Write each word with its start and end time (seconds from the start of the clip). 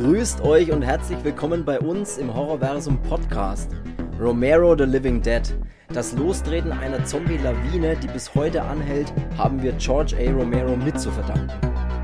Grüßt 0.00 0.40
euch 0.40 0.72
und 0.72 0.80
herzlich 0.80 1.22
willkommen 1.24 1.62
bei 1.62 1.78
uns 1.78 2.16
im 2.16 2.34
Horrorversum 2.34 3.02
Podcast. 3.02 3.70
Romero 4.18 4.74
the 4.74 4.84
Living 4.84 5.20
Dead. 5.20 5.42
Das 5.92 6.14
Lostreten 6.14 6.72
einer 6.72 7.04
Zombie-Lawine, 7.04 7.96
die 7.96 8.06
bis 8.06 8.34
heute 8.34 8.62
anhält, 8.62 9.12
haben 9.36 9.62
wir 9.62 9.72
George 9.72 10.16
A. 10.16 10.32
Romero 10.32 10.74
mit 10.74 10.98
zu 10.98 11.10
verdanken. 11.10 11.50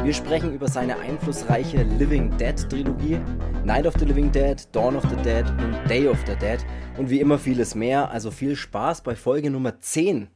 Wir 0.04 0.12
sprechen 0.12 0.52
über 0.52 0.68
seine 0.68 0.98
einflussreiche 0.98 1.84
Living 1.84 2.36
Dead 2.36 2.68
Trilogie, 2.68 3.18
Night 3.64 3.86
of 3.86 3.95
the 3.98 4.04
Living 4.04 4.30
Dead, 4.30 4.56
Dawn 4.72 4.94
of 4.94 5.04
the 5.08 5.16
Dead 5.22 5.46
und 5.64 5.88
Day 5.88 6.06
of 6.06 6.18
the 6.26 6.36
Dead 6.36 6.58
und 6.98 7.08
wie 7.08 7.20
immer 7.20 7.38
vieles 7.38 7.74
mehr. 7.74 8.10
Also 8.10 8.30
viel 8.30 8.56
Spaß 8.56 9.04
bei 9.04 9.16
Folge 9.16 9.50
Nummer 9.50 9.80
10. 9.80 10.28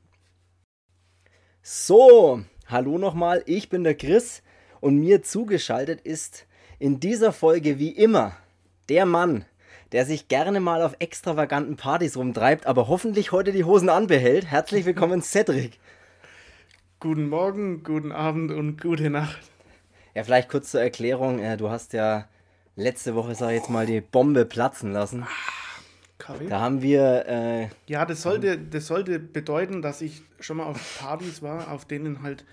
So, 1.61 2.41
hallo 2.69 2.97
nochmal, 2.97 3.43
ich 3.45 3.69
bin 3.69 3.85
der 3.85 3.97
Chris 3.97 4.43
und 4.81 4.97
mir 4.97 5.21
zugeschaltet 5.21 6.01
ist 6.01 6.47
in 6.81 6.99
dieser 6.99 7.33
Folge 7.33 7.79
wie 7.79 7.91
immer 7.91 8.33
der 8.89 9.05
Mann, 9.05 9.45
der 9.93 10.07
sich 10.07 10.29
gerne 10.29 10.61
mal 10.61 10.83
auf 10.83 10.97
extravaganten 10.99 11.77
Partys 11.77 12.17
rumtreibt, 12.17 12.67
aber 12.67 12.89
hoffentlich 12.89 13.33
heute 13.33 13.53
die 13.53 13.65
Hosen 13.65 13.91
anbehält. 13.91 14.47
Herzlich 14.47 14.87
willkommen, 14.87 15.21
Cedric. 15.23 15.79
Guten 16.99 17.29
Morgen, 17.29 17.85
guten 17.85 18.13
Abend 18.13 18.51
und 18.51 18.81
gute 18.81 19.11
Nacht. 19.11 19.39
Ja, 20.15 20.25
vielleicht 20.25 20.49
kurz 20.49 20.71
zur 20.71 20.81
Erklärung. 20.81 21.39
Äh, 21.39 21.59
du 21.59 21.69
hast 21.69 21.93
ja 21.93 22.27
letzte 22.77 23.15
Woche, 23.15 23.35
sag 23.35 23.51
ich 23.51 23.59
jetzt 23.59 23.71
mal, 23.71 23.85
die 23.85 24.01
Bombe 24.01 24.47
platzen 24.47 24.93
lassen. 24.93 25.27
Kaffee? 26.17 26.49
Da 26.49 26.61
haben 26.61 26.81
wir. 26.81 27.27
Äh, 27.29 27.69
Ja, 27.89 28.07
das 28.07 28.23
sollte, 28.23 28.57
das 28.57 28.87
sollte 28.87 29.19
bedeuten, 29.19 29.83
dass 29.83 30.01
ich 30.01 30.23
schon 30.41 30.57
mal 30.57 30.65
auf 30.65 30.99
Partys 30.99 31.43
war, 31.43 31.71
auf 31.71 31.85
denen 31.85 32.23
halt 32.23 32.45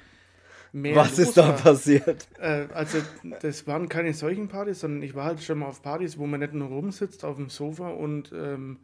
mehr. 0.81 0.95
was 0.95 1.17
ist 1.19 1.37
da 1.37 1.49
war. 1.49 1.55
passiert? 1.55 2.27
Äh, 2.39 2.67
also, 2.73 2.99
das 3.41 3.67
waren 3.67 3.89
keine 3.89 4.13
solchen 4.13 4.47
Partys, 4.47 4.81
sondern 4.81 5.03
ich 5.03 5.15
war 5.15 5.25
halt 5.25 5.41
schon 5.43 5.59
mal 5.59 5.67
auf 5.67 5.81
Partys, 5.81 6.17
wo 6.17 6.25
man 6.25 6.39
nicht 6.39 6.53
nur 6.53 6.69
rumsitzt 6.69 7.23
auf 7.25 7.35
dem 7.37 7.49
Sofa 7.49 7.89
und 7.89 8.31
ähm, 8.33 8.79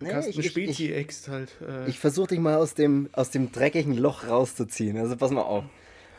Nee, 0.00 0.08
Kasten 0.10 0.42
Spezi 0.42 0.92
äxt 0.92 1.28
halt. 1.28 1.50
Äh, 1.60 1.88
Ich 1.88 2.00
versuche 2.00 2.28
dich 2.28 2.40
mal 2.40 2.56
aus 2.56 2.74
dem, 2.74 3.08
aus 3.12 3.30
dem 3.30 3.52
dreckigen 3.52 3.96
Loch 3.96 4.26
rauszuziehen. 4.26 4.96
Also 4.98 5.16
pass 5.16 5.30
mal 5.30 5.42
auf. 5.42 5.64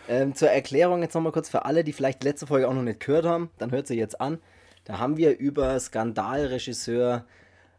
Ähm, 0.07 0.35
zur 0.35 0.49
Erklärung 0.49 1.01
jetzt 1.01 1.13
nochmal 1.15 1.31
kurz 1.33 1.49
für 1.49 1.65
alle, 1.65 1.83
die 1.83 1.91
vielleicht 1.93 2.23
letzte 2.23 2.47
Folge 2.47 2.67
auch 2.69 2.73
noch 2.73 2.81
nicht 2.81 3.01
gehört 3.01 3.25
haben, 3.25 3.49
dann 3.57 3.71
hört 3.71 3.87
sie 3.87 3.95
jetzt 3.97 4.19
an. 4.21 4.39
Da 4.85 4.99
haben 4.99 5.17
wir 5.17 5.37
über 5.37 5.77
Skandalregisseur 5.79 7.25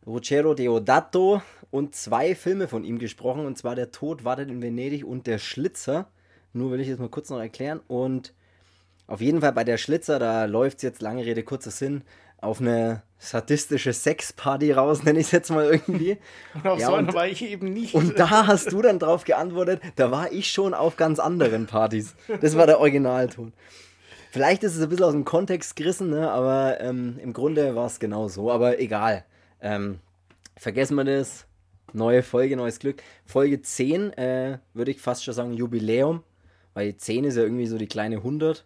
Ruggero 0.06 0.54
Deodato 0.54 1.42
und 1.70 1.94
zwei 1.94 2.34
Filme 2.34 2.68
von 2.68 2.84
ihm 2.84 2.98
gesprochen, 2.98 3.46
und 3.46 3.56
zwar 3.56 3.74
Der 3.74 3.90
Tod 3.90 4.24
wartet 4.24 4.50
in 4.50 4.60
Venedig 4.62 5.04
und 5.04 5.26
Der 5.26 5.38
Schlitzer. 5.38 6.08
Nur 6.54 6.70
will 6.70 6.80
ich 6.80 6.88
jetzt 6.88 7.00
mal 7.00 7.08
kurz 7.10 7.28
noch 7.28 7.40
erklären. 7.40 7.80
Und 7.88 8.32
auf 9.06 9.20
jeden 9.20 9.40
Fall 9.42 9.52
bei 9.52 9.64
Der 9.64 9.76
Schlitzer, 9.76 10.18
da 10.18 10.46
läuft 10.46 10.78
es 10.78 10.82
jetzt 10.82 11.02
lange 11.02 11.26
Rede, 11.26 11.42
kurzer 11.42 11.70
Sinn, 11.70 12.02
auf 12.40 12.60
eine 12.60 13.02
sadistische 13.18 13.92
Sexparty 13.92 14.72
raus, 14.72 15.02
nenne 15.04 15.18
ich 15.18 15.26
es 15.26 15.32
jetzt 15.32 15.50
mal 15.50 15.66
irgendwie. 15.66 16.18
und 16.54 16.66
auf 16.66 16.78
ja, 16.78 16.86
so 16.86 16.92
und- 16.94 16.98
einer 17.00 17.14
war 17.14 17.26
ich 17.26 17.42
eben 17.44 17.72
nicht. 17.72 17.94
und 17.94 18.18
da 18.18 18.46
hast 18.46 18.72
du 18.72 18.80
dann 18.80 18.98
drauf 18.98 19.24
geantwortet, 19.24 19.82
da 19.96 20.10
war 20.10 20.32
ich 20.32 20.50
schon 20.50 20.72
auf 20.74 20.96
ganz 20.96 21.18
anderen 21.18 21.66
Partys. 21.66 22.14
Das 22.40 22.56
war 22.56 22.66
der 22.66 22.80
Originalton. 22.80 23.52
Vielleicht 24.30 24.64
ist 24.64 24.74
es 24.74 24.82
ein 24.82 24.88
bisschen 24.88 25.04
aus 25.04 25.12
dem 25.12 25.24
Kontext 25.24 25.76
gerissen, 25.76 26.10
ne? 26.10 26.30
aber 26.30 26.80
ähm, 26.80 27.18
im 27.22 27.32
Grunde 27.32 27.76
war 27.76 27.86
es 27.86 28.00
genau 28.00 28.26
so. 28.28 28.50
Aber 28.50 28.80
egal. 28.80 29.24
Ähm, 29.60 30.00
vergessen 30.56 30.96
wir 30.96 31.04
das. 31.04 31.46
Neue 31.92 32.24
Folge, 32.24 32.56
neues 32.56 32.80
Glück. 32.80 33.00
Folge 33.24 33.62
10 33.62 34.12
äh, 34.14 34.58
würde 34.72 34.90
ich 34.90 35.00
fast 35.00 35.22
schon 35.22 35.34
sagen 35.34 35.52
Jubiläum. 35.52 36.24
Weil 36.74 36.96
10 36.96 37.24
ist 37.24 37.36
ja 37.36 37.42
irgendwie 37.42 37.66
so 37.66 37.78
die 37.78 37.86
kleine 37.86 38.16
100. 38.16 38.64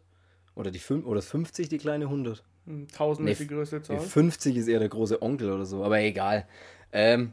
Oder, 0.54 0.70
die 0.70 0.78
5, 0.78 1.06
oder 1.06 1.22
50 1.22 1.68
die 1.68 1.78
kleine 1.78 2.06
100. 2.06 2.42
1000 2.66 3.24
Nee, 3.24 3.32
ist 3.32 3.40
die 3.40 3.46
größte 3.46 3.82
Zahl. 3.82 4.00
50 4.00 4.56
ist 4.56 4.68
eher 4.68 4.80
der 4.80 4.88
große 4.88 5.22
Onkel 5.22 5.52
oder 5.52 5.64
so, 5.64 5.84
aber 5.84 6.00
egal. 6.00 6.46
Ähm, 6.92 7.32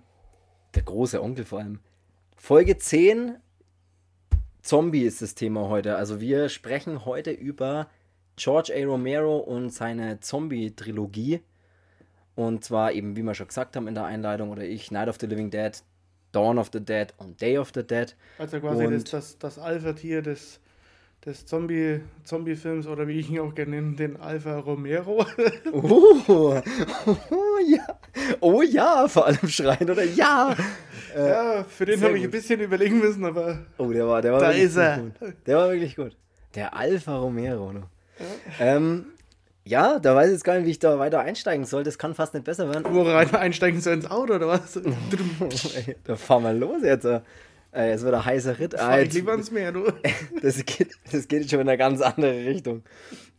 der 0.75 0.83
große 0.83 1.21
Onkel 1.21 1.45
vor 1.45 1.59
allem. 1.59 1.79
Folge 2.37 2.77
10, 2.77 3.37
Zombie 4.61 5.03
ist 5.03 5.21
das 5.21 5.35
Thema 5.35 5.69
heute. 5.69 5.95
Also 5.95 6.21
wir 6.21 6.49
sprechen 6.49 7.05
heute 7.05 7.31
über 7.31 7.87
George 8.35 8.73
A. 8.75 8.85
Romero 8.85 9.37
und 9.37 9.69
seine 9.69 10.19
Zombie-Trilogie. 10.19 11.41
Und 12.35 12.63
zwar 12.65 12.91
eben, 12.91 13.15
wie 13.15 13.23
wir 13.23 13.33
schon 13.33 13.47
gesagt 13.47 13.75
haben 13.75 13.87
in 13.87 13.95
der 13.95 14.05
Einleitung, 14.05 14.51
oder 14.51 14.63
ich, 14.63 14.91
Night 14.91 15.07
of 15.07 15.17
the 15.19 15.25
Living 15.25 15.49
Dead, 15.49 15.71
Dawn 16.31 16.59
of 16.59 16.69
the 16.73 16.81
Dead 16.83 17.13
und 17.17 17.39
Day 17.39 17.57
of 17.57 17.71
the 17.73 17.83
Dead. 17.83 18.15
Also 18.37 18.59
quasi 18.59 18.89
das, 18.89 19.03
das, 19.05 19.37
das 19.37 19.57
Alpha-Tier 19.57 20.21
des, 20.21 20.59
des 21.25 21.45
Zombie- 21.45 22.01
Zombie-Films 22.23 22.87
oder 22.87 23.07
wie 23.07 23.19
ich 23.19 23.29
ihn 23.31 23.39
auch 23.39 23.53
gerne 23.55 23.71
nenne, 23.81 23.95
den 23.95 24.17
Alpha 24.17 24.59
Romero. 24.59 25.25
Oh, 25.71 26.15
oh 26.27 26.61
ja, 27.67 27.99
oh 28.41 28.61
ja, 28.61 29.07
vor 29.07 29.25
allem 29.25 29.47
schreien, 29.47 29.89
oder 29.89 30.03
ja. 30.03 30.55
ja, 31.15 31.63
für 31.67 31.85
den 31.85 32.01
habe 32.03 32.17
ich 32.17 32.23
ein 32.25 32.31
bisschen 32.31 32.59
überlegen 32.59 32.99
müssen, 32.99 33.25
aber 33.25 33.59
Oh, 33.77 33.87
der 33.91 34.07
war, 34.07 34.21
der 34.21 34.33
war 34.33 34.39
Da 34.39 34.47
wirklich 34.49 34.65
ist 34.65 34.75
er. 34.77 34.97
gut. 34.99 35.13
Der 35.47 35.57
war 35.57 35.71
wirklich 35.71 35.95
gut. 35.95 36.15
Der 36.53 36.75
Alfa 36.75 37.17
Romero. 37.17 37.73
Ne? 37.73 37.83
Ähm, 38.59 39.05
ja, 39.65 39.97
da 39.99 40.15
weiß 40.15 40.27
ich 40.27 40.33
jetzt 40.33 40.43
gar 40.43 40.55
nicht, 40.57 40.67
wie 40.67 40.71
ich 40.71 40.79
da 40.79 40.99
weiter 40.99 41.19
einsteigen 41.21 41.65
soll. 41.65 41.83
Das 41.83 41.97
kann 41.97 42.13
fast 42.13 42.33
nicht 42.35 42.43
besser 42.45 42.69
werden. 42.69 42.85
wo 42.93 43.01
rein 43.01 43.33
einsteigen 43.33 43.81
so 43.81 43.89
ins 43.89 44.09
Auto 44.09 44.35
oder 44.35 44.47
was? 44.47 44.79
Da 46.03 46.15
fahren 46.15 46.43
wir 46.43 46.53
los 46.53 46.83
jetzt. 46.83 47.07
Äh, 47.75 47.89
jetzt 47.89 48.03
wird 48.03 48.13
ein 48.13 48.25
heißer 48.25 48.57
Ritt. 48.57 48.75
Ah, 48.75 48.89
Fahr 48.89 49.01
ich 49.01 49.13
lieber 49.13 49.31
ans 49.31 49.51
Meer, 49.51 49.71
du. 49.71 49.91
das, 50.41 50.63
geht, 50.65 50.91
das 51.11 51.27
geht 51.27 51.49
schon 51.49 51.59
in 51.59 51.67
eine 51.67 51.77
ganz 51.77 52.01
andere 52.01 52.45
Richtung. 52.45 52.83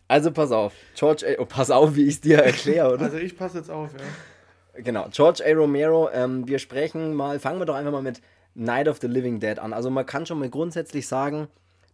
Also 0.09 0.31
pass 0.31 0.53
auf. 0.53 0.75
George 0.95 1.27
A. 1.27 1.41
Oh, 1.41 1.47
pass 1.47 1.71
auf, 1.71 1.97
wie 1.97 2.05
ich 2.05 2.15
es 2.15 2.21
dir 2.21 2.39
erkläre, 2.39 2.93
oder? 2.93 3.07
Also 3.07 3.17
ich 3.17 3.37
passe 3.37 3.59
jetzt 3.59 3.71
auf, 3.71 3.91
ja. 3.95 4.83
Genau, 4.83 5.09
George 5.11 5.43
A. 5.45 5.53
Romero, 5.55 6.11
ähm, 6.13 6.47
wir 6.47 6.59
sprechen 6.59 7.15
mal, 7.15 7.41
fangen 7.41 7.59
wir 7.59 7.65
doch 7.65 7.75
einfach 7.75 7.93
mal 7.93 8.03
mit 8.03 8.21
Night 8.55 8.89
of 8.89 8.99
the 9.01 9.07
Living 9.07 9.41
Dead 9.41 9.59
an. 9.59 9.73
Also 9.73 9.89
man 9.91 10.05
kann 10.05 10.27
schon 10.27 10.39
mal 10.39 10.51
grundsätzlich 10.51 11.09
sagen, 11.09 11.49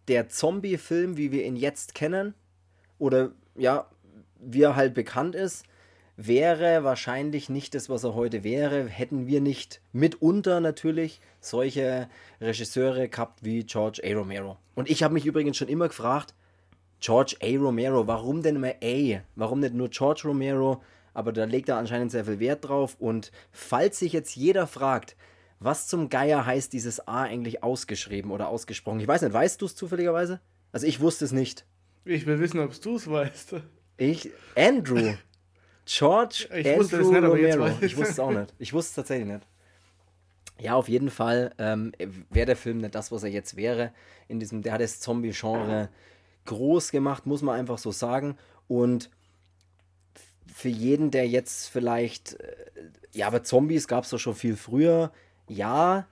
der 0.09 0.28
Zombie-Film, 0.28 1.16
wie 1.16 1.30
wir 1.30 1.44
ihn 1.44 1.56
jetzt 1.56 1.94
kennen, 1.94 2.34
oder 2.98 3.30
ja, 3.56 3.86
wie 4.41 4.62
er 4.62 4.74
halt 4.74 4.94
bekannt 4.94 5.36
ist, 5.36 5.64
wäre 6.27 6.84
wahrscheinlich 6.84 7.49
nicht 7.49 7.75
das, 7.75 7.88
was 7.88 8.05
er 8.05 8.15
heute 8.15 8.44
wäre, 8.44 8.87
hätten 8.87 9.27
wir 9.27 9.41
nicht 9.41 9.81
mitunter 9.93 10.60
natürlich 10.60 11.21
solche 11.41 12.09
Regisseure 12.41 13.09
gehabt 13.09 13.44
wie 13.44 13.65
George 13.65 14.00
A. 14.05 14.15
Romero. 14.15 14.56
Und 14.75 14.91
ich 14.91 15.03
habe 15.03 15.15
mich 15.15 15.27
übrigens 15.27 15.56
schon 15.56 15.69
immer 15.69 15.88
gefragt, 15.88 16.34
George 17.00 17.37
A. 17.43 17.59
Romero, 17.59 18.06
warum 18.06 18.43
denn 18.43 18.56
immer 18.56 18.75
A? 18.83 19.22
Warum 19.34 19.60
nicht 19.60 19.75
nur 19.75 19.88
George 19.88 20.22
Romero? 20.25 20.83
Aber 21.15 21.33
da 21.33 21.44
legt 21.44 21.69
er 21.69 21.77
anscheinend 21.77 22.10
sehr 22.10 22.25
viel 22.25 22.39
Wert 22.39 22.69
drauf. 22.69 22.97
Und 22.99 23.33
falls 23.50 23.99
sich 23.99 24.12
jetzt 24.12 24.37
jeder 24.37 24.66
fragt, 24.66 25.16
was 25.59 25.89
zum 25.89 26.09
Geier 26.09 26.47
heißt 26.47 26.72
dieses 26.72 27.06
A 27.06 27.22
eigentlich 27.22 27.62
ausgeschrieben 27.62 28.31
oder 28.31 28.49
ausgesprochen? 28.49 29.00
Ich 29.00 29.09
weiß 29.09 29.22
nicht, 29.22 29.33
weißt 29.33 29.60
du 29.60 29.66
es 29.66 29.75
zufälligerweise? 29.75 30.41
Also 30.72 30.87
ich 30.87 31.00
wusste 31.00 31.25
es 31.25 31.33
nicht. 31.33 31.66
Ich 32.04 32.27
will 32.27 32.41
wissen, 32.41 32.60
ob 32.60 32.81
du 32.81 32.97
es 32.97 33.09
weißt. 33.09 33.56
Ich, 33.97 34.31
Andrew. 34.56 35.15
George 35.84 36.48
Ich 36.54 36.66
Andrew 36.66 36.78
wusste 36.81 36.97
es 37.00 37.09
nicht, 37.09 37.22
Romero. 37.25 37.69
Ich 37.81 37.97
wusste 37.97 38.12
es 38.12 38.20
auch 38.20 38.31
nicht. 38.31 38.54
Ich 38.59 38.72
wusste 38.72 38.91
es 38.91 38.94
tatsächlich 38.94 39.26
nicht. 39.28 39.47
Ja, 40.60 40.75
auf 40.75 40.88
jeden 40.88 41.10
Fall 41.10 41.53
ähm, 41.59 41.93
wäre 42.31 42.47
der 42.47 42.56
Film 42.56 42.78
nicht 42.78 42.94
das, 42.94 43.10
was 43.10 43.25
er 43.25 43.31
jetzt 43.31 43.56
wäre. 43.56 43.92
In 44.28 44.38
diesem, 44.38 44.62
der 44.62 44.75
hat 44.75 44.81
das 44.81 45.00
Zombie-Genre 45.00 45.88
groß 46.44 46.91
gemacht, 46.92 47.26
muss 47.26 47.42
man 47.42 47.59
einfach 47.59 47.78
so 47.78 47.91
sagen. 47.91 48.37
Und 48.69 49.10
für 50.54 50.69
jeden, 50.69 51.10
der 51.10 51.26
jetzt 51.28 51.69
vielleicht, 51.69 52.34
äh, 52.41 52.54
ja, 53.12 53.26
aber 53.26 53.42
Zombies 53.42 53.88
gab 53.88 54.04
es 54.04 54.10
doch 54.10 54.19
schon 54.19 54.34
viel 54.34 54.56
früher. 54.56 55.10
Ja, 55.48 56.06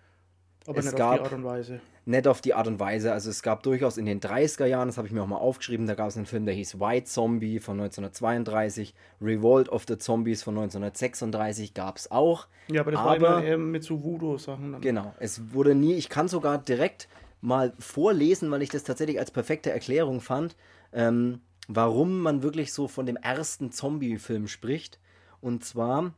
Aber 0.67 0.79
Es 0.79 0.87
nicht 0.87 0.95
auf 0.95 0.99
gab- 0.99 1.19
die 1.19 1.25
Art 1.25 1.33
und 1.33 1.45
Weise. 1.45 1.81
Nicht 2.11 2.27
auf 2.29 2.41
die 2.41 2.55
Art 2.55 2.67
und 2.67 2.79
Weise. 2.81 3.13
Also 3.13 3.31
es 3.31 3.43
gab 3.43 3.63
durchaus 3.63 3.97
in 3.97 4.05
den 4.07 4.21
30er 4.21 4.67
Jahren, 4.67 4.89
das 4.89 4.99
habe 4.99 5.07
ich 5.09 5.13
mir 5.15 5.23
auch 5.23 5.27
mal 5.27 5.37
aufgeschrieben, 5.39 5.87
da 5.87 5.95
gab 5.95 6.09
es 6.09 6.17
einen 6.17 6.27
Film, 6.27 6.45
der 6.45 6.55
hieß 6.55 6.79
White 6.81 7.07
Zombie 7.07 7.59
von 7.61 7.81
1932, 7.81 8.95
Revolt 9.23 9.69
of 9.69 9.85
the 9.89 9.97
Zombies 9.99 10.43
von 10.43 10.55
1936 10.59 11.75
gab 11.75 11.97
es 11.97 12.11
auch. 12.11 12.47
Ja, 12.69 12.83
aber 12.83 12.91
das 12.91 13.01
Aber- 13.01 13.09
war 13.09 13.17
immer 13.39 13.43
eher 13.45 13.59
mit 13.59 13.85
so 13.85 14.03
Voodoo-Sachen. 14.03 14.81
Genau, 14.81 15.15
es 15.19 15.53
wurde 15.55 15.75
nie, 15.75 15.95
ich 15.95 16.09
kann 16.09 16.29
sogar 16.29 16.59
direkt 16.59 17.09
mal 17.41 17.73
vorlesen, 17.79 18.51
weil 18.51 18.63
ich 18.63 18.69
das 18.69 18.85
tatsächlich 18.85 19.19
als 19.19 19.31
perfekte 19.31 19.71
Erklärung 19.71 20.21
fand, 20.21 20.57
ähm, 20.93 21.41
warum 21.69 22.21
man 22.21 22.43
wirklich 22.43 22.73
so 22.73 22.89
von 22.89 23.07
dem 23.07 23.17
ersten 23.17 23.73
Zombie-Film 23.73 24.47
spricht. 24.49 24.99
Und 25.41 25.65
zwar 25.65 26.13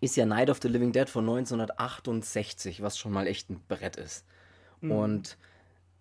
ist 0.00 0.16
ja 0.16 0.24
Night 0.24 0.48
of 0.48 0.60
the 0.62 0.68
Living 0.68 0.92
Dead 0.92 1.10
von 1.10 1.24
1968, 1.26 2.80
was 2.82 2.96
schon 2.98 3.12
mal 3.12 3.26
echt 3.26 3.50
ein 3.50 3.60
Brett 3.68 3.96
ist. 3.96 4.24
Und 4.88 5.36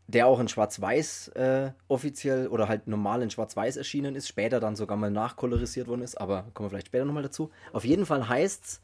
der 0.08 0.26
auch 0.26 0.40
in 0.40 0.48
Schwarz-Weiß 0.48 1.30
äh, 1.30 1.72
offiziell 1.88 2.48
oder 2.48 2.68
halt 2.68 2.88
normal 2.88 3.22
in 3.22 3.30
Schwarz-Weiß 3.30 3.78
erschienen 3.78 4.16
ist, 4.16 4.28
später 4.28 4.60
dann 4.60 4.76
sogar 4.76 4.98
mal 4.98 5.12
nachkolorisiert 5.12 5.88
worden 5.88 6.02
ist, 6.02 6.20
aber 6.20 6.48
kommen 6.54 6.66
wir 6.66 6.70
vielleicht 6.72 6.88
später 6.88 7.06
nochmal 7.06 7.24
dazu. 7.24 7.52
Auf 7.74 7.86
jeden 7.86 8.08
Fall 8.08 8.28
heißt 8.28 8.64
es, 8.66 8.82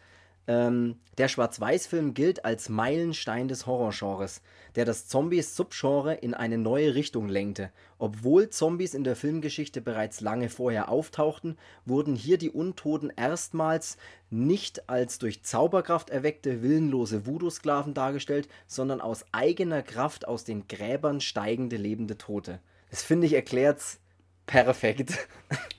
Ähm, 0.47 0.97
der 1.17 1.27
Schwarz-Weiß-Film 1.27 2.13
gilt 2.13 2.45
als 2.45 2.69
Meilenstein 2.69 3.47
des 3.47 3.65
Horrorgenres, 3.65 4.41
der 4.75 4.85
das 4.85 5.07
Zombies-Subgenre 5.07 6.15
in 6.15 6.33
eine 6.33 6.57
neue 6.57 6.93
Richtung 6.93 7.29
lenkte. 7.29 7.71
Obwohl 7.97 8.49
Zombies 8.49 8.93
in 8.93 9.03
der 9.03 9.15
Filmgeschichte 9.15 9.81
bereits 9.81 10.21
lange 10.21 10.49
vorher 10.49 10.89
auftauchten, 10.89 11.57
wurden 11.85 12.15
hier 12.15 12.37
die 12.37 12.51
Untoten 12.51 13.11
erstmals 13.15 13.97
nicht 14.29 14.87
als 14.89 15.17
durch 15.17 15.43
Zauberkraft 15.43 16.09
erweckte, 16.09 16.61
willenlose 16.61 17.25
Voodoo-Sklaven 17.25 17.93
dargestellt, 17.93 18.47
sondern 18.67 19.01
aus 19.01 19.25
eigener 19.31 19.81
Kraft 19.81 20.27
aus 20.27 20.43
den 20.43 20.67
Gräbern 20.67 21.21
steigende 21.21 21.77
lebende 21.77 22.17
Tote. 22.17 22.59
Das 22.91 23.01
finde 23.01 23.25
ich 23.27 23.33
erklärt's 23.33 23.99
perfekt. 24.45 25.27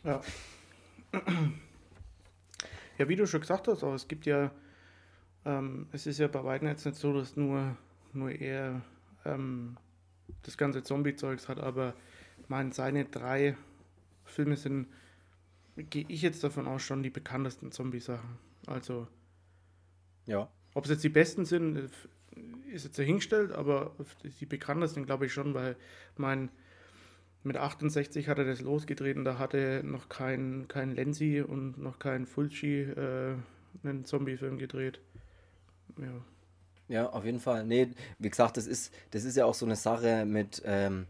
Ja. 0.03 0.21
Ja, 2.99 3.09
wie 3.09 3.17
du 3.17 3.27
schon 3.27 3.41
gesagt 3.41 3.69
hast, 3.69 3.83
aber 3.83 3.95
es 3.95 4.09
gibt 4.09 4.27
ja, 4.27 4.51
ähm, 5.45 5.87
es 5.93 6.07
ist 6.07 6.19
ja 6.19 6.29
bei 6.29 6.43
weitem 6.45 6.69
jetzt 6.69 6.87
nicht 6.87 6.99
so, 6.99 7.13
dass 7.13 7.37
nur, 7.37 7.77
nur 8.13 8.31
er 8.31 8.83
ähm, 9.25 9.77
das 10.43 10.57
ganze 10.57 10.83
Zombie-Zeugs 10.83 11.49
hat, 11.49 11.61
aber 11.61 11.95
mein, 12.49 12.73
seine 12.73 13.05
drei 13.05 13.57
Filme 14.25 14.57
sind, 14.57 14.89
gehe 15.77 16.07
ich 16.09 16.23
jetzt 16.23 16.43
davon 16.43 16.67
aus, 16.67 16.83
schon 16.83 17.03
die 17.03 17.11
bekanntesten 17.11 17.71
Zombie-Sachen. 17.71 18.39
Also, 18.67 19.07
Ja. 20.27 20.51
ob 20.75 20.85
es 20.85 20.91
jetzt 20.91 21.05
die 21.05 21.09
besten 21.11 21.45
sind, 21.45 21.77
äh, 21.77 21.89
ist 22.73 22.85
jetzt 22.85 22.99
dahingestellt, 22.99 23.53
aber 23.53 23.95
die 24.41 24.47
bekanntesten 24.47 25.07
glaube 25.07 25.27
ich 25.27 25.33
schon, 25.33 25.55
weil 25.55 25.77
mein 26.17 26.51
mit 27.47 27.57
68 27.57 28.29
hat 28.29 28.39
er 28.39 28.45
das 28.45 28.61
losgetreten, 28.61 29.25
da 29.25 29.39
hatte 29.39 29.83
noch 29.85 30.09
kein, 30.09 30.67
kein 30.69 30.95
Lenzi 30.95 31.43
und 31.47 31.79
noch 31.79 31.99
kein 31.99 32.27
Fulci 32.27 32.83
äh, 32.83 33.37
einen 33.85 34.05
Zombie-Film 34.05 34.59
gedreht. 34.59 35.01
Ja. 35.99 36.25
Ja, 36.89 37.11
auf 37.11 37.25
jeden 37.25 37.41
Fall. 37.41 37.65
Nee, 37.65 37.89
wie 38.19 38.31
gesagt, 38.31 38.57
das 38.57 38.67
ist, 38.67 38.95
das 39.11 39.25
ist 39.25 39.37
ja 39.37 39.45
auch 39.45 39.55
so 39.55 39.67
eine 39.67 39.77
Sache 39.77 40.25
mit, 40.25 40.63
ähm, 40.65 41.07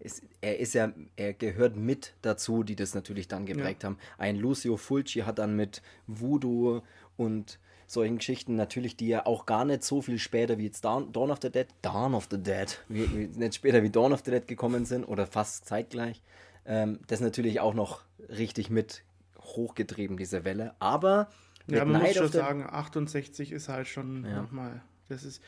ist, 0.00 0.22
er 0.40 0.58
ist 0.58 0.74
ja, 0.74 0.92
er 1.16 1.32
gehört 1.32 1.76
mit 1.76 2.14
dazu, 2.22 2.62
die 2.62 2.76
das 2.76 2.94
natürlich 2.94 3.26
dann 3.26 3.46
geprägt 3.46 3.84
haben. 3.84 3.98
Ein 4.18 4.36
Lucio 4.36 4.76
Fulci 4.76 5.20
hat 5.20 5.38
dann 5.38 5.56
mit 5.56 5.82
Voodoo 6.06 6.82
und 7.16 7.58
solchen 7.88 8.18
Geschichten 8.18 8.54
natürlich, 8.54 8.96
die 8.96 9.08
ja 9.08 9.26
auch 9.26 9.46
gar 9.46 9.64
nicht 9.64 9.82
so 9.82 10.02
viel 10.02 10.18
später 10.18 10.58
wie 10.58 10.66
jetzt 10.66 10.84
Dawn, 10.84 11.10
Dawn 11.12 11.30
of 11.30 11.38
the 11.42 11.50
Dead, 11.50 11.66
Dawn 11.82 12.14
of 12.14 12.28
the 12.30 12.38
Dead, 12.38 12.78
wie, 12.88 13.10
wie, 13.10 13.26
nicht 13.38 13.54
später 13.54 13.82
wie 13.82 13.90
Dawn 13.90 14.12
of 14.12 14.22
the 14.24 14.30
Dead 14.30 14.46
gekommen 14.46 14.84
sind 14.84 15.04
oder 15.04 15.26
fast 15.26 15.64
zeitgleich, 15.66 16.22
ähm, 16.66 17.00
das 17.06 17.20
natürlich 17.20 17.60
auch 17.60 17.74
noch 17.74 18.02
richtig 18.28 18.68
mit 18.70 19.02
hochgetrieben, 19.40 20.16
diese 20.18 20.44
Welle. 20.44 20.74
Aber 20.78 21.30
Ja, 21.66 21.84
man 21.84 21.94
muss 21.94 22.02
Night 22.02 22.16
schon 22.16 22.26
of 22.26 22.32
the 22.32 22.38
sagen, 22.38 22.66
68 22.68 23.52
ist 23.52 23.68
halt 23.68 23.88
schon 23.88 24.24
Ja. 24.24 24.42
nochmal. 24.42 24.82
Das 25.08 25.24
ist, 25.24 25.42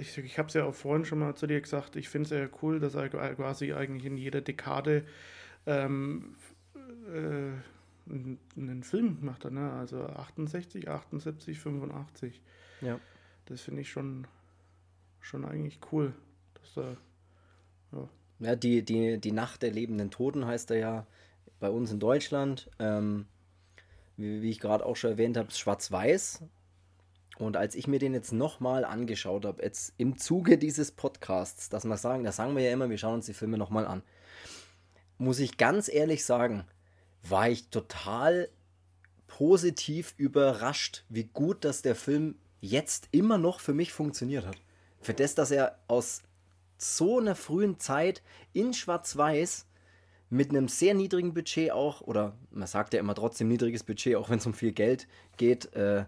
ich, 0.00 0.18
ich 0.18 0.38
habe 0.38 0.48
es 0.48 0.54
ja 0.54 0.64
auch 0.64 0.74
vorhin 0.74 1.04
schon 1.04 1.20
mal 1.20 1.36
zu 1.36 1.46
dir 1.46 1.60
gesagt, 1.60 1.94
ich 1.94 2.08
finde 2.08 2.24
es 2.24 2.30
ja 2.30 2.58
cool, 2.62 2.80
dass 2.80 2.96
er 2.96 3.08
quasi 3.08 3.72
eigentlich 3.72 4.06
in 4.06 4.16
jeder 4.16 4.40
Dekade 4.40 5.04
ähm, 5.66 6.34
äh, 7.14 7.52
einen, 8.10 8.82
Film 8.82 9.20
gemacht 9.20 9.44
hat. 9.44 9.52
Ne? 9.52 9.72
Also 9.72 10.02
68, 10.04 10.88
78, 10.88 11.58
85. 11.58 12.40
Ja. 12.80 12.98
Das 13.46 13.60
finde 13.60 13.82
ich 13.82 13.90
schon, 13.90 14.26
schon 15.20 15.44
eigentlich 15.44 15.80
cool. 15.92 16.14
Dass 16.54 16.74
da, 17.92 18.08
Ja, 18.40 18.56
die, 18.56 18.84
die, 18.84 19.18
die 19.18 19.32
Nacht 19.32 19.62
der 19.62 19.72
lebenden 19.72 20.10
Toten 20.10 20.46
heißt 20.46 20.70
er 20.70 20.78
ja 20.78 21.06
bei 21.60 21.70
uns 21.70 21.90
in 21.90 22.00
Deutschland. 22.00 22.70
Ähm, 22.78 23.26
wie, 24.16 24.42
wie 24.42 24.50
ich 24.50 24.60
gerade 24.60 24.84
auch 24.84 24.96
schon 24.96 25.12
erwähnt 25.12 25.36
habe, 25.36 25.50
schwarz-weiß. 25.50 26.42
Und 27.38 27.56
als 27.56 27.76
ich 27.76 27.86
mir 27.86 28.00
den 28.00 28.14
jetzt 28.14 28.32
nochmal 28.32 28.84
angeschaut 28.84 29.44
habe, 29.44 29.62
jetzt 29.62 29.94
im 29.96 30.18
Zuge 30.18 30.58
dieses 30.58 30.90
Podcasts, 30.90 31.68
dass 31.68 31.84
wir 31.84 31.96
sagen, 31.96 32.24
das 32.24 32.36
sagen 32.36 32.56
wir 32.56 32.64
ja 32.64 32.72
immer, 32.72 32.90
wir 32.90 32.98
schauen 32.98 33.14
uns 33.14 33.26
die 33.26 33.34
Filme 33.34 33.56
nochmal 33.56 33.86
an, 33.86 34.02
muss 35.18 35.38
ich 35.38 35.56
ganz 35.56 35.88
ehrlich 35.88 36.24
sagen, 36.24 36.64
war 37.22 37.48
ich 37.48 37.68
total 37.68 38.48
positiv 39.26 40.14
überrascht, 40.16 41.04
wie 41.08 41.24
gut, 41.24 41.64
dass 41.64 41.82
der 41.82 41.94
Film 41.94 42.36
jetzt 42.60 43.08
immer 43.12 43.38
noch 43.38 43.60
für 43.60 43.74
mich 43.74 43.92
funktioniert 43.92 44.46
hat. 44.46 44.56
Für 45.00 45.14
das, 45.14 45.34
dass 45.34 45.50
er 45.50 45.78
aus 45.86 46.22
so 46.76 47.18
einer 47.18 47.34
frühen 47.34 47.78
Zeit 47.78 48.22
in 48.52 48.72
Schwarz-Weiß 48.72 49.66
mit 50.30 50.50
einem 50.50 50.68
sehr 50.68 50.94
niedrigen 50.94 51.34
Budget 51.34 51.70
auch, 51.70 52.00
oder 52.02 52.36
man 52.50 52.66
sagt 52.66 52.94
ja 52.94 53.00
immer 53.00 53.14
trotzdem 53.14 53.48
niedriges 53.48 53.84
Budget, 53.84 54.16
auch 54.16 54.28
wenn 54.28 54.38
es 54.38 54.46
um 54.46 54.54
viel 54.54 54.72
Geld 54.72 55.06
geht. 55.36 55.72
Äh, 55.74 56.04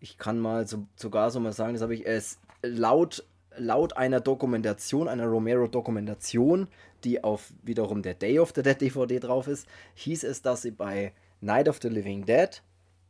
ich 0.00 0.18
kann 0.18 0.38
mal 0.38 0.66
so, 0.68 0.86
sogar 0.96 1.30
so 1.30 1.40
mal 1.40 1.52
sagen, 1.52 1.72
das 1.72 1.82
habe 1.82 1.94
ich 1.94 2.06
es 2.06 2.38
laut, 2.62 3.26
laut 3.58 3.96
einer 3.96 4.20
Dokumentation, 4.20 5.08
einer 5.08 5.26
Romero-Dokumentation, 5.26 6.68
die 7.04 7.22
auf 7.22 7.52
wiederum 7.62 8.02
der 8.02 8.14
Day 8.14 8.38
of 8.38 8.52
the 8.54 8.62
Dead 8.62 8.80
DVD 8.80 9.20
drauf 9.20 9.46
ist, 9.46 9.66
hieß 9.94 10.24
es, 10.24 10.42
dass 10.42 10.62
sie 10.62 10.70
bei 10.70 11.12
Night 11.40 11.68
of 11.68 11.78
the 11.80 11.88
Living 11.88 12.24
Dead 12.24 12.62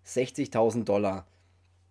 60.000 0.06 0.84
Dollar 0.84 1.26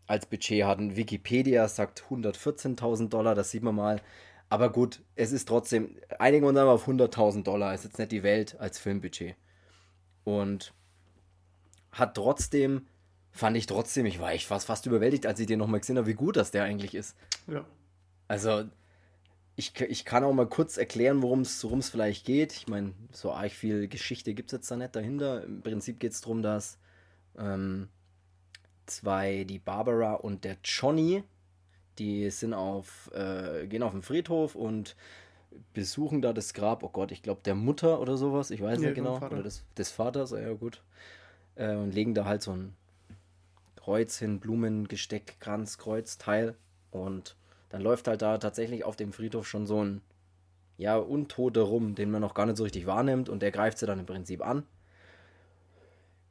als 0.05 0.25
Budget 0.25 0.63
hatten. 0.63 0.95
Wikipedia 0.95 1.67
sagt 1.67 2.03
114.000 2.09 3.09
Dollar, 3.09 3.35
das 3.35 3.51
sieht 3.51 3.63
man 3.63 3.75
mal. 3.75 4.01
Aber 4.49 4.71
gut, 4.71 5.01
es 5.15 5.31
ist 5.31 5.47
trotzdem, 5.47 5.97
einigen 6.19 6.45
wir 6.45 6.49
uns 6.49 6.57
einmal 6.57 6.75
auf 6.75 6.87
100.000 6.87 7.43
Dollar, 7.43 7.73
ist 7.73 7.83
jetzt 7.83 7.99
nicht 7.99 8.11
die 8.11 8.23
Welt 8.23 8.55
als 8.59 8.79
Filmbudget. 8.79 9.35
Und 10.23 10.73
hat 11.91 12.15
trotzdem, 12.15 12.87
fand 13.31 13.57
ich 13.57 13.65
trotzdem, 13.65 14.05
ich 14.05 14.19
war 14.19 14.31
echt 14.31 14.47
fast, 14.47 14.67
fast 14.67 14.85
überwältigt, 14.85 15.25
als 15.25 15.39
ich 15.39 15.47
den 15.47 15.59
nochmal 15.59 15.81
gesehen 15.81 15.97
habe, 15.97 16.07
wie 16.07 16.13
gut 16.13 16.37
das 16.37 16.51
der 16.51 16.63
eigentlich 16.63 16.95
ist. 16.95 17.15
ja. 17.47 17.65
Also, 18.27 18.65
ich, 19.55 19.79
ich 19.81 20.05
kann 20.05 20.23
auch 20.23 20.33
mal 20.33 20.47
kurz 20.47 20.77
erklären, 20.77 21.21
worum 21.21 21.41
es 21.41 21.89
vielleicht 21.89 22.25
geht. 22.25 22.53
Ich 22.53 22.67
meine, 22.67 22.93
so 23.11 23.31
arg 23.31 23.51
viel 23.51 23.87
Geschichte 23.87 24.33
gibt 24.33 24.51
es 24.51 24.57
jetzt 24.57 24.71
da 24.71 24.75
nicht 24.77 24.95
dahinter. 24.95 25.43
Im 25.43 25.61
Prinzip 25.61 25.99
geht 25.99 26.11
es 26.11 26.21
darum, 26.21 26.41
dass 26.43 26.77
ähm, 27.37 27.87
zwei, 28.85 29.43
die 29.45 29.59
Barbara 29.59 30.13
und 30.13 30.43
der 30.43 30.57
Johnny, 30.63 31.23
die 31.97 32.29
sind 32.29 32.53
auf, 32.53 33.09
äh, 33.13 33.65
gehen 33.67 33.83
auf 33.83 33.91
den 33.93 34.01
Friedhof 34.03 34.55
und 34.55 34.95
besuchen 35.73 36.21
da 36.21 36.33
das 36.33 36.53
Grab, 36.53 36.83
oh 36.83 36.89
Gott, 36.89 37.11
ich 37.11 37.23
glaube 37.23 37.41
der 37.43 37.55
Mutter 37.55 37.99
oder 37.99 38.17
sowas, 38.17 38.51
ich 38.51 38.61
weiß 38.61 38.79
Nee, 38.79 38.87
nicht 38.87 38.95
vom 38.95 39.05
genau, 39.05 39.19
Vater. 39.19 39.33
oder 39.35 39.43
des, 39.43 39.63
des 39.75 39.89
Vaters, 39.91 40.31
ja 40.31 40.53
gut, 40.53 40.83
äh, 41.55 41.73
und 41.75 41.91
legen 41.93 42.13
da 42.13 42.25
halt 42.25 42.43
so 42.43 42.51
ein 42.51 42.75
Kreuz 43.75 44.19
hin, 44.19 44.39
Blumengesteck, 44.39 45.39
Kranz, 45.39 45.77
Kreuz, 45.77 46.17
Teil 46.17 46.55
und 46.91 47.35
dann 47.69 47.81
läuft 47.81 48.07
halt 48.07 48.21
da 48.21 48.37
tatsächlich 48.37 48.83
auf 48.83 48.95
dem 48.95 49.13
Friedhof 49.13 49.47
schon 49.47 49.65
so 49.65 49.83
ein, 49.83 50.01
ja, 50.77 50.97
Untote 50.97 51.61
rum, 51.61 51.95
den 51.95 52.11
man 52.11 52.21
noch 52.21 52.33
gar 52.33 52.45
nicht 52.45 52.57
so 52.57 52.63
richtig 52.63 52.85
wahrnimmt 52.85 53.29
und 53.29 53.41
der 53.41 53.51
greift 53.51 53.77
sie 53.79 53.85
dann 53.85 53.99
im 53.99 54.05
Prinzip 54.05 54.45
an. 54.45 54.63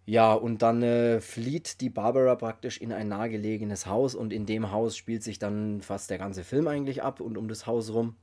Ja, 0.08 0.34
und 0.34 0.62
dann 0.62 0.82
äh, 0.82 1.20
flieht 1.20 1.80
die 1.80 1.90
Barbara 1.90 2.36
praktisch 2.36 2.78
in 2.80 2.92
ein 2.92 3.08
nahegelegenes 3.08 3.86
Haus 3.86 4.14
und 4.14 4.32
in 4.32 4.46
dem 4.46 4.70
Haus 4.70 4.96
spielt 4.96 5.24
sich 5.24 5.40
dann 5.40 5.80
fast 5.80 6.10
der 6.10 6.18
ganze 6.18 6.44
Film 6.44 6.68
eigentlich 6.68 7.02
ab 7.02 7.20
und 7.20 7.36
um 7.36 7.48
das 7.48 7.66
Haus 7.66 7.92
rum, 7.92 8.14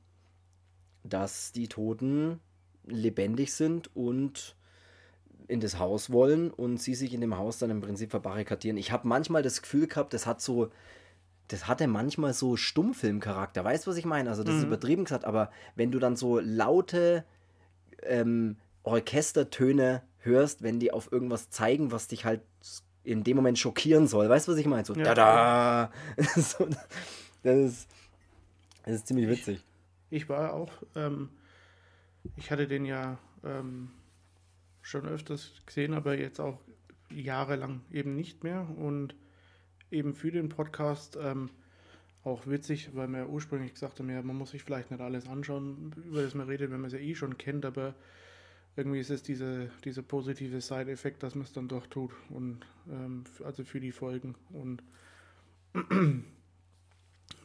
dass 1.02 1.52
die 1.52 1.68
Toten 1.68 2.40
lebendig 2.86 3.52
sind 3.52 3.94
und 3.94 4.56
in 5.46 5.60
das 5.60 5.78
Haus 5.78 6.10
wollen 6.10 6.50
und 6.50 6.78
sie 6.78 6.94
sich 6.94 7.12
in 7.12 7.20
dem 7.20 7.36
Haus 7.36 7.58
dann 7.58 7.68
im 7.68 7.82
Prinzip 7.82 8.10
verbarrikadieren. 8.10 8.78
Ich 8.78 8.90
habe 8.90 9.06
manchmal 9.06 9.42
das 9.42 9.60
Gefühl 9.60 9.86
gehabt, 9.86 10.14
das 10.14 10.26
hat 10.26 10.40
so, 10.40 10.70
das 11.48 11.68
hatte 11.68 11.86
manchmal 11.86 12.32
so 12.32 12.56
Stummfilmcharakter. 12.56 13.64
Weißt 13.64 13.86
du, 13.86 13.90
was 13.90 13.98
ich 13.98 14.06
meine? 14.06 14.30
Also 14.30 14.44
das 14.44 14.56
ist 14.56 14.64
übertrieben 14.64 15.04
gesagt, 15.04 15.24
aber 15.24 15.50
wenn 15.76 15.90
du 15.90 15.98
dann 15.98 16.16
so 16.16 16.40
laute 16.40 17.24
ähm, 18.02 18.56
Orchestertöne 18.82 20.02
hörst, 20.18 20.62
wenn 20.62 20.80
die 20.80 20.92
auf 20.92 21.12
irgendwas 21.12 21.50
zeigen, 21.50 21.92
was 21.92 22.08
dich 22.08 22.24
halt 22.24 22.40
in 23.02 23.22
dem 23.22 23.36
Moment 23.36 23.58
schockieren 23.58 24.06
soll. 24.06 24.28
Weißt 24.28 24.48
du, 24.48 24.52
was 24.52 24.58
ich 24.58 24.66
meine? 24.66 24.84
So, 24.84 24.94
Ja. 24.94 25.90
so, 26.36 26.66
das, 27.42 27.56
ist, 27.58 27.88
das 28.84 28.94
ist 28.94 29.06
ziemlich 29.06 29.28
witzig. 29.28 29.62
Ich 30.10 30.28
war 30.28 30.54
auch, 30.54 30.72
ähm, 30.94 31.28
ich 32.36 32.50
hatte 32.50 32.66
den 32.66 32.86
ja 32.86 33.18
ähm, 33.44 33.90
schon 34.80 35.06
öfters 35.06 35.52
gesehen, 35.66 35.92
aber 35.92 36.16
jetzt 36.18 36.40
auch 36.40 36.58
jahrelang 37.10 37.82
eben 37.90 38.16
nicht 38.16 38.42
mehr. 38.42 38.66
Und 38.76 39.14
eben 39.94 40.14
für 40.14 40.30
den 40.30 40.48
Podcast 40.48 41.16
ähm, 41.20 41.50
auch 42.24 42.46
witzig, 42.46 42.90
weil 42.94 43.08
wir 43.08 43.28
ursprünglich 43.28 43.74
gesagt 43.74 43.98
haben, 43.98 44.10
ja, 44.10 44.20
man 44.22 44.36
muss 44.36 44.50
sich 44.50 44.62
vielleicht 44.62 44.90
nicht 44.90 45.00
alles 45.00 45.28
anschauen, 45.28 45.94
über 46.06 46.22
das 46.22 46.34
man 46.34 46.48
redet, 46.48 46.70
wenn 46.70 46.80
man 46.80 46.88
es 46.88 46.94
ja 46.94 46.98
eh 46.98 47.14
schon 47.14 47.38
kennt, 47.38 47.64
aber 47.64 47.94
irgendwie 48.76 48.98
ist 48.98 49.10
es 49.10 49.22
diese, 49.22 49.70
dieser 49.84 50.02
positive 50.02 50.60
Side-Effekt, 50.60 51.22
dass 51.22 51.34
man 51.34 51.44
es 51.44 51.52
dann 51.52 51.68
doch 51.68 51.86
tut. 51.86 52.10
Und 52.30 52.60
ähm, 52.90 53.24
also 53.44 53.64
für 53.64 53.78
die 53.78 53.92
Folgen. 53.92 54.34
Und 54.52 54.82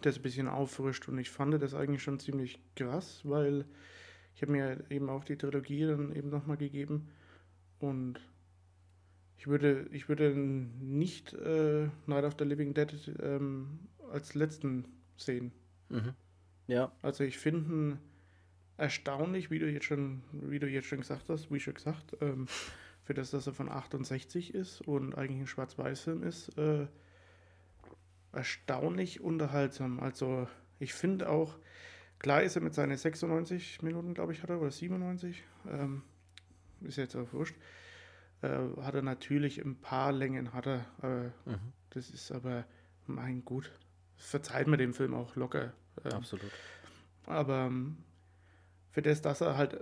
das 0.01 0.15
ein 0.15 0.21
bisschen 0.21 0.47
auffrischt. 0.47 1.07
Und 1.07 1.19
ich 1.19 1.29
fand 1.29 1.61
das 1.61 1.73
eigentlich 1.75 2.01
schon 2.01 2.19
ziemlich 2.19 2.59
krass, 2.75 3.21
weil 3.23 3.65
ich 4.35 4.41
habe 4.41 4.53
mir 4.53 4.83
eben 4.89 5.09
auch 5.09 5.23
die 5.23 5.35
Trilogie 5.35 5.85
dann 5.85 6.15
eben 6.15 6.29
nochmal 6.29 6.57
gegeben. 6.57 7.09
Und 7.79 8.19
ich 9.39 9.48
würde, 9.48 9.88
ich 9.91 10.10
würde 10.10 10.36
nicht 10.36 11.34
äh, 11.34 11.88
Night 12.08 12.25
of 12.25 12.36
the 12.38 12.43
Living 12.43 12.74
Dead 12.74 12.93
ähm, 13.24 13.79
als 14.12 14.36
letzten 14.36 14.84
sehen. 15.15 15.53
Mhm. 15.88 16.13
Ja. 16.67 16.91
Also 17.01 17.24
ich 17.24 17.38
finde 17.38 18.00
erstaunlich, 18.75 19.50
wie 19.50 19.60
du 19.60 19.72
jetzt 19.72 19.86
schon, 19.86 20.24
wie 20.34 20.60
du 20.60 20.67
jetzt 20.67 20.88
schon 20.88 21.00
gesagt 21.00 21.29
hast, 21.29 21.51
wie 21.53 21.60
schon 21.62 21.74
gesagt, 21.74 22.17
ähm, 22.19 22.48
für 23.05 23.13
das, 23.13 23.31
dass 23.31 23.48
er 23.48 23.53
von 23.53 23.69
68 23.69 24.53
ist 24.53 24.81
und 24.81 25.15
eigentlich 25.17 25.39
ein 25.39 25.48
Schwarz-Weiß-Film 25.48 26.24
ist, 26.24 26.58
äh, 26.58 26.88
erstaunlich 28.34 29.22
unterhaltsam. 29.22 30.01
Also 30.01 30.50
ich 30.79 30.93
finde 30.93 31.29
auch, 31.29 31.58
klar 32.19 32.43
ist 32.43 32.58
er 32.58 32.62
mit 32.62 32.74
seinen 32.74 32.98
96 32.98 33.84
Minuten, 33.84 34.13
glaube 34.13 34.34
ich, 34.34 34.43
hat 34.43 34.50
er, 34.50 34.60
oder 34.60 34.72
97, 34.72 35.41
ähm, 35.72 36.03
ist 36.81 36.98
jetzt 36.98 37.15
auch 37.15 37.31
wurscht, 37.31 37.55
äh, 38.41 38.81
hat 38.81 38.96
er 38.96 39.01
natürlich 39.01 39.63
ein 39.63 39.75
paar 39.75 40.12
Längen, 40.12 40.53
hat 40.53 40.67
er, 40.67 40.86
äh, 41.03 41.50
mhm. 41.50 41.74
das 41.91 42.10
ist 42.10 42.31
aber, 42.31 42.65
mein 43.05 43.43
Gut, 43.46 43.72
verzeiht 44.17 44.67
mir 44.67 44.77
dem 44.77 44.93
Film 44.93 45.13
auch 45.13 45.36
locker. 45.36 45.74
Ähm, 46.05 46.13
Absolut. 46.13 46.51
Aber 47.25 47.67
ähm, 47.67 47.98
für 48.91 49.01
das, 49.01 49.22
dass 49.22 49.41
er 49.41 49.58
halt 49.58 49.79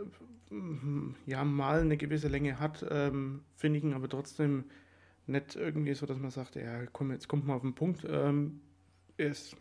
ja 1.26 1.44
mal 1.44 1.82
eine 1.82 1.98
gewisse 1.98 2.30
Länge 2.30 2.60
hat, 2.60 2.86
ähm, 2.90 3.44
finde 3.56 3.80
ich 3.80 3.84
ihn 3.84 3.94
aber 3.94 4.08
trotzdem 4.08 4.66
nicht 5.26 5.56
irgendwie 5.56 5.94
so, 5.94 6.06
dass 6.06 6.20
man 6.20 6.32
sagt, 6.32 6.56
ja, 6.56 6.86
komm, 6.88 7.12
jetzt 7.12 7.28
kommt 7.28 7.46
mal 7.46 7.56
auf 7.56 7.62
den 7.62 7.76
Punkt. 7.76 8.06
Ähm, 8.10 8.62
ist 9.18 9.56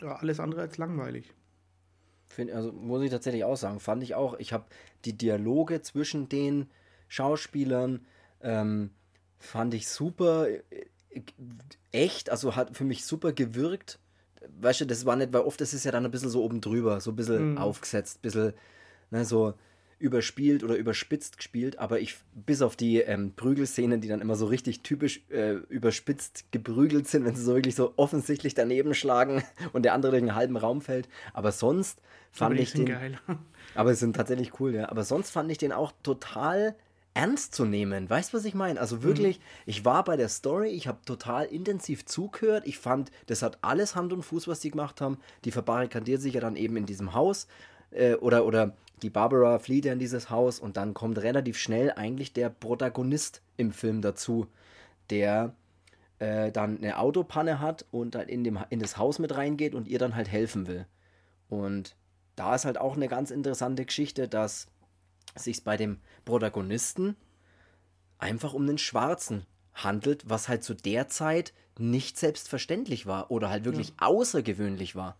ja, 0.00 0.16
alles 0.16 0.40
andere 0.40 0.60
als 0.60 0.76
langweilig. 0.76 1.32
Find, 2.26 2.50
also 2.50 2.72
muss 2.72 3.02
ich 3.02 3.10
tatsächlich 3.10 3.44
auch 3.44 3.56
sagen, 3.56 3.80
fand 3.80 4.02
ich 4.02 4.14
auch. 4.14 4.38
Ich 4.38 4.52
habe 4.52 4.66
die 5.06 5.16
Dialoge 5.16 5.80
zwischen 5.80 6.28
den 6.28 6.68
Schauspielern 7.08 8.06
ähm, 8.40 8.90
fand 9.38 9.74
ich 9.74 9.88
super 9.88 10.48
äh, 10.48 10.62
echt, 11.90 12.30
also 12.30 12.54
hat 12.54 12.76
für 12.76 12.84
mich 12.84 13.04
super 13.04 13.32
gewirkt 13.32 13.98
weißt 14.60 14.82
du, 14.82 14.86
das 14.86 15.06
war 15.06 15.16
nicht, 15.16 15.32
weil 15.32 15.42
oft 15.42 15.60
ist 15.60 15.72
es 15.72 15.84
ja 15.84 15.92
dann 15.92 16.04
ein 16.04 16.10
bisschen 16.10 16.30
so 16.30 16.42
oben 16.42 16.60
drüber, 16.60 17.00
so 17.00 17.10
ein 17.10 17.16
bisschen 17.16 17.52
mhm. 17.52 17.58
aufgesetzt, 17.58 18.18
ein 18.18 18.22
bisschen, 18.22 18.52
ne, 19.10 19.24
so 19.24 19.54
überspielt 20.00 20.62
oder 20.62 20.76
überspitzt 20.76 21.38
gespielt, 21.38 21.80
aber 21.80 21.98
ich, 21.98 22.18
bis 22.32 22.62
auf 22.62 22.76
die 22.76 22.98
ähm, 22.98 23.32
Prügelszenen, 23.34 24.00
die 24.00 24.06
dann 24.06 24.20
immer 24.20 24.36
so 24.36 24.46
richtig 24.46 24.82
typisch 24.82 25.22
äh, 25.28 25.54
überspitzt 25.54 26.44
geprügelt 26.52 27.08
sind, 27.08 27.24
wenn 27.24 27.34
sie 27.34 27.42
so 27.42 27.54
wirklich 27.54 27.74
so 27.74 27.94
offensichtlich 27.96 28.54
daneben 28.54 28.94
schlagen 28.94 29.42
und 29.72 29.82
der 29.82 29.94
andere 29.94 30.12
durch 30.12 30.22
einen 30.22 30.36
halben 30.36 30.56
Raum 30.56 30.82
fällt, 30.82 31.08
aber 31.32 31.50
sonst 31.50 32.00
fand 32.30 32.54
aber 32.54 32.62
ich 32.62 32.72
den, 32.72 32.86
geil. 32.86 33.18
aber 33.74 33.90
es 33.90 33.98
sind 33.98 34.14
tatsächlich 34.14 34.60
cool, 34.60 34.72
ja, 34.72 34.88
aber 34.88 35.02
sonst 35.02 35.30
fand 35.30 35.50
ich 35.50 35.58
den 35.58 35.72
auch 35.72 35.92
total 36.04 36.76
ernst 37.18 37.52
zu 37.52 37.64
nehmen. 37.64 38.08
Weißt 38.08 38.32
du, 38.32 38.36
was 38.36 38.44
ich 38.44 38.54
meine? 38.54 38.80
Also 38.80 39.02
wirklich, 39.02 39.40
mhm. 39.40 39.42
ich 39.66 39.84
war 39.84 40.04
bei 40.04 40.16
der 40.16 40.28
Story, 40.28 40.68
ich 40.68 40.86
habe 40.86 40.98
total 41.04 41.46
intensiv 41.46 42.06
zugehört. 42.06 42.64
Ich 42.64 42.78
fand, 42.78 43.10
das 43.26 43.42
hat 43.42 43.58
alles 43.60 43.96
Hand 43.96 44.12
und 44.12 44.22
Fuß, 44.22 44.46
was 44.46 44.60
die 44.60 44.70
gemacht 44.70 45.00
haben. 45.00 45.18
Die 45.44 45.50
verbarrikadiert 45.50 46.22
sich 46.22 46.34
ja 46.34 46.40
dann 46.40 46.54
eben 46.54 46.76
in 46.76 46.86
diesem 46.86 47.14
Haus. 47.14 47.48
Äh, 47.90 48.14
oder, 48.14 48.46
oder 48.46 48.76
die 49.02 49.10
Barbara 49.10 49.58
flieht 49.58 49.84
ja 49.84 49.92
in 49.92 49.98
dieses 49.98 50.30
Haus 50.30 50.60
und 50.60 50.76
dann 50.76 50.94
kommt 50.94 51.18
relativ 51.18 51.58
schnell 51.58 51.90
eigentlich 51.90 52.34
der 52.34 52.50
Protagonist 52.50 53.42
im 53.56 53.72
Film 53.72 54.00
dazu, 54.00 54.46
der 55.10 55.56
äh, 56.20 56.52
dann 56.52 56.78
eine 56.78 56.98
Autopanne 56.98 57.60
hat 57.60 57.84
und 57.90 58.14
dann 58.14 58.28
in, 58.28 58.44
dem, 58.44 58.60
in 58.70 58.78
das 58.78 58.96
Haus 58.96 59.18
mit 59.18 59.36
reingeht 59.36 59.74
und 59.74 59.88
ihr 59.88 59.98
dann 59.98 60.14
halt 60.14 60.28
helfen 60.28 60.68
will. 60.68 60.86
Und 61.48 61.96
da 62.36 62.54
ist 62.54 62.64
halt 62.64 62.78
auch 62.78 62.94
eine 62.94 63.08
ganz 63.08 63.32
interessante 63.32 63.84
Geschichte, 63.84 64.28
dass 64.28 64.68
sich 65.38 65.64
bei 65.64 65.76
dem 65.76 65.98
Protagonisten 66.24 67.16
einfach 68.18 68.52
um 68.52 68.66
den 68.66 68.78
Schwarzen 68.78 69.46
handelt, 69.74 70.28
was 70.28 70.48
halt 70.48 70.64
zu 70.64 70.74
der 70.74 71.08
Zeit 71.08 71.52
nicht 71.78 72.18
selbstverständlich 72.18 73.06
war 73.06 73.30
oder 73.30 73.50
halt 73.50 73.64
wirklich 73.64 73.88
ja. 73.88 73.94
außergewöhnlich 73.98 74.96
war. 74.96 75.16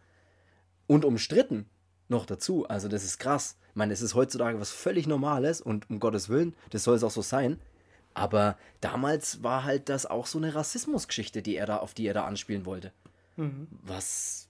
Und 0.87 1.05
umstritten 1.05 1.67
noch 2.09 2.27
dazu. 2.27 2.67
Also 2.67 2.89
das 2.89 3.05
ist 3.05 3.19
krass. 3.19 3.57
Ich 3.71 3.77
meine, 3.77 3.93
es 3.93 4.03
ist 4.03 4.15
heutzutage 4.15 4.61
was 4.61 4.71
völlig 4.71 5.07
Normales 5.07 5.61
und 5.61 5.89
um 5.91 6.01
Gottes 6.01 6.29
Willen, 6.29 6.55
das 6.71 6.85
soll 6.85 6.97
es 6.97 7.05
auch 7.05 7.11
so 7.11 7.23
sein. 7.23 7.61
Aber 8.15 8.59
damals 8.81 9.43
war 9.45 9.65
halt 9.65 9.89
das 9.89 10.07
auch 10.07 10.27
so 10.27 10.39
eine 10.39 10.55
Rassismusgeschichte, 10.55 11.43
die 11.43 11.57
er 11.57 11.67
da, 11.67 11.77
auf 11.77 11.95
die 11.95 12.07
er 12.07 12.15
da 12.15 12.25
anspielen 12.25 12.67
wollte. 12.67 12.93
Mhm. 13.37 13.69
Was 13.83 14.49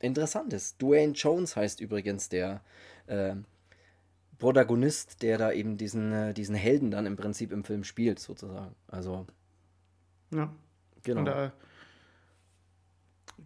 interessant 0.00 0.52
ist. 0.52 0.82
Dwayne 0.82 1.12
Jones 1.12 1.54
heißt 1.54 1.80
übrigens 1.80 2.28
der 2.28 2.62
äh, 3.06 3.36
Protagonist, 4.38 5.22
der 5.22 5.38
da 5.38 5.52
eben 5.52 5.76
diesen, 5.76 6.12
äh, 6.12 6.34
diesen 6.34 6.54
Helden 6.54 6.90
dann 6.90 7.06
im 7.06 7.16
Prinzip 7.16 7.52
im 7.52 7.64
Film 7.64 7.84
spielt, 7.84 8.18
sozusagen. 8.18 8.74
Also. 8.88 9.26
Ja. 10.32 10.52
Genau. 11.02 11.20
Und 11.20 11.26
da 11.26 11.52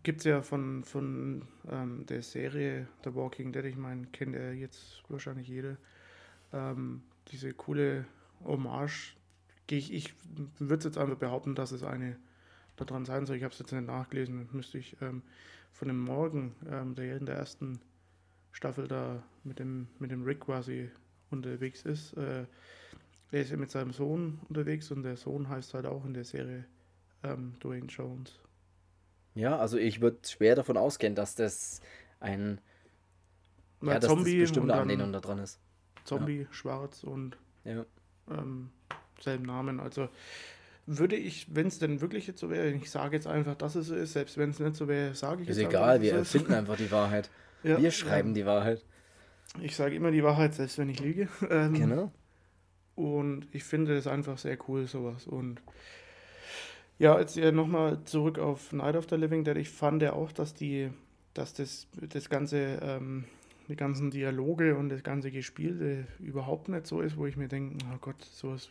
gibt 0.03 0.21
es 0.21 0.25
ja 0.25 0.43
von, 0.43 0.85
von 0.85 1.43
ähm, 1.71 2.07
der 2.07 2.23
Serie 2.23 2.89
The 3.05 3.15
Walking 3.15 3.53
Dead, 3.53 3.65
ich 3.65 3.77
meine, 3.77 4.07
kennt 4.07 4.35
er 4.35 4.55
jetzt 4.55 5.03
wahrscheinlich 5.09 5.49
jeder, 5.49 5.77
ähm, 6.53 7.03
diese 7.29 7.53
coole 7.53 8.07
Hommage. 8.45 9.17
Ich, 9.71 9.93
ich 9.93 10.15
würde 10.59 10.85
jetzt 10.85 10.97
einfach 10.97 11.19
behaupten, 11.19 11.55
dass 11.55 11.73
es 11.73 11.83
eine 11.83 12.17
daran 12.77 13.05
sein 13.05 13.27
soll. 13.27 13.37
Ich 13.37 13.43
habe 13.43 13.53
es 13.53 13.59
jetzt 13.59 13.73
nicht 13.73 13.87
nachgelesen, 13.87 14.49
müsste 14.53 14.79
ich 14.79 14.97
ähm, 15.03 15.23
von 15.73 15.89
dem 15.89 16.01
Morgen, 16.01 16.55
ähm, 16.71 16.95
der 16.95 17.17
in 17.17 17.27
der 17.27 17.37
ersten 17.37 17.81
Staffel 18.59 18.89
da 18.89 19.23
mit 19.45 19.61
dem, 19.61 19.87
mit 20.01 20.11
dem 20.11 20.25
Rick 20.25 20.41
quasi 20.41 20.91
unterwegs 21.31 21.83
ist. 21.83 22.15
Äh, 22.15 22.45
er 23.31 23.41
ist 23.41 23.53
ja 23.53 23.57
mit 23.57 23.71
seinem 23.71 23.93
Sohn 23.93 24.41
unterwegs 24.49 24.91
und 24.91 25.05
der 25.05 25.17
Sohn 25.17 25.49
heißt 25.49 25.75
halt 25.75 25.87
auch 25.87 26.05
in 26.05 26.13
der 26.13 26.25
Serie 26.25 26.65
ähm, 27.23 27.55
Dwayne 27.63 27.87
Jones. 27.87 28.41
Ja, 29.37 29.57
also 29.57 29.79
ich 29.79 30.01
würde 30.01 30.19
schwer 30.27 30.57
davon 30.57 30.77
ausgehen, 30.77 31.15
dass 31.15 31.37
das 31.37 31.81
ein 32.19 32.61
Na, 33.81 33.93
ja, 33.93 34.01
dass 34.01 34.11
Zombie 34.11 34.41
das 34.41 34.51
bestimmte 34.51 34.75
Anlehnung 34.75 35.13
da 35.13 35.21
dran 35.21 35.39
ist. 35.39 35.61
Zombie, 36.05 36.41
ja. 36.41 36.47
schwarz 36.51 37.05
und 37.05 37.39
ja. 37.65 37.87
ähm, 38.29 38.71
selben 39.21 39.45
Namen. 39.45 39.79
Also 39.79 40.09
würde 40.85 41.15
ich, 41.15 41.55
wenn 41.55 41.69
es 41.69 41.79
denn 41.79 42.01
wirklich 42.01 42.27
jetzt 42.27 42.41
so 42.41 42.51
wäre, 42.51 42.71
ich 42.71 42.91
sage 42.91 43.15
jetzt 43.15 43.29
einfach, 43.29 43.55
dass 43.55 43.77
es 43.77 43.87
so 43.87 43.95
ist, 43.95 44.15
selbst 44.15 44.37
wenn 44.37 44.51
es 44.51 44.59
nicht 44.59 44.75
so 44.75 44.89
wäre, 44.89 45.15
sage 45.15 45.45
ich 45.45 45.49
ist 45.49 45.59
jetzt 45.59 45.69
egal, 45.69 46.03
wir 46.03 46.15
erfinden 46.15 46.55
einfach 46.55 46.77
die 46.77 46.91
Wahrheit. 46.91 47.31
Ja, 47.63 47.81
wir 47.81 47.91
schreiben 47.91 48.35
die 48.35 48.47
Wahrheit. 48.47 48.85
Ich 49.61 49.77
sage 49.77 49.95
immer 49.95 50.11
die 50.11 50.23
Wahrheit, 50.23 50.55
selbst 50.55 50.79
wenn 50.79 50.89
ich 50.89 51.01
liege. 51.01 51.29
Ähm, 51.51 51.75
genau. 51.75 52.13
Und 52.95 53.47
ich 53.53 53.65
finde 53.65 53.97
es 53.97 54.07
einfach 54.07 54.39
sehr 54.39 54.59
cool, 54.69 54.87
sowas. 54.87 55.27
Und 55.27 55.63
ja, 56.99 57.19
jetzt 57.19 57.37
ja 57.37 57.53
nochmal 57.53 58.03
zurück 58.05 58.39
auf 58.39 58.73
Night 58.73 58.97
of 58.97 59.07
the 59.09 59.15
Living 59.15 59.45
Dead. 59.45 59.57
Ich 59.57 59.71
fand 59.71 60.03
ja 60.03 60.15
auch, 60.15 60.33
dass 60.33 60.55
die, 60.55 60.91
dass 61.33 61.55
das, 61.55 61.87
das 62.01 62.29
ganze, 62.29 62.81
ähm, 62.83 63.25
die 63.69 63.77
ganzen 63.77 64.11
Dialoge 64.11 64.77
und 64.77 64.89
das 64.89 65.05
ganze 65.05 65.31
Gespielte 65.31 66.07
überhaupt 66.19 66.69
nicht 66.69 66.87
so 66.87 67.01
ist, 67.01 67.17
wo 67.17 67.27
ich 67.27 67.37
mir 67.37 67.49
denke, 67.49 67.77
oh 67.93 67.99
Gott, 68.01 68.25
sowas, 68.25 68.69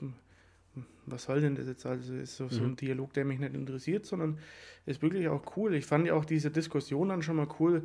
was 1.06 1.24
soll 1.24 1.40
denn 1.40 1.56
das 1.56 1.68
jetzt? 1.68 1.86
Also 1.86 2.14
ist 2.14 2.36
so, 2.36 2.46
mhm. 2.46 2.50
so 2.50 2.64
ein 2.64 2.70
mhm. 2.72 2.76
Dialog, 2.76 3.14
der 3.14 3.24
mich 3.24 3.40
nicht 3.40 3.54
interessiert, 3.54 4.06
sondern 4.06 4.40
ist 4.86 5.02
wirklich 5.02 5.30
auch 5.30 5.56
cool. 5.56 5.74
Ich 5.74 5.86
fand 5.86 6.06
ja 6.06 6.14
auch 6.14 6.26
diese 6.26 6.52
Diskussion 6.52 7.10
dann 7.10 7.22
schon 7.22 7.38
mal 7.38 7.48
cool, 7.60 7.84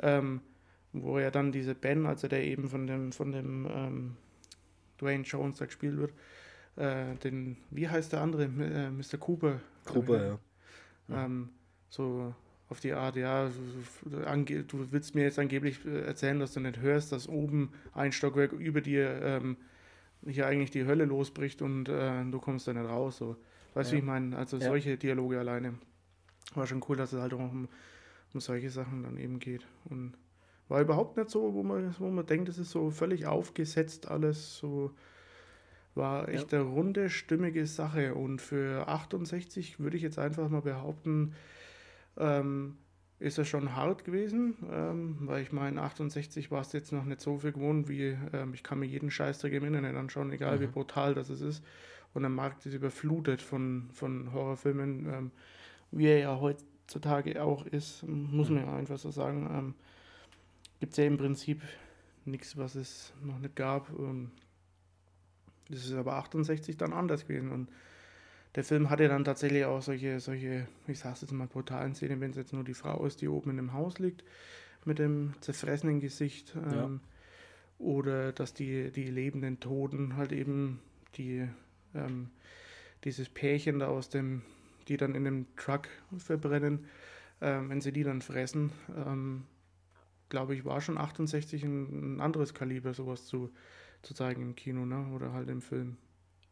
ähm, 0.00 0.40
wo 0.92 1.18
ja 1.18 1.30
dann 1.30 1.52
diese 1.52 1.74
Ben, 1.74 2.06
also 2.06 2.28
der 2.28 2.44
eben 2.44 2.68
von 2.68 2.86
dem, 2.86 3.12
von 3.12 3.32
dem 3.32 3.68
ähm, 3.70 4.16
Dwayne 5.00 5.24
Jones 5.24 5.58
da 5.58 5.66
gespielt 5.66 5.96
wird, 5.96 6.12
äh, 6.76 7.14
den, 7.16 7.56
wie 7.70 7.88
heißt 7.88 8.12
der 8.12 8.20
andere? 8.20 8.44
Äh, 8.44 8.90
Mr. 8.90 9.18
Cooper. 9.18 9.60
Cooper, 9.84 10.38
ja. 11.08 11.24
Ähm, 11.24 11.50
so 11.88 12.34
auf 12.68 12.80
die 12.80 12.92
Art, 12.92 13.16
ja, 13.16 13.48
du, 14.04 14.64
du, 14.64 14.92
willst 14.92 15.14
mir 15.14 15.22
jetzt 15.22 15.38
angeblich 15.38 15.84
äh, 15.84 16.00
erzählen, 16.00 16.40
dass 16.40 16.52
du 16.52 16.60
nicht 16.60 16.80
hörst, 16.80 17.12
dass 17.12 17.28
oben 17.28 17.72
ein 17.92 18.12
Stockwerk 18.12 18.52
über 18.52 18.80
dir 18.80 19.20
ähm, 19.22 19.56
hier 20.26 20.46
eigentlich 20.46 20.72
die 20.72 20.84
Hölle 20.84 21.04
losbricht 21.04 21.62
und 21.62 21.88
äh, 21.88 22.24
du 22.24 22.40
kommst 22.40 22.66
da 22.66 22.72
nicht 22.72 22.88
raus. 22.88 23.18
So. 23.18 23.36
Weißt 23.74 23.92
du, 23.92 23.96
ja. 23.96 23.98
wie 23.98 24.04
ich 24.04 24.06
meine? 24.06 24.36
Also 24.36 24.56
ja. 24.56 24.66
solche 24.66 24.96
Dialoge 24.96 25.38
alleine. 25.38 25.74
War 26.54 26.66
schon 26.66 26.84
cool, 26.88 26.96
dass 26.96 27.12
es 27.12 27.20
halt 27.20 27.34
auch 27.34 27.38
um 27.38 27.68
um 28.34 28.40
solche 28.40 28.70
Sachen 28.70 29.02
dann 29.02 29.16
eben 29.16 29.38
geht. 29.38 29.66
Und 29.84 30.14
war 30.68 30.80
überhaupt 30.80 31.16
nicht 31.16 31.30
so, 31.30 31.54
wo 31.54 31.62
man, 31.62 31.94
wo 31.98 32.10
man 32.10 32.26
denkt, 32.26 32.48
es 32.48 32.58
ist 32.58 32.70
so 32.70 32.90
völlig 32.90 33.26
aufgesetzt 33.26 34.10
alles, 34.10 34.56
so 34.56 34.90
war 35.94 36.28
echt 36.28 36.52
ja. 36.52 36.60
eine 36.60 36.68
runde, 36.68 37.08
stimmige 37.08 37.66
Sache. 37.66 38.14
Und 38.14 38.40
für 38.40 38.86
68 38.88 39.80
würde 39.80 39.96
ich 39.96 40.02
jetzt 40.02 40.18
einfach 40.18 40.48
mal 40.48 40.60
behaupten, 40.60 41.34
ähm, 42.18 42.76
ist 43.18 43.38
er 43.38 43.46
schon 43.46 43.74
hart 43.74 44.04
gewesen, 44.04 44.56
ähm, 44.70 45.16
weil 45.20 45.42
ich 45.42 45.52
meine, 45.52 45.80
68 45.80 46.50
war 46.50 46.60
es 46.60 46.72
jetzt 46.72 46.92
noch 46.92 47.04
nicht 47.04 47.22
so 47.22 47.38
viel 47.38 47.52
gewohnt, 47.52 47.88
wie 47.88 48.16
ähm, 48.34 48.52
ich 48.52 48.62
kann 48.62 48.78
mir 48.78 48.86
jeden 48.86 49.10
Scheißdreck 49.10 49.54
im 49.54 49.64
Internet 49.64 49.96
anschauen, 49.96 50.30
egal 50.32 50.58
mhm. 50.58 50.60
wie 50.62 50.66
brutal 50.66 51.14
das 51.14 51.30
ist. 51.30 51.64
Und 52.12 52.22
der 52.22 52.30
Markt 52.30 52.66
ist 52.66 52.74
überflutet 52.74 53.40
von, 53.40 53.88
von 53.92 54.32
Horrorfilmen, 54.32 55.06
ähm, 55.06 55.30
wie 55.92 56.06
er 56.06 56.18
ja 56.18 56.40
heute 56.40 56.62
heutzutage 56.86 57.42
auch 57.42 57.66
ist, 57.66 58.04
muss 58.06 58.48
man 58.48 58.64
ja 58.64 58.76
einfach 58.76 58.98
so 58.98 59.10
sagen, 59.10 59.48
ähm, 59.50 59.74
gibt 60.78 60.92
es 60.92 60.98
ja 60.98 61.04
im 61.04 61.18
Prinzip 61.18 61.62
nichts, 62.24 62.56
was 62.56 62.76
es 62.76 63.12
noch 63.22 63.38
nicht 63.38 63.56
gab. 63.56 63.90
Ähm, 63.98 64.30
das 65.68 65.84
ist 65.84 65.94
aber 65.94 66.14
68 66.14 66.76
dann 66.76 66.92
anders 66.92 67.26
gewesen. 67.26 67.50
Und 67.50 67.68
der 68.54 68.62
Film 68.62 68.88
hatte 68.88 69.08
dann 69.08 69.24
tatsächlich 69.24 69.64
auch 69.64 69.82
solche, 69.82 70.20
solche, 70.20 70.68
ich 70.86 71.00
sag's 71.00 71.22
jetzt 71.22 71.32
mal, 71.32 71.48
brutalen 71.48 71.94
Szenen, 71.94 72.20
wenn 72.20 72.30
es 72.30 72.36
jetzt 72.36 72.52
nur 72.52 72.62
die 72.62 72.74
Frau 72.74 73.04
ist, 73.04 73.20
die 73.20 73.28
oben 73.28 73.50
in 73.50 73.56
dem 73.56 73.72
Haus 73.72 73.98
liegt, 73.98 74.22
mit 74.84 75.00
dem 75.00 75.34
zerfressenen 75.40 75.98
Gesicht. 75.98 76.54
Ähm, 76.54 76.72
ja. 76.72 76.90
Oder 77.78 78.32
dass 78.32 78.54
die, 78.54 78.92
die 78.92 79.04
lebenden 79.10 79.58
Toten 79.58 80.16
halt 80.16 80.32
eben 80.32 80.80
die, 81.16 81.48
ähm, 81.94 82.30
dieses 83.02 83.28
Pärchen 83.28 83.80
da 83.80 83.88
aus 83.88 84.08
dem, 84.08 84.42
die 84.88 84.96
dann 84.96 85.14
in 85.14 85.24
dem 85.24 85.46
Truck 85.56 85.88
verbrennen, 86.18 86.86
ähm, 87.40 87.68
wenn 87.68 87.80
sie 87.80 87.92
die 87.92 88.02
dann 88.02 88.22
fressen, 88.22 88.72
ähm, 88.96 89.44
glaube 90.28 90.54
ich, 90.54 90.64
war 90.64 90.80
schon 90.80 90.98
68 90.98 91.62
ein, 91.64 92.16
ein, 92.16 92.20
anderes 92.20 92.54
Kaliber, 92.54 92.94
sowas 92.94 93.26
zu, 93.26 93.50
zu 94.02 94.14
zeigen 94.14 94.42
im 94.42 94.56
Kino, 94.56 94.86
ne? 94.86 95.06
Oder 95.14 95.32
halt 95.32 95.48
im 95.48 95.60
Film. 95.60 95.96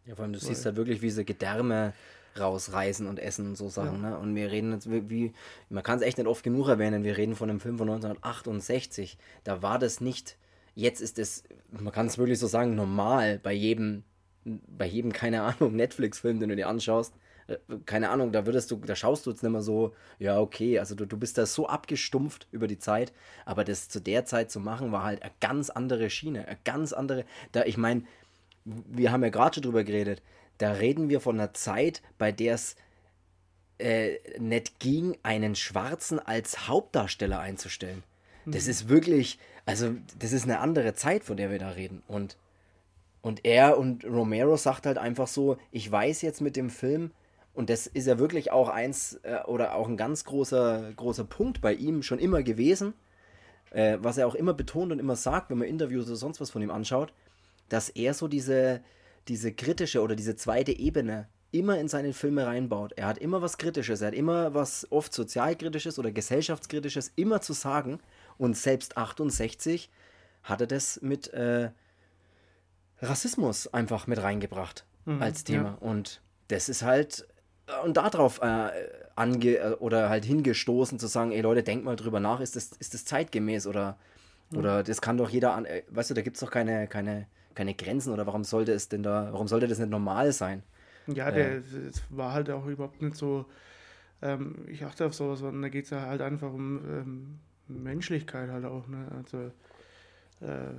Ja, 0.04 0.14
vor 0.14 0.24
allem, 0.24 0.32
du 0.32 0.40
Weil, 0.40 0.48
siehst 0.48 0.66
halt 0.66 0.76
wirklich, 0.76 1.02
wie 1.02 1.10
sie 1.10 1.24
Gedärme 1.24 1.94
rausreißen 2.38 3.06
und 3.06 3.18
essen 3.18 3.48
und 3.48 3.56
so 3.56 3.68
Sachen. 3.68 4.02
Ja. 4.02 4.10
Ne? 4.10 4.18
Und 4.18 4.34
wir 4.34 4.50
reden 4.50 4.72
jetzt 4.72 4.90
wie, 4.90 5.32
man 5.70 5.82
kann 5.82 5.98
es 5.98 6.02
echt 6.02 6.18
nicht 6.18 6.26
oft 6.26 6.42
genug 6.42 6.68
erwähnen, 6.68 7.04
wir 7.04 7.16
reden 7.16 7.36
von 7.36 7.48
einem 7.48 7.60
Film 7.60 7.78
von 7.78 7.88
1968. 7.88 9.18
Da 9.44 9.62
war 9.62 9.78
das 9.78 10.00
nicht, 10.00 10.36
jetzt 10.74 11.00
ist 11.00 11.18
es, 11.18 11.44
man 11.70 11.92
kann 11.92 12.06
es 12.06 12.18
wirklich 12.18 12.38
so 12.38 12.46
sagen, 12.46 12.74
normal 12.74 13.38
bei 13.42 13.52
jedem, 13.52 14.02
bei 14.44 14.86
jedem, 14.86 15.12
keine 15.12 15.42
Ahnung, 15.42 15.76
Netflix-Film, 15.76 16.40
den 16.40 16.50
du 16.50 16.56
dir 16.56 16.68
anschaust. 16.68 17.14
Äh, 17.46 17.56
keine 17.86 18.10
Ahnung, 18.10 18.32
da 18.32 18.46
würdest 18.46 18.70
du, 18.70 18.76
da 18.76 18.96
schaust 18.96 19.26
du 19.26 19.30
jetzt 19.30 19.42
nicht 19.42 19.52
mehr 19.52 19.62
so, 19.62 19.94
ja, 20.18 20.38
okay, 20.38 20.78
also 20.78 20.94
du, 20.94 21.06
du 21.06 21.16
bist 21.16 21.38
da 21.38 21.46
so 21.46 21.66
abgestumpft 21.66 22.46
über 22.50 22.66
die 22.66 22.78
Zeit, 22.78 23.12
aber 23.44 23.64
das 23.64 23.88
zu 23.88 24.00
der 24.00 24.24
Zeit 24.24 24.50
zu 24.50 24.60
machen, 24.60 24.92
war 24.92 25.04
halt 25.04 25.22
eine 25.22 25.32
ganz 25.40 25.70
andere 25.70 26.10
Schiene, 26.10 26.46
eine 26.46 26.58
ganz 26.64 26.92
andere, 26.92 27.24
da, 27.52 27.64
ich 27.64 27.76
meine, 27.76 28.04
wir 28.64 29.12
haben 29.12 29.22
ja 29.22 29.30
gerade 29.30 29.54
schon 29.54 29.62
drüber 29.62 29.84
geredet, 29.84 30.22
da 30.58 30.72
reden 30.72 31.08
wir 31.08 31.20
von 31.20 31.38
einer 31.38 31.52
Zeit, 31.52 32.02
bei 32.18 32.32
der 32.32 32.54
es 32.54 32.76
äh, 33.78 34.18
nicht 34.38 34.78
ging, 34.78 35.18
einen 35.22 35.54
Schwarzen 35.54 36.18
als 36.18 36.68
Hauptdarsteller 36.68 37.40
einzustellen. 37.40 38.04
Das 38.46 38.64
mhm. 38.64 38.70
ist 38.70 38.88
wirklich, 38.88 39.38
also 39.66 39.94
das 40.18 40.32
ist 40.32 40.44
eine 40.44 40.60
andere 40.60 40.94
Zeit, 40.94 41.24
von 41.24 41.36
der 41.36 41.50
wir 41.50 41.58
da 41.58 41.70
reden. 41.70 42.02
Und, 42.06 42.36
und 43.20 43.44
er 43.44 43.78
und 43.78 44.04
Romero 44.04 44.56
sagt 44.56 44.86
halt 44.86 44.98
einfach 44.98 45.26
so, 45.26 45.56
ich 45.72 45.90
weiß 45.90 46.22
jetzt 46.22 46.40
mit 46.40 46.56
dem 46.56 46.70
Film, 46.70 47.10
und 47.54 47.70
das 47.70 47.86
ist 47.86 48.06
ja 48.06 48.18
wirklich 48.18 48.50
auch 48.50 48.68
eins 48.68 49.20
äh, 49.22 49.38
oder 49.46 49.74
auch 49.74 49.88
ein 49.88 49.96
ganz 49.96 50.24
großer, 50.24 50.92
großer 50.96 51.24
Punkt 51.24 51.60
bei 51.60 51.72
ihm 51.72 52.02
schon 52.02 52.18
immer 52.18 52.42
gewesen, 52.42 52.94
äh, 53.70 53.98
was 54.00 54.18
er 54.18 54.26
auch 54.26 54.34
immer 54.34 54.54
betont 54.54 54.92
und 54.92 54.98
immer 54.98 55.16
sagt, 55.16 55.50
wenn 55.50 55.58
man 55.58 55.68
Interviews 55.68 56.06
oder 56.06 56.16
sonst 56.16 56.40
was 56.40 56.50
von 56.50 56.62
ihm 56.62 56.70
anschaut, 56.70 57.12
dass 57.68 57.88
er 57.88 58.12
so 58.12 58.28
diese, 58.28 58.82
diese 59.28 59.52
kritische 59.52 60.02
oder 60.02 60.16
diese 60.16 60.36
zweite 60.36 60.72
Ebene 60.72 61.28
immer 61.52 61.78
in 61.78 61.86
seine 61.86 62.12
Filme 62.12 62.46
reinbaut. 62.46 62.92
Er 62.96 63.06
hat 63.06 63.18
immer 63.18 63.40
was 63.40 63.58
Kritisches, 63.58 64.00
er 64.00 64.08
hat 64.08 64.14
immer 64.14 64.54
was 64.54 64.90
oft 64.90 65.14
sozialkritisches 65.14 66.00
oder 66.00 66.10
gesellschaftskritisches 66.10 67.12
immer 67.14 67.40
zu 67.40 67.52
sagen. 67.52 68.00
Und 68.36 68.56
selbst 68.56 68.96
68 68.96 69.88
hat 70.42 70.60
er 70.60 70.66
das 70.66 71.00
mit 71.00 71.28
äh, 71.28 71.70
Rassismus 73.00 73.72
einfach 73.72 74.08
mit 74.08 74.20
reingebracht 74.20 74.84
mhm, 75.04 75.22
als 75.22 75.44
Thema. 75.44 75.78
Ja. 75.80 75.88
Und 75.88 76.20
das 76.48 76.68
ist 76.68 76.82
halt, 76.82 77.28
und 77.84 77.96
darauf 77.96 78.40
äh, 78.42 78.70
ange 79.16 79.56
äh, 79.56 79.74
oder 79.78 80.08
halt 80.08 80.24
hingestoßen 80.24 80.98
zu 80.98 81.06
sagen, 81.06 81.32
ey 81.32 81.40
Leute, 81.40 81.62
denkt 81.62 81.84
mal 81.84 81.96
drüber 81.96 82.20
nach, 82.20 82.40
ist 82.40 82.56
das, 82.56 82.72
ist 82.78 82.94
das 82.94 83.04
zeitgemäß 83.04 83.66
oder, 83.66 83.96
mhm. 84.50 84.58
oder 84.58 84.82
das 84.82 85.00
kann 85.00 85.16
doch 85.16 85.30
jeder 85.30 85.54
an, 85.54 85.64
äh, 85.64 85.82
weißt 85.88 86.10
du, 86.10 86.14
da 86.14 86.22
gibt 86.22 86.36
es 86.36 86.40
doch 86.40 86.50
keine, 86.50 86.86
keine 86.88 87.26
keine 87.54 87.74
Grenzen 87.74 88.12
oder 88.12 88.26
warum 88.26 88.44
sollte 88.44 88.72
es 88.72 88.88
denn 88.88 89.02
da, 89.02 89.28
warum 89.32 89.48
sollte 89.48 89.68
das 89.68 89.78
nicht 89.78 89.90
normal 89.90 90.32
sein? 90.32 90.62
Ja, 91.06 91.30
der, 91.30 91.56
äh, 91.56 91.62
es 91.88 92.02
war 92.10 92.32
halt 92.32 92.50
auch 92.50 92.66
überhaupt 92.66 93.02
nicht 93.02 93.16
so, 93.16 93.46
ähm, 94.22 94.64
ich 94.68 94.84
achte 94.84 95.06
auf 95.06 95.14
sowas, 95.14 95.40
sondern 95.40 95.62
da 95.62 95.68
geht 95.68 95.84
es 95.84 95.90
ja 95.90 96.02
halt 96.02 96.20
einfach 96.20 96.52
um 96.52 96.78
ähm, 96.88 97.38
Menschlichkeit 97.68 98.50
halt 98.50 98.64
auch. 98.64 98.86
Ne? 98.88 99.06
Also 99.16 99.38
äh, 100.40 100.74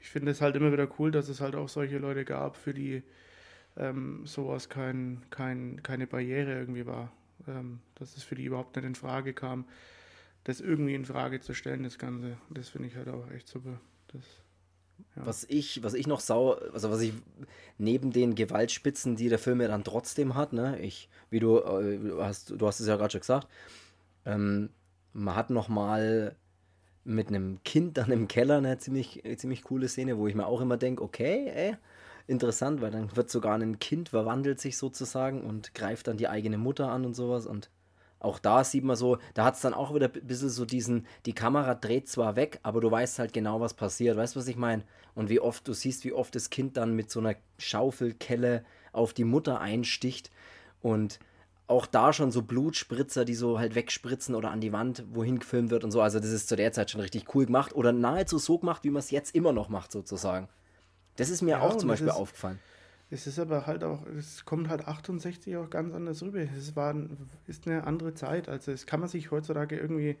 ich 0.00 0.08
finde 0.08 0.32
es 0.32 0.40
halt 0.40 0.56
immer 0.56 0.72
wieder 0.72 0.88
cool, 0.98 1.10
dass 1.10 1.28
es 1.28 1.40
halt 1.40 1.54
auch 1.54 1.68
solche 1.68 1.98
Leute 1.98 2.24
gab, 2.24 2.56
für 2.56 2.74
die 2.74 3.02
ähm, 3.76 4.26
sowas 4.26 4.68
kein, 4.68 5.22
kein, 5.30 5.82
keine 5.82 6.06
Barriere 6.06 6.52
irgendwie 6.52 6.86
war. 6.86 7.12
Ähm, 7.46 7.80
dass 7.96 8.16
es 8.16 8.22
für 8.22 8.34
die 8.34 8.44
überhaupt 8.44 8.76
nicht 8.76 8.84
in 8.84 8.94
Frage 8.94 9.34
kam, 9.34 9.66
das 10.44 10.60
irgendwie 10.60 10.94
in 10.94 11.04
Frage 11.04 11.40
zu 11.40 11.54
stellen, 11.54 11.82
das 11.82 11.98
Ganze. 11.98 12.36
Das 12.50 12.68
finde 12.68 12.88
ich 12.88 12.96
halt 12.96 13.08
auch 13.08 13.30
echt 13.30 13.48
super. 13.48 13.80
Das 14.08 14.22
ja. 15.16 15.26
Was 15.26 15.44
ich, 15.48 15.82
was 15.82 15.94
ich 15.94 16.06
noch 16.06 16.20
sau, 16.20 16.52
also 16.52 16.90
was 16.90 17.00
ich 17.00 17.12
neben 17.78 18.12
den 18.12 18.34
Gewaltspitzen, 18.34 19.16
die 19.16 19.28
der 19.28 19.38
Film 19.38 19.60
ja 19.60 19.68
dann 19.68 19.84
trotzdem 19.84 20.34
hat, 20.34 20.52
ne, 20.52 20.78
ich, 20.80 21.08
wie 21.30 21.40
du, 21.40 21.58
äh, 21.58 21.98
hast, 22.20 22.50
du 22.50 22.66
hast 22.66 22.80
es 22.80 22.88
ja 22.88 22.96
gerade 22.96 23.12
schon 23.12 23.20
gesagt, 23.20 23.48
ähm, 24.24 24.70
man 25.12 25.36
hat 25.36 25.50
noch 25.50 25.68
mal 25.68 26.36
mit 27.04 27.28
einem 27.28 27.62
Kind 27.64 27.98
dann 27.98 28.10
im 28.10 28.28
Keller 28.28 28.58
eine 28.58 28.78
ziemlich, 28.78 29.22
ziemlich 29.36 29.62
coole 29.62 29.88
Szene, 29.88 30.18
wo 30.18 30.26
ich 30.26 30.34
mir 30.34 30.46
auch 30.46 30.60
immer 30.60 30.76
denke, 30.76 31.02
okay, 31.02 31.50
ey, 31.54 31.76
interessant, 32.26 32.80
weil 32.80 32.90
dann 32.90 33.14
wird 33.16 33.30
sogar 33.30 33.56
ein 33.56 33.78
Kind 33.78 34.10
verwandelt 34.10 34.60
sich 34.60 34.76
sozusagen 34.76 35.42
und 35.42 35.74
greift 35.74 36.08
dann 36.08 36.16
die 36.16 36.28
eigene 36.28 36.58
Mutter 36.58 36.88
an 36.88 37.04
und 37.04 37.14
sowas 37.14 37.46
und 37.46 37.70
auch 38.24 38.38
da 38.38 38.64
sieht 38.64 38.84
man 38.84 38.96
so, 38.96 39.18
da 39.34 39.44
hat 39.44 39.56
es 39.56 39.60
dann 39.60 39.74
auch 39.74 39.94
wieder 39.94 40.06
ein 40.06 40.26
bisschen 40.26 40.48
so 40.48 40.64
diesen, 40.64 41.06
die 41.26 41.34
Kamera 41.34 41.74
dreht 41.74 42.08
zwar 42.08 42.36
weg, 42.36 42.58
aber 42.62 42.80
du 42.80 42.90
weißt 42.90 43.18
halt 43.18 43.34
genau, 43.34 43.60
was 43.60 43.74
passiert. 43.74 44.16
Weißt 44.16 44.34
du, 44.34 44.40
was 44.40 44.48
ich 44.48 44.56
meine? 44.56 44.82
Und 45.14 45.28
wie 45.28 45.40
oft, 45.40 45.68
du 45.68 45.74
siehst, 45.74 46.04
wie 46.04 46.14
oft 46.14 46.34
das 46.34 46.48
Kind 46.48 46.78
dann 46.78 46.96
mit 46.96 47.10
so 47.10 47.20
einer 47.20 47.34
Schaufelkelle 47.58 48.64
auf 48.92 49.12
die 49.12 49.24
Mutter 49.24 49.60
einsticht 49.60 50.30
und 50.80 51.18
auch 51.66 51.84
da 51.84 52.14
schon 52.14 52.30
so 52.30 52.40
Blutspritzer, 52.40 53.26
die 53.26 53.34
so 53.34 53.58
halt 53.58 53.74
wegspritzen 53.74 54.34
oder 54.34 54.50
an 54.50 54.62
die 54.62 54.72
Wand, 54.72 55.04
wohin 55.12 55.38
gefilmt 55.38 55.70
wird 55.70 55.84
und 55.84 55.90
so. 55.90 56.00
Also 56.00 56.18
das 56.18 56.30
ist 56.30 56.48
zu 56.48 56.56
der 56.56 56.72
Zeit 56.72 56.90
schon 56.90 57.02
richtig 57.02 57.34
cool 57.34 57.44
gemacht 57.44 57.74
oder 57.74 57.92
nahezu 57.92 58.38
so 58.38 58.58
gemacht, 58.58 58.84
wie 58.84 58.90
man 58.90 59.00
es 59.00 59.10
jetzt 59.10 59.34
immer 59.34 59.52
noch 59.52 59.68
macht, 59.68 59.92
sozusagen. 59.92 60.48
Das 61.16 61.30
ist 61.30 61.42
mir 61.42 61.52
ja, 61.52 61.60
auch 61.60 61.76
zum 61.76 61.88
Beispiel 61.88 62.08
ist, 62.08 62.14
aufgefallen. 62.14 62.58
Es 63.10 63.26
ist 63.26 63.38
aber 63.38 63.66
halt 63.66 63.84
auch, 63.84 64.06
es 64.18 64.44
kommt 64.44 64.68
halt 64.68 64.88
68 64.88 65.56
auch 65.56 65.70
ganz 65.70 65.94
anders 65.94 66.22
rüber. 66.22 66.40
Es 66.40 66.74
war, 66.74 66.94
ist 67.46 67.66
eine 67.66 67.86
andere 67.86 68.14
Zeit. 68.14 68.48
Also 68.48 68.72
es 68.72 68.86
kann 68.86 69.00
man 69.00 69.08
sich 69.08 69.30
heutzutage 69.30 69.76
irgendwie 69.76 70.16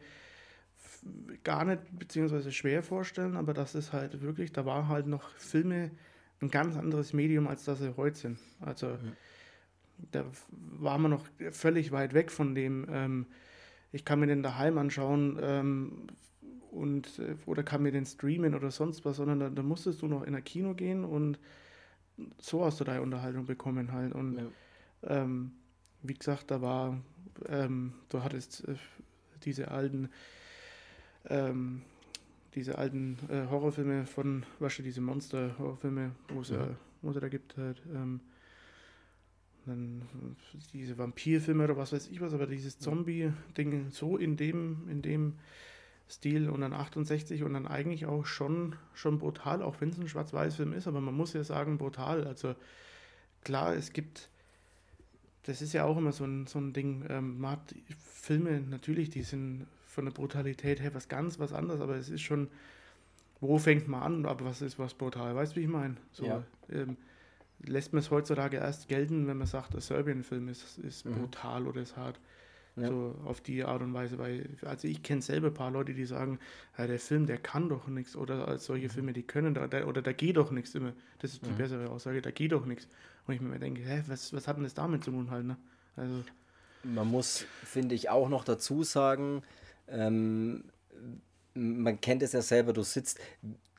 gar 1.42 1.64
nicht, 1.64 1.80
beziehungsweise 1.98 2.52
schwer 2.52 2.82
vorstellen, 2.82 3.36
aber 3.36 3.52
das 3.52 3.74
ist 3.74 3.92
halt 3.92 4.22
wirklich, 4.22 4.52
da 4.52 4.64
war 4.64 4.88
halt 4.88 5.06
noch 5.06 5.28
Filme 5.36 5.90
ein 6.40 6.50
ganz 6.50 6.76
anderes 6.76 7.12
Medium, 7.12 7.46
als 7.48 7.64
das 7.64 7.78
sie 7.78 7.96
heute 7.96 8.18
sind. 8.18 8.38
Also 8.60 8.88
ja. 8.88 8.98
da 10.12 10.24
war 10.50 10.98
man 10.98 11.10
noch 11.10 11.24
völlig 11.50 11.92
weit 11.92 12.14
weg 12.14 12.30
von 12.30 12.54
dem, 12.54 12.86
ähm, 12.90 13.26
ich 13.92 14.04
kann 14.04 14.20
mir 14.20 14.26
den 14.26 14.42
daheim 14.42 14.78
anschauen 14.78 15.38
ähm, 15.40 16.06
und 16.74 17.18
äh, 17.18 17.36
oder 17.46 17.62
kann 17.62 17.82
mir 17.82 17.92
den 17.92 18.06
streamen 18.06 18.54
oder 18.54 18.70
sonst 18.70 19.04
was, 19.04 19.16
sondern 19.16 19.40
da, 19.40 19.50
da 19.50 19.62
musstest 19.62 20.02
du 20.02 20.08
noch 20.08 20.22
in 20.22 20.34
ein 20.34 20.44
Kino 20.44 20.74
gehen 20.74 21.04
und 21.04 21.38
so 22.38 22.64
hast 22.64 22.80
du 22.80 22.84
deine 22.84 23.02
Unterhaltung 23.02 23.46
bekommen 23.46 23.92
halt. 23.92 24.12
Und 24.12 24.38
ja. 24.38 24.44
ähm, 25.22 25.52
wie 26.02 26.14
gesagt, 26.14 26.50
da 26.50 26.60
war, 26.60 27.00
ähm, 27.48 27.94
du 28.08 28.22
hattest 28.22 28.68
äh, 28.68 28.74
diese 29.44 29.70
alten, 29.70 30.10
ähm, 31.28 31.82
diese 32.54 32.78
alten 32.78 33.18
äh, 33.28 33.46
Horrorfilme 33.50 34.06
von, 34.06 34.44
was 34.58 34.76
diese 34.76 35.00
Monster-Horrorfilme, 35.00 36.12
wo 36.28 36.40
es 36.40 36.50
ja. 36.50 36.66
äh, 36.66 37.20
da 37.20 37.28
gibt 37.28 37.56
halt. 37.56 37.82
Ähm, 37.92 38.20
dann 39.66 40.02
diese 40.74 40.98
Vampirfilme 40.98 41.64
oder 41.64 41.78
was 41.78 41.92
weiß 41.94 42.08
ich 42.08 42.20
was, 42.20 42.34
aber 42.34 42.46
dieses 42.46 42.78
Zombie-Ding 42.78 43.90
so 43.90 44.18
in 44.18 44.36
dem, 44.36 44.86
in 44.90 45.00
dem 45.00 45.34
Stil 46.08 46.50
und 46.50 46.60
dann 46.60 46.72
68 46.72 47.42
und 47.42 47.54
dann 47.54 47.66
eigentlich 47.66 48.06
auch 48.06 48.26
schon, 48.26 48.76
schon 48.92 49.18
brutal, 49.18 49.62
auch 49.62 49.80
wenn 49.80 49.88
es 49.90 49.98
ein 49.98 50.08
Schwarz-Weiß-Film 50.08 50.72
ist, 50.72 50.86
aber 50.86 51.00
man 51.00 51.14
muss 51.14 51.32
ja 51.32 51.44
sagen, 51.44 51.78
brutal. 51.78 52.26
Also 52.26 52.54
klar, 53.42 53.74
es 53.74 53.92
gibt, 53.92 54.28
das 55.44 55.62
ist 55.62 55.72
ja 55.72 55.84
auch 55.84 55.96
immer 55.96 56.12
so 56.12 56.24
ein, 56.24 56.46
so 56.46 56.58
ein 56.58 56.72
Ding, 56.72 57.04
ähm, 57.08 57.40
man 57.40 57.52
hat 57.52 57.74
Filme 57.98 58.60
natürlich, 58.60 59.10
die 59.10 59.22
sind 59.22 59.66
von 59.86 60.04
der 60.04 60.12
Brutalität 60.12 60.80
her 60.80 60.94
was 60.94 61.08
ganz 61.08 61.38
was 61.38 61.52
anderes, 61.52 61.80
aber 61.80 61.96
es 61.96 62.10
ist 62.10 62.22
schon, 62.22 62.48
wo 63.40 63.58
fängt 63.58 63.88
man 63.88 64.02
an, 64.02 64.26
aber 64.26 64.44
was 64.44 64.60
ist 64.60 64.78
was 64.78 64.94
brutal, 64.94 65.34
weißt 65.34 65.52
du, 65.52 65.60
wie 65.60 65.64
ich 65.64 65.68
meine? 65.68 65.96
So, 66.12 66.26
ja. 66.26 66.42
ähm, 66.70 66.96
lässt 67.62 67.92
man 67.92 68.00
es 68.00 68.10
heutzutage 68.10 68.58
erst 68.58 68.88
gelten, 68.88 69.26
wenn 69.26 69.38
man 69.38 69.46
sagt, 69.46 69.72
der 69.72 69.80
Serbien-Film 69.80 70.48
ist, 70.48 70.78
ist 70.78 71.06
mhm. 71.06 71.14
brutal 71.14 71.66
oder 71.66 71.80
ist 71.80 71.96
hart. 71.96 72.18
Ja. 72.76 72.88
So 72.88 73.14
auf 73.24 73.40
die 73.40 73.62
Art 73.62 73.82
und 73.82 73.94
Weise, 73.94 74.18
weil, 74.18 74.48
also 74.62 74.88
ich 74.88 75.02
kenne 75.04 75.22
selber 75.22 75.48
ein 75.48 75.54
paar 75.54 75.70
Leute, 75.70 75.94
die 75.94 76.04
sagen, 76.04 76.40
ja, 76.76 76.88
der 76.88 76.98
Film, 76.98 77.26
der 77.26 77.38
kann 77.38 77.68
doch 77.68 77.86
nichts 77.86 78.16
oder 78.16 78.58
solche 78.58 78.86
mhm. 78.86 78.90
Filme, 78.90 79.12
die 79.12 79.22
können 79.22 79.54
da, 79.54 79.66
oder 79.86 80.02
da 80.02 80.12
geht 80.12 80.36
doch 80.36 80.50
nichts 80.50 80.74
immer. 80.74 80.92
Das 81.20 81.32
ist 81.32 81.46
die 81.46 81.50
mhm. 81.50 81.56
bessere 81.56 81.90
Aussage, 81.90 82.20
da 82.20 82.32
geht 82.32 82.50
doch 82.50 82.66
nichts. 82.66 82.88
Und 83.26 83.34
ich 83.34 83.40
mir 83.40 83.58
denke, 83.60 83.82
hä, 83.82 84.02
was, 84.08 84.32
was 84.32 84.48
hat 84.48 84.56
denn 84.56 84.64
das 84.64 84.74
damit 84.74 85.04
zu 85.04 85.12
tun 85.12 85.30
halt, 85.30 85.46
ne? 85.46 85.56
Also. 85.96 86.24
Man 86.82 87.10
muss, 87.10 87.46
finde 87.62 87.94
ich, 87.94 88.10
auch 88.10 88.28
noch 88.28 88.44
dazu 88.44 88.82
sagen, 88.82 89.42
ähm, 89.88 90.64
man 91.54 92.00
kennt 92.00 92.22
es 92.22 92.32
ja 92.32 92.42
selber, 92.42 92.72
du 92.72 92.82
sitzt, 92.82 93.20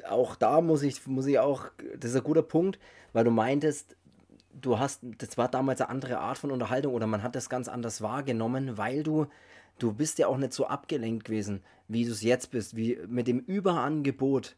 auch 0.08 0.36
da 0.36 0.62
muss 0.62 0.82
ich, 0.82 1.06
muss 1.06 1.26
ich 1.26 1.38
auch, 1.40 1.70
das 2.00 2.12
ist 2.12 2.18
ein 2.18 2.24
guter 2.24 2.42
Punkt, 2.42 2.80
weil 3.14 3.26
du 3.26 3.32
meintest, 3.32 3.96
du 4.62 4.80
hast, 4.80 5.02
das 5.18 5.38
war 5.38 5.48
damals 5.48 5.82
eine 5.82 5.90
andere 5.90 6.20
Art 6.20 6.38
von 6.38 6.52
Unterhaltung 6.52 6.94
oder 6.94 7.08
man 7.08 7.24
hat 7.24 7.36
das 7.36 7.50
ganz 7.50 7.68
anders 7.68 8.02
wahrgenommen, 8.02 8.78
weil 8.78 9.04
du, 9.04 9.28
du 9.80 9.94
bist 9.94 10.18
ja 10.20 10.28
auch 10.28 10.38
nicht 10.38 10.54
so 10.54 10.68
abgelenkt 10.68 11.26
gewesen, 11.26 11.62
wie 11.88 12.06
du 12.06 12.12
es 12.12 12.24
jetzt 12.24 12.52
bist, 12.52 12.76
wie 12.76 12.98
mit 13.08 13.28
dem 13.28 13.40
Überangebot 13.40 14.56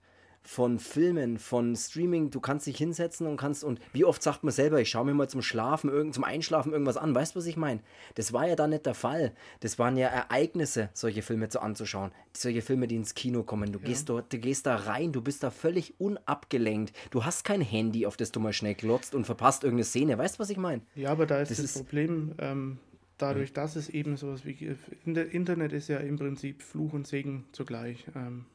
von 0.47 0.79
Filmen, 0.79 1.39
von 1.39 1.75
Streaming, 1.75 2.29
du 2.29 2.39
kannst 2.39 2.67
dich 2.67 2.77
hinsetzen 2.77 3.27
und 3.27 3.35
kannst, 3.35 3.65
und 3.65 3.81
wie 3.91 4.05
oft 4.05 4.23
sagt 4.23 4.45
man 4.45 4.53
selber, 4.53 4.79
ich 4.79 4.89
schaue 4.89 5.03
mir 5.03 5.13
mal 5.13 5.27
zum 5.27 5.41
Schlafen, 5.41 5.89
irgend, 5.89 6.15
zum 6.15 6.23
Einschlafen 6.23 6.71
irgendwas 6.71 6.95
an, 6.95 7.13
weißt 7.13 7.35
du, 7.35 7.39
was 7.39 7.45
ich 7.47 7.57
meine? 7.57 7.81
Das 8.15 8.31
war 8.31 8.47
ja 8.47 8.55
da 8.55 8.65
nicht 8.65 8.85
der 8.85 8.93
Fall. 8.93 9.33
Das 9.59 9.77
waren 9.77 9.97
ja 9.97 10.07
Ereignisse, 10.07 10.89
solche 10.93 11.21
Filme 11.21 11.49
zu 11.49 11.59
anzuschauen. 11.59 12.11
Solche 12.31 12.61
Filme, 12.61 12.87
die 12.87 12.95
ins 12.95 13.13
Kino 13.13 13.43
kommen. 13.43 13.73
Du, 13.73 13.79
ja. 13.79 13.85
gehst, 13.85 14.07
dort, 14.07 14.31
du 14.31 14.37
gehst 14.37 14.65
da 14.65 14.77
rein, 14.77 15.11
du 15.11 15.21
bist 15.21 15.43
da 15.43 15.51
völlig 15.51 15.99
unabgelenkt. 15.99 16.95
Du 17.11 17.25
hast 17.25 17.43
kein 17.43 17.59
Handy, 17.59 18.05
auf 18.05 18.15
das 18.15 18.31
du 18.31 18.39
mal 18.39 18.53
schnell 18.53 18.75
glotzt 18.75 19.15
und 19.15 19.25
verpasst 19.25 19.65
irgendeine 19.65 19.83
Szene. 19.83 20.17
Weißt 20.17 20.35
du, 20.35 20.39
was 20.39 20.49
ich 20.49 20.57
meine? 20.57 20.81
Ja, 20.95 21.11
aber 21.11 21.25
da 21.25 21.41
ist 21.41 21.51
das, 21.51 21.57
das 21.57 21.65
ist 21.65 21.77
Problem, 21.77 22.31
ähm, 22.37 22.77
dadurch, 23.17 23.51
dass 23.51 23.75
es 23.75 23.89
eben 23.89 24.15
sowas 24.15 24.45
wie 24.45 24.77
Internet 25.03 25.73
ist 25.73 25.89
ja 25.89 25.97
im 25.97 26.17
Prinzip 26.17 26.61
Fluch 26.61 26.93
und 26.93 27.05
Segen 27.05 27.43
zugleich. 27.51 28.05
Ähm, 28.15 28.45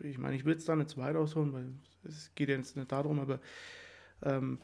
ich 0.00 0.18
meine, 0.18 0.36
ich 0.36 0.44
will 0.44 0.56
es 0.56 0.64
da 0.64 0.76
nicht 0.76 0.90
zu 0.90 0.98
weit 0.98 1.16
ausholen, 1.16 1.52
weil 1.52 1.66
es 2.04 2.30
geht 2.34 2.48
ja 2.48 2.56
jetzt 2.56 2.76
nicht 2.76 2.90
darum, 2.90 3.20
aber 3.20 3.40
ähm, 4.22 4.58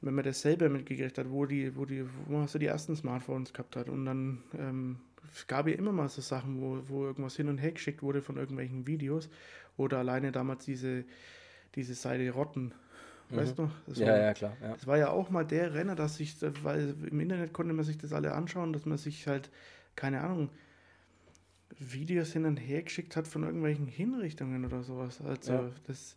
wenn 0.00 0.14
man 0.14 0.24
das 0.24 0.40
selber 0.42 0.68
mitgekriegt 0.68 1.18
hat, 1.18 1.30
wo 1.30 1.46
die, 1.46 1.76
wo 1.76 1.84
die, 1.84 2.04
wo 2.26 2.38
man 2.38 2.48
so 2.48 2.58
die 2.58 2.66
ersten 2.66 2.96
Smartphones 2.96 3.52
gehabt 3.52 3.76
hat 3.76 3.88
und 3.88 4.04
dann 4.04 4.42
ähm, 4.58 4.98
es 5.32 5.46
gab 5.46 5.68
ja 5.68 5.74
immer 5.74 5.92
mal 5.92 6.08
so 6.08 6.20
Sachen, 6.20 6.60
wo, 6.60 6.82
wo 6.88 7.04
irgendwas 7.04 7.36
hin 7.36 7.48
und 7.48 7.58
her 7.58 7.72
geschickt 7.72 8.02
wurde 8.02 8.22
von 8.22 8.36
irgendwelchen 8.36 8.86
Videos 8.86 9.30
oder 9.76 9.98
alleine 9.98 10.32
damals 10.32 10.64
diese, 10.64 11.04
diese 11.74 11.94
Seite 11.94 12.30
Rotten. 12.30 12.72
Mhm. 13.30 13.36
Weißt 13.36 13.58
du? 13.58 13.70
Das 13.86 13.98
ja, 13.98 14.08
war, 14.08 14.18
ja, 14.18 14.34
klar. 14.34 14.56
Ja. 14.60 14.72
Das 14.72 14.86
war 14.86 14.98
ja 14.98 15.10
auch 15.10 15.30
mal 15.30 15.44
der 15.44 15.74
Renner, 15.74 15.94
dass 15.94 16.16
sich, 16.16 16.36
weil 16.62 16.94
im 17.08 17.20
Internet 17.20 17.52
konnte 17.52 17.72
man 17.72 17.84
sich 17.84 17.98
das 17.98 18.12
alle 18.12 18.32
anschauen, 18.34 18.72
dass 18.72 18.84
man 18.84 18.98
sich 18.98 19.26
halt, 19.26 19.50
keine 19.96 20.20
Ahnung, 20.20 20.50
Videos 21.92 22.32
hin 22.32 22.44
und 22.44 22.56
her 22.56 22.82
geschickt 22.82 23.16
hat 23.16 23.26
von 23.26 23.42
irgendwelchen 23.42 23.86
Hinrichtungen 23.86 24.64
oder 24.64 24.82
sowas. 24.82 25.20
Also 25.20 25.52
ja. 25.52 25.70
das 25.86 26.16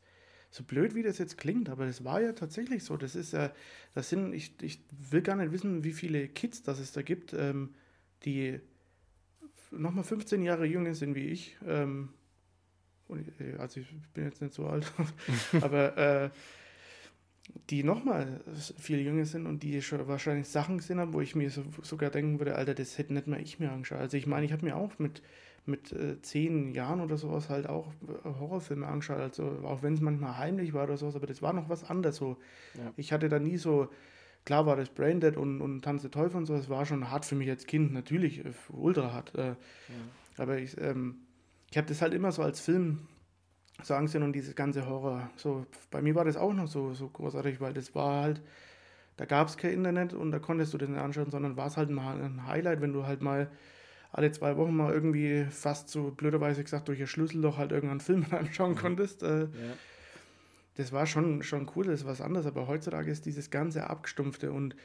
so 0.55 0.63
blöd 0.63 0.95
wie 0.95 1.03
das 1.03 1.17
jetzt 1.17 1.37
klingt, 1.37 1.69
aber 1.69 1.85
das 1.85 2.03
war 2.03 2.21
ja 2.21 2.31
tatsächlich 2.31 2.83
so. 2.83 2.95
Das 2.95 3.15
ist 3.15 3.33
ja, 3.33 3.51
das 3.93 4.09
sind, 4.09 4.33
ich, 4.33 4.53
ich 4.61 4.79
will 5.09 5.21
gar 5.21 5.35
nicht 5.35 5.51
wissen, 5.51 5.83
wie 5.83 5.91
viele 5.91 6.27
Kids 6.29 6.63
das 6.63 6.79
es 6.79 6.93
da 6.93 7.01
gibt, 7.01 7.33
ähm, 7.33 7.73
die 8.23 8.59
nochmal 9.71 10.05
15 10.05 10.43
Jahre 10.43 10.65
jünger 10.65 10.95
sind 10.95 11.15
wie 11.15 11.27
ich. 11.27 11.57
Ähm, 11.67 12.09
äh, 13.09 13.57
also 13.57 13.81
ich 13.81 13.87
bin 14.13 14.23
jetzt 14.23 14.41
nicht 14.41 14.53
so 14.53 14.67
alt, 14.67 14.91
aber 15.61 15.97
äh, 15.97 16.29
die 17.69 17.83
nochmal 17.83 18.41
viel 18.77 19.01
jünger 19.01 19.25
sind 19.25 19.45
und 19.45 19.61
die 19.61 19.81
schon 19.81 20.07
wahrscheinlich 20.07 20.47
Sachen 20.47 20.77
gesehen 20.77 20.99
haben, 20.99 21.13
wo 21.13 21.21
ich 21.21 21.35
mir 21.35 21.49
so, 21.49 21.63
sogar 21.83 22.09
denken 22.09 22.39
würde, 22.39 22.55
Alter, 22.55 22.73
das 22.73 22.97
hätte 22.97 23.13
nicht 23.13 23.27
mal 23.27 23.41
ich 23.41 23.59
mir 23.59 23.71
angeschaut. 23.71 23.99
Also 23.99 24.17
ich 24.17 24.25
meine, 24.25 24.45
ich 24.45 24.51
habe 24.51 24.65
mir 24.65 24.75
auch 24.75 24.97
mit, 24.99 25.21
mit 25.67 25.91
äh, 25.91 26.21
zehn 26.21 26.73
Jahren 26.73 27.01
oder 27.01 27.17
sowas 27.17 27.49
halt 27.49 27.67
auch 27.67 27.91
äh, 28.07 28.39
Horrorfilme 28.39 28.87
angeschaut, 28.87 29.19
also 29.19 29.59
auch 29.63 29.81
wenn 29.83 29.93
es 29.93 30.01
manchmal 30.01 30.37
heimlich 30.37 30.73
war 30.73 30.83
oder 30.83 30.97
sowas, 30.97 31.15
aber 31.15 31.27
das 31.27 31.41
war 31.41 31.53
noch 31.53 31.69
was 31.69 31.83
anderes 31.83 32.17
so. 32.17 32.37
Ja. 32.75 32.93
Ich 32.97 33.11
hatte 33.11 33.29
da 33.29 33.39
nie 33.39 33.57
so, 33.57 33.89
klar 34.45 34.65
war 34.65 34.75
das 34.75 34.89
Braindead 34.89 35.37
und, 35.37 35.61
und 35.61 35.81
Tanz 35.81 36.03
der 36.03 36.11
Teufel 36.11 36.37
und 36.37 36.45
so, 36.45 36.55
das 36.55 36.69
war 36.69 36.85
schon 36.85 37.09
hart 37.09 37.25
für 37.25 37.35
mich 37.35 37.49
als 37.49 37.65
Kind, 37.65 37.93
natürlich, 37.93 38.45
äh, 38.45 38.51
ultra 38.69 39.11
hart. 39.13 39.35
Äh, 39.35 39.47
ja. 39.47 39.55
Aber 40.37 40.57
ich, 40.57 40.79
ähm, 40.79 41.17
ich 41.71 41.77
habe 41.77 41.87
das 41.87 42.01
halt 42.01 42.13
immer 42.13 42.31
so 42.31 42.41
als 42.41 42.59
Film 42.59 43.07
sagen 43.83 44.07
sie 44.07 44.19
nun 44.19 44.33
dieses 44.33 44.55
ganze 44.55 44.87
Horror. 44.87 45.29
So, 45.35 45.65
bei 45.91 46.01
mir 46.01 46.15
war 46.15 46.25
das 46.25 46.37
auch 46.37 46.53
noch 46.53 46.67
so, 46.67 46.93
so 46.93 47.09
großartig, 47.09 47.59
weil 47.59 47.73
das 47.73 47.93
war 47.93 48.23
halt, 48.23 48.41
da 49.17 49.25
gab 49.25 49.47
es 49.47 49.57
kein 49.57 49.73
Internet 49.73 50.13
und 50.13 50.31
da 50.31 50.39
konntest 50.39 50.73
du 50.73 50.77
das 50.77 50.89
nicht 50.89 50.99
anschauen, 50.99 51.29
sondern 51.29 51.57
war 51.57 51.67
es 51.67 51.77
halt 51.77 51.89
mal 51.89 52.21
ein 52.21 52.47
Highlight, 52.47 52.81
wenn 52.81 52.93
du 52.93 53.05
halt 53.05 53.21
mal 53.21 53.49
alle 54.15 54.31
zwei 54.31 54.55
Wochen 54.55 54.75
mal 54.75 54.93
irgendwie 54.93 55.45
fast 55.49 55.89
so 55.89 56.11
blöderweise 56.11 56.63
gesagt 56.63 56.87
durch 56.87 56.99
ihr 56.99 57.07
Schlüsselloch 57.07 57.57
halt 57.57 57.71
irgendeinen 57.71 57.99
Film 57.99 58.25
anschauen 58.31 58.75
konntest. 58.75 59.23
Äh, 59.23 59.41
ja. 59.41 59.47
Das 60.77 60.91
war 60.91 61.05
schon, 61.05 61.43
schon 61.43 61.69
cool, 61.75 61.85
das 61.85 62.01
ist 62.01 62.05
was 62.05 62.21
anderes, 62.21 62.45
aber 62.45 62.67
heutzutage 62.67 63.11
ist 63.11 63.25
dieses 63.25 63.49
ganze 63.49 63.89
Abgestumpfte 63.89 64.51
und 64.51 64.75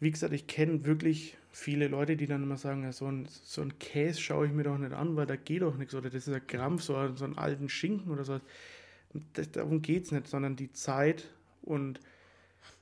wie 0.00 0.10
gesagt, 0.10 0.32
ich 0.32 0.46
kenne 0.46 0.84
wirklich 0.84 1.36
viele 1.52 1.86
Leute, 1.86 2.16
die 2.16 2.26
dann 2.26 2.42
immer 2.42 2.56
sagen, 2.56 2.82
ja, 2.82 2.92
so, 2.92 3.06
ein, 3.06 3.28
so 3.28 3.62
ein 3.62 3.78
Käse 3.78 4.20
schaue 4.20 4.46
ich 4.46 4.52
mir 4.52 4.64
doch 4.64 4.76
nicht 4.76 4.92
an, 4.92 5.14
weil 5.16 5.26
da 5.26 5.36
geht 5.36 5.62
doch 5.62 5.76
nichts. 5.76 5.94
Oder 5.94 6.10
das 6.10 6.26
ist 6.26 6.34
ein 6.34 6.46
Krampf, 6.46 6.82
so, 6.82 7.14
so 7.14 7.24
einen 7.24 7.38
alten 7.38 7.68
Schinken 7.68 8.10
oder 8.10 8.24
so. 8.24 8.40
Das, 9.32 9.52
darum 9.52 9.80
geht 9.80 10.04
es 10.04 10.12
nicht, 10.12 10.26
sondern 10.26 10.56
die 10.56 10.72
Zeit 10.72 11.30
und 11.62 12.00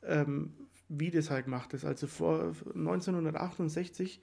ähm, 0.05 0.55
wie 0.89 1.11
das 1.11 1.31
halt 1.31 1.45
gemacht 1.45 1.75
ist. 1.75 1.85
Also 1.85 2.07
vor 2.07 2.55
1968, 2.75 4.21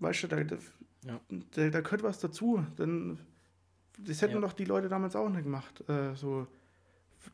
weißt 0.00 0.24
du, 0.24 0.26
da, 0.28 0.44
da, 0.44 0.56
ja. 1.04 1.20
da, 1.54 1.70
da 1.70 1.80
gehört 1.80 2.02
was 2.02 2.20
dazu. 2.20 2.64
Dann, 2.76 3.18
das 3.98 4.22
hätten 4.22 4.34
ja. 4.34 4.40
doch 4.40 4.52
die 4.52 4.64
Leute 4.64 4.88
damals 4.88 5.16
auch 5.16 5.28
nicht 5.28 5.44
gemacht. 5.44 5.88
Äh, 5.88 6.14
so 6.14 6.46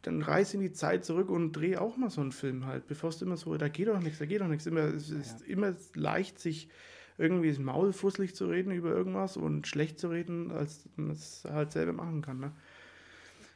dann 0.02 0.22
reiß 0.22 0.54
in 0.54 0.60
die 0.60 0.72
Zeit 0.72 1.04
zurück 1.04 1.30
und 1.30 1.52
dreh 1.52 1.76
auch 1.76 1.96
mal 1.96 2.10
so 2.10 2.20
einen 2.20 2.32
Film 2.32 2.66
halt, 2.66 2.86
bevor 2.86 3.10
es 3.10 3.22
immer 3.22 3.36
so, 3.36 3.56
da 3.56 3.68
geht 3.68 3.88
doch 3.88 4.00
nichts, 4.00 4.18
da 4.18 4.26
geht 4.26 4.40
doch 4.40 4.48
nichts. 4.48 4.66
Immer, 4.66 4.82
es 4.82 5.10
ist 5.10 5.40
ja. 5.40 5.46
immer 5.46 5.74
leicht, 5.94 6.38
sich 6.38 6.68
irgendwie 7.16 7.50
das 7.50 7.58
Maul 7.58 7.92
fusselig 7.92 8.34
zu 8.34 8.46
reden 8.46 8.72
über 8.72 8.90
irgendwas 8.90 9.36
und 9.36 9.66
schlecht 9.66 9.98
zu 9.98 10.08
reden, 10.08 10.50
als 10.50 10.88
man 10.96 11.10
es 11.10 11.44
halt 11.48 11.72
selber 11.72 11.92
machen 11.92 12.22
kann. 12.22 12.40
Ne? 12.40 12.52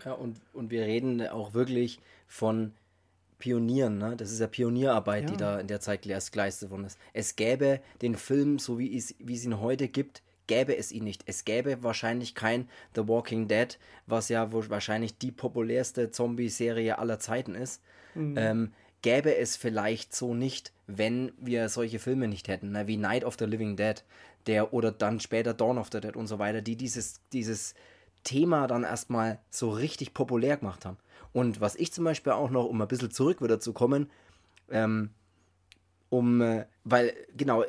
Ja, 0.04 0.12
und, 0.12 0.40
und 0.52 0.70
wir 0.70 0.82
reden 0.82 1.26
auch 1.26 1.54
wirklich 1.54 2.00
von 2.28 2.72
Pionieren, 3.38 3.98
ne? 3.98 4.16
Das 4.16 4.32
ist 4.32 4.40
ja 4.40 4.46
Pionierarbeit, 4.46 5.24
ja. 5.24 5.30
die 5.30 5.36
da 5.36 5.60
in 5.60 5.66
der 5.66 5.80
Zeit 5.80 6.02
geleistet 6.02 6.70
worden 6.70 6.84
ist. 6.84 6.98
Es 7.12 7.36
gäbe 7.36 7.80
den 8.02 8.16
Film, 8.16 8.58
so 8.58 8.78
wie 8.78 8.96
es, 8.96 9.14
wie 9.18 9.34
es 9.34 9.44
ihn 9.44 9.60
heute 9.60 9.88
gibt, 9.88 10.22
gäbe 10.48 10.76
es 10.76 10.90
ihn 10.90 11.04
nicht. 11.04 11.22
Es 11.26 11.44
gäbe 11.44 11.82
wahrscheinlich 11.82 12.34
kein 12.34 12.68
The 12.96 13.06
Walking 13.06 13.46
Dead, 13.46 13.78
was 14.06 14.28
ja 14.28 14.52
wahrscheinlich 14.52 15.16
die 15.18 15.30
populärste 15.30 16.10
Zombie-Serie 16.10 16.98
aller 16.98 17.20
Zeiten 17.20 17.54
ist. 17.54 17.80
Mhm. 18.14 18.34
Ähm, 18.36 18.72
gäbe 19.02 19.36
es 19.36 19.56
vielleicht 19.56 20.14
so 20.14 20.34
nicht, 20.34 20.72
wenn 20.88 21.32
wir 21.38 21.68
solche 21.68 22.00
Filme 22.00 22.26
nicht 22.26 22.48
hätten, 22.48 22.72
ne? 22.72 22.88
wie 22.88 22.96
Night 22.96 23.24
of 23.24 23.36
the 23.38 23.44
Living 23.44 23.76
Dead, 23.76 24.02
der 24.46 24.72
oder 24.72 24.90
dann 24.90 25.20
später 25.20 25.54
Dawn 25.54 25.78
of 25.78 25.90
the 25.92 26.00
Dead 26.00 26.16
und 26.16 26.26
so 26.26 26.38
weiter, 26.38 26.62
die 26.62 26.76
dieses, 26.76 27.20
dieses 27.32 27.74
Thema 28.24 28.66
dann 28.66 28.84
erstmal 28.84 29.38
so 29.50 29.70
richtig 29.70 30.14
populär 30.14 30.56
gemacht 30.56 30.84
haben. 30.84 30.98
Und 31.32 31.60
was 31.60 31.76
ich 31.76 31.92
zum 31.92 32.04
Beispiel 32.04 32.32
auch 32.32 32.50
noch, 32.50 32.64
um 32.64 32.80
ein 32.80 32.88
bisschen 32.88 33.10
zurück 33.10 33.42
wieder 33.42 33.60
zu 33.60 33.72
kommen, 33.72 34.10
ähm, 34.70 35.10
um, 36.10 36.40
äh, 36.40 36.66
weil, 36.84 37.14
genau, 37.36 37.64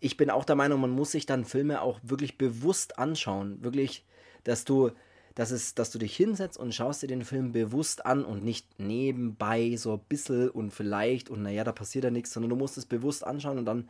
ich 0.00 0.16
bin 0.16 0.30
auch 0.30 0.44
der 0.44 0.56
Meinung, 0.56 0.80
man 0.80 0.90
muss 0.90 1.12
sich 1.12 1.26
dann 1.26 1.44
Filme 1.44 1.80
auch 1.80 2.00
wirklich 2.02 2.36
bewusst 2.38 2.98
anschauen. 2.98 3.62
Wirklich, 3.62 4.04
dass 4.44 4.64
du, 4.64 4.90
dass 5.34 5.50
es, 5.50 5.74
dass 5.74 5.90
du 5.90 5.98
dich 5.98 6.16
hinsetzt 6.16 6.58
und 6.58 6.74
schaust 6.74 7.02
dir 7.02 7.06
den 7.06 7.24
Film 7.24 7.52
bewusst 7.52 8.04
an 8.04 8.24
und 8.24 8.44
nicht 8.44 8.80
nebenbei 8.80 9.76
so 9.76 9.94
ein 9.94 10.00
bisschen 10.08 10.50
und 10.50 10.72
vielleicht 10.72 11.30
und 11.30 11.42
naja, 11.42 11.64
da 11.64 11.72
passiert 11.72 12.04
ja 12.04 12.10
nichts, 12.10 12.32
sondern 12.32 12.50
du 12.50 12.56
musst 12.56 12.78
es 12.78 12.86
bewusst 12.86 13.24
anschauen 13.24 13.58
und 13.58 13.64
dann 13.64 13.88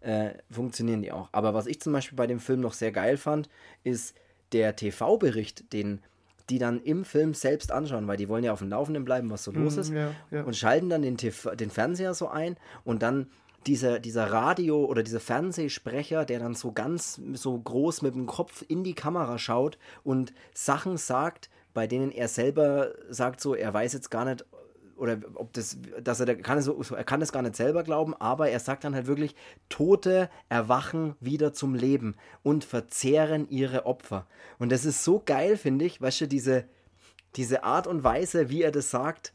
äh, 0.00 0.34
funktionieren 0.50 1.02
die 1.02 1.12
auch. 1.12 1.28
Aber 1.32 1.54
was 1.54 1.66
ich 1.66 1.80
zum 1.80 1.92
Beispiel 1.92 2.16
bei 2.16 2.26
dem 2.26 2.40
Film 2.40 2.60
noch 2.60 2.72
sehr 2.72 2.90
geil 2.90 3.16
fand, 3.16 3.48
ist 3.84 4.16
der 4.52 4.76
TV-Bericht, 4.76 5.72
den 5.72 6.00
die 6.50 6.58
dann 6.58 6.82
im 6.82 7.04
Film 7.04 7.34
selbst 7.34 7.72
anschauen, 7.72 8.08
weil 8.08 8.16
die 8.16 8.28
wollen 8.28 8.44
ja 8.44 8.52
auf 8.52 8.58
dem 8.58 8.68
Laufenden 8.68 9.04
bleiben, 9.04 9.30
was 9.30 9.44
so 9.44 9.52
los 9.52 9.76
mm, 9.76 9.80
ist. 9.80 9.92
Ja, 9.92 10.10
ja. 10.30 10.42
Und 10.42 10.56
schalten 10.56 10.90
dann 10.90 11.02
den, 11.02 11.16
TV, 11.16 11.54
den 11.54 11.70
Fernseher 11.70 12.14
so 12.14 12.28
ein 12.28 12.56
und 12.84 13.02
dann 13.02 13.28
dieser, 13.66 14.00
dieser 14.00 14.30
Radio- 14.32 14.84
oder 14.84 15.02
dieser 15.02 15.20
Fernsehsprecher, 15.20 16.24
der 16.24 16.40
dann 16.40 16.54
so 16.54 16.72
ganz 16.72 17.20
so 17.34 17.58
groß 17.58 18.02
mit 18.02 18.14
dem 18.14 18.26
Kopf 18.26 18.64
in 18.66 18.82
die 18.82 18.94
Kamera 18.94 19.38
schaut 19.38 19.78
und 20.02 20.34
Sachen 20.52 20.96
sagt, 20.96 21.48
bei 21.74 21.86
denen 21.86 22.10
er 22.10 22.28
selber 22.28 22.92
sagt, 23.08 23.40
so, 23.40 23.54
er 23.54 23.72
weiß 23.72 23.92
jetzt 23.92 24.10
gar 24.10 24.24
nicht, 24.24 24.44
oder 25.02 25.18
ob 25.34 25.52
das, 25.52 25.78
dass 26.00 26.20
er, 26.20 26.36
kann 26.36 26.62
so, 26.62 26.80
er 26.94 27.02
kann 27.02 27.20
es 27.22 27.32
gar 27.32 27.42
nicht 27.42 27.56
selber 27.56 27.82
glauben, 27.82 28.14
aber 28.14 28.50
er 28.50 28.60
sagt 28.60 28.84
dann 28.84 28.94
halt 28.94 29.08
wirklich, 29.08 29.34
Tote 29.68 30.30
erwachen 30.48 31.16
wieder 31.18 31.52
zum 31.52 31.74
Leben 31.74 32.14
und 32.44 32.62
verzehren 32.62 33.48
ihre 33.50 33.84
Opfer. 33.84 34.28
Und 34.60 34.70
das 34.70 34.84
ist 34.84 35.02
so 35.02 35.20
geil, 35.26 35.56
finde 35.56 35.86
ich, 35.86 36.00
weißt 36.00 36.20
du, 36.20 36.28
diese, 36.28 36.66
diese 37.34 37.64
Art 37.64 37.88
und 37.88 38.04
Weise, 38.04 38.48
wie 38.48 38.62
er 38.62 38.70
das 38.70 38.90
sagt, 38.90 39.32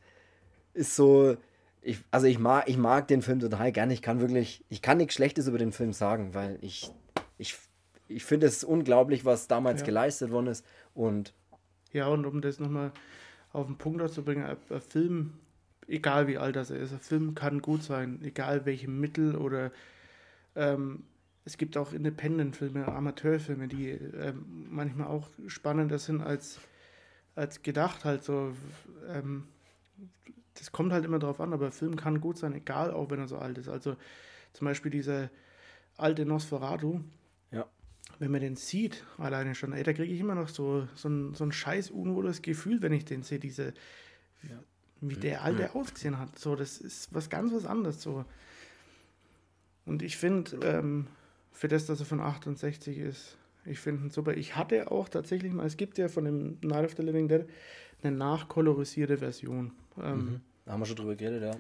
ist 0.73 0.95
so, 0.95 1.35
ich, 1.81 1.99
also 2.11 2.27
ich 2.27 2.39
mag, 2.39 2.69
ich 2.69 2.77
mag 2.77 3.09
den 3.09 3.21
Film 3.21 3.41
total 3.41 3.73
gerne. 3.73 3.93
Ich 3.93 4.01
kann 4.01 4.21
wirklich, 4.21 4.63
ich 4.69 4.81
kann 4.81 4.97
nichts 4.97 5.15
Schlechtes 5.15 5.47
über 5.47 5.57
den 5.57 5.73
Film 5.73 5.91
sagen, 5.91 6.33
weil 6.33 6.59
ich, 6.61 6.93
ich, 7.37 7.57
ich 8.07 8.23
finde 8.23 8.47
es 8.47 8.63
unglaublich, 8.63 9.25
was 9.25 9.49
damals 9.49 9.81
ja. 9.81 9.87
geleistet 9.87 10.31
worden 10.31 10.47
ist. 10.47 10.65
Und 10.93 11.33
ja, 11.91 12.07
und 12.07 12.25
um 12.25 12.39
das 12.39 12.57
nochmal 12.57 12.93
auf 13.51 13.65
den 13.65 13.77
Punkt 13.77 14.09
zu 14.13 14.23
bringen, 14.23 14.45
ein 14.45 14.81
Film, 14.81 15.33
egal 15.87 16.27
wie 16.27 16.37
alt 16.37 16.55
das 16.55 16.69
ist, 16.69 16.91
ein 16.93 16.99
Film 16.99 17.35
kann 17.35 17.61
gut 17.61 17.83
sein, 17.83 18.21
egal 18.23 18.65
welche 18.65 18.87
Mittel 18.89 19.35
oder 19.35 19.71
ähm, 20.55 21.03
es 21.45 21.57
gibt 21.57 21.77
auch 21.77 21.93
Independent-Filme, 21.93 22.87
Amateurfilme, 22.87 23.69
die 23.69 23.89
ähm, 23.91 24.67
manchmal 24.69 25.07
auch 25.07 25.29
spannender 25.47 25.97
sind 25.97 26.21
als, 26.21 26.59
als 27.35 27.61
gedacht. 27.61 28.03
Halt 28.03 28.23
so, 28.23 28.53
ähm, 29.07 29.47
das 30.55 30.73
kommt 30.73 30.91
halt 30.91 31.05
immer 31.05 31.19
drauf 31.19 31.39
an, 31.39 31.53
aber 31.53 31.71
Film 31.71 31.95
kann 31.95 32.19
gut 32.19 32.37
sein, 32.37 32.53
egal, 32.53 32.91
auch 32.91 33.09
wenn 33.11 33.19
er 33.19 33.29
so 33.29 33.37
alt 33.37 33.57
ist. 33.57 33.69
Also 33.69 33.95
zum 34.51 34.65
Beispiel 34.65 34.91
dieser 34.91 35.29
alte 35.95 36.25
Nosferatu, 36.25 36.99
Ja. 37.51 37.65
wenn 38.19 38.31
man 38.31 38.41
den 38.41 38.57
sieht, 38.57 39.05
alleine 39.17 39.55
schon, 39.55 39.71
ey, 39.71 39.83
da 39.83 39.93
kriege 39.93 40.13
ich 40.13 40.19
immer 40.19 40.35
noch 40.35 40.49
so, 40.49 40.85
so 40.95 41.07
ein, 41.07 41.33
so 41.33 41.45
ein 41.45 41.53
scheiß 41.53 41.91
unwohles 41.91 42.41
Gefühl, 42.41 42.81
wenn 42.81 42.91
ich 42.91 43.05
den 43.05 43.23
sehe, 43.23 43.39
diese, 43.39 43.73
wie 45.01 45.15
der 45.15 45.43
alte 45.43 45.73
ausgesehen 45.75 46.19
hat. 46.19 46.37
So, 46.39 46.55
das 46.55 46.79
ist 46.79 47.13
was 47.13 47.29
ganz 47.29 47.53
was 47.53 47.65
anderes. 47.65 48.01
So. 48.01 48.25
Und 49.85 50.01
ich 50.01 50.17
finde, 50.17 50.57
ähm, 50.63 51.07
für 51.51 51.67
das, 51.67 51.85
dass 51.85 51.99
er 51.99 52.05
von 52.05 52.19
68 52.19 52.97
ist, 52.97 53.37
ich 53.65 53.79
finde 53.79 54.05
ihn 54.05 54.09
super. 54.11 54.35
Ich 54.35 54.55
hatte 54.55 54.91
auch 54.91 55.09
tatsächlich 55.09 55.51
mal, 55.51 55.65
es 55.65 55.77
gibt 55.77 55.97
ja 55.97 56.07
von 56.07 56.25
dem 56.25 56.57
Night 56.61 56.85
of 56.85 56.95
the 56.95 57.03
Living 57.03 57.27
Dead 57.27 57.45
eine 58.01 58.15
nachkolorisierte 58.15 59.17
Version. 59.17 59.71
Ähm, 60.01 60.41
Da 60.65 60.73
haben 60.73 60.81
wir 60.81 60.85
schon 60.85 60.95
drüber 60.95 61.15
geredet, 61.15 61.43
ja. 61.43 61.59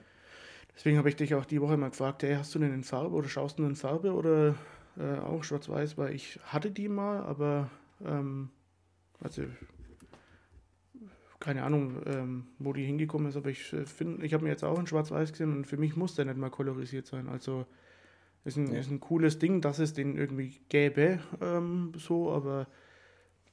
Deswegen 0.75 0.97
habe 0.97 1.09
ich 1.09 1.15
dich 1.15 1.33
auch 1.33 1.45
die 1.45 1.59
Woche 1.59 1.75
mal 1.75 1.89
gefragt, 1.89 2.23
hey, 2.23 2.35
hast 2.35 2.53
du 2.53 2.59
den 2.59 2.73
in 2.73 2.83
Farbe 2.83 3.15
oder 3.15 3.27
schaust 3.27 3.57
du 3.57 3.63
den 3.63 3.71
in 3.71 3.75
Farbe 3.75 4.13
oder 4.13 4.55
äh, 4.97 5.17
auch 5.19 5.43
schwarz-weiß? 5.43 5.97
Weil 5.97 6.13
ich 6.13 6.39
hatte 6.43 6.69
die 6.69 6.87
mal, 6.87 7.21
aber 7.21 7.71
ähm, 8.05 8.49
also 9.19 9.43
keine 11.39 11.63
Ahnung, 11.63 12.01
ähm, 12.05 12.47
wo 12.59 12.73
die 12.73 12.83
hingekommen 12.85 13.29
ist, 13.29 13.35
aber 13.37 13.49
ich 13.49 13.71
äh, 13.73 13.85
finde, 13.85 14.25
ich 14.25 14.33
habe 14.33 14.43
mir 14.43 14.49
jetzt 14.49 14.63
auch 14.63 14.79
in 14.79 14.87
schwarz-weiß 14.87 15.31
gesehen 15.31 15.55
und 15.55 15.65
für 15.67 15.77
mich 15.77 15.95
muss 15.95 16.15
der 16.15 16.25
nicht 16.25 16.37
mal 16.37 16.49
kolorisiert 16.49 17.05
sein. 17.05 17.29
Also 17.29 17.65
ist 18.43 18.57
ein, 18.57 18.65
Nee. 18.65 18.79
ist 18.79 18.89
ein 18.89 18.99
cooles 18.99 19.39
Ding, 19.39 19.61
dass 19.61 19.79
es 19.79 19.93
den 19.93 20.15
irgendwie 20.17 20.59
gäbe, 20.69 21.19
ähm, 21.41 21.91
so, 21.95 22.31
aber 22.31 22.67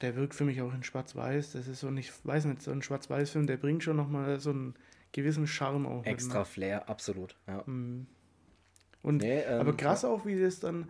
der 0.00 0.16
wirkt 0.16 0.34
für 0.34 0.44
mich 0.44 0.60
auch 0.62 0.72
in 0.74 0.82
schwarz-weiß. 0.82 1.52
Das 1.52 1.68
ist 1.68 1.80
so 1.80 1.90
nicht, 1.90 2.12
weiß 2.26 2.46
nicht, 2.46 2.62
so 2.62 2.70
ein 2.70 2.82
schwarz-weiß-Film, 2.82 3.46
der 3.46 3.56
bringt 3.56 3.82
schon 3.82 3.96
nochmal 3.96 4.40
so 4.40 4.50
einen 4.50 4.74
gewissen 5.12 5.46
Charme 5.46 5.86
auch. 5.86 5.98
mit, 5.98 6.06
ne? 6.06 6.12
Extra 6.12 6.44
Flair, 6.44 6.88
absolut. 6.88 7.36
Ja. 7.46 7.62
Mhm. 7.66 8.06
Und 9.02 9.18
Nee, 9.18 9.40
ähm, 9.40 9.60
aber 9.60 9.76
krass 9.76 10.04
auch, 10.04 10.24
wie 10.24 10.40
das 10.40 10.60
dann, 10.60 10.88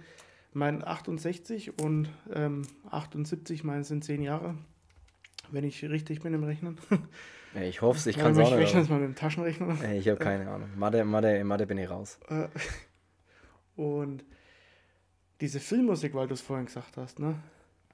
mein 0.52 0.86
68 0.86 1.80
und 1.80 2.08
ähm, 2.32 2.62
78, 2.88 3.64
mein 3.64 3.82
sind 3.82 4.04
10 4.04 4.22
Jahre, 4.22 4.54
wenn 5.50 5.64
ich 5.64 5.82
richtig 5.84 6.20
bin 6.20 6.34
im 6.34 6.44
Rechnen. 6.44 6.78
Ich 7.62 7.82
hoffe 7.82 8.00
es, 8.00 8.06
ich 8.06 8.16
kann 8.18 8.32
es 8.32 8.38
ich 8.38 8.44
auch 8.46 8.56
rechne 8.56 8.80
nicht. 8.80 8.86
es 8.86 8.90
mal 8.90 8.98
mit 8.98 9.10
dem 9.10 9.14
Taschenrechner. 9.14 9.92
Ich 9.92 10.08
habe 10.08 10.18
keine 10.18 10.50
Ahnung. 10.50 10.70
Mathe, 10.76 11.04
Mathe, 11.04 11.44
Mathe 11.44 11.66
bin 11.68 11.78
ich 11.78 11.88
raus. 11.88 12.18
Äh, 12.28 12.48
Und 13.80 14.24
diese 15.40 15.60
Filmmusik, 15.60 16.14
weil 16.14 16.26
du 16.26 16.34
es 16.34 16.40
vorhin 16.40 16.66
gesagt 16.66 16.96
hast, 16.96 17.20
ne? 17.20 17.36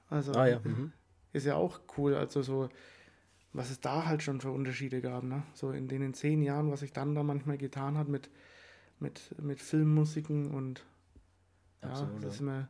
Also 0.09 0.33
Ah 0.33 0.47
ja. 0.47 0.59
Mhm. 0.63 0.93
ist 1.31 1.45
ja 1.45 1.57
auch 1.57 1.79
cool. 1.97 2.15
Also 2.15 2.41
so, 2.41 2.69
was 3.53 3.69
es 3.69 3.79
da 3.79 4.05
halt 4.07 4.23
schon 4.23 4.41
für 4.41 4.49
Unterschiede 4.49 4.99
gab, 4.99 5.23
ne? 5.23 5.43
So 5.53 5.71
in 5.71 5.87
den 5.87 6.15
zehn 6.15 6.41
Jahren, 6.41 6.71
was 6.71 6.79
sich 6.79 6.91
dann 6.91 7.13
da 7.13 7.21
manchmal 7.21 7.59
getan 7.59 7.99
hat 7.99 8.07
mit, 8.07 8.31
mit, 8.99 9.35
mit 9.39 9.61
Filmmusiken 9.61 10.49
und 10.49 10.83
ja, 11.83 11.89
Absolut, 11.89 12.23
das 12.23 12.33
ist 12.33 12.41
immer, 12.41 12.67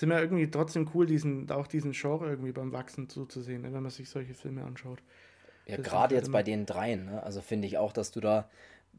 ist 0.00 0.04
immer 0.04 0.18
irgendwie 0.18 0.50
trotzdem 0.50 0.88
cool, 0.94 1.04
diesen, 1.04 1.50
auch 1.50 1.66
diesen 1.66 1.92
Genre 1.92 2.30
irgendwie 2.30 2.52
beim 2.52 2.72
Wachsen 2.72 3.10
zuzusehen, 3.10 3.60
ne, 3.60 3.72
wenn 3.74 3.82
man 3.82 3.90
sich 3.90 4.08
solche 4.08 4.32
Filme 4.32 4.64
anschaut. 4.64 5.02
Ja, 5.66 5.76
gerade 5.76 6.14
halt 6.14 6.24
jetzt 6.24 6.32
bei 6.32 6.42
den 6.42 6.64
dreien, 6.64 7.04
ne? 7.04 7.22
also 7.22 7.42
finde 7.42 7.66
ich 7.66 7.76
auch, 7.76 7.92
dass 7.92 8.10
du 8.10 8.20
da 8.20 8.48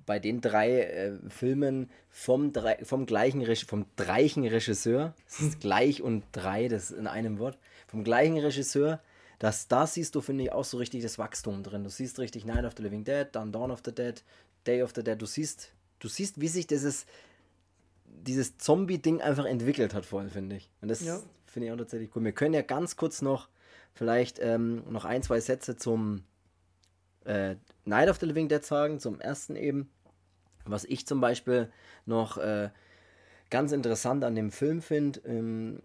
bei 0.06 0.20
den 0.20 0.42
drei 0.42 0.82
äh, 0.82 1.18
Filmen 1.28 1.90
vom, 2.12 2.54
drei, 2.54 2.78
vom 2.86 3.08
gleichen 3.08 3.42
Reg 3.42 3.58
vom 3.66 3.88
gleichen 3.96 4.46
Regisseur, 4.46 5.16
das 5.26 5.42
ist 5.42 5.60
gleich 5.60 6.04
und 6.04 6.24
drei, 6.34 6.68
das 6.68 6.92
in 6.92 7.08
einem 7.08 7.40
Wort, 7.40 7.58
vom 7.88 8.04
gleichen 8.04 8.38
Regisseur, 8.38 9.02
dass 9.40 9.68
da 9.68 9.88
siehst 9.88 10.14
du, 10.14 10.22
finde 10.22 10.44
ich, 10.44 10.52
auch 10.52 10.66
so 10.66 10.78
richtig 10.78 11.02
das 11.02 11.18
Wachstum 11.18 11.64
drin. 11.64 11.84
Du 11.84 11.90
siehst 11.90 12.20
richtig 12.20 12.46
Night 12.46 12.64
of 12.64 12.74
the 12.78 12.84
Living 12.84 13.04
Dead, 13.04 13.26
dann 13.32 13.52
Dawn 13.52 13.72
of 13.72 13.82
the 13.84 13.94
Dead, 13.94 14.24
Day 14.68 14.84
of 14.84 14.92
the 14.96 15.04
Dead. 15.04 15.20
Du 15.20 15.26
siehst, 15.26 15.72
du 15.98 16.08
siehst, 16.08 16.40
wie 16.40 16.48
sich 16.48 16.68
dieses, 16.68 17.08
dieses 18.24 18.58
Zombie-Ding 18.58 19.22
einfach 19.22 19.46
entwickelt 19.46 19.94
hat 19.94 20.06
voll, 20.06 20.30
finde 20.30 20.56
ich. 20.58 20.70
Und 20.82 20.90
das 20.90 21.02
Ja. 21.02 21.20
finde 21.46 21.68
ich 21.68 21.74
auch 21.74 21.78
tatsächlich 21.78 22.16
cool. 22.16 22.24
Wir 22.24 22.32
können 22.32 22.54
ja 22.54 22.62
ganz 22.62 22.96
kurz 22.96 23.22
noch 23.22 23.50
vielleicht 23.94 24.40
ähm, 24.42 24.84
noch 24.90 25.06
ein, 25.06 25.24
zwei 25.24 25.40
Sätze 25.40 25.76
zum 25.76 26.24
äh, 27.26 27.56
Night 27.86 28.10
of 28.10 28.18
the 28.20 28.26
Living 28.26 28.48
Dead 28.48 28.64
sagen, 28.64 29.00
zum 29.00 29.20
ersten 29.20 29.56
eben. 29.56 29.90
Was 30.66 30.86
ich 30.86 31.08
zum 31.08 31.22
Beispiel 31.22 31.72
noch 32.06 32.38
äh, 32.38 32.70
ganz 33.50 33.72
interessant 33.72 34.24
an 34.24 34.36
dem 34.36 34.52
Film 34.52 34.82
finde, 34.82 35.20
ähm, 35.26 35.82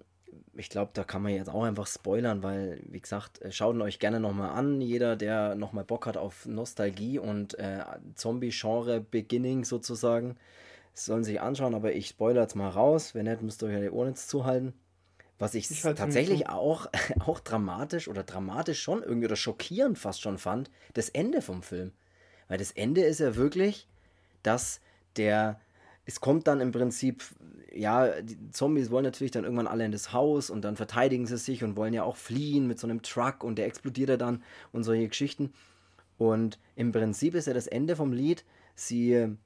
ich 0.55 0.71
glaube, 0.71 0.91
da 0.95 1.05
kann 1.05 1.23
man 1.23 1.33
jetzt 1.33 1.49
auch 1.49 1.65
einfach 1.65 1.87
spoilern, 1.87 2.43
weil, 2.43 2.81
wie 2.89 3.01
gesagt, 3.01 3.41
äh, 3.43 3.53
schaut 3.53 3.75
ihn 3.75 3.83
euch 3.83 3.99
gerne 3.99 4.21
nochmal 4.21 4.51
an. 4.51 4.81
Jeder, 4.81 5.17
der 5.17 5.55
nochmal 5.55 5.85
Bock 5.85 6.07
hat 6.07 6.17
auf 6.17 6.47
Nostalgie 6.47 7.19
und 7.19 7.59
äh, 7.59 7.81
Zombie-Genre-Beginning 8.15 9.65
sozusagen, 9.65 10.37
sollen 11.05 11.25
sich 11.25 11.41
anschauen, 11.41 11.75
aber 11.75 11.93
ich 11.93 12.09
spoilere 12.09 12.43
jetzt 12.43 12.57
mal 12.57 12.71
raus. 12.71 13.15
Wenn 13.15 13.27
nicht, 13.27 13.43
müsst 13.43 13.63
ihr 13.63 13.69
euch 13.69 13.75
ja 13.75 13.81
die 13.81 13.91
Ohren 13.91 14.09
jetzt 14.09 14.29
zuhalten. 14.29 14.73
Was 15.39 15.55
ich, 15.55 15.71
Ich 15.71 15.83
tatsächlich 15.83 16.49
auch, 16.49 16.87
auch 17.21 17.41
dramatisch 17.41 18.09
oder 18.09 18.23
dramatisch 18.23 18.81
schon 18.81 19.03
irgendwie 19.03 19.27
oder 19.27 19.37
schockierend 19.37 19.99
fast 19.99 20.23
schon 20.23 20.39
fand, 20.39 20.71
das 20.95 21.11
Ende 21.11 21.43
vom 21.43 21.63
Film. 21.63 21.93
Weil 22.49 22.59
das 22.59 22.73
Ende 22.73 23.03
ist 23.03 23.21
ja 23.21 23.37
wirklich, 23.37 23.87
dass 24.43 24.81
der, 25.17 25.61
es 26.07 26.21
kommt 26.21 26.47
dann 26.47 26.61
im 26.61 26.73
Prinzip, 26.73 27.25
ja, 27.75 28.23
die 28.23 28.51
Zombies 28.51 28.91
wollen 28.91 29.05
natürlich 29.05 29.33
dann 29.33 29.45
irgendwann 29.45 29.67
alle 29.67 29.85
in 29.85 29.93
das 29.93 30.13
Haus 30.15 30.49
und 30.49 30.63
dann 30.63 30.77
verteidigen 30.77 31.27
sie 31.27 31.37
sich 31.37 31.63
und 31.63 31.77
wollen 31.77 31.93
ja 31.93 32.05
auch 32.05 32.17
fliehen 32.17 32.67
mit 32.67 32.79
so 32.79 32.87
einem 32.87 33.03
Truck 33.03 33.45
und 33.45 33.57
der 33.57 33.67
explodiert 33.67 34.09
ja 34.09 34.17
dann 34.17 34.43
und 34.73 34.85
solche 34.85 35.09
Geschichten. 35.09 35.53
Und 36.17 36.59
im 36.77 36.93
Prinzip 36.93 37.35
ist 37.35 37.47
ja 37.47 37.53
das 37.53 37.67
Ende 37.67 37.97
vom 37.97 38.13
Lied, 38.13 38.45
sie 38.75 39.37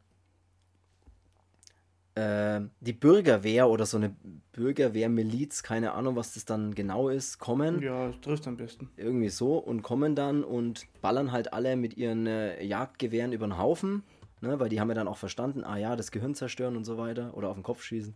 äh, 2.21 2.61
die 2.81 2.93
Bürgerwehr 2.93 3.69
oder 3.69 3.87
so 3.87 3.97
eine 3.97 4.15
Bürgerwehr-Miliz, 4.53 5.63
keine 5.63 5.93
Ahnung, 5.93 6.17
was 6.17 6.35
das 6.35 6.45
dann 6.45 6.75
genau 6.75 7.09
ist, 7.09 7.39
kommen 7.39 7.81
Ja, 7.83 8.11
trifft 8.21 8.47
am 8.47 8.57
besten. 8.57 8.91
irgendwie 8.97 9.29
so 9.29 9.57
und 9.57 9.83
kommen 9.83 10.15
dann 10.15 10.45
und 10.45 10.87
ballern 11.01 11.33
halt 11.33 11.53
alle 11.53 11.77
mit 11.77 11.97
ihren 11.97 12.27
äh, 12.27 12.63
Jagdgewehren 12.63 13.33
über 13.33 13.47
den 13.47 13.57
Haufen, 13.59 14.03
ne, 14.41 14.59
weil 14.61 14.69
die 14.69 14.81
haben 14.81 14.89
ja 14.89 14.95
dann 14.95 15.09
auch 15.09 15.17
verstanden, 15.17 15.65
ah 15.65 15.77
ja, 15.77 15.97
das 15.97 16.11
Gehirn 16.11 16.35
zerstören 16.35 16.77
und 16.77 16.85
so 16.85 16.99
weiter 16.99 17.33
oder 17.37 17.49
auf 17.49 17.57
den 17.57 17.63
Kopf 17.63 17.83
schießen. 17.83 18.15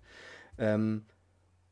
Ähm, 0.59 1.05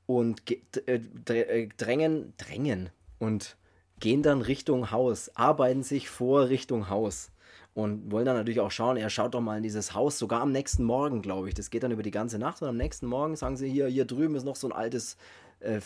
und 0.06 0.42
äh, 0.86 1.00
äh, 1.28 1.68
drängen, 1.76 2.34
drängen 2.36 2.90
und 3.18 3.56
gehen 4.00 4.22
dann 4.22 4.42
Richtung 4.42 4.90
Haus, 4.90 5.34
arbeiten 5.36 5.82
sich 5.82 6.08
vor 6.08 6.48
Richtung 6.48 6.88
Haus 6.88 7.31
und 7.74 8.10
wollen 8.10 8.26
dann 8.26 8.36
natürlich 8.36 8.60
auch 8.60 8.70
schauen, 8.70 8.96
er 8.96 9.08
schaut 9.08 9.34
doch 9.34 9.40
mal 9.40 9.56
in 9.56 9.62
dieses 9.62 9.94
Haus, 9.94 10.18
sogar 10.18 10.42
am 10.42 10.52
nächsten 10.52 10.84
Morgen, 10.84 11.22
glaube 11.22 11.48
ich. 11.48 11.54
Das 11.54 11.70
geht 11.70 11.82
dann 11.82 11.90
über 11.90 12.02
die 12.02 12.10
ganze 12.10 12.38
Nacht 12.38 12.60
und 12.60 12.68
am 12.68 12.76
nächsten 12.76 13.06
Morgen 13.06 13.34
sagen 13.36 13.56
sie 13.56 13.70
hier, 13.70 13.86
hier 13.86 14.04
drüben 14.04 14.34
ist 14.34 14.44
noch 14.44 14.56
so 14.56 14.68
ein 14.68 14.72
altes 14.72 15.16
äh, 15.60 15.80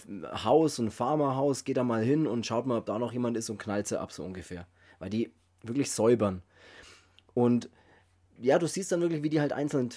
Haus, 0.45 0.79
ein 0.79 0.91
Farmerhaus, 0.91 1.65
geht 1.65 1.77
da 1.77 1.85
mal 1.85 2.03
hin 2.03 2.27
und 2.27 2.45
schaut 2.45 2.67
mal, 2.67 2.79
ob 2.79 2.87
da 2.87 2.99
noch 2.99 3.13
jemand 3.13 3.37
ist 3.37 3.51
und 3.51 3.59
knallt 3.59 3.87
sie 3.87 4.01
ab, 4.01 4.11
so 4.11 4.25
ungefähr. 4.25 4.67
Weil 4.99 5.11
die 5.11 5.33
wirklich 5.63 5.93
säubern. 5.93 6.43
Und 7.35 7.71
ja, 8.41 8.59
du 8.59 8.67
siehst 8.67 8.91
dann 8.91 9.01
wirklich, 9.01 9.23
wie 9.23 9.31
die 9.31 9.41
halt 9.41 9.53
einzeln 9.53 9.91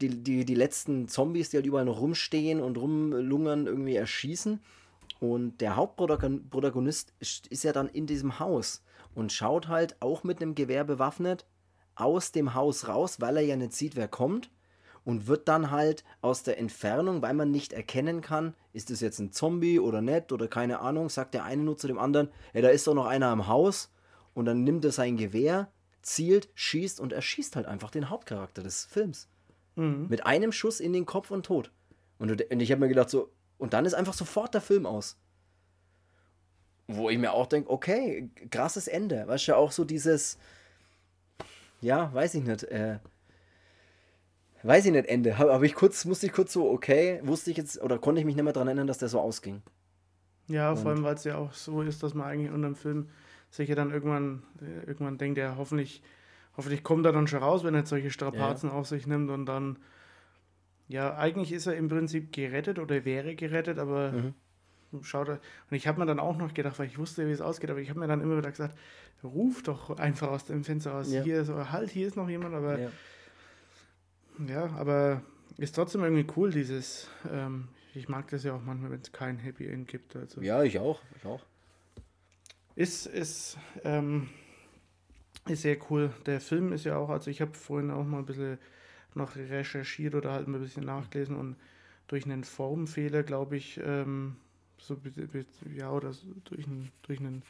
die, 0.00 0.22
die, 0.22 0.44
die 0.44 0.54
letzten 0.54 1.08
Zombies, 1.08 1.50
die 1.50 1.56
halt 1.56 1.66
überall 1.66 1.84
noch 1.84 2.00
rumstehen 2.00 2.60
und 2.60 2.78
rumlungern, 2.78 3.66
irgendwie 3.66 3.96
erschießen. 3.96 4.60
Und 5.20 5.60
der 5.60 5.74
Hauptprotagonist 5.74 7.12
ist 7.18 7.48
ist 7.48 7.64
ja 7.64 7.72
dann 7.72 7.88
in 7.88 8.06
diesem 8.06 8.38
Haus 8.38 8.82
und 9.18 9.32
schaut 9.32 9.66
halt 9.66 10.00
auch 10.00 10.22
mit 10.22 10.40
einem 10.40 10.54
Gewehr 10.54 10.84
bewaffnet 10.84 11.44
aus 11.96 12.30
dem 12.30 12.54
Haus 12.54 12.86
raus, 12.86 13.20
weil 13.20 13.36
er 13.36 13.42
ja 13.42 13.56
nicht 13.56 13.72
sieht, 13.72 13.96
wer 13.96 14.06
kommt. 14.06 14.50
Und 15.04 15.26
wird 15.26 15.48
dann 15.48 15.70
halt 15.70 16.04
aus 16.20 16.42
der 16.42 16.58
Entfernung, 16.58 17.20
weil 17.22 17.34
man 17.34 17.50
nicht 17.50 17.72
erkennen 17.72 18.20
kann, 18.20 18.54
ist 18.72 18.90
es 18.90 19.00
jetzt 19.00 19.18
ein 19.18 19.32
Zombie 19.32 19.80
oder 19.80 20.02
nicht 20.02 20.32
oder 20.32 20.46
keine 20.46 20.80
Ahnung, 20.80 21.08
sagt 21.08 21.34
der 21.34 21.44
eine 21.44 21.62
nur 21.62 21.76
zu 21.78 21.86
dem 21.88 21.98
anderen, 21.98 22.28
hey, 22.52 22.62
da 22.62 22.68
ist 22.68 22.86
doch 22.86 22.94
noch 22.94 23.06
einer 23.06 23.32
im 23.32 23.48
Haus. 23.48 23.90
Und 24.34 24.44
dann 24.44 24.62
nimmt 24.64 24.84
er 24.84 24.92
sein 24.92 25.16
Gewehr, 25.16 25.72
zielt, 26.02 26.50
schießt 26.54 27.00
und 27.00 27.12
erschießt 27.12 27.56
halt 27.56 27.66
einfach 27.66 27.90
den 27.90 28.10
Hauptcharakter 28.10 28.62
des 28.62 28.84
Films. 28.84 29.28
Mit 30.08 30.26
einem 30.26 30.52
Schuss 30.52 30.78
in 30.78 30.92
den 30.92 31.06
Kopf 31.06 31.30
und 31.30 31.44
tot. 31.46 31.72
Und, 32.18 32.30
und 32.30 32.60
ich 32.60 32.70
habe 32.70 32.82
mir 32.82 32.88
gedacht, 32.88 33.10
so, 33.10 33.32
und 33.56 33.72
dann 33.72 33.84
ist 33.86 33.94
einfach 33.94 34.14
sofort 34.14 34.54
der 34.54 34.60
Film 34.60 34.86
aus. 34.86 35.16
Wo 36.88 37.10
ich 37.10 37.18
mir 37.18 37.32
auch 37.32 37.46
denke, 37.46 37.70
okay, 37.70 38.30
krasses 38.50 38.88
Ende. 38.88 39.26
Weißt 39.28 39.48
du, 39.48 39.56
auch 39.56 39.72
so 39.72 39.84
dieses, 39.84 40.38
ja, 41.80 42.12
weiß 42.12 42.34
ich 42.34 42.44
nicht, 42.44 42.64
äh, 42.64 42.98
weiß 44.62 44.86
ich 44.86 44.92
nicht, 44.92 45.06
Ende. 45.06 45.38
Habe 45.38 45.52
hab 45.52 45.62
ich 45.62 45.74
kurz, 45.74 46.04
musste 46.06 46.26
ich 46.26 46.32
kurz 46.32 46.52
so, 46.52 46.70
okay, 46.70 47.20
wusste 47.22 47.50
ich 47.50 47.56
jetzt, 47.56 47.80
oder 47.82 47.98
konnte 47.98 48.20
ich 48.20 48.26
mich 48.26 48.36
nicht 48.36 48.44
mehr 48.44 48.52
daran 48.52 48.68
erinnern, 48.68 48.86
dass 48.86 48.98
der 48.98 49.08
so 49.08 49.20
ausging. 49.20 49.62
Ja, 50.48 50.74
vor 50.76 50.90
allem, 50.92 51.04
weil 51.04 51.14
es 51.14 51.24
ja 51.24 51.36
auch 51.36 51.52
so 51.52 51.82
ist, 51.82 52.02
dass 52.02 52.14
man 52.14 52.26
eigentlich 52.26 52.50
unter 52.50 52.68
dem 52.68 52.74
Film 52.74 53.10
sich 53.50 53.68
ja 53.68 53.74
dann 53.74 53.90
irgendwann, 53.90 54.42
äh, 54.62 54.86
irgendwann 54.86 55.18
denkt, 55.18 55.38
ja, 55.38 55.56
hoffentlich, 55.58 56.02
hoffentlich 56.56 56.82
kommt 56.82 57.04
er 57.04 57.12
dann 57.12 57.26
schon 57.26 57.42
raus, 57.42 57.64
wenn 57.64 57.74
er 57.74 57.80
jetzt 57.80 57.90
solche 57.90 58.10
Strapazen 58.10 58.70
auf 58.70 58.86
sich 58.86 59.06
nimmt 59.06 59.30
und 59.30 59.44
dann, 59.44 59.78
ja, 60.88 61.14
eigentlich 61.16 61.52
ist 61.52 61.66
er 61.66 61.76
im 61.76 61.88
Prinzip 61.88 62.32
gerettet 62.32 62.78
oder 62.78 63.04
wäre 63.04 63.34
gerettet, 63.34 63.78
aber 63.78 64.12
schaut. 65.02 65.28
Und 65.28 65.40
ich 65.70 65.86
habe 65.86 65.98
mir 66.00 66.06
dann 66.06 66.18
auch 66.20 66.36
noch 66.36 66.54
gedacht, 66.54 66.78
weil 66.78 66.86
ich 66.86 66.98
wusste, 66.98 67.26
wie 67.26 67.32
es 67.32 67.40
ausgeht, 67.40 67.70
aber 67.70 67.80
ich 67.80 67.90
habe 67.90 68.00
mir 68.00 68.06
dann 68.08 68.20
immer 68.20 68.38
wieder 68.38 68.50
gesagt, 68.50 68.76
ruf 69.22 69.62
doch 69.62 69.98
einfach 69.98 70.28
aus 70.28 70.44
dem 70.44 70.64
Fenster 70.64 70.92
raus. 70.92 71.10
Ja. 71.12 71.22
Hier 71.22 71.44
so, 71.44 71.70
halt, 71.70 71.90
hier 71.90 72.06
ist 72.06 72.16
noch 72.16 72.28
jemand, 72.28 72.54
aber 72.54 72.78
Ja. 72.78 72.90
ja, 74.46 74.66
aber 74.76 75.22
ist 75.56 75.74
trotzdem 75.74 76.02
irgendwie 76.04 76.26
cool, 76.36 76.50
dieses, 76.50 77.08
ähm, 77.30 77.68
ich 77.94 78.08
mag 78.08 78.28
das 78.28 78.44
ja 78.44 78.54
auch 78.54 78.62
manchmal, 78.62 78.92
wenn 78.92 79.00
es 79.00 79.12
kein 79.12 79.38
Happy 79.38 79.66
End 79.66 79.88
gibt. 79.88 80.14
Also 80.16 80.40
ja, 80.40 80.62
ich 80.62 80.78
auch. 80.78 81.00
Ich 81.16 81.24
auch. 81.26 81.42
ist, 82.76 83.06
ist, 83.06 83.58
ähm, 83.84 84.28
ist 85.48 85.62
sehr 85.62 85.76
cool. 85.90 86.12
Der 86.26 86.40
Film 86.40 86.72
ist 86.72 86.84
ja 86.84 86.96
auch, 86.96 87.10
also 87.10 87.30
ich 87.30 87.40
habe 87.40 87.54
vorhin 87.54 87.90
auch 87.90 88.04
mal 88.04 88.18
ein 88.18 88.26
bisschen 88.26 88.58
noch 89.14 89.34
recherchiert 89.36 90.14
oder 90.14 90.32
halt 90.32 90.46
mal 90.46 90.58
ein 90.58 90.62
bisschen 90.62 90.84
nachgelesen 90.84 91.36
und 91.36 91.56
durch 92.06 92.24
einen 92.24 92.44
Formfehler, 92.44 93.22
glaube 93.22 93.56
ich, 93.56 93.80
ähm, 93.84 94.36
so, 94.78 94.96
ja, 95.74 95.90
oder 95.90 96.12
so 96.12 96.26
durch 96.44 96.66
einen, 96.66 96.90
durch 97.02 97.20
einen 97.20 97.42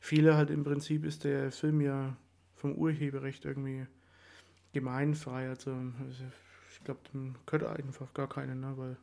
Fehler 0.00 0.36
halt 0.36 0.50
im 0.50 0.64
Prinzip 0.64 1.04
ist 1.04 1.24
der 1.24 1.50
Film 1.50 1.80
ja 1.80 2.16
vom 2.56 2.74
Urheberrecht 2.74 3.44
irgendwie 3.44 3.86
gemeinfrei. 4.72 5.48
Also, 5.48 5.70
also 5.72 6.24
ich 6.70 6.84
glaube, 6.84 7.00
dem 7.12 7.34
könnte 7.46 7.70
einfach 7.70 8.12
gar 8.14 8.28
keinen, 8.28 8.60
ne, 8.60 8.74
weil 8.76 8.96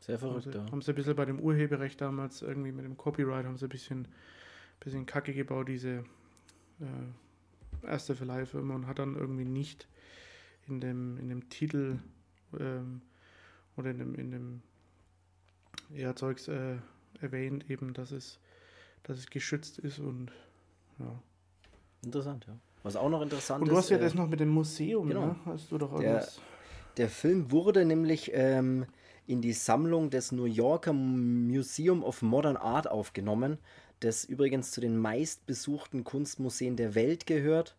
Sehr 0.00 0.16
haben 0.16 0.20
verrückt, 0.20 0.44
sie, 0.44 0.58
ja. 0.58 0.70
haben 0.70 0.82
sie 0.82 0.92
ein 0.92 0.94
bisschen 0.94 1.16
bei 1.16 1.24
dem 1.24 1.40
Urheberrecht 1.40 2.00
damals 2.00 2.42
irgendwie 2.42 2.72
mit 2.72 2.84
dem 2.84 2.96
Copyright 2.96 3.46
haben 3.46 3.56
sie 3.56 3.66
ein 3.66 3.70
bisschen, 3.70 4.08
bisschen 4.80 5.06
Kacke 5.06 5.32
gebaut, 5.32 5.68
diese 5.68 6.04
äh, 6.80 7.86
erste 7.86 8.14
Verleihfirma 8.14 8.74
und 8.74 8.86
hat 8.86 8.98
dann 8.98 9.16
irgendwie 9.16 9.44
nicht 9.44 9.88
in 10.66 10.80
dem, 10.80 11.16
in 11.18 11.28
dem 11.28 11.48
Titel 11.48 11.98
ähm, 12.58 13.00
oder 13.76 13.90
in 13.90 13.98
dem, 13.98 14.14
in 14.14 14.30
dem 14.30 14.62
ja, 15.94 16.14
Zeugs 16.14 16.48
äh, 16.48 16.76
erwähnt, 17.20 17.68
eben, 17.70 17.92
dass 17.94 18.12
es, 18.12 18.38
dass 19.02 19.18
es 19.18 19.30
geschützt 19.30 19.78
ist 19.78 19.98
und 19.98 20.32
ja. 20.98 21.20
Interessant, 22.02 22.46
ja. 22.46 22.56
Was 22.82 22.96
auch 22.96 23.10
noch 23.10 23.20
interessant 23.20 23.62
Und 23.62 23.68
du 23.68 23.74
ist. 23.74 23.78
hast 23.78 23.90
ja 23.90 23.98
äh, 23.98 24.00
das 24.00 24.14
noch 24.14 24.28
mit 24.28 24.40
dem 24.40 24.48
Museum, 24.48 25.08
genau. 25.08 25.26
ne? 25.26 25.36
Hast 25.44 25.70
du 25.70 25.78
doch 25.78 25.98
Der-. 25.98 26.26
Der 26.96 27.08
Film 27.08 27.50
wurde 27.50 27.84
nämlich 27.84 28.30
ähm, 28.34 28.86
in 29.26 29.40
die 29.40 29.52
Sammlung 29.52 30.10
des 30.10 30.32
New 30.32 30.44
Yorker 30.44 30.92
Museum 30.92 32.02
of 32.02 32.22
Modern 32.22 32.56
Art 32.56 32.90
aufgenommen, 32.90 33.58
das 34.00 34.24
übrigens 34.24 34.72
zu 34.72 34.80
den 34.80 34.96
meistbesuchten 34.96 36.04
Kunstmuseen 36.04 36.76
der 36.76 36.94
Welt 36.94 37.26
gehört. 37.26 37.76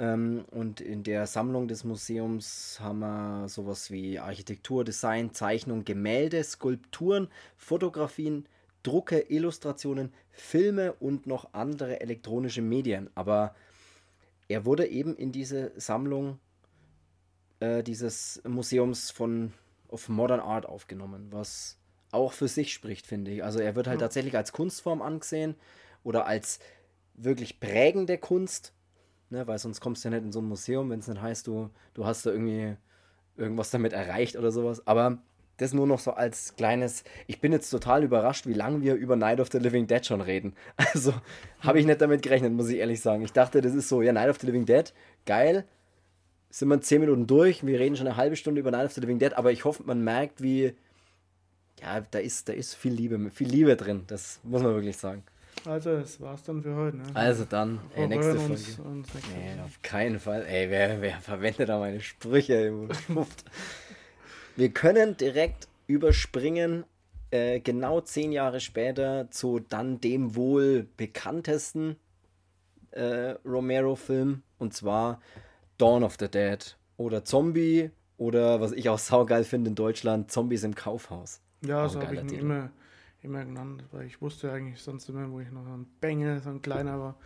Ähm, 0.00 0.46
und 0.50 0.80
in 0.80 1.02
der 1.02 1.26
Sammlung 1.26 1.68
des 1.68 1.84
Museums 1.84 2.78
haben 2.80 3.00
wir 3.00 3.48
sowas 3.48 3.90
wie 3.90 4.18
Architektur, 4.18 4.82
Design, 4.82 5.34
Zeichnung, 5.34 5.84
Gemälde, 5.84 6.42
Skulpturen, 6.42 7.28
Fotografien, 7.58 8.46
Drucke, 8.82 9.20
Illustrationen, 9.28 10.10
Filme 10.30 10.94
und 10.94 11.26
noch 11.26 11.52
andere 11.52 12.00
elektronische 12.00 12.62
Medien. 12.62 13.10
Aber 13.14 13.54
er 14.48 14.64
wurde 14.64 14.86
eben 14.86 15.14
in 15.16 15.32
diese 15.32 15.70
Sammlung 15.76 16.38
äh, 17.60 17.82
dieses 17.82 18.40
Museums 18.48 19.10
von 19.10 19.52
of 19.88 20.08
Modern 20.08 20.40
Art 20.40 20.64
aufgenommen, 20.64 21.26
was 21.30 21.76
auch 22.10 22.32
für 22.32 22.48
sich 22.48 22.72
spricht, 22.72 23.06
finde 23.06 23.32
ich. 23.32 23.44
Also 23.44 23.58
er 23.58 23.76
wird 23.76 23.86
halt 23.86 24.00
Ja. 24.00 24.06
tatsächlich 24.06 24.34
als 24.34 24.52
Kunstform 24.52 25.02
angesehen 25.02 25.56
oder 26.04 26.26
als 26.26 26.58
wirklich 27.14 27.60
prägende 27.60 28.16
Kunst, 28.16 28.72
ne, 29.30 29.46
weil 29.46 29.58
sonst 29.58 29.80
kommst 29.80 30.04
du 30.04 30.08
ja 30.08 30.16
nicht 30.16 30.24
in 30.26 30.32
so 30.32 30.40
ein 30.40 30.48
Museum, 30.48 30.90
wenn 30.90 31.00
es 31.00 31.08
nicht 31.08 31.20
heißt, 31.20 31.46
du, 31.46 31.70
du 31.94 32.04
hast 32.04 32.26
da 32.26 32.30
irgendwie 32.30 32.76
irgendwas 33.36 33.70
damit 33.70 33.92
erreicht 33.92 34.36
oder 34.36 34.52
sowas. 34.52 34.86
Aber 34.86 35.18
das 35.56 35.74
nur 35.74 35.86
noch 35.86 35.98
so 35.98 36.12
als 36.12 36.56
kleines. 36.56 37.04
Ich 37.26 37.40
bin 37.40 37.52
jetzt 37.52 37.70
total 37.70 38.02
überrascht, 38.02 38.46
wie 38.46 38.54
lange 38.54 38.82
wir 38.82 38.94
über 38.94 39.16
Night 39.16 39.40
of 39.40 39.48
the 39.52 39.58
Living 39.58 39.86
Dead 39.86 40.04
schon 40.04 40.20
reden. 40.20 40.54
Also 40.76 41.14
habe 41.60 41.78
ich 41.78 41.86
nicht 41.86 42.00
damit 42.00 42.22
gerechnet, 42.22 42.52
muss 42.52 42.68
ich 42.68 42.78
ehrlich 42.78 43.00
sagen. 43.00 43.22
Ich 43.22 43.32
dachte, 43.32 43.60
das 43.60 43.74
ist 43.74 43.88
so, 43.88 44.02
ja, 44.02 44.12
Night 44.12 44.30
of 44.30 44.38
the 44.40 44.46
Living 44.46 44.64
Dead, 44.66 44.92
geil, 45.26 45.64
sind 46.50 46.68
wir 46.68 46.80
zehn 46.80 47.00
Minuten 47.00 47.26
durch. 47.26 47.64
Wir 47.64 47.78
reden 47.78 47.96
schon 47.96 48.06
eine 48.06 48.16
halbe 48.16 48.36
Stunde 48.36 48.60
über 48.60 48.70
Night 48.70 48.86
of 48.86 48.92
the 48.92 49.00
Living 49.00 49.18
Dead, 49.18 49.34
aber 49.34 49.52
ich 49.52 49.64
hoffe, 49.64 49.82
man 49.84 50.02
merkt, 50.02 50.42
wie. 50.42 50.74
Ja, 51.80 52.00
da 52.00 52.18
ist, 52.18 52.48
da 52.48 52.52
ist 52.52 52.74
viel 52.74 52.92
Liebe, 52.92 53.30
viel 53.30 53.48
Liebe 53.48 53.76
drin. 53.76 54.04
Das 54.06 54.40
muss 54.42 54.62
man 54.62 54.74
wirklich 54.74 54.98
sagen. 54.98 55.22
Also, 55.66 55.98
das 55.98 56.20
war's 56.20 56.42
dann 56.44 56.62
für 56.62 56.74
heute. 56.74 56.96
Ne? 56.98 57.04
Also 57.14 57.44
dann, 57.44 57.80
ey, 57.94 58.08
nächste 58.08 58.34
Folge. 58.36 58.52
uns, 58.52 58.78
uns 58.78 59.14
nächste 59.14 59.32
Nee, 59.34 59.52
Woche. 59.56 59.64
auf 59.64 59.82
keinen 59.82 60.18
Fall. 60.18 60.44
Ey, 60.46 60.70
wer, 60.70 61.00
wer 61.02 61.20
verwendet 61.20 61.68
da 61.68 61.78
meine 61.78 62.00
Sprüche? 62.00 62.88
Wir 64.56 64.70
können 64.70 65.16
direkt 65.16 65.68
überspringen, 65.86 66.84
äh, 67.30 67.60
genau 67.60 68.00
zehn 68.00 68.32
Jahre 68.32 68.60
später, 68.60 69.30
zu 69.30 69.58
dann 69.60 70.00
dem 70.00 70.34
wohl 70.34 70.86
bekanntesten 70.96 71.96
äh, 72.92 73.34
Romero-Film, 73.44 74.42
und 74.58 74.74
zwar 74.74 75.20
Dawn 75.78 76.02
of 76.04 76.16
the 76.18 76.28
Dead 76.28 76.76
oder 76.96 77.24
Zombie 77.24 77.90
oder 78.18 78.60
was 78.60 78.72
ich 78.72 78.88
auch 78.88 78.98
saugeil 78.98 79.44
finde 79.44 79.70
in 79.70 79.74
Deutschland, 79.76 80.30
Zombies 80.30 80.64
im 80.64 80.74
Kaufhaus. 80.74 81.40
Ja, 81.64 81.86
Auch 81.86 81.90
so 81.90 82.00
habe 82.02 82.14
ich 82.14 82.20
ihn 82.22 82.30
immer, 82.30 82.70
immer 83.22 83.44
genannt, 83.44 83.84
weil 83.92 84.06
ich 84.06 84.20
wusste 84.20 84.52
eigentlich 84.52 84.80
sonst 84.80 85.08
immer, 85.08 85.30
wo 85.30 85.40
ich 85.40 85.50
noch 85.50 85.64
so 85.64 85.70
ein 85.70 85.86
Bengel, 86.00 86.40
so 86.40 86.50
ein 86.50 86.62
kleiner 86.62 86.98
war, 86.98 87.16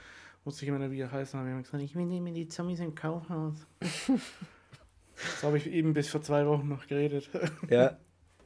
wusste 0.45 0.65
ich 0.65 0.69
immer 0.69 0.79
nicht, 0.79 0.91
wie 0.91 1.01
er 1.01 1.13
heißt. 1.13 1.35
Und 1.35 1.41
habe 1.41 1.49
ich 1.49 1.55
immer 1.55 1.63
gesagt, 1.63 1.83
ich 1.83 1.95
will 1.95 2.07
mehr 2.07 2.33
die 2.33 2.49
Zombies 2.49 2.81
im 2.81 2.95
Kaufhaus. 2.95 3.55
so 5.41 5.47
habe 5.47 5.59
ich 5.59 5.67
eben 5.67 5.93
bis 5.93 6.09
vor 6.09 6.23
zwei 6.23 6.47
Wochen 6.47 6.69
noch 6.69 6.87
geredet. 6.87 7.31
Ja. 7.71 7.97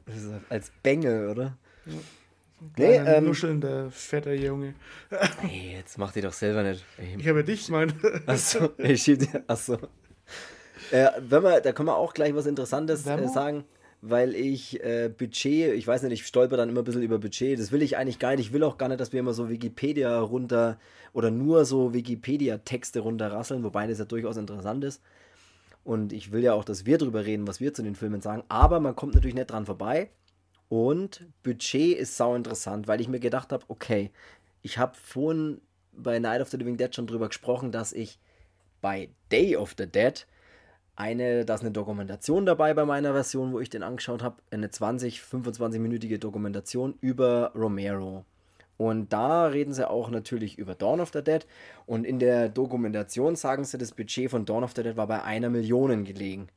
Das 0.05 0.23
ist 0.23 0.31
als 0.49 0.71
Bengel, 0.81 1.29
oder? 1.29 1.55
Nee, 1.85 1.99
Nee, 2.77 2.95
ähm, 2.97 3.25
nuschelnder, 3.25 3.89
fetter 3.91 4.33
Junge. 4.33 4.73
Ey, 5.43 5.73
jetzt 5.77 5.97
mach 5.97 6.11
die 6.11 6.21
doch 6.21 6.33
selber 6.33 6.63
nicht. 6.63 6.83
Ey, 6.97 7.15
Ich 7.17 7.27
habe 7.27 7.39
ja 7.39 7.45
dich 7.45 7.67
gemeint. 7.67 7.93
Achso, 8.25 8.71
ich 8.77 9.01
schieb 9.03 9.19
dir. 9.19 9.43
Achso. 9.47 9.77
Äh, 10.91 11.09
wenn 11.19 11.43
wir, 11.43 11.61
da 11.61 11.71
können 11.71 11.87
wir 11.87 11.95
auch 11.95 12.13
gleich 12.13 12.33
was 12.35 12.47
Interessantes 12.47 13.05
äh, 13.05 13.27
sagen, 13.27 13.63
weil 14.01 14.33
ich 14.33 14.81
äh, 14.83 15.09
Budget, 15.09 15.73
ich 15.73 15.85
weiß 15.85 16.03
nicht, 16.03 16.13
ich 16.13 16.25
stolper 16.25 16.57
dann 16.57 16.69
immer 16.69 16.81
ein 16.81 16.85
bisschen 16.85 17.03
über 17.03 17.19
Budget. 17.19 17.59
Das 17.59 17.71
will 17.71 17.81
ich 17.81 17.97
eigentlich 17.97 18.19
gar 18.19 18.31
nicht. 18.31 18.47
Ich 18.47 18.53
will 18.53 18.63
auch 18.63 18.77
gar 18.77 18.87
nicht, 18.87 18.99
dass 18.99 19.11
wir 19.11 19.19
immer 19.19 19.33
so 19.33 19.49
Wikipedia 19.49 20.19
runter 20.19 20.79
oder 21.13 21.31
nur 21.31 21.65
so 21.65 21.93
Wikipedia-Texte 21.93 23.01
runterrasseln, 23.01 23.63
wobei 23.63 23.87
das 23.87 23.99
ja 23.99 24.05
durchaus 24.05 24.37
interessant 24.37 24.83
ist. 24.83 25.01
Und 25.83 26.13
ich 26.13 26.31
will 26.31 26.43
ja 26.43 26.53
auch, 26.53 26.63
dass 26.63 26.85
wir 26.85 26.97
drüber 26.97 27.25
reden, 27.25 27.47
was 27.47 27.59
wir 27.59 27.73
zu 27.73 27.83
den 27.83 27.95
Filmen 27.95 28.21
sagen. 28.21 28.43
Aber 28.47 28.79
man 28.79 28.95
kommt 28.95 29.15
natürlich 29.15 29.35
nicht 29.35 29.51
dran 29.51 29.65
vorbei. 29.65 30.09
Und 30.69 31.25
Budget 31.43 31.97
ist 31.97 32.15
sau 32.15 32.35
interessant, 32.35 32.87
weil 32.87 33.01
ich 33.01 33.07
mir 33.07 33.19
gedacht 33.19 33.51
habe, 33.51 33.65
okay, 33.67 34.11
ich 34.61 34.77
habe 34.77 34.95
vorhin 34.95 35.61
bei 35.91 36.19
Night 36.19 36.41
of 36.41 36.49
the 36.49 36.57
Living 36.57 36.77
Dead 36.77 36.93
schon 36.93 37.07
drüber 37.07 37.27
gesprochen, 37.27 37.71
dass 37.71 37.91
ich 37.91 38.19
bei 38.81 39.09
Day 39.31 39.55
of 39.55 39.73
the 39.77 39.87
Dead 39.87 40.25
eine, 40.99 41.45
da 41.45 41.55
ist 41.55 41.61
eine 41.61 41.71
Dokumentation 41.71 42.45
dabei 42.45 42.73
bei 42.73 42.85
meiner 42.85 43.13
Version, 43.13 43.53
wo 43.53 43.59
ich 43.59 43.69
den 43.69 43.83
angeschaut 43.83 44.21
habe, 44.21 44.35
eine 44.51 44.69
20, 44.69 45.19
25-minütige 45.21 46.17
Dokumentation 46.17 46.95
über 46.99 47.51
Romero. 47.55 48.25
Und 48.75 49.11
da 49.11 49.47
reden 49.47 49.73
sie 49.73 49.89
auch 49.89 50.09
natürlich 50.09 50.57
über 50.57 50.75
Dawn 50.75 50.99
of 50.99 51.11
the 51.13 51.23
Dead. 51.23 51.45
Und 51.85 52.05
in 52.05 52.19
der 52.19 52.49
Dokumentation 52.49 53.35
sagen 53.35 53.63
sie, 53.63 53.77
das 53.77 53.93
Budget 53.93 54.31
von 54.31 54.45
Dawn 54.45 54.63
of 54.63 54.73
the 54.75 54.83
Dead 54.83 54.97
war 54.97 55.07
bei 55.07 55.23
einer 55.23 55.49
Million 55.49 56.03
gelegen. 56.03 56.49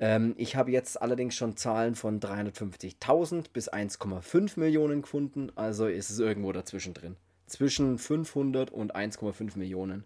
Ähm, 0.00 0.34
ich 0.38 0.56
habe 0.56 0.70
jetzt 0.70 1.00
allerdings 1.00 1.34
schon 1.34 1.56
Zahlen 1.56 1.94
von 1.94 2.20
350.000 2.20 3.46
bis 3.52 3.72
1,5 3.72 4.58
Millionen 4.58 5.02
gefunden. 5.02 5.50
Also 5.54 5.86
ist 5.86 6.10
es 6.10 6.18
irgendwo 6.18 6.52
dazwischen 6.52 6.94
drin. 6.94 7.16
Zwischen 7.46 7.98
500 7.98 8.70
und 8.70 8.94
1,5 8.94 9.58
Millionen. 9.58 10.04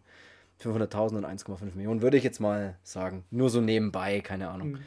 500.000 0.63 1.17
und 1.19 1.27
1,5 1.27 1.75
Millionen 1.75 2.03
würde 2.03 2.17
ich 2.17 2.25
jetzt 2.25 2.41
mal 2.41 2.77
sagen. 2.83 3.25
Nur 3.31 3.51
so 3.51 3.61
nebenbei, 3.61 4.21
keine 4.21 4.49
Ahnung. 4.49 4.73
Mhm. 4.73 4.79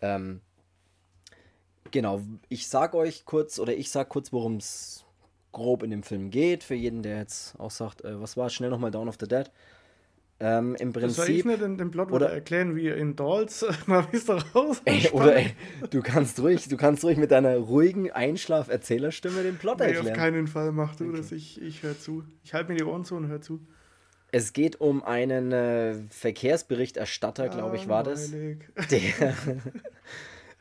Ähm, 0.00 0.40
genau, 1.90 2.22
ich 2.48 2.68
sag 2.68 2.94
euch 2.94 3.24
kurz 3.24 3.58
oder 3.58 3.74
ich 3.74 3.90
sag 3.90 4.08
kurz, 4.08 4.32
worum 4.32 4.56
es 4.56 5.04
grob 5.52 5.82
in 5.82 5.90
dem 5.90 6.02
Film 6.02 6.30
geht. 6.30 6.64
Für 6.64 6.74
jeden, 6.74 7.02
der 7.02 7.18
jetzt 7.18 7.58
auch 7.58 7.70
sagt, 7.70 8.04
äh, 8.04 8.20
was 8.20 8.36
war 8.36 8.48
schnell 8.50 8.70
nochmal 8.70 8.90
Dawn 8.90 9.08
of 9.08 9.16
the 9.20 9.28
Dead. 9.28 9.50
Ähm, 10.42 10.74
Im 10.76 10.94
Soll 10.94 11.02
ich 11.04 11.14
Prinzip. 11.16 11.44
nicht 11.44 11.60
den, 11.60 11.76
den 11.76 11.90
Plot 11.90 12.10
oder- 12.12 12.32
erklären, 12.32 12.74
wie 12.74 12.88
in 12.88 13.14
Dolls, 13.14 13.62
na, 13.86 14.10
wie 14.10 14.16
es 14.16 14.24
da 14.24 14.36
raus 14.54 14.80
Ey, 14.86 15.10
oder 15.10 15.36
ey, 15.36 15.52
du 15.90 16.00
kannst 16.00 16.40
ruhig, 16.40 16.66
du 16.66 16.78
kannst 16.78 17.04
ruhig 17.04 17.18
mit 17.18 17.30
deiner 17.30 17.56
ruhigen 17.58 18.10
Einschlaf-Erzählerstimme 18.10 19.42
den 19.42 19.58
Plot 19.58 19.80
Nee, 19.80 19.84
auf 19.88 19.92
erklären. 19.96 20.16
keinen 20.16 20.46
Fall, 20.46 20.72
mach 20.72 20.96
du 20.96 21.12
das, 21.12 21.30
ich, 21.32 21.60
ich 21.60 21.82
höre 21.82 21.98
zu. 21.98 22.24
Ich 22.42 22.54
halte 22.54 22.72
mir 22.72 22.78
die 22.78 22.84
Ohren 22.84 23.04
zu 23.04 23.16
und 23.16 23.26
höre 23.28 23.42
zu. 23.42 23.60
Es 24.32 24.52
geht 24.52 24.80
um 24.80 25.02
einen 25.02 25.52
äh, 25.52 25.94
Verkehrsberichterstatter, 26.10 27.48
glaube 27.48 27.76
ich, 27.76 27.88
war 27.88 28.04
das. 28.04 28.30
Der, 28.90 29.34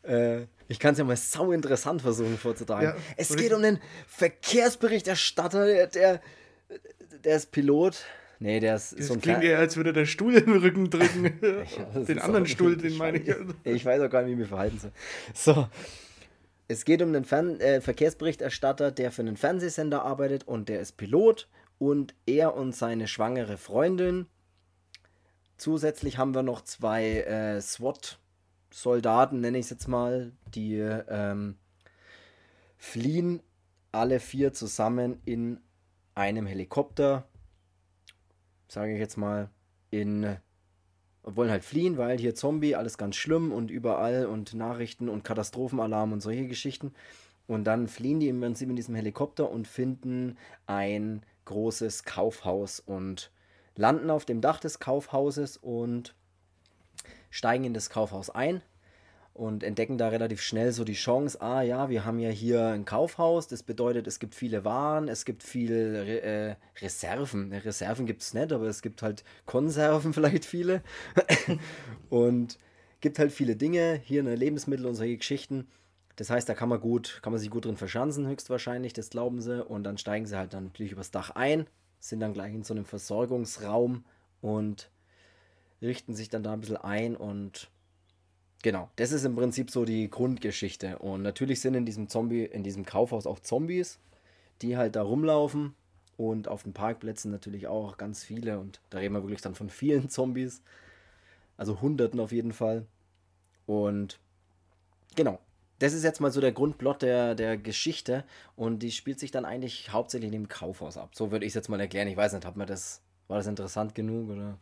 äh, 0.03 0.45
ich 0.67 0.80
kann 0.80 0.93
es 0.93 0.99
ja 0.99 1.03
mal 1.03 1.17
sau 1.17 1.51
interessant 1.51 2.01
versuchen 2.01 2.38
vorzutragen. 2.38 2.89
Ja, 2.89 2.95
es 3.17 3.36
geht 3.36 3.53
um 3.53 3.61
den 3.61 3.80
Verkehrsberichterstatter, 4.07 5.65
der, 5.65 5.88
der, 5.88 6.22
der 7.24 7.36
ist 7.36 7.51
Pilot. 7.51 8.05
Nee, 8.39 8.59
der 8.59 8.76
ist 8.76 8.97
Das 8.97 9.07
so 9.07 9.13
ein 9.15 9.22
klingt 9.22 9.43
eher, 9.43 9.59
als 9.59 9.76
würde 9.76 9.91
der 9.91 10.05
Stuhl 10.05 10.36
im 10.36 10.53
Rücken 10.53 10.89
drücken. 10.89 11.39
das 11.93 12.05
den 12.05 12.20
anderen 12.20 12.45
Stuhl, 12.45 12.78
den 12.78 12.95
meine 12.97 13.17
ich. 13.17 13.36
Ich 13.65 13.86
weiß 13.86 14.01
auch 14.01 14.09
gar 14.09 14.22
nicht, 14.22 14.30
wie 14.30 14.34
ich 14.34 14.39
mich 14.39 14.47
verhalten 14.47 14.80
soll. 14.80 14.91
So. 15.34 15.67
es 16.70 16.86
geht 16.86 17.01
um 17.01 17.09
einen 17.09 17.26
Fern 17.26 17.59
äh, 17.59 17.82
Verkehrsberichterstatter, 17.82 18.91
der 18.91 19.11
für 19.11 19.24
einen 19.24 19.36
Fernsehsender 19.38 20.03
arbeitet 20.03 20.47
und 20.47 20.70
der 20.70 20.80
ist 20.80 20.97
Pilot 20.97 21.47
und 21.80 22.13
er 22.25 22.55
und 22.55 22.75
seine 22.75 23.07
schwangere 23.07 23.57
Freundin. 23.57 24.27
Zusätzlich 25.57 26.17
haben 26.17 26.36
wir 26.36 26.43
noch 26.43 26.61
zwei 26.61 27.21
äh, 27.21 27.59
SWAT-Soldaten, 27.59 29.41
nenne 29.41 29.57
ich 29.57 29.65
es 29.65 29.71
jetzt 29.71 29.88
mal, 29.88 30.32
die 30.53 30.77
ähm, 30.77 31.57
fliehen 32.77 33.41
alle 33.91 34.19
vier 34.19 34.53
zusammen 34.53 35.19
in 35.25 35.59
einem 36.13 36.45
Helikopter, 36.45 37.27
sage 38.67 38.93
ich 38.93 38.99
jetzt 38.99 39.17
mal, 39.17 39.49
in 39.89 40.38
wollen 41.23 41.51
halt 41.51 41.63
fliehen, 41.63 41.97
weil 41.97 42.17
hier 42.17 42.36
Zombie, 42.36 42.75
alles 42.75 42.97
ganz 42.97 43.15
schlimm 43.15 43.51
und 43.51 43.71
überall 43.71 44.25
und 44.25 44.53
Nachrichten 44.53 45.09
und 45.09 45.23
Katastrophenalarm 45.23 46.13
und 46.13 46.21
solche 46.21 46.47
Geschichten. 46.47 46.93
Und 47.47 47.65
dann 47.65 47.88
fliehen 47.88 48.19
die 48.19 48.30
im 48.30 48.39
Prinzip 48.39 48.69
in 48.69 48.75
diesem 48.75 48.95
Helikopter 48.95 49.49
und 49.49 49.67
finden 49.67 50.38
ein 50.67 51.23
großes 51.49 52.03
Kaufhaus 52.03 52.79
und 52.79 53.31
landen 53.75 54.11
auf 54.11 54.23
dem 54.23 54.39
Dach 54.39 54.59
des 54.59 54.79
Kaufhauses 54.79 55.57
und 55.57 56.13
steigen 57.31 57.63
in 57.63 57.73
das 57.73 57.89
Kaufhaus 57.89 58.29
ein 58.29 58.61
und 59.33 59.63
entdecken 59.63 59.97
da 59.97 60.09
relativ 60.09 60.41
schnell 60.41 60.71
so 60.71 60.83
die 60.83 60.93
Chance, 60.93 61.41
ah 61.41 61.63
ja, 61.63 61.89
wir 61.89 62.05
haben 62.05 62.19
ja 62.19 62.29
hier 62.29 62.67
ein 62.67 62.85
Kaufhaus, 62.85 63.47
das 63.47 63.63
bedeutet, 63.63 64.05
es 64.05 64.19
gibt 64.19 64.35
viele 64.35 64.63
Waren, 64.63 65.07
es 65.07 65.25
gibt 65.25 65.41
viele 65.41 66.21
äh, 66.21 66.55
Reserven. 66.81 67.51
Reserven 67.51 68.05
gibt 68.05 68.21
es 68.21 68.33
nicht, 68.35 68.51
aber 68.51 68.65
es 68.65 68.83
gibt 68.83 69.01
halt 69.01 69.23
Konserven 69.45 70.13
vielleicht 70.13 70.45
viele. 70.45 70.83
und 72.09 72.59
gibt 73.01 73.17
halt 73.17 73.31
viele 73.31 73.55
Dinge, 73.55 73.99
hier 74.03 74.21
eine 74.21 74.35
Lebensmittel 74.35 74.85
und 74.85 74.95
solche 74.95 75.17
Geschichten. 75.17 75.67
Das 76.20 76.30
heißt, 76.30 76.49
da 76.49 76.53
kann 76.53 76.67
man 76.67 76.82
gut, 76.82 77.20
kann 77.22 77.32
man 77.32 77.39
sich 77.39 77.49
gut 77.49 77.63
drin 77.63 77.78
verschanzen, 77.78 78.28
höchstwahrscheinlich, 78.28 78.91
das 78.91 79.09
glauben 79.09 79.39
sie. 79.39 79.63
Und 79.63 79.86
dann 79.86 79.97
steigen 79.97 80.26
sie 80.26 80.38
halt 80.38 80.53
dann 80.53 80.65
natürlich 80.65 80.91
übers 80.91 81.11
Dach 81.11 81.30
ein, 81.30 81.65
sind 82.01 82.20
dann 82.20 82.34
gleich 82.34 82.53
in 82.53 82.63
so 82.63 82.74
einem 82.74 82.84
Versorgungsraum 82.84 84.03
und 84.41 84.91
richten 85.82 86.15
sich 86.15 86.28
dann 86.28 86.43
da 86.43 86.51
ein 86.51 86.59
bisschen 86.59 86.76
ein 86.76 87.15
und 87.15 87.72
Genau, 88.61 88.89
das 88.97 89.13
ist 89.13 89.24
im 89.24 89.38
Prinzip 89.38 89.72
so 89.72 89.86
die 89.86 90.09
Grundgeschichte. 90.09 90.99
Und 90.99 91.22
natürlich 91.22 91.61
sind 91.61 91.76
in 91.76 91.86
diesem 91.86 92.09
Zombie, 92.09 92.43
in 92.43 92.61
diesem 92.63 92.86
Kaufhaus 92.86 93.26
auch 93.26 93.39
Zombies, 93.39 93.99
die 94.61 94.76
halt 94.76 94.97
da 94.97 95.03
rumlaufen. 95.03 95.74
Und 96.17 96.49
auf 96.49 96.63
den 96.63 96.74
Parkplätzen 96.74 97.32
natürlich 97.32 97.67
auch 97.67 97.95
ganz 97.95 98.26
viele. 98.26 98.59
Und 98.59 98.82
da 98.89 98.97
reden 98.97 99.13
wir 99.13 99.24
wirklich 99.24 99.39
dann 99.39 99.55
von 99.55 99.70
vielen 99.70 100.09
Zombies. 100.09 100.61
Also 101.55 101.80
Hunderten 101.80 102.20
auf 102.20 102.34
jeden 102.34 102.51
Fall. 102.51 102.86
Und 103.65 104.20
genau, 105.15 105.39
das 105.80 105.93
ist 105.93 106.03
jetzt 106.03 106.19
mal 106.19 106.32
so 106.32 106.41
der 106.41 106.51
Grundplot 106.51 107.01
der, 107.01 107.36
der 107.36 107.57
Geschichte. 107.57 108.25
Und 108.55 108.80
die 108.80 108.91
spielt 108.91 109.19
sich 109.19 109.32
dann 109.32 109.45
eigentlich 109.45 109.91
hauptsächlich 109.91 110.27
in 110.27 110.34
dem 110.34 110.47
Kaufhaus 110.47 110.97
ab. 110.97 111.15
So 111.15 111.32
würde 111.32 111.45
ich 111.45 111.51
es 111.51 111.55
jetzt 111.55 111.69
mal 111.69 111.80
erklären. 111.80 112.07
Ich 112.07 112.17
weiß 112.17 112.34
nicht, 112.34 112.45
hat 112.45 112.57
man 112.57 112.67
das, 112.67 113.01
war 113.27 113.38
das 113.38 113.47
interessant 113.47 113.95
genug 113.95 114.30
oder 114.30 114.57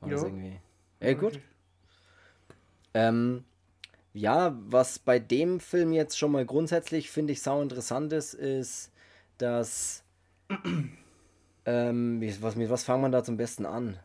war 0.00 0.08
ja. 0.08 0.16
das 0.16 0.24
irgendwie. 0.24 0.60
Ja, 1.00 1.12
gut. 1.14 1.40
Ähm, 2.94 3.44
ja, 4.12 4.56
was 4.66 4.98
bei 4.98 5.18
dem 5.18 5.60
Film 5.60 5.92
jetzt 5.92 6.18
schon 6.18 6.32
mal 6.32 6.44
grundsätzlich, 6.44 7.10
finde 7.10 7.32
ich, 7.32 7.42
sau 7.42 7.62
interessant 7.62 8.12
ist, 8.12 8.34
ist, 8.34 8.92
dass. 9.38 10.02
ähm, 11.64 12.22
was, 12.40 12.56
mit 12.56 12.70
was 12.70 12.84
fangen 12.84 13.02
wir 13.02 13.08
da 13.08 13.22
zum 13.22 13.36
besten 13.36 13.66
an? 13.66 13.98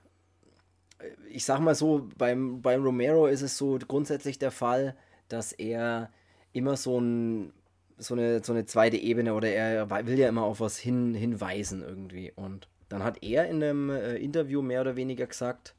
Ich 1.30 1.46
sag 1.46 1.60
mal 1.60 1.76
so, 1.76 2.10
beim, 2.18 2.62
beim 2.62 2.84
Romero 2.84 3.28
ist 3.28 3.42
es 3.42 3.58
so 3.58 3.80
grundsätzlich 3.88 4.38
der 4.38 4.52
Fall, 4.52 4.96
dass 5.30 5.54
er 5.54 6.12
immer 6.54 6.78
so, 6.78 7.00
ein, 7.00 7.54
so, 7.98 8.14
eine, 8.14 8.44
so 8.44 8.54
eine 8.54 8.66
zweite 8.66 8.98
Ebene 8.98 9.34
oder 9.34 9.50
er 9.50 9.90
will 10.08 10.18
ja 10.18 10.30
immer 10.30 10.44
auf 10.44 10.60
was 10.60 10.78
hin, 10.78 11.14
hinweisen 11.14 11.82
irgendwie. 11.82 12.32
Und 12.36 12.68
dann 12.90 13.04
hat 13.04 13.24
er 13.24 13.48
in 13.48 13.64
einem 13.64 13.90
äh, 13.90 14.16
Interview 14.18 14.62
mehr 14.62 14.82
oder 14.82 14.96
weniger 14.96 15.28
gesagt, 15.28 15.76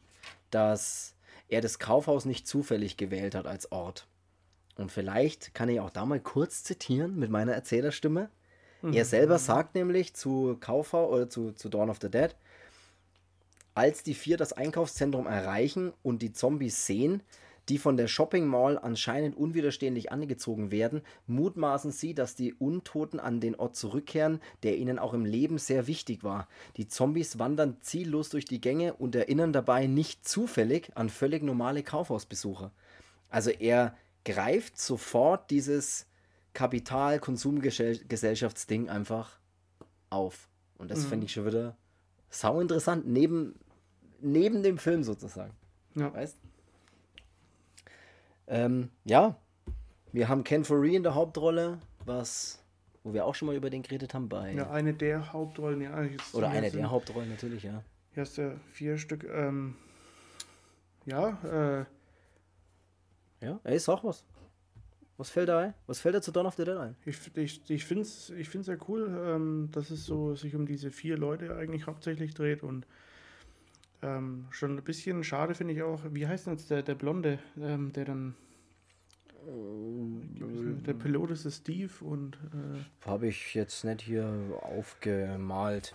dass 0.51 1.15
er 1.49 1.61
das 1.61 1.79
Kaufhaus 1.79 2.25
nicht 2.25 2.47
zufällig 2.47 2.97
gewählt 2.97 3.35
hat 3.35 3.47
als 3.47 3.71
Ort. 3.73 4.07
Und 4.77 4.91
vielleicht 4.93 5.55
kann 5.55 5.69
ich 5.69 5.81
auch 5.81 5.91
da 5.91 6.07
mal 6.07 6.21
kurz 6.21 6.63
zitieren 6.63 7.19
mit 7.19 7.31
meiner 7.31 7.53
Erzählerstimme. 7.53 8.31
Mhm. 8.83 8.93
Er 8.93 9.05
selber 9.05 9.39
sagt 9.39 9.75
nämlich 9.75 10.15
zu 10.15 10.57
Kaufhaus 10.61 11.11
oder 11.11 11.29
zu, 11.29 11.53
zu 11.53 11.69
Dawn 11.69 11.91
of 11.91 11.99
the 12.01 12.11
Dead, 12.11 12.35
als 13.75 14.03
die 14.03 14.15
vier 14.15 14.37
das 14.37 14.53
Einkaufszentrum 14.53 15.27
erreichen 15.27 15.93
und 16.03 16.23
die 16.23 16.33
Zombies 16.33 16.87
sehen, 16.87 17.23
die 17.71 17.79
von 17.79 17.97
der 17.97 18.09
Shopping 18.09 18.47
Mall 18.47 18.77
anscheinend 18.77 19.37
unwiderstehlich 19.37 20.11
angezogen 20.11 20.73
werden, 20.73 21.03
mutmaßen 21.29 21.93
sie, 21.93 22.15
dass 22.15 22.35
die 22.35 22.53
Untoten 22.53 23.21
an 23.21 23.39
den 23.39 23.55
Ort 23.55 23.77
zurückkehren, 23.77 24.41
der 24.65 24.77
ihnen 24.77 24.99
auch 24.99 25.15
im 25.15 25.25
Leben 25.25 25.57
sehr 25.57 25.87
wichtig 25.87 26.25
war. 26.25 26.49
Die 26.77 26.89
Zombies 26.89 27.39
wandern 27.39 27.77
ziellos 27.81 28.29
durch 28.29 28.45
die 28.45 28.61
Gänge 28.61 28.95
und 28.95 29.15
erinnern 29.15 29.53
dabei 29.53 29.87
nicht 29.87 30.27
zufällig 30.27 30.91
an 30.97 31.09
völlig 31.09 31.45
normale 31.45 31.85
Kaufhausbesucher. 31.85 32.73
Also 33.29 33.51
er 33.51 33.97
greift 34.25 34.77
sofort 34.77 35.49
dieses 35.53 36.09
Kapital-Konsumgesellschaftsding 36.55 38.89
einfach 38.89 39.39
auf. 40.11 40.49
Und 40.77 40.91
das 40.91 41.05
mhm. 41.05 41.09
finde 41.09 41.27
ich 41.27 41.33
schon 41.33 41.47
wieder 41.47 41.77
sau 42.31 42.61
interessant, 42.61 43.07
neben, 43.07 43.55
neben 44.21 44.65
dem 44.65 44.77
Film 44.77 45.05
sozusagen. 45.05 45.55
Ja. 45.95 46.13
Weißt 46.13 46.37
ähm, 48.51 48.91
ja, 49.05 49.37
wir 50.13 50.29
haben 50.29 50.45
Ken 50.45 50.65
Foree 50.65 50.97
in 50.97 51.03
der 51.03 51.15
Hauptrolle, 51.15 51.79
was, 52.05 52.63
wo 53.05 53.15
wir 53.15 53.25
auch 53.25 53.35
schon 53.35 53.47
mal 53.47 53.57
über 53.57 53.71
den 53.71 53.83
geredet 53.83 54.13
haben 54.13 54.29
bei. 54.29 54.53
Ja, 54.53 54.71
eine 54.71 54.93
der 54.93 55.33
Hauptrollen, 55.33 55.81
ja. 55.81 55.97
Oder 56.33 56.49
eine 56.49 56.71
der 56.71 56.91
Hauptrollen 56.91 57.31
natürlich, 57.31 57.63
ja. 57.63 57.83
Hier 58.13 58.23
hast 58.23 58.37
du 58.39 58.59
vier 58.73 58.99
Stück. 58.99 59.25
Ähm, 59.25 59.77
ja, 61.07 61.87
äh. 63.41 63.45
Ja, 63.45 63.59
ey, 63.65 63.79
sag 63.79 64.05
was. 64.05 64.25
Was 65.17 65.31
fällt 65.31 65.49
da 65.49 65.59
ein? 65.59 65.75
Was 65.87 66.01
fällt 66.01 66.15
da 66.15 66.23
zu 66.23 66.33
Dawn 66.33 66.47
of 66.47 66.55
the 66.55 66.65
Dead 66.65 66.77
ein? 66.77 66.97
Ich, 67.05 67.19
ich, 67.37 67.71
ich 67.71 67.85
finde 67.85 68.03
es 68.03 68.31
ich 68.31 68.49
find's 68.49 68.67
sehr 68.67 68.79
cool, 68.89 69.07
ähm, 69.27 69.69
dass 69.71 69.91
es 69.91 70.07
so 70.07 70.35
sich 70.35 70.57
um 70.57 70.67
diese 70.67 70.91
vier 70.91 71.17
Leute 71.17 71.57
eigentlich 71.57 71.87
hauptsächlich 71.87 72.35
dreht 72.35 72.63
und 72.63 72.87
ähm, 74.03 74.47
schon 74.51 74.77
ein 74.77 74.83
bisschen 74.83 75.23
schade 75.25 75.55
finde 75.55 75.75
ich 75.75 75.83
auch, 75.83 76.01
wie 76.11 76.27
heißt 76.27 76.47
denn 76.47 76.55
jetzt 76.55 76.71
der, 76.71 76.83
der 76.83 76.95
Blonde, 76.95 77.39
ähm, 77.61 77.93
der 77.93 78.05
dann. 78.05 78.35
Äh, 79.47 80.83
der 80.87 80.95
Pilot 80.95 81.31
ist 81.31 81.51
Steve 81.53 81.93
und. 82.01 82.37
Äh, 82.37 83.07
Habe 83.07 83.29
ich 83.29 83.55
jetzt 83.55 83.85
nicht 83.85 84.03
hier 84.03 84.29
aufgemalt. 84.63 85.95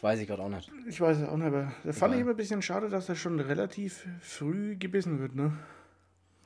Weiß 0.00 0.20
ich 0.20 0.28
gerade 0.28 0.42
auch 0.42 0.48
nicht. 0.48 0.70
Ich 0.88 1.00
weiß 1.00 1.18
es 1.18 1.28
auch 1.28 1.36
nicht, 1.36 1.46
aber 1.46 1.72
da 1.82 1.92
fand 1.92 2.14
ich 2.14 2.20
immer 2.20 2.30
ein 2.30 2.36
bisschen 2.36 2.62
schade, 2.62 2.88
dass 2.88 3.08
er 3.08 3.16
schon 3.16 3.40
relativ 3.40 4.06
früh 4.20 4.76
gebissen 4.76 5.18
wird, 5.18 5.34
ne? 5.34 5.58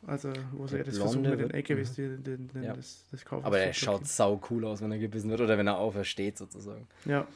Also, 0.07 0.33
wo 0.53 0.67
sie 0.67 0.79
ja 0.79 0.83
das 0.83 0.99
versuchen 0.99 1.31
mit 1.31 1.39
den 1.39 1.51
LKWs, 1.51 1.95
die, 1.95 2.17
die, 2.17 2.37
die, 2.37 2.59
ja. 2.61 2.75
das, 2.75 3.05
das 3.11 3.25
kaufen. 3.25 3.45
Aber 3.45 3.59
er 3.59 3.73
schaut 3.73 4.07
sau 4.07 4.41
cool 4.51 4.65
aus, 4.65 4.81
wenn 4.83 4.91
er 4.91 4.99
gebissen 4.99 5.31
wird 5.31 5.41
oder 5.41 5.59
wenn 5.59 5.69
er 5.69 5.79
aufersteht, 5.79 6.39
sozusagen. 6.39 6.89
Ja. 7.05 7.27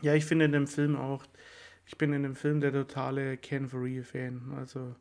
Ja, 0.00 0.14
ich 0.14 0.24
finde 0.24 0.46
in 0.46 0.52
dem 0.52 0.66
Film 0.66 0.96
auch, 0.96 1.24
ich 1.92 1.98
bin 1.98 2.14
in 2.14 2.22
dem 2.22 2.34
Film 2.34 2.62
der 2.62 2.72
totale 2.72 3.36
Ken 3.36 3.68
Foree-Fan. 3.68 4.54
Also 4.56 4.94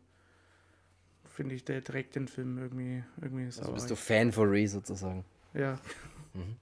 finde 1.26 1.56
ich, 1.56 1.64
der 1.64 1.82
trägt 1.82 2.18
den 2.18 2.28
Film 2.28 2.58
irgendwie, 2.58 3.02
irgendwie 3.22 3.46
Also 3.46 3.72
bist 3.72 3.90
du 3.90 3.96
Fan 3.96 4.34
Foree 4.34 4.68
sozusagen. 4.68 5.26
Ja. 5.54 5.80
Mhm. 6.34 6.56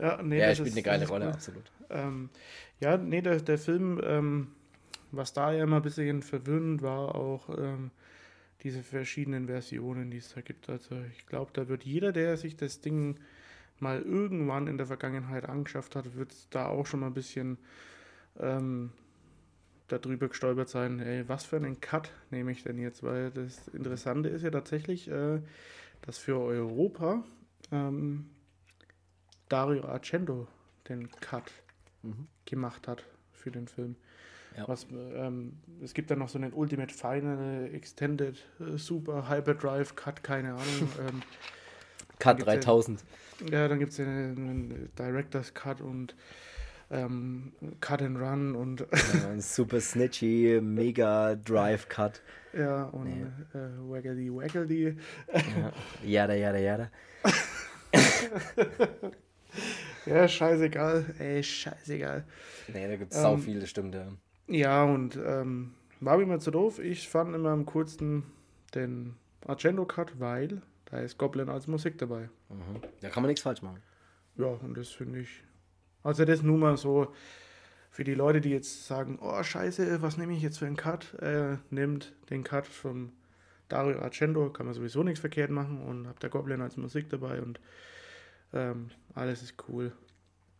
ja, 0.00 0.22
nee, 0.22 0.38
ja, 0.38 0.54
spielt 0.54 0.72
eine 0.72 0.82
geile 0.82 1.06
Rolle, 1.06 1.26
cool. 1.26 1.32
absolut. 1.32 1.70
Ähm, 1.90 2.30
ja, 2.80 2.96
nee, 2.96 3.20
der, 3.20 3.40
der 3.40 3.58
Film, 3.58 4.00
ähm, 4.02 4.52
was 5.10 5.34
da 5.34 5.52
ja 5.52 5.64
immer 5.64 5.76
ein 5.76 5.82
bisschen 5.82 6.22
verwirrend 6.22 6.80
war, 6.80 7.14
auch 7.14 7.50
ähm, 7.58 7.90
diese 8.62 8.82
verschiedenen 8.82 9.48
Versionen, 9.48 10.10
die 10.10 10.16
es 10.16 10.32
da 10.32 10.40
gibt. 10.40 10.70
Also 10.70 10.96
ich 11.12 11.26
glaube, 11.26 11.50
da 11.52 11.68
wird 11.68 11.84
jeder, 11.84 12.12
der 12.12 12.38
sich 12.38 12.56
das 12.56 12.80
Ding 12.80 13.18
mal 13.80 14.00
irgendwann 14.00 14.66
in 14.66 14.78
der 14.78 14.86
Vergangenheit 14.86 15.46
angeschafft 15.46 15.94
hat, 15.94 16.16
wird 16.16 16.32
da 16.48 16.68
auch 16.68 16.86
schon 16.86 17.00
mal 17.00 17.08
ein 17.08 17.14
bisschen 17.14 17.58
ähm, 18.40 18.90
darüber 19.88 20.28
gestolpert 20.28 20.68
sein, 20.68 21.00
ey, 21.00 21.28
was 21.28 21.44
für 21.44 21.56
einen 21.56 21.80
Cut 21.80 22.12
nehme 22.30 22.52
ich 22.52 22.62
denn 22.62 22.78
jetzt? 22.78 23.02
Weil 23.02 23.30
das 23.30 23.68
Interessante 23.68 24.28
ist 24.28 24.42
ja 24.42 24.50
tatsächlich, 24.50 25.08
äh, 25.08 25.40
dass 26.02 26.18
für 26.18 26.38
Europa 26.38 27.24
ähm, 27.72 28.30
Dario 29.48 29.84
Argento 29.84 30.46
den 30.88 31.10
Cut 31.10 31.50
mhm. 32.02 32.28
gemacht 32.44 32.86
hat 32.86 33.04
für 33.32 33.50
den 33.50 33.68
Film. 33.68 33.96
Ja. 34.56 34.66
Was, 34.66 34.86
ähm, 34.90 35.58
es 35.82 35.94
gibt 35.94 36.10
dann 36.10 36.18
noch 36.18 36.28
so 36.28 36.38
einen 36.38 36.52
Ultimate 36.52 36.92
Final 36.92 37.70
Extended 37.72 38.44
äh, 38.60 38.76
Super 38.76 39.28
Hyperdrive 39.28 39.94
Cut, 39.94 40.22
keine 40.22 40.54
Ahnung. 40.54 40.88
ähm, 41.08 41.22
Cut 42.18 42.44
3000. 42.44 43.04
Ja, 43.40 43.60
ja, 43.60 43.68
dann 43.68 43.78
gibt 43.78 43.92
es 43.92 44.00
einen, 44.00 44.36
einen 44.36 44.90
Director's 44.98 45.54
Cut 45.54 45.80
und 45.80 46.16
ähm, 46.90 47.52
Cut 47.80 48.02
and 48.02 48.18
Run 48.18 48.54
und. 48.54 48.80
ja, 49.14 49.40
super 49.40 49.80
snitchy, 49.80 50.60
mega 50.62 51.34
Drive 51.36 51.88
Cut. 51.88 52.22
Ja, 52.52 52.84
und 52.84 53.04
nee. 53.04 53.58
äh, 53.58 53.90
Waggedy 53.90 54.34
Waggedy. 54.34 54.96
Ja, 55.32 55.72
jada, 56.02 56.34
jada, 56.34 56.58
jada. 56.58 56.90
ja, 60.06 60.26
scheißegal. 60.26 61.04
Ey, 61.18 61.42
scheißegal. 61.42 62.24
Nee, 62.72 62.88
da 62.88 62.96
gibt 62.96 63.12
es 63.12 63.18
ähm, 63.18 63.22
sau 63.22 63.36
viele, 63.36 63.66
stimmt, 63.66 63.94
ja. 63.94 64.08
Ja, 64.46 64.84
und 64.84 65.18
ähm, 65.22 65.74
war 66.00 66.16
mir 66.16 66.22
immer 66.22 66.38
zu 66.38 66.50
doof. 66.50 66.78
Ich 66.78 67.08
fand 67.08 67.34
immer 67.34 67.50
am 67.50 67.66
coolsten 67.66 68.24
den 68.74 69.16
Argento 69.46 69.84
Cut, 69.84 70.18
weil 70.20 70.62
da 70.86 71.00
ist 71.00 71.18
Goblin 71.18 71.48
als 71.48 71.66
Musik 71.66 71.98
dabei. 71.98 72.30
Mhm. 72.48 72.80
Da 73.00 73.10
kann 73.10 73.22
man 73.22 73.28
nichts 73.28 73.42
falsch 73.42 73.62
machen. 73.62 73.82
Ja, 74.36 74.46
und 74.46 74.76
das 74.76 74.88
finde 74.88 75.20
ich. 75.20 75.44
Also, 76.02 76.24
das 76.24 76.42
nur 76.42 76.58
mal 76.58 76.76
so 76.76 77.12
für 77.90 78.04
die 78.04 78.14
Leute, 78.14 78.40
die 78.40 78.50
jetzt 78.50 78.86
sagen: 78.86 79.18
Oh, 79.20 79.42
Scheiße, 79.42 80.02
was 80.02 80.16
nehme 80.16 80.34
ich 80.34 80.42
jetzt 80.42 80.58
für 80.58 80.66
einen 80.66 80.76
Cut? 80.76 81.14
Äh, 81.20 81.56
nimmt 81.70 82.14
den 82.30 82.44
Cut 82.44 82.66
von 82.66 83.12
Dario 83.68 84.00
Argento, 84.00 84.50
kann 84.50 84.66
man 84.66 84.74
sowieso 84.74 85.02
nichts 85.02 85.20
verkehrt 85.20 85.50
machen 85.50 85.82
und 85.82 86.08
habt 86.08 86.22
der 86.22 86.30
Goblin 86.30 86.62
als 86.62 86.76
Musik 86.76 87.10
dabei 87.10 87.42
und 87.42 87.60
ähm, 88.52 88.90
alles 89.14 89.42
ist 89.42 89.54
cool. 89.68 89.92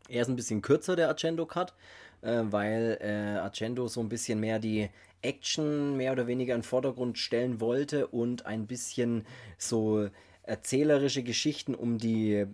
Er 0.09 0.22
ist 0.22 0.28
ein 0.28 0.36
bisschen 0.36 0.62
kürzer, 0.62 0.97
der 0.97 1.09
Argento-Cut, 1.09 1.74
äh, 2.22 2.43
weil 2.51 2.99
äh, 3.01 3.39
Argento 3.39 3.89
so 3.89 4.01
ein 4.01 4.09
bisschen 4.09 4.41
mehr 4.41 4.59
die 4.59 4.91
Action 5.22 5.97
mehr 5.97 6.12
oder 6.12 6.26
weniger 6.26 6.55
in 6.55 6.61
den 6.61 6.66
Vordergrund 6.66 7.18
stellen 7.18 7.61
wollte 7.61 8.07
und 8.07 8.47
ein 8.47 8.66
bisschen 8.66 9.26
so 9.57 10.09
erzählerische 10.43 11.22
Geschichten, 11.22 11.74
um 11.74 11.99
die 11.99 12.47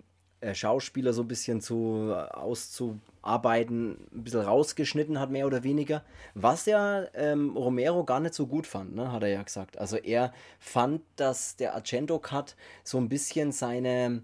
Schauspieler 0.53 1.13
so 1.13 1.23
ein 1.23 1.29
bisschen 1.29 1.61
zu 1.61 2.11
äh, 2.11 2.33
auszuarbeiten, 2.33 3.97
ein 4.13 4.25
bisschen 4.25 4.41
rausgeschnitten 4.41 5.19
hat, 5.19 5.31
mehr 5.31 5.47
oder 5.47 5.63
weniger. 5.63 6.03
Was 6.35 6.67
ja 6.67 7.05
ähm, 7.15 7.57
Romero 7.57 8.05
gar 8.05 8.21
nicht 8.21 8.35
so 8.35 8.47
gut 8.47 8.67
fand, 8.67 8.95
ne, 8.95 9.13
hat 9.13 9.23
er 9.23 9.31
ja 9.31 9.43
gesagt. 9.43 9.79
Also 9.79 9.97
er 9.97 10.33
fand, 10.59 11.03
dass 11.17 11.57
der 11.57 11.75
Argento-Cut 11.75 12.57
so 12.83 12.99
ein 12.99 13.09
bisschen 13.09 13.53
seine, 13.53 14.23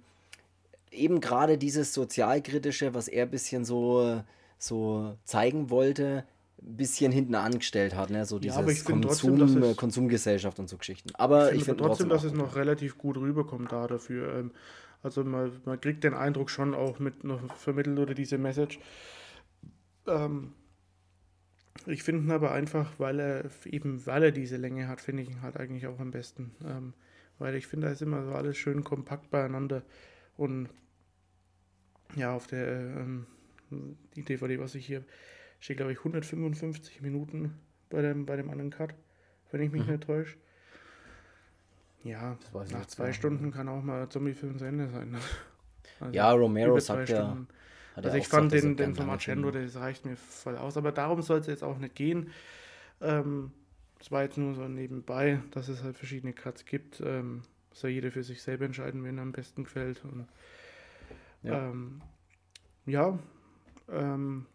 eben 0.91 1.21
gerade 1.21 1.57
dieses 1.57 1.95
sozialkritische, 1.95 2.93
was 2.93 3.09
er 3.09 3.25
ein 3.25 3.31
bisschen 3.31 3.65
so, 3.65 4.23
so 4.59 5.17
zeigen 5.25 5.71
wollte, 5.71 6.25
ein 6.63 6.77
bisschen 6.77 7.13
hinten 7.13 7.35
angestellt 7.35 7.95
hat, 7.95 8.11
ne? 8.11 8.25
so 8.27 8.39
dieses 8.39 8.57
ja, 8.57 8.63
Konsum, 8.63 9.03
trotzdem, 9.39 9.63
es, 9.63 9.77
Konsumgesellschaft 9.77 10.59
und 10.59 10.69
so 10.69 10.77
Geschichten. 10.77 11.11
Aber 11.15 11.53
ich 11.53 11.65
finde 11.65 11.65
find 11.65 11.79
trotzdem, 11.79 12.09
dass 12.09 12.25
es 12.25 12.33
noch 12.33 12.57
relativ 12.57 12.99
gut 12.99 13.17
rüberkommt 13.17 13.73
da 13.73 13.87
dafür. 13.87 14.35
Ähm, 14.37 14.51
also 15.03 15.25
man, 15.25 15.53
man 15.65 15.81
kriegt 15.81 16.05
den 16.05 16.15
Eindruck 16.15 16.51
schon 16.51 16.75
auch 16.75 16.99
mit 16.99 17.25
noch 17.25 17.57
vermittelt 17.57 17.99
oder 17.99 18.15
diese 18.15 18.39
Message. 18.39 18.79
Ähm, 20.07 20.53
ich 21.87 22.03
finde 22.03 22.25
ihn 22.25 22.31
aber 22.31 22.53
einfach, 22.53 22.99
weil 22.99 23.21
er 23.21 23.51
eben, 23.67 24.05
weil 24.07 24.25
er 24.25 24.33
diese 24.33 24.57
Länge 24.57 24.89
hat, 24.89 25.01
finde 25.01 25.23
ich 25.23 25.31
ihn 25.31 25.43
halt 25.43 25.57
eigentlich 25.57 25.87
auch 25.87 25.99
am 25.99 26.11
besten. 26.11 26.55
Ähm, 26.65 26.93
weil 27.39 27.55
ich 27.55 27.67
finde, 27.67 27.87
da 27.87 27.93
ist 27.93 28.03
immer 28.03 28.25
so 28.25 28.33
alles 28.33 28.59
schön 28.59 28.85
kompakt 28.85 29.31
beieinander. 29.31 29.83
Und 30.37 30.69
ja, 32.17 32.35
auf 32.35 32.47
der 32.47 32.69
ähm, 32.69 33.27
die 34.15 34.23
DVD, 34.23 34.59
was 34.59 34.75
ich 34.75 34.87
hier 34.87 35.05
steht, 35.59 35.79
glaube 35.79 35.93
ich, 35.93 35.99
155 35.99 37.01
Minuten 37.01 37.59
bei 37.89 38.03
dem, 38.03 38.27
bei 38.27 38.37
dem 38.37 38.51
anderen 38.51 38.71
Cut, 38.71 38.95
wenn 39.51 39.63
ich 39.63 39.71
mich 39.71 39.85
mhm. 39.87 39.93
nicht 39.93 40.05
täusche. 40.05 40.37
Ja, 42.03 42.37
nach 42.71 42.87
zwei. 42.87 43.13
Stunden 43.13 43.51
kann 43.51 43.69
auch 43.69 43.83
mal 43.83 44.09
Zombie-Film 44.09 44.59
zu 44.59 44.65
Ende 44.65 44.89
sein. 44.89 45.11
Ne? 45.11 45.19
Also 46.01 46.15
ja, 46.15 46.33
Romero 46.33 46.79
sagt 46.81 47.11
ja. 47.11 47.37
Also 47.95 48.17
ich 48.17 48.29
fand 48.29 48.53
den, 48.53 48.77
den 48.77 48.95
von 48.95 49.07
Marcendo, 49.07 49.51
das 49.51 49.77
reicht 49.77 50.07
mir 50.07 50.17
voll 50.17 50.57
aus. 50.57 50.77
Aber 50.77 50.93
darum 50.93 51.21
soll 51.23 51.41
es 51.41 51.47
jetzt 51.47 51.63
auch 51.63 51.79
nicht 51.79 51.95
gehen. 51.95 52.31
Ähm, 53.01 53.53
das 53.99 54.11
war 54.11 54.23
jetzt 54.23 54.39
nur 54.39 54.55
so 54.55 54.67
nebenbei, 54.67 55.41
dass 55.51 55.69
es 55.69 55.83
halt 55.83 55.99
verschiedene 55.99 56.33
Cuts 56.33 56.65
gibt. 56.65 57.03
Ähm, 57.05 57.43
soll 57.73 57.91
jeder 57.91 58.11
für 58.11 58.23
sich 58.23 58.43
selber 58.43 58.65
entscheiden, 58.65 59.05
wen 59.05 59.19
er 59.19 59.23
am 59.23 59.33
besten 59.33 59.65
gefällt. 59.65 60.03
Und, 60.05 60.27
ja, 61.43 61.69
ähm, 61.69 62.01
ja 62.87 63.19
ähm, 63.91 64.47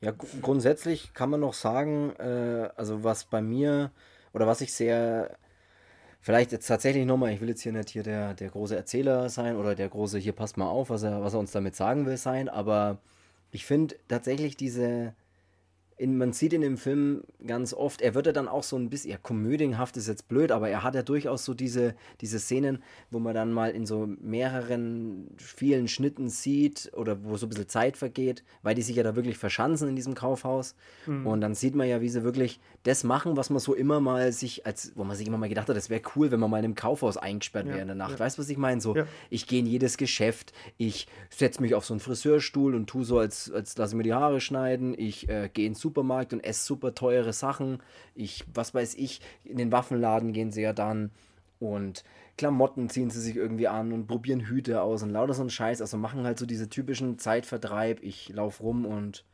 ja, 0.00 0.12
grundsätzlich 0.40 1.12
kann 1.12 1.30
man 1.30 1.40
noch 1.40 1.52
sagen, 1.52 2.10
äh, 2.18 2.70
also 2.76 3.04
was 3.04 3.24
bei 3.24 3.42
mir 3.42 3.92
oder 4.32 4.46
was 4.46 4.62
ich 4.62 4.72
sehr, 4.72 5.36
vielleicht 6.20 6.52
jetzt 6.52 6.66
tatsächlich 6.66 7.06
nochmal, 7.06 7.32
ich 7.32 7.40
will 7.40 7.48
jetzt 7.48 7.62
hier 7.62 7.72
nicht 7.72 7.90
hier 7.90 8.02
der, 8.02 8.34
der 8.34 8.50
große 8.50 8.76
Erzähler 8.76 9.28
sein 9.28 9.56
oder 9.56 9.74
der 9.74 9.88
große, 9.88 10.18
hier 10.18 10.32
passt 10.32 10.56
mal 10.56 10.68
auf, 10.68 10.90
was 10.90 11.02
er, 11.02 11.22
was 11.22 11.34
er 11.34 11.40
uns 11.40 11.52
damit 11.52 11.76
sagen 11.76 12.06
will 12.06 12.16
sein, 12.16 12.48
aber 12.48 12.98
ich 13.52 13.64
finde 13.64 13.96
tatsächlich 14.08 14.56
diese, 14.56 15.14
in, 16.00 16.16
man 16.16 16.32
sieht 16.32 16.54
in 16.54 16.62
dem 16.62 16.78
Film 16.78 17.24
ganz 17.46 17.74
oft, 17.74 18.00
er 18.00 18.14
wird 18.14 18.24
ja 18.24 18.32
dann 18.32 18.48
auch 18.48 18.62
so 18.62 18.74
ein 18.76 18.88
bisschen, 18.88 19.10
ja, 19.10 19.18
komödienhaft 19.18 19.98
ist 19.98 20.08
jetzt 20.08 20.28
blöd, 20.28 20.50
aber 20.50 20.70
er 20.70 20.82
hat 20.82 20.94
ja 20.94 21.02
durchaus 21.02 21.44
so 21.44 21.52
diese, 21.52 21.94
diese 22.22 22.38
Szenen, 22.38 22.82
wo 23.10 23.18
man 23.18 23.34
dann 23.34 23.52
mal 23.52 23.72
in 23.72 23.84
so 23.84 24.08
mehreren, 24.18 25.28
vielen 25.36 25.88
Schnitten 25.88 26.30
sieht 26.30 26.90
oder 26.94 27.22
wo 27.22 27.36
so 27.36 27.44
ein 27.44 27.50
bisschen 27.50 27.68
Zeit 27.68 27.98
vergeht, 27.98 28.44
weil 28.62 28.74
die 28.74 28.80
sich 28.80 28.96
ja 28.96 29.02
da 29.02 29.14
wirklich 29.14 29.36
verschanzen 29.36 29.90
in 29.90 29.96
diesem 29.96 30.14
Kaufhaus. 30.14 30.74
Mhm. 31.04 31.26
Und 31.26 31.42
dann 31.42 31.54
sieht 31.54 31.74
man 31.74 31.86
ja, 31.86 32.00
wie 32.00 32.08
sie 32.08 32.24
wirklich 32.24 32.60
das 32.82 33.04
machen, 33.04 33.36
was 33.36 33.50
man 33.50 33.58
so 33.58 33.74
immer 33.74 34.00
mal 34.00 34.32
sich, 34.32 34.64
als, 34.64 34.92
wo 34.94 35.04
man 35.04 35.18
sich 35.18 35.26
immer 35.26 35.36
mal 35.36 35.50
gedacht 35.50 35.68
hat, 35.68 35.76
das 35.76 35.90
wäre 35.90 36.00
cool, 36.16 36.30
wenn 36.30 36.40
man 36.40 36.50
mal 36.50 36.60
in 36.60 36.64
einem 36.64 36.74
Kaufhaus 36.76 37.18
eingesperrt 37.18 37.66
ja, 37.66 37.72
wäre 37.72 37.82
in 37.82 37.88
der 37.88 37.96
Nacht. 37.96 38.12
Ja. 38.12 38.20
Weißt 38.20 38.38
du, 38.38 38.42
was 38.42 38.48
ich 38.48 38.56
meine? 38.56 38.80
So, 38.80 38.96
ja. 38.96 39.06
ich 39.28 39.46
gehe 39.46 39.58
in 39.58 39.66
jedes 39.66 39.98
Geschäft, 39.98 40.54
ich 40.78 41.08
setze 41.28 41.60
mich 41.60 41.74
auf 41.74 41.84
so 41.84 41.92
einen 41.92 42.00
Friseurstuhl 42.00 42.74
und 42.74 42.86
tu 42.86 43.04
so, 43.04 43.18
als, 43.18 43.50
als 43.50 43.76
lasse 43.76 43.92
ich 43.92 43.96
mir 43.98 44.04
die 44.04 44.14
Haare 44.14 44.40
schneiden, 44.40 44.94
ich 44.96 45.28
äh, 45.28 45.50
gehe 45.52 45.66
ins 45.66 45.89
Supermarkt 45.90 46.32
und 46.32 46.40
esse 46.40 46.64
super 46.64 46.94
teure 46.94 47.32
Sachen. 47.32 47.82
Ich, 48.14 48.44
was 48.54 48.74
weiß 48.74 48.94
ich, 48.94 49.20
in 49.44 49.58
den 49.58 49.72
Waffenladen 49.72 50.32
gehen 50.32 50.52
sie 50.52 50.62
ja 50.62 50.72
dann 50.72 51.10
und 51.58 52.04
Klamotten 52.38 52.88
ziehen 52.88 53.10
sie 53.10 53.20
sich 53.20 53.36
irgendwie 53.36 53.68
an 53.68 53.92
und 53.92 54.06
probieren 54.06 54.40
Hüte 54.40 54.80
aus 54.82 55.02
und 55.02 55.10
lauter 55.10 55.34
so 55.34 55.42
ein 55.42 55.50
Scheiß. 55.50 55.80
Also 55.80 55.96
machen 55.96 56.24
halt 56.24 56.38
so 56.38 56.46
diese 56.46 56.68
typischen 56.68 57.18
Zeitvertreib. 57.18 58.02
Ich 58.02 58.28
laufe 58.30 58.62
rum 58.62 58.86
und 58.86 59.24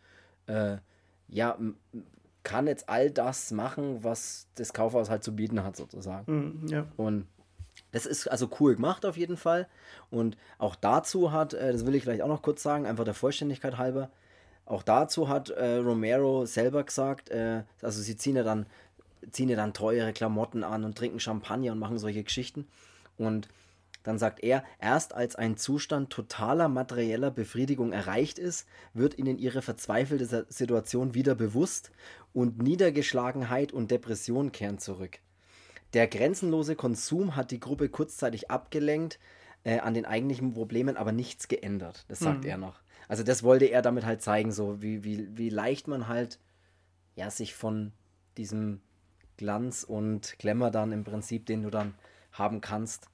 äh, 0.46 0.78
ja, 1.28 1.58
kann 2.42 2.66
jetzt 2.66 2.88
all 2.88 3.10
das 3.10 3.52
machen, 3.52 4.02
was 4.02 4.48
das 4.54 4.72
Kaufhaus 4.72 5.10
halt 5.10 5.22
zu 5.22 5.36
bieten 5.36 5.62
hat, 5.62 5.76
sozusagen. 5.76 6.64
Mm, 6.64 6.68
ja. 6.68 6.86
Und 6.96 7.26
das 7.92 8.06
ist 8.06 8.28
also 8.28 8.48
cool 8.60 8.74
gemacht 8.74 9.04
auf 9.04 9.16
jeden 9.16 9.36
Fall. 9.36 9.68
Und 10.10 10.36
auch 10.58 10.74
dazu 10.74 11.32
hat, 11.32 11.54
äh, 11.54 11.72
das 11.72 11.86
will 11.86 11.94
ich 11.94 12.02
vielleicht 12.02 12.22
auch 12.22 12.28
noch 12.28 12.42
kurz 12.42 12.62
sagen, 12.62 12.86
einfach 12.86 13.04
der 13.04 13.14
Vollständigkeit 13.14 13.78
halber, 13.78 14.10
auch 14.66 14.82
dazu 14.82 15.28
hat 15.28 15.50
äh, 15.50 15.76
Romero 15.76 16.44
selber 16.44 16.84
gesagt, 16.84 17.30
äh, 17.30 17.62
also 17.80 18.02
sie 18.02 18.16
ziehen 18.16 18.36
ja 18.36 18.42
dann 18.42 18.66
ziehen 19.30 19.48
ja 19.48 19.56
dann 19.56 19.72
teure 19.72 20.12
Klamotten 20.12 20.62
an 20.62 20.84
und 20.84 20.96
trinken 20.96 21.20
Champagner 21.20 21.72
und 21.72 21.78
machen 21.78 21.98
solche 21.98 22.22
Geschichten. 22.22 22.66
Und 23.16 23.48
dann 24.02 24.18
sagt 24.18 24.40
er, 24.44 24.62
erst 24.80 25.14
als 25.14 25.34
ein 25.34 25.56
Zustand 25.56 26.10
totaler 26.10 26.68
materieller 26.68 27.30
Befriedigung 27.30 27.92
erreicht 27.92 28.38
ist, 28.38 28.68
wird 28.94 29.18
ihnen 29.18 29.38
ihre 29.38 29.62
verzweifelte 29.62 30.46
Situation 30.48 31.14
wieder 31.14 31.34
bewusst 31.34 31.90
und 32.32 32.62
Niedergeschlagenheit 32.62 33.72
und 33.72 33.90
Depression 33.90 34.52
kehren 34.52 34.78
zurück. 34.78 35.18
Der 35.92 36.06
grenzenlose 36.06 36.76
Konsum 36.76 37.34
hat 37.34 37.50
die 37.50 37.60
Gruppe 37.60 37.88
kurzzeitig 37.88 38.50
abgelenkt, 38.50 39.18
äh, 39.64 39.80
an 39.80 39.94
den 39.94 40.04
eigentlichen 40.04 40.54
Problemen 40.54 40.96
aber 40.96 41.10
nichts 41.10 41.48
geändert. 41.48 42.04
Das 42.08 42.20
sagt 42.20 42.44
mhm. 42.44 42.50
er 42.50 42.58
noch. 42.58 42.80
Also 43.08 43.22
das 43.22 43.42
wollte 43.42 43.66
er 43.66 43.82
damit 43.82 44.04
halt 44.04 44.22
zeigen, 44.22 44.52
so 44.52 44.82
wie, 44.82 45.04
wie, 45.04 45.28
wie 45.36 45.48
leicht 45.48 45.88
man 45.88 46.08
halt 46.08 46.38
ja 47.14 47.30
sich 47.30 47.54
von 47.54 47.92
diesem 48.36 48.80
Glanz 49.36 49.84
und 49.84 50.38
Glamour 50.38 50.70
dann 50.70 50.92
im 50.92 51.04
Prinzip, 51.04 51.46
den 51.46 51.62
du 51.62 51.70
dann 51.70 51.94
haben 52.32 52.60
kannst, 52.60 53.08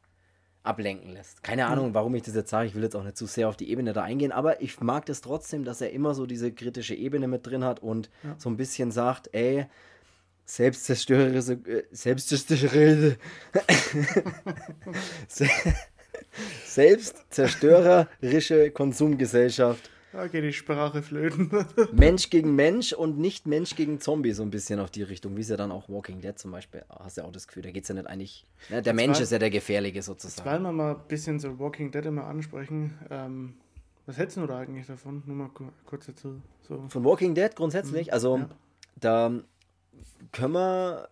ablenken 0.62 1.12
lässt. 1.12 1.42
Keine 1.42 1.66
Ahnung, 1.66 1.86
hm. 1.86 1.94
warum 1.94 2.14
ich 2.14 2.22
das 2.22 2.34
jetzt 2.34 2.50
sage. 2.50 2.68
Ich 2.68 2.74
will 2.74 2.82
jetzt 2.82 2.94
auch 2.94 3.02
nicht 3.02 3.16
zu 3.16 3.26
sehr 3.26 3.48
auf 3.48 3.56
die 3.56 3.70
Ebene 3.70 3.92
da 3.92 4.02
eingehen, 4.02 4.32
aber 4.32 4.62
ich 4.62 4.80
mag 4.80 5.06
das 5.06 5.20
trotzdem, 5.20 5.64
dass 5.64 5.80
er 5.80 5.90
immer 5.90 6.14
so 6.14 6.26
diese 6.26 6.52
kritische 6.52 6.94
Ebene 6.94 7.26
mit 7.28 7.46
drin 7.46 7.64
hat 7.64 7.80
und 7.80 8.10
ja. 8.22 8.34
so 8.38 8.48
ein 8.48 8.56
bisschen 8.56 8.92
sagt, 8.92 9.30
ey, 9.32 9.66
selbstzerstörerische, 10.44 11.52
äh, 11.52 11.84
selbstzerstörerische, 11.90 13.16
selbstzerstörerische 16.64 18.70
Konsumgesellschaft 18.70 19.90
da 20.12 20.26
geht 20.26 20.44
die 20.44 20.52
Sprache 20.52 21.02
flöten. 21.02 21.50
Mensch 21.92 22.28
gegen 22.28 22.54
Mensch 22.54 22.92
und 22.92 23.18
nicht 23.18 23.46
Mensch 23.46 23.74
gegen 23.76 23.98
Zombie, 23.98 24.32
so 24.32 24.42
ein 24.42 24.50
bisschen 24.50 24.78
auf 24.78 24.90
die 24.90 25.02
Richtung, 25.02 25.36
wie 25.36 25.40
es 25.40 25.48
ja 25.48 25.56
dann 25.56 25.72
auch 25.72 25.88
Walking 25.88 26.20
Dead 26.20 26.38
zum 26.38 26.50
Beispiel, 26.50 26.84
hast 26.90 27.16
du 27.16 27.22
ja 27.22 27.26
auch 27.26 27.32
das 27.32 27.46
Gefühl, 27.46 27.62
da 27.62 27.70
geht 27.70 27.84
es 27.84 27.88
ja 27.88 27.94
nicht 27.94 28.06
eigentlich. 28.06 28.46
Ne, 28.68 28.82
der 28.82 28.92
Mensch 28.92 29.16
war, 29.16 29.22
ist 29.22 29.32
ja 29.32 29.38
der 29.38 29.50
Gefährliche 29.50 30.02
sozusagen. 30.02 30.48
Weil 30.48 30.60
wir 30.60 30.72
mal 30.72 30.96
ein 30.96 31.08
bisschen 31.08 31.40
so 31.40 31.58
Walking 31.58 31.90
Dead 31.90 32.04
immer 32.04 32.24
ansprechen, 32.24 32.98
ähm, 33.10 33.54
was 34.04 34.18
hättest 34.18 34.36
du 34.36 34.46
da 34.46 34.58
eigentlich 34.58 34.86
davon? 34.86 35.22
Nur 35.24 35.36
mal 35.36 35.50
kurz 35.86 36.06
dazu. 36.06 36.42
So. 36.68 36.84
Von 36.88 37.04
Walking 37.04 37.34
Dead 37.34 37.54
grundsätzlich, 37.56 38.08
mhm, 38.08 38.12
also 38.12 38.36
ja. 38.36 38.48
da 39.00 39.32
können 40.32 40.52
wir, 40.52 41.08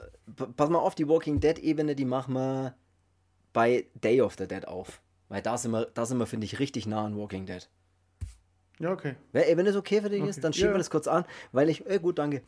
pass 0.57 0.69
mal 0.69 0.79
auf, 0.79 0.95
die 0.95 1.09
Walking 1.09 1.41
Dead-Ebene, 1.41 1.95
die 1.95 2.05
machen 2.05 2.35
wir 2.35 2.75
bei 3.53 3.87
Day 3.95 4.21
of 4.21 4.35
the 4.39 4.47
Dead 4.47 4.67
auf. 4.67 5.01
Weil 5.29 5.43
da 5.43 5.57
sind 5.59 5.71
wir, 5.73 5.87
da 5.95 6.07
sind 6.07 6.19
wir, 6.19 6.27
finde 6.27 6.45
ich, 6.45 6.59
richtig 6.59 6.87
nah 6.87 7.05
an 7.05 7.17
Walking 7.17 7.47
Dead. 7.47 7.69
Ja, 8.81 8.93
okay. 8.93 9.15
Wenn 9.33 9.67
es 9.67 9.77
okay 9.77 10.01
für 10.01 10.09
dich 10.09 10.23
Okay. 10.23 10.31
ist, 10.31 10.43
dann 10.43 10.53
schieben 10.55 10.71
Ja. 10.71 10.75
wir 10.75 10.79
das 10.79 10.89
kurz 10.91 11.07
an, 11.07 11.25
weil 11.53 11.69
ich, 11.69 11.87
äh, 11.87 11.99
gut, 11.99 12.19
danke. 12.19 12.43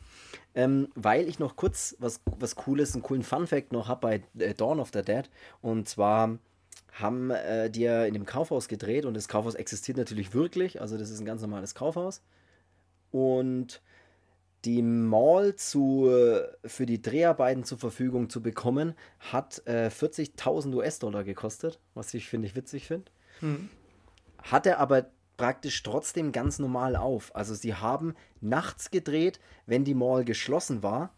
Ähm, 0.55 0.89
weil 0.95 1.27
ich 1.29 1.37
noch 1.37 1.55
kurz 1.55 1.95
was, 1.99 2.21
was 2.25 2.55
Cooles, 2.55 2.93
einen 2.93 3.03
coolen 3.03 3.21
Fun-Fact 3.21 3.71
noch 3.71 3.87
habe 3.87 4.01
bei 4.01 4.43
äh, 4.43 4.53
Dawn 4.55 4.79
of 4.79 4.89
the 4.93 5.03
Dead. 5.03 5.29
Und 5.61 5.87
zwar 5.87 6.39
haben 6.93 7.29
äh, 7.29 7.69
die 7.69 7.81
ja 7.81 8.05
in 8.05 8.15
dem 8.15 8.25
Kaufhaus 8.25 8.67
gedreht 8.67 9.05
und 9.05 9.13
das 9.13 9.27
Kaufhaus 9.27 9.53
existiert 9.55 9.97
natürlich 9.97 10.33
wirklich. 10.33 10.81
Also, 10.81 10.97
das 10.97 11.11
ist 11.11 11.19
ein 11.19 11.25
ganz 11.25 11.41
normales 11.41 11.75
Kaufhaus. 11.75 12.21
Und 13.11 13.81
die 14.65 14.81
Mall 14.81 15.55
zu, 15.55 16.09
äh, 16.09 16.43
für 16.67 16.85
die 16.85 17.01
Dreharbeiten 17.01 17.63
zur 17.63 17.77
Verfügung 17.77 18.29
zu 18.29 18.41
bekommen, 18.41 18.93
hat 19.19 19.61
äh, 19.65 19.89
40.000 19.89 20.73
US-Dollar 20.75 21.23
gekostet, 21.23 21.79
was 21.93 22.13
ich 22.13 22.27
finde 22.27 22.47
ich 22.47 22.55
witzig 22.55 22.87
finde 22.87 23.11
Mhm. 23.41 23.69
hatte 24.43 24.77
aber 24.77 25.07
praktisch 25.37 25.81
trotzdem 25.81 26.31
ganz 26.31 26.59
normal 26.59 26.95
auf. 26.95 27.35
Also 27.35 27.55
sie 27.55 27.73
haben 27.73 28.13
nachts 28.39 28.91
gedreht, 28.91 29.39
wenn 29.65 29.83
die 29.83 29.95
Mall 29.95 30.23
geschlossen 30.23 30.83
war 30.83 31.11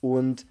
und 0.00 0.46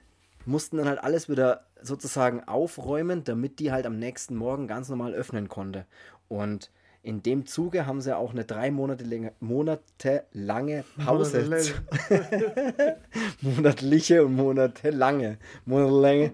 mussten 0.45 0.77
dann 0.77 0.87
halt 0.87 1.03
alles 1.03 1.27
wieder 1.27 1.65
sozusagen 1.81 2.43
aufräumen, 2.43 3.23
damit 3.23 3.59
die 3.59 3.71
halt 3.71 3.85
am 3.87 3.97
nächsten 3.97 4.35
Morgen 4.35 4.67
ganz 4.67 4.89
normal 4.89 5.13
öffnen 5.13 5.49
konnte. 5.49 5.85
Und 6.27 6.69
in 7.05 7.21
dem 7.21 7.45
Zuge 7.45 7.85
haben 7.85 8.01
sie 8.01 8.17
auch 8.17 8.31
eine 8.31 8.45
drei 8.45 8.71
Monate, 8.71 9.05
lange 10.33 10.83
Pause. 11.03 11.73
monatliche 13.41 14.25
und 14.25 14.35
monatelange. 14.35 15.37
Monatelange. 15.65 16.33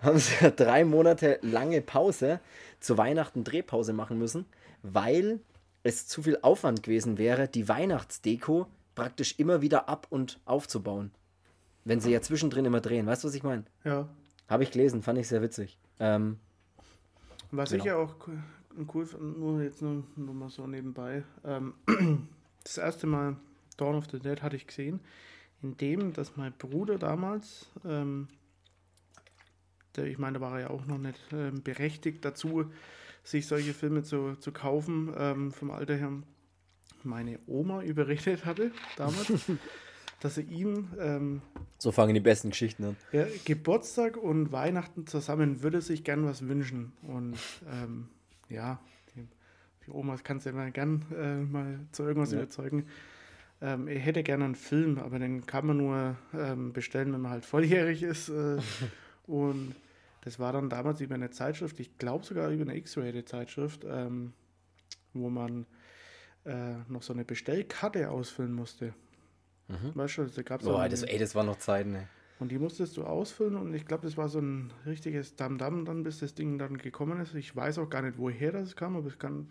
Haben 0.00 0.18
sie 0.18 0.50
drei 0.52 0.84
Monate 0.84 1.38
lange 1.42 1.80
Pause 1.80 2.40
zu 2.80 2.98
Weihnachten 2.98 3.44
Drehpause 3.44 3.92
machen 3.92 4.18
müssen, 4.18 4.46
weil 4.82 5.40
es 5.82 6.06
zu 6.06 6.22
viel 6.22 6.38
Aufwand 6.42 6.82
gewesen 6.82 7.18
wäre, 7.18 7.48
die 7.48 7.68
Weihnachtsdeko 7.68 8.66
praktisch 8.94 9.38
immer 9.38 9.62
wieder 9.62 9.88
ab 9.88 10.06
und 10.10 10.40
aufzubauen. 10.44 11.12
Wenn 11.84 12.00
sie 12.00 12.10
ja 12.10 12.20
zwischendrin 12.20 12.64
immer 12.64 12.80
drehen. 12.80 13.06
Weißt 13.06 13.22
du, 13.24 13.28
was 13.28 13.34
ich 13.34 13.42
meine? 13.44 13.64
Ja. 13.84 14.08
Habe 14.48 14.62
ich 14.64 14.70
gelesen, 14.72 15.02
fand 15.02 15.18
ich 15.18 15.28
sehr 15.28 15.40
witzig. 15.42 15.78
Ähm, 16.00 16.38
Was 17.50 17.70
Genau. 17.70 17.82
ich 17.82 17.86
ja 17.88 17.96
auch 17.96 18.16
cool, 18.94 19.08
cool 19.12 19.20
nur 19.20 19.62
jetzt 19.62 19.82
nur, 19.82 20.04
nur 20.16 20.34
mal 20.34 20.50
so 20.50 20.66
nebenbei. 20.66 21.24
Ähm, 21.44 21.74
das 22.64 22.78
erste 22.78 23.06
Mal 23.06 23.36
Dawn 23.76 23.94
of 23.94 24.06
the 24.10 24.18
Dead 24.18 24.42
hatte 24.42 24.56
ich 24.56 24.66
gesehen, 24.66 25.00
in 25.62 25.76
dem, 25.76 26.12
dass 26.12 26.36
mein 26.36 26.52
Bruder 26.52 26.98
damals, 26.98 27.66
ähm, 27.84 28.28
der, 29.96 30.06
ich 30.06 30.18
meine, 30.18 30.38
da 30.38 30.40
war 30.40 30.54
er 30.54 30.60
ja 30.60 30.70
auch 30.70 30.86
noch 30.86 30.98
nicht 30.98 31.18
ähm, 31.32 31.62
berechtigt 31.62 32.24
dazu, 32.24 32.70
sich 33.24 33.46
solche 33.46 33.74
Filme 33.74 34.02
zu, 34.02 34.36
zu 34.36 34.52
kaufen, 34.52 35.12
ähm, 35.16 35.52
vom 35.52 35.70
Alter 35.70 35.96
her, 35.96 36.12
meine 37.02 37.38
Oma 37.46 37.82
überredet 37.84 38.44
hatte 38.44 38.72
damals, 38.96 39.32
dass 40.20 40.36
er 40.36 40.44
ihm 40.44 40.88
ähm, 40.98 41.42
so 41.78 41.92
fangen 41.92 42.14
die 42.14 42.20
besten 42.20 42.50
Geschichten 42.50 42.84
an. 42.84 42.96
ja, 43.12 43.26
Geburtstag 43.44 44.16
und 44.16 44.50
Weihnachten 44.50 45.06
zusammen 45.06 45.62
würde 45.62 45.80
sich 45.80 46.02
gern 46.02 46.24
was 46.24 46.48
wünschen. 46.48 46.92
Und 47.02 47.38
ähm, 47.70 48.08
ja, 48.48 48.80
die, 49.14 49.26
Omas 49.90 50.22
kannst 50.24 50.46
du 50.46 50.52
mal 50.52 50.70
gern 50.70 51.04
äh, 51.16 51.36
mal 51.36 51.80
zu 51.92 52.04
irgendwas 52.04 52.32
Ja. 52.32 52.38
überzeugen. 52.38 52.86
Ähm, 53.60 53.88
er 53.88 53.98
hätte 53.98 54.22
gerne 54.22 54.44
einen 54.44 54.54
Film, 54.54 54.98
aber 54.98 55.18
den 55.18 55.46
kann 55.46 55.66
man 55.66 55.76
nur 55.78 56.16
ähm, 56.34 56.72
bestellen, 56.72 57.12
wenn 57.12 57.20
man 57.22 57.32
halt 57.32 57.44
volljährig 57.44 58.02
ist. 58.02 58.28
Äh, 58.28 58.58
und 59.26 59.74
das 60.22 60.38
war 60.38 60.52
dann 60.52 60.68
damals 60.68 61.00
über 61.00 61.14
eine 61.14 61.30
Zeitschrift, 61.30 61.80
ich 61.80 61.96
glaube 61.98 62.24
sogar 62.24 62.50
über 62.50 62.62
eine 62.62 62.76
X-Rated-Zeitschrift, 62.76 63.84
ähm, 63.88 64.32
wo 65.14 65.30
man 65.30 65.66
äh, 66.44 66.74
noch 66.88 67.02
so 67.02 67.12
eine 67.12 67.24
Bestellkarte 67.24 68.10
ausfüllen 68.10 68.52
musste. 68.52 68.94
Mhm. 69.68 69.92
Weißt 69.94 70.18
du, 70.18 70.26
da 70.26 70.42
gab 70.42 70.60
es 70.60 70.66
Boah, 70.66 70.88
das, 70.88 71.02
ey, 71.02 71.18
das 71.18 71.34
war 71.34 71.44
noch 71.44 71.56
Zeiten, 71.56 71.94
ey. 71.94 72.06
Und 72.38 72.52
die 72.52 72.58
musstest 72.58 72.96
du 72.96 73.04
ausfüllen 73.04 73.56
und 73.56 73.74
ich 73.74 73.84
glaube, 73.84 74.04
das 74.04 74.16
war 74.16 74.28
so 74.28 74.38
ein 74.38 74.72
richtiges 74.86 75.34
Damm-Damm 75.36 75.84
dann, 75.84 76.04
bis 76.04 76.20
das 76.20 76.34
Ding 76.34 76.58
dann 76.58 76.78
gekommen 76.78 77.20
ist. 77.20 77.34
Ich 77.34 77.54
weiß 77.54 77.78
auch 77.78 77.90
gar 77.90 78.02
nicht, 78.02 78.18
woher 78.18 78.52
das 78.52 78.76
kam, 78.76 78.96
aber 78.96 79.08
es 79.08 79.18
kann, 79.18 79.48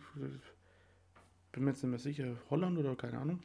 bin 1.51 1.63
mir 1.63 1.71
jetzt 1.71 1.83
nicht 1.83 1.89
mehr 1.89 1.99
sicher, 1.99 2.35
Holland 2.49 2.77
oder 2.77 2.95
keine 2.95 3.19
Ahnung. 3.19 3.41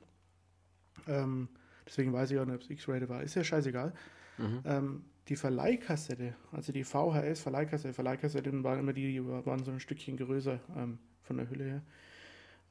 Ähm, 1.08 1.48
deswegen 1.86 2.12
weiß 2.12 2.30
ich 2.30 2.38
auch 2.38 2.44
nicht, 2.44 2.54
ob 2.54 2.62
es 2.62 2.70
X-Rated 2.70 3.08
war. 3.08 3.22
Ist 3.22 3.34
ja 3.34 3.42
scheißegal. 3.42 3.92
Mhm. 4.38 4.60
Ähm, 4.64 5.04
die 5.28 5.36
Verleihkassette, 5.36 6.34
also 6.50 6.72
die 6.72 6.84
VHS-Verleihkassette, 6.84 7.94
Verleihkassetten 7.94 8.64
waren 8.64 8.80
immer 8.80 8.92
die, 8.92 9.12
die 9.12 9.24
waren 9.24 9.64
so 9.64 9.70
ein 9.70 9.80
Stückchen 9.80 10.16
größer 10.16 10.60
ähm, 10.76 10.98
von 11.22 11.36
der 11.36 11.48
Hülle 11.48 11.64
her. 11.64 11.82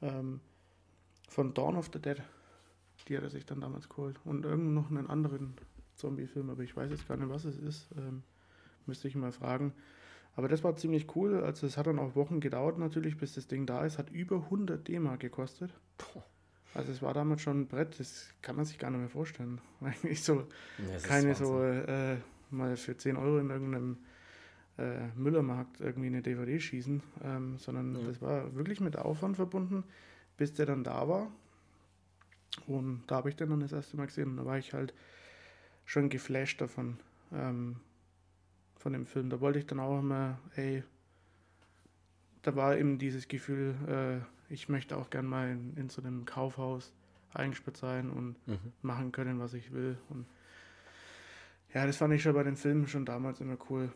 Ähm, 0.02 0.40
von 1.28 1.54
Dawn 1.54 1.78
of 1.78 1.90
the 1.94 2.00
Dead, 2.00 2.22
die 3.08 3.16
hat 3.16 3.24
er 3.24 3.30
sich 3.30 3.46
dann 3.46 3.62
damals 3.62 3.88
geholt. 3.88 4.20
Und 4.26 4.46
irgend 4.46 4.74
noch 4.74 4.90
einen 4.90 5.08
anderen 5.08 5.56
Zombie-Film, 6.02 6.50
aber 6.50 6.64
ich 6.64 6.76
weiß 6.76 6.92
jetzt 6.92 7.08
gar 7.08 7.18
nicht, 7.18 7.30
was 7.30 7.46
es 7.46 7.58
ist. 7.58 7.88
Ähm, 7.98 8.24
müsste 8.86 9.08
ich 9.08 9.16
mal 9.16 9.32
fragen. 9.32 9.74
Aber 10.36 10.48
das 10.48 10.64
war 10.64 10.76
ziemlich 10.76 11.16
cool. 11.16 11.44
Also 11.44 11.68
es 11.68 11.78
hat 11.78 11.88
dann 11.88 12.00
auch 12.00 12.16
Wochen 12.16 12.40
gedauert 12.40 12.78
natürlich, 12.78 13.18
bis 13.18 13.34
das 13.36 13.48
Ding 13.48 13.66
da 13.66 13.86
ist. 13.86 13.98
Hat 13.98 14.10
über 14.12 14.38
100 14.46 14.88
D-Mark 14.88 15.20
gekostet. 15.22 15.74
Also 16.74 16.92
es 16.92 17.02
war 17.02 17.14
damals 17.14 17.42
schon 17.42 17.62
ein 17.62 17.68
Brett, 17.68 18.00
das 18.00 18.30
kann 18.42 18.56
man 18.56 18.66
sich 18.66 18.80
gar 18.80 18.90
nicht 18.92 19.00
mehr 19.02 19.10
vorstellen. 19.10 19.60
Eigentlich 19.82 20.24
so 20.24 20.48
Ja, 20.78 20.98
keine 21.00 21.36
so 21.36 21.62
äh, 21.62 22.18
mal 22.50 22.78
für 22.78 22.96
10 22.98 23.18
Euro 23.18 23.40
in 23.40 23.50
irgendeinem 23.50 23.98
äh, 24.78 25.08
Müllermarkt 25.18 25.82
irgendwie 25.82 26.08
eine 26.08 26.22
DVD 26.22 26.60
schießen, 26.60 27.04
ähm, 27.24 27.58
sondern 27.58 27.94
Mhm. 27.94 28.06
das 28.08 28.22
war 28.22 28.56
wirklich 28.56 28.80
mit 28.80 28.98
Aufwand 28.98 29.36
verbunden, 29.36 29.84
bis 30.38 30.54
der 30.54 30.66
dann 30.66 30.84
da 30.86 31.10
war. 31.10 31.28
Und 32.68 33.04
da 33.08 33.16
habe 33.18 33.30
ich 33.30 33.36
den 33.36 33.50
dann 33.50 33.60
das 33.62 33.72
erste 33.74 33.98
Mal 33.98 34.08
gesehen 34.08 34.30
und 34.30 34.38
da 34.38 34.46
war 34.46 34.58
ich 34.58 34.74
halt 34.74 34.94
schon 35.86 36.10
geflasht 36.10 36.62
davon, 36.62 36.98
ähm, 37.34 37.78
von 38.78 38.94
dem 38.94 39.06
Film. 39.06 39.30
Da 39.30 39.40
wollte 39.42 39.60
ich 39.60 39.66
dann 39.66 39.80
auch 39.80 40.00
immer, 40.00 40.40
ey, 40.56 40.84
da 42.42 42.56
war 42.56 42.78
eben 42.78 42.98
dieses 42.98 43.28
Gefühl, 43.28 43.76
äh, 43.88 44.54
ich 44.54 44.70
möchte 44.70 44.98
auch 44.98 45.10
gern 45.10 45.26
mal 45.26 45.50
in, 45.50 45.76
in 45.78 45.90
so 45.90 46.02
einem 46.02 46.26
Kaufhaus 46.26 46.92
eingesperrt 47.34 47.78
sein 47.78 48.10
und 48.10 48.36
Mhm. 48.48 48.74
machen 48.82 49.12
können, 49.12 49.40
was 49.40 49.54
ich 49.54 49.72
will. 49.72 49.98
Und 50.10 50.26
ja, 51.74 51.86
das 51.86 51.98
fand 51.98 52.14
ich 52.14 52.22
schon 52.22 52.34
bei 52.34 52.44
den 52.44 52.58
Filmen 52.58 52.88
schon 52.88 53.06
damals 53.06 53.40
immer 53.40 53.58
cool. 53.70 53.92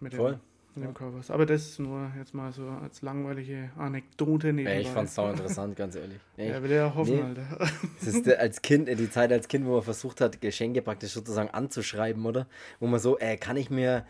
Mit 0.00 0.12
dem, 0.12 0.40
Mit 0.76 0.88
dem. 0.88 0.94
Covers. 0.94 1.30
Aber 1.30 1.46
das 1.46 1.62
ist 1.66 1.78
nur 1.78 2.10
jetzt 2.18 2.34
mal 2.34 2.52
so 2.52 2.68
als 2.68 3.02
langweilige 3.02 3.70
Anekdote 3.76 4.48
nebenbei. 4.52 4.72
Ey, 4.76 4.82
ich 4.82 4.88
fand's 4.88 5.14
sau 5.16 5.30
interessant, 5.30 5.74
ganz 5.76 5.96
ehrlich. 5.96 6.18
Ey, 6.36 6.50
Ja, 6.50 6.62
will 6.62 6.70
ja 6.70 6.94
hoffen, 6.94 7.16
Nee. 7.16 7.22
Alter. 7.22 7.58
Das 8.04 8.08
ist 8.14 8.28
als 8.28 8.62
Kind, 8.62 8.88
äh, 8.88 8.94
die 8.96 9.10
Zeit 9.10 9.32
als 9.32 9.48
Kind, 9.48 9.66
wo 9.66 9.72
man 9.72 9.82
versucht 9.82 10.20
hat, 10.20 10.40
Geschenke 10.40 10.82
praktisch 10.82 11.12
sozusagen 11.12 11.50
anzuschreiben, 11.50 12.24
oder? 12.26 12.46
Wo 12.80 12.86
man 12.86 13.00
so, 13.00 13.18
äh, 13.18 13.36
kann 13.36 13.56
ich 13.56 13.70
mir 13.70 14.04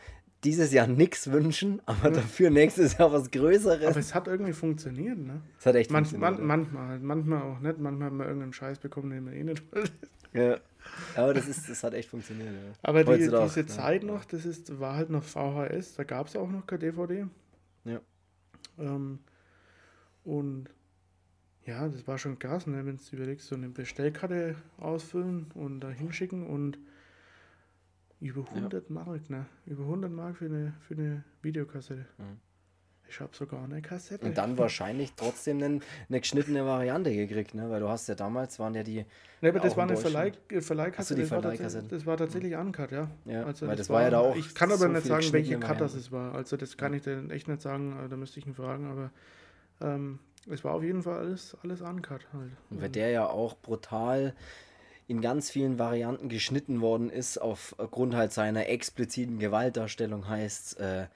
dieses 0.47 0.73
Jahr 0.73 0.87
nichts 0.87 1.31
wünschen, 1.31 1.83
aber 1.87 2.11
dafür 2.11 2.51
nächstes 2.51 2.97
Jahr 2.97 3.13
was 3.13 3.31
Größeres. 3.31 3.89
Aber 3.89 3.99
es 3.99 4.15
hat 4.15 4.29
irgendwie 4.29 4.53
funktioniert, 4.53 5.19
ne? 5.19 5.43
Das 5.57 5.67
hat 5.67 5.75
echt 5.75 5.91
Manch, 5.91 6.09
funktioniert, 6.09 6.39
man, 6.41 6.61
manchmal 6.61 6.89
halt, 6.89 7.03
manchmal 7.03 7.43
auch 7.43 7.59
nicht. 7.59 7.79
Manchmal 7.81 8.07
haben 8.07 8.19
wir 8.19 8.27
irgendeinen 8.27 8.53
Scheiß 8.53 8.79
bekommen, 8.79 9.11
den 9.11 9.25
man 9.25 9.35
eh 9.35 9.43
nicht 9.43 9.63
wollte. 9.73 9.93
ja. 10.33 10.43
ja. 10.43 10.57
Aber 11.17 11.35
das, 11.35 11.49
ist, 11.49 11.69
das 11.69 11.83
hat 11.83 11.95
echt 11.95 12.09
funktioniert. 12.09 12.49
Ja. 12.49 12.73
Aber 12.83 13.03
die, 13.03 13.17
diese 13.17 13.33
ne? 13.33 13.67
Zeit 13.67 14.05
noch, 14.05 14.25
das 14.25 14.47
ist, 14.47 14.79
war 14.79 14.95
halt 14.95 15.11
noch 15.11 15.25
VHS, 15.25 15.95
da 15.97 16.05
gab 16.05 16.29
es 16.29 16.37
auch 16.37 16.49
noch 16.49 16.65
keine 16.65 16.79
DVD. 16.79 17.27
Ja. 17.85 18.01
Ähm, 18.79 19.19
und 20.23 20.71
ja, 21.65 21.89
das 21.89 22.07
war 22.07 22.19
schon 22.19 22.39
krass, 22.39 22.69
ne, 22.69 22.87
wenn 22.87 22.97
du 22.97 23.17
überlegst, 23.17 23.49
so 23.49 23.57
eine 23.57 23.69
Bestellkarte 23.69 24.55
ausfüllen 24.79 25.47
und 25.55 25.81
da 25.81 25.91
hinschicken 25.91 26.47
und 26.47 26.79
über 28.21 28.45
100 28.49 28.91
Mark, 28.91 29.29
ne? 29.31 29.47
Über 29.67 29.83
100 29.85 30.11
Mark 30.11 30.37
für 30.37 30.47
eine, 30.47 30.75
für 30.81 30.95
eine 30.95 31.25
Videokassette. 31.43 32.07
Mhm. 32.19 32.41
Ich 33.09 33.21
habe 33.21 33.37
sogar 33.37 33.63
eine 33.63 33.81
Kassette. 33.83 34.27
Und 34.27 34.37
dann 34.37 34.59
wahrscheinlich 34.59 35.13
trotzdem 35.15 35.63
einen, 35.63 35.83
eine 36.09 36.21
geschnittene 36.21 36.67
Variante 36.67 37.15
gekriegt, 37.15 37.55
ne? 37.55 37.71
Weil 37.71 37.81
du 37.81 37.89
hast 37.89 38.09
ja 38.09 38.15
damals, 38.15 38.59
waren 38.59 38.75
ja 38.75 38.83
die, 38.83 39.05
Ne, 39.43 39.51
aber 39.51 39.61
das 39.61 39.77
war 39.77 39.85
in 39.85 39.91
eine 39.91 39.99
Verleih, 39.99 40.33
äh, 40.49 40.61
Verleihkassette. 40.61 41.09
So, 41.09 41.15
die 41.15 41.57
das, 41.57 41.75
war 41.75 41.83
das 41.83 42.07
war 42.07 42.17
tatsächlich 42.17 42.57
uncut, 42.57 42.91
ja. 42.91 43.09
ja, 43.27 43.45
Also 43.45 43.67
weil 43.67 43.77
das 43.77 43.91
war 43.91 44.03
ja 44.03 44.11
da 44.11 44.21
auch 44.21 44.35
Ich 44.35 44.55
kann 44.55 44.71
aber 44.71 44.79
so 44.79 44.89
nicht 44.89 45.07
sagen, 45.07 45.33
welche 45.33 45.59
Cut 45.61 45.81
das 45.81 45.95
es 45.95 46.11
war. 46.11 46.35
Also 46.35 46.57
das 46.57 46.77
kann 46.77 46.95
ich 46.95 47.03
dir 47.03 47.31
echt 47.31 47.47
nicht 47.47 47.61
sagen, 47.61 47.97
äh, 48.05 48.09
da 48.09 48.17
müsste 48.17 48.41
ich 48.41 48.47
ihn 48.47 48.55
fragen, 48.55 48.91
aber 48.91 49.11
ähm, 49.81 50.19
es 50.51 50.65
war 50.65 50.75
auf 50.75 50.83
jeden 50.83 51.03
Fall 51.03 51.19
alles, 51.19 51.57
alles 51.63 51.83
uncut 51.83 52.27
halt. 52.33 52.53
Und 52.71 52.81
weil 52.81 52.89
der 52.89 53.11
ja 53.11 53.27
auch 53.27 53.57
brutal 53.57 54.35
in 55.09 55.21
ganz 55.21 55.51
vielen 55.51 55.79
Varianten 55.79 56.29
geschnitten 56.29 56.81
worden 56.81 57.11
ist, 57.11 57.39
aufgrund 57.39 58.15
halt 58.15 58.33
seiner 58.33 58.69
expliziten 58.69 59.39
Gewaltdarstellung 59.39 60.29
heißt 60.29 60.81
äh, 60.81 61.07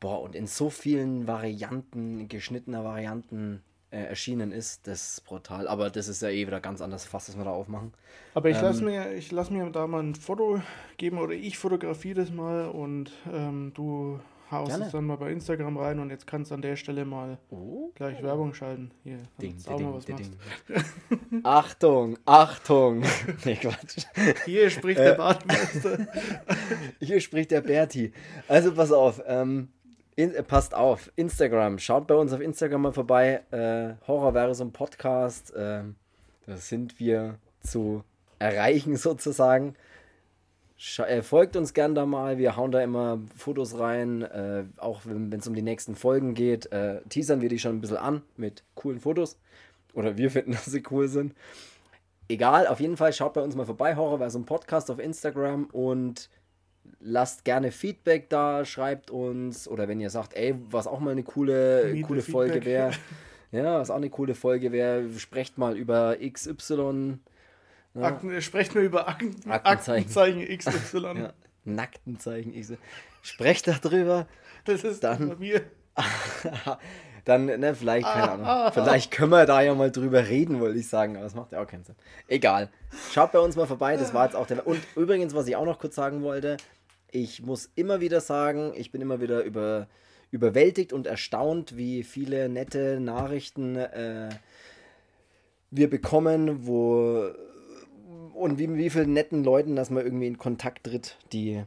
boah, 0.00 0.22
und 0.22 0.34
in 0.34 0.46
so 0.46 0.70
vielen 0.70 1.26
Varianten, 1.26 2.28
geschnittener 2.28 2.84
Varianten 2.84 3.62
äh, 3.90 3.98
erschienen 4.04 4.52
ist, 4.52 4.86
das 4.86 5.12
ist 5.14 5.24
brutal. 5.24 5.68
Aber 5.68 5.90
das 5.90 6.08
ist 6.08 6.22
ja 6.22 6.28
eh 6.30 6.46
wieder 6.46 6.60
ganz 6.60 6.80
anders 6.80 7.04
Fass, 7.04 7.26
das 7.26 7.36
wir 7.36 7.44
da 7.44 7.50
aufmachen. 7.50 7.92
Aber 8.34 8.50
ich 8.50 8.58
Ähm, 8.58 8.62
lasse 8.62 8.84
mir, 8.84 9.20
lass 9.30 9.50
mir 9.50 9.68
da 9.70 9.86
mal 9.86 10.02
ein 10.02 10.14
Foto 10.14 10.62
geben 10.96 11.18
oder 11.18 11.34
ich 11.34 11.58
fotografiere 11.58 12.20
das 12.20 12.30
mal 12.30 12.68
und 12.68 13.12
ähm, 13.32 13.72
du 13.74 14.20
haust 14.50 14.78
es 14.80 14.90
dann 14.92 15.06
mal 15.06 15.16
bei 15.16 15.30
Instagram 15.30 15.76
rein 15.76 15.98
und 16.00 16.10
jetzt 16.10 16.26
kannst 16.26 16.50
du 16.50 16.54
an 16.56 16.62
der 16.62 16.76
Stelle 16.76 17.04
mal 17.04 17.38
Oh. 17.50 17.90
gleich 17.94 18.22
Werbung 18.22 18.52
schalten. 18.54 18.90
Hier, 19.04 19.18
Ding, 19.40 19.56
du 19.64 19.70
auch 19.70 19.80
mal 19.80 19.94
was 19.94 20.04
ding, 20.04 20.16
machst. 20.16 20.30
ding. 20.68 21.40
Achtung, 21.44 22.18
Achtung. 22.24 23.02
nee, 23.44 23.56
Quatsch. 23.56 24.04
Hier 24.44 24.70
spricht 24.70 25.00
Äh. 25.00 25.04
der 25.04 25.14
Bademeister. 25.14 26.06
Hier 27.00 27.20
spricht 27.20 27.50
der 27.50 27.60
Berti. 27.60 28.12
Also 28.48 28.72
pass 28.74 28.92
auf, 28.92 29.22
ähm, 29.26 29.68
in, 30.16 30.34
äh, 30.34 30.42
passt 30.42 30.74
auf, 30.74 31.10
Instagram, 31.16 31.78
schaut 31.78 32.06
bei 32.06 32.14
uns 32.14 32.32
auf 32.32 32.40
Instagram 32.40 32.82
mal 32.82 32.92
vorbei, 32.92 33.42
äh, 33.50 33.94
Horrorversum 34.06 34.72
Podcast, 34.72 35.52
ähm, 35.56 35.94
da 36.46 36.56
sind 36.56 36.98
wir 36.98 37.36
zu 37.62 38.02
erreichen 38.38 38.96
sozusagen. 38.96 39.74
Äh, 40.98 41.22
folgt 41.22 41.56
uns 41.56 41.74
gern 41.74 41.94
da 41.94 42.06
mal, 42.06 42.38
wir 42.38 42.56
hauen 42.56 42.72
da 42.72 42.80
immer 42.82 43.20
Fotos 43.36 43.78
rein, 43.78 44.22
äh, 44.22 44.64
auch 44.78 45.02
wenn 45.04 45.32
es 45.32 45.46
um 45.46 45.54
die 45.54 45.62
nächsten 45.62 45.94
Folgen 45.94 46.32
geht, 46.32 46.72
äh, 46.72 47.02
teasern 47.08 47.42
wir 47.42 47.50
die 47.50 47.58
schon 47.58 47.76
ein 47.76 47.80
bisschen 47.82 47.98
an 47.98 48.22
mit 48.36 48.64
coolen 48.74 48.98
Fotos. 48.98 49.38
Oder 49.92 50.16
wir 50.16 50.30
finden, 50.30 50.52
dass 50.52 50.64
sie 50.66 50.82
cool 50.90 51.08
sind. 51.08 51.34
Egal, 52.28 52.66
auf 52.66 52.80
jeden 52.80 52.96
Fall 52.96 53.12
schaut 53.12 53.34
bei 53.34 53.42
uns 53.42 53.56
mal 53.56 53.66
vorbei, 53.66 53.94
Horrorversum 53.96 54.46
Podcast 54.46 54.90
auf 54.90 55.00
Instagram 55.00 55.64
und 55.72 56.30
lasst 57.00 57.44
gerne 57.44 57.72
Feedback 57.72 58.30
da, 58.30 58.64
schreibt 58.64 59.10
uns. 59.10 59.68
Oder 59.68 59.86
wenn 59.86 60.00
ihr 60.00 60.10
sagt, 60.10 60.34
ey, 60.34 60.54
was 60.70 60.86
auch 60.86 61.00
mal 61.00 61.10
eine 61.10 61.24
coole, 61.24 61.90
Miete 61.92 62.06
coole 62.06 62.22
Folge 62.22 62.64
wäre, 62.64 62.92
ja, 63.52 63.80
was 63.80 63.90
auch 63.90 63.96
eine 63.96 64.10
coole 64.10 64.34
Folge 64.34 64.72
wäre, 64.72 65.10
sprecht 65.18 65.58
mal 65.58 65.76
über 65.76 66.16
XY, 66.16 67.18
ja, 67.94 68.02
Akten, 68.02 68.40
sprecht 68.42 68.74
mir 68.74 68.82
über 68.82 69.08
Akten, 69.08 69.34
Aktenzeichen. 69.50 70.40
Aktenzeichen 70.42 70.58
XY. 70.58 70.98
ja, 71.18 71.32
nackten 71.64 72.18
Zeichen, 72.18 72.52
XY. 72.60 72.78
sprecht 73.22 73.66
darüber, 73.68 74.26
Das 74.64 74.84
ist 74.84 75.02
Dann- 75.04 75.30
bei 75.30 75.36
mir. 75.36 75.62
dann, 77.24 77.46
ne, 77.46 77.74
vielleicht, 77.74 78.06
keine 78.06 78.30
Ahnung, 78.30 78.46
Ah. 78.46 78.70
vielleicht 78.70 79.10
können 79.10 79.30
wir 79.30 79.44
da 79.44 79.60
ja 79.60 79.74
mal 79.74 79.90
drüber 79.90 80.26
reden, 80.28 80.60
wollte 80.60 80.78
ich 80.78 80.88
sagen, 80.88 81.16
aber 81.16 81.24
das 81.24 81.34
macht 81.34 81.52
ja 81.52 81.62
auch 81.62 81.66
keinen 81.66 81.84
Sinn. 81.84 81.96
Egal, 82.28 82.70
schaut 83.12 83.32
bei 83.32 83.38
uns 83.40 83.56
mal 83.56 83.66
vorbei, 83.66 83.96
das 83.96 84.14
war 84.14 84.24
jetzt 84.24 84.34
auch 84.36 84.46
der, 84.46 84.66
und 84.66 84.80
übrigens, 84.96 85.34
was 85.34 85.46
ich 85.48 85.56
auch 85.56 85.66
noch 85.66 85.78
kurz 85.78 85.94
sagen 85.94 86.22
wollte, 86.22 86.56
ich 87.10 87.42
muss 87.42 87.70
immer 87.74 88.00
wieder 88.00 88.20
sagen, 88.20 88.72
ich 88.76 88.90
bin 88.92 89.00
immer 89.02 89.20
wieder 89.20 89.42
über, 89.42 89.88
überwältigt 90.30 90.92
und 90.92 91.06
erstaunt, 91.06 91.76
wie 91.76 92.04
viele 92.04 92.48
nette 92.48 93.00
Nachrichten 93.00 93.76
äh, 93.76 94.30
wir 95.70 95.90
bekommen, 95.90 96.66
wo 96.66 97.30
und 98.40 98.58
wie, 98.58 98.74
wie 98.74 98.90
vielen 98.90 99.12
netten 99.12 99.44
Leuten, 99.44 99.76
dass 99.76 99.90
man 99.90 100.04
irgendwie 100.04 100.26
in 100.26 100.38
Kontakt 100.38 100.84
tritt, 100.84 101.18
die 101.32 101.62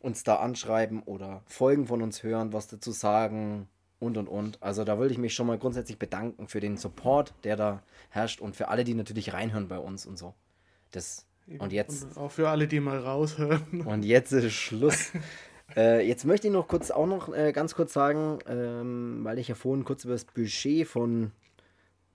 uns 0.00 0.24
da 0.24 0.36
anschreiben 0.36 1.02
oder 1.02 1.42
Folgen 1.46 1.86
von 1.86 2.02
uns 2.02 2.22
hören, 2.22 2.52
was 2.52 2.68
dazu 2.68 2.90
sagen 2.92 3.68
und 3.98 4.16
und 4.16 4.28
und. 4.28 4.62
Also 4.62 4.84
da 4.84 4.98
wollte 4.98 5.12
ich 5.12 5.18
mich 5.18 5.34
schon 5.34 5.46
mal 5.46 5.58
grundsätzlich 5.58 5.98
bedanken 5.98 6.48
für 6.48 6.60
den 6.60 6.76
Support, 6.76 7.34
der 7.44 7.56
da 7.56 7.82
herrscht 8.10 8.40
und 8.40 8.56
für 8.56 8.68
alle, 8.68 8.84
die 8.84 8.94
natürlich 8.94 9.32
reinhören 9.32 9.68
bei 9.68 9.78
uns 9.78 10.06
und 10.06 10.18
so. 10.18 10.34
Das 10.90 11.26
und 11.58 11.72
jetzt 11.72 12.04
Und 12.04 12.16
auch 12.16 12.30
für 12.30 12.48
alle, 12.48 12.66
die 12.66 12.80
mal 12.80 12.98
raushören. 12.98 13.82
und 13.86 14.04
jetzt 14.04 14.32
ist 14.32 14.52
Schluss. 14.52 15.12
äh, 15.76 16.06
jetzt 16.06 16.24
möchte 16.24 16.48
ich 16.48 16.52
noch 16.52 16.66
kurz 16.66 16.90
auch 16.90 17.06
noch 17.06 17.32
äh, 17.34 17.52
ganz 17.52 17.74
kurz 17.74 17.92
sagen, 17.92 18.38
ähm, 18.46 19.20
weil 19.22 19.38
ich 19.38 19.48
ja 19.48 19.54
vorhin 19.54 19.84
kurz 19.84 20.04
über 20.04 20.14
das 20.14 20.24
Budget 20.24 20.86
von 20.86 21.32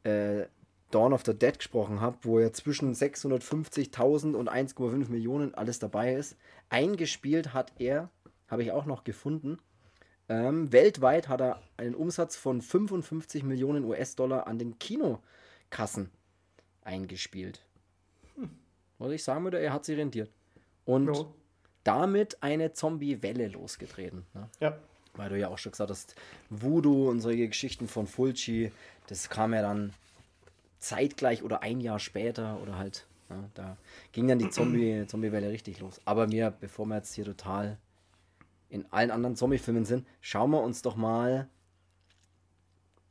äh, 0.04 0.46
Dawn 0.92 1.14
of 1.14 1.24
the 1.26 1.34
Dead 1.34 1.58
gesprochen 1.58 2.02
habe, 2.02 2.18
wo 2.24 2.40
ja 2.40 2.52
zwischen 2.54 2.94
650.000 2.94 4.34
und 4.36 4.50
1,5 4.50 5.10
Millionen 5.10 5.54
alles 5.56 5.80
dabei 5.80 6.14
ist. 6.16 6.36
Eingespielt 6.70 7.54
hat 7.54 7.72
er, 7.80 8.10
habe 8.48 8.64
ich 8.64 8.72
auch 8.72 8.86
noch 8.86 9.04
gefunden, 9.04 9.58
ähm, 10.30 10.72
weltweit 10.72 11.28
hat 11.28 11.42
er 11.42 11.62
einen 11.78 11.96
Umsatz 11.96 12.36
von 12.36 12.62
55 12.62 13.44
Millionen 13.44 13.84
US-Dollar 13.84 14.48
an 14.48 14.60
den 14.60 14.78
Kinokassen 14.80 16.10
eingespielt. 16.84 17.62
Was 18.98 19.12
ich 19.12 19.24
sagen 19.24 19.44
würde, 19.44 19.60
er 19.60 19.74
hat 19.74 19.84
sich 19.86 19.98
rentiert. 19.98 20.30
Und 20.86 21.08
Ja. 21.16 21.26
damit 21.84 22.42
eine 22.44 22.74
Zombie-Welle 22.74 23.48
losgetreten. 23.48 24.26
Ne? 24.34 24.48
ja. 24.60 24.78
Weil 25.16 25.30
du 25.30 25.38
ja 25.38 25.50
auch 25.50 25.58
schon 25.58 25.74
gesagt 25.74 25.90
hast, 25.90 26.16
Voodoo 26.50 27.10
und 27.10 27.20
solche 27.20 27.48
Geschichten 27.48 27.90
von 27.90 28.08
Fulci, 28.08 28.72
das 29.08 29.30
kam 29.30 29.54
ja 29.54 29.62
dann 29.62 29.92
zeitgleich 30.82 31.44
oder 31.44 31.62
ein 31.64 31.80
Jahr 31.80 32.00
später 32.00 32.60
oder 32.62 32.78
halt, 32.78 33.06
ja, 33.30 33.44
da 33.54 33.78
ging 34.12 34.28
dann 34.28 34.40
die 34.40 34.50
Zombie- 34.50 35.06
Zombie-Welle 35.08 35.50
richtig 35.50 35.80
los. 35.80 36.02
Aber 36.06 36.28
mir, 36.28 36.52
bevor 36.60 36.86
wir 36.88 36.98
jetzt 36.98 37.14
hier 37.14 37.24
total 37.24 37.78
in 38.68 38.86
allen 38.92 39.12
anderen 39.12 39.36
Zombie-Filmen 39.36 39.86
sind, 39.86 40.06
schauen 40.22 40.52
wir 40.52 40.62
uns 40.62 40.82
doch 40.82 40.96
mal 40.96 41.48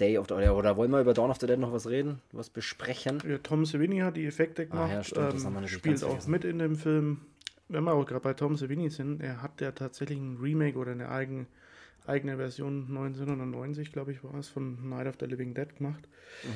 Day 0.01 0.16
of 0.18 0.27
the 0.29 0.35
oder, 0.35 0.57
oder 0.57 0.77
wollen 0.77 0.91
wir 0.91 1.01
über 1.01 1.12
Dawn 1.14 1.31
of 1.31 1.39
the 1.39 1.47
Dead 1.47 1.59
noch 1.59 1.73
was 1.73 1.87
reden, 1.87 2.21
was 2.33 2.49
besprechen? 2.51 3.23
Ja, 3.29 3.39
Tom 3.39 3.64
Savini 3.66 3.99
hat 3.99 4.16
die 4.16 4.27
Effekte 4.27 4.62
Ah, 4.62 4.64
gemacht, 4.64 4.93
ja, 4.93 5.05
stimmt, 5.05 5.33
das 5.35 5.43
ähm, 5.43 5.47
haben 5.55 5.61
wir 5.62 5.68
spielt 5.68 6.05
auch 6.05 6.27
mit 6.27 6.45
in 6.45 6.59
dem 6.59 6.77
Film. 6.77 7.21
Wenn 7.68 7.85
wir 7.85 7.93
auch 7.93 8.05
gerade 8.05 8.23
bei 8.23 8.35
Tom 8.35 8.57
Savini 8.57 8.89
sind, 8.91 9.21
er 9.23 9.43
hat 9.43 9.61
ja 9.61 9.71
tatsächlich 9.73 10.18
ein 10.18 10.39
Remake 10.39 10.77
oder 10.77 10.91
eine 10.93 11.09
eigen, 11.11 11.47
eigene 12.07 12.37
Version 12.37 12.87
1990, 12.89 13.93
glaube 13.93 14.11
ich, 14.12 14.25
war 14.25 14.35
es, 14.35 14.49
von 14.49 14.89
Night 14.89 15.07
of 15.07 15.16
the 15.21 15.27
Living 15.27 15.55
Dead 15.55 15.77
gemacht. 15.77 16.09
Mhm. 16.43 16.49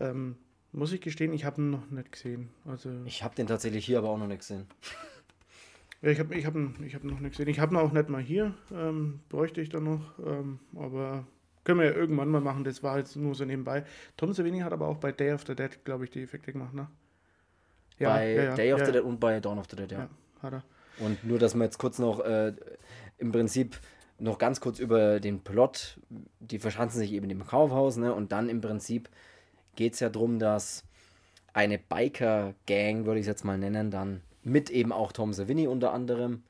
Ähm, 0.00 0.36
muss 0.72 0.92
ich 0.92 1.00
gestehen, 1.00 1.32
ich 1.32 1.44
habe 1.44 1.60
ihn 1.60 1.70
noch 1.70 1.90
nicht 1.90 2.12
gesehen. 2.12 2.50
Also, 2.66 2.90
Ich 3.04 3.22
habe 3.22 3.34
den 3.34 3.46
tatsächlich 3.46 3.84
hier 3.84 3.98
aber 3.98 4.10
auch 4.10 4.18
noch 4.18 4.26
nicht 4.26 4.40
gesehen. 4.40 4.66
ja, 6.02 6.10
ich 6.10 6.18
habe 6.18 6.34
ich 6.34 6.46
hab 6.46 6.54
ihn, 6.54 6.74
ich 6.84 6.94
hab 6.94 7.04
ihn 7.04 7.10
noch 7.10 7.20
nicht 7.20 7.32
gesehen. 7.32 7.48
Ich 7.48 7.60
habe 7.60 7.74
ihn 7.74 7.78
auch 7.78 7.92
nicht 7.92 8.08
mal 8.08 8.22
hier, 8.22 8.54
ähm, 8.72 9.20
bräuchte 9.28 9.60
ich 9.60 9.68
dann 9.68 9.84
noch, 9.84 10.18
ähm, 10.24 10.58
aber 10.76 11.26
können 11.64 11.80
wir 11.80 11.86
ja 11.86 11.94
irgendwann 11.94 12.28
mal 12.28 12.40
machen. 12.40 12.64
Das 12.64 12.82
war 12.82 12.98
jetzt 12.98 13.16
nur 13.16 13.34
so 13.34 13.44
nebenbei. 13.44 13.84
Tom 14.16 14.32
Savini 14.32 14.60
hat 14.60 14.72
aber 14.72 14.88
auch 14.88 14.98
bei 14.98 15.12
Day 15.12 15.32
of 15.32 15.44
the 15.46 15.54
Dead, 15.54 15.84
glaube 15.84 16.04
ich, 16.04 16.10
die 16.10 16.22
Effekte 16.22 16.52
gemacht, 16.52 16.74
ne? 16.74 16.88
bei 17.98 18.52
Day 18.56 18.72
of 18.72 18.80
ja, 18.80 18.86
the 18.86 18.92
Dead 18.92 19.02
und 19.02 19.18
bei 19.18 19.40
Dawn 19.40 19.58
of 19.58 19.66
the 19.68 19.76
Dead, 19.76 19.90
ja. 19.90 19.98
Ja, 19.98 20.08
hat 20.42 20.52
er. 20.52 20.62
Und 21.00 21.24
nur, 21.24 21.38
dass 21.38 21.54
wir 21.54 21.64
jetzt 21.64 21.78
kurz 21.78 21.98
noch 21.98 22.20
äh, 22.20 22.52
im 23.18 23.32
Prinzip 23.32 23.78
noch 24.18 24.38
ganz 24.38 24.60
kurz 24.60 24.78
über 24.78 25.20
den 25.20 25.40
Plot, 25.40 26.00
die 26.40 26.58
verschanzen 26.58 26.98
sich 27.00 27.12
eben 27.12 27.30
im 27.30 27.46
Kaufhaus, 27.46 27.96
ne? 27.96 28.12
Und 28.12 28.32
dann 28.32 28.48
im 28.48 28.60
Prinzip 28.60 29.08
geht 29.78 29.94
es 29.94 30.00
ja 30.00 30.08
darum, 30.08 30.40
dass 30.40 30.82
eine 31.52 31.78
Biker-Gang, 31.78 33.06
würde 33.06 33.20
ich 33.20 33.24
es 33.24 33.28
jetzt 33.28 33.44
mal 33.44 33.56
nennen, 33.56 33.92
dann 33.92 34.22
mit 34.42 34.70
eben 34.70 34.92
auch 34.92 35.12
Tom 35.12 35.32
Savini 35.32 35.68
unter 35.68 35.92
anderem, 35.92 36.42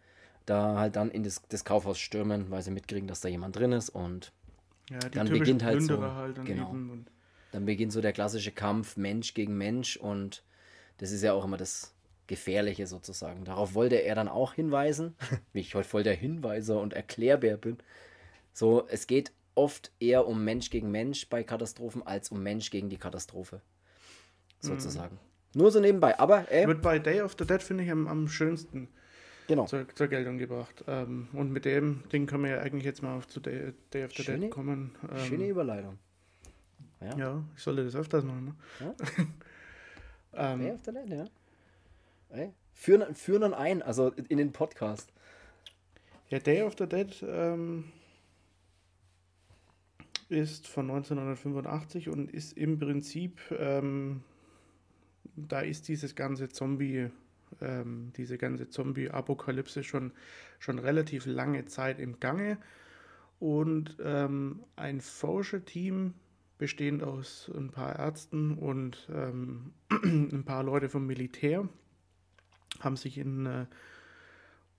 da 0.47 0.79
halt 0.79 0.97
dann 0.97 1.11
in 1.11 1.25
das, 1.25 1.43
das 1.51 1.67
Kaufhaus 1.67 1.99
stürmen, 1.99 2.51
weil 2.51 2.63
sie 2.63 2.71
mitkriegen, 2.71 3.07
dass 3.07 3.21
da 3.21 3.29
jemand 3.29 3.55
drin 3.55 3.73
ist 3.73 3.91
und 3.91 4.33
Ja, 4.89 4.99
Dann 5.11 5.29
beginnt 5.29 5.63
halt 5.63 5.83
so, 5.83 5.89
Plünderer 5.89 6.15
halt 6.15 6.39
dann 6.39 6.45
genau. 6.47 6.75
dann 7.53 7.67
beginnt 7.67 7.93
so 7.93 8.01
der 8.01 8.15
klassische 8.15 8.51
Kampf 8.51 8.97
Mensch 8.97 9.35
gegen 9.35 9.59
Mensch 9.59 9.99
und 9.99 10.43
das 10.97 11.13
ist 11.13 11.23
ja 11.23 11.35
auch 11.35 11.45
immer 11.45 11.59
das 11.59 11.95
Gefährliche 12.29 12.87
sozusagen. 12.87 13.45
Darauf 13.45 13.75
wollte 13.75 13.97
er 13.97 14.15
dann 14.15 14.29
auch 14.29 14.55
hinweisen, 14.55 15.15
wie 15.53 15.61
ich 15.61 15.75
heute 15.75 15.89
voll 15.89 16.03
der 16.03 16.15
Hinweiser 16.15 16.81
und 16.81 16.95
Erklärbär 16.95 17.59
bin. 17.59 17.77
So, 18.55 18.89
es 18.89 19.07
geht 19.07 19.33
oft 19.59 19.91
eher 19.99 20.27
um 20.29 20.45
Mensch 20.45 20.71
gegen 20.71 20.91
Mensch 20.93 21.29
bei 21.29 21.43
Katastrophen 21.43 22.07
als 22.07 22.31
um 22.31 22.43
Mensch 22.43 22.71
gegen 22.71 22.89
die 22.89 22.97
Katastrophe. 22.97 23.61
Sozusagen. 24.61 25.19
Nur 25.55 25.73
so 25.73 25.81
nebenbei, 25.81 26.19
aber 26.19 26.51
ey, 26.51 26.67
wird 26.69 26.81
bei 26.81 26.99
Day 27.01 27.21
of 27.23 27.35
the 27.37 27.45
Dead, 27.45 27.61
finde 27.61 27.83
ich, 27.83 27.91
am, 27.91 28.07
am 28.07 28.29
schönsten 28.29 28.89
genau. 29.49 29.67
zur, 29.67 29.87
zur 29.95 30.07
Geltung 30.07 30.39
gebracht. 30.39 30.85
Ähm, 30.87 31.29
und 31.33 31.51
mit 31.51 31.65
dem 31.65 32.05
Ding 32.13 32.27
können 32.27 32.45
wir 32.45 32.51
ja 32.53 32.61
eigentlich 32.61 32.85
jetzt 32.85 33.03
mal 33.03 33.17
auf 33.17 33.27
zu 33.27 33.41
Day, 33.41 33.73
Day 33.93 34.05
of 34.05 34.13
the 34.15 34.23
Schöne- 34.23 34.41
Dead 34.41 34.51
kommen. 34.51 34.95
Ähm, 35.11 35.25
Schöne 35.27 35.49
Überleitung. 35.49 35.99
Ja. 37.01 37.17
Ja, 37.17 37.45
ich 37.57 37.63
sollte 37.63 37.85
das 37.85 37.97
öfters 37.97 38.25
machen. 38.25 38.57
Ne? 38.79 38.95
Ja. 40.33 40.53
ähm, 40.53 40.61
Day 40.61 40.71
of 40.73 40.81
the 40.85 40.93
Dead, 40.93 41.09
ja. 41.09 41.25
Ey, 42.31 42.53
führen, 42.75 43.15
führen 43.15 43.41
dann 43.41 43.55
ein, 43.55 43.83
also 43.83 44.13
in 44.29 44.39
den 44.39 44.53
Podcast. 44.53 45.13
Ja, 46.29 46.39
Day 46.39 46.63
of 46.63 46.75
the 46.79 46.87
Dead 46.87 47.25
ähm, 47.27 47.91
ist 50.29 50.67
von 50.67 50.91
1985 50.91 52.09
und 52.09 52.31
ist 52.31 52.57
im 52.57 52.79
Prinzip, 52.79 53.41
ähm, 53.51 54.23
da 55.37 55.61
ist 55.61 55.89
dieses 55.89 56.15
ganze 56.15 56.49
Zombie, 56.49 57.11
ähm, 57.61 58.13
diese 58.17 58.39
ganze 58.39 58.69
Zombie-Apokalypse 58.69 59.83
schon, 59.83 60.13
schon 60.59 60.79
relativ 60.79 61.27
lange 61.27 61.65
Zeit 61.65 61.99
im 61.99 62.21
Gange. 62.21 62.59
Und 63.39 63.97
ähm, 64.03 64.65
ein 64.77 65.01
Forscherteam 65.01 66.15
bestehend 66.59 67.05
aus 67.05 67.51
ein 67.57 67.71
paar 67.71 67.97
Ärzten 67.99 68.59
und 68.59 69.09
ähm, 69.15 69.73
ein 69.91 70.45
paar 70.45 70.65
Leute 70.65 70.89
vom 70.89 71.07
Militär 71.07 71.69
haben 72.81 72.97
sich 72.97 73.17
in 73.17 73.47
äh, 73.47 73.67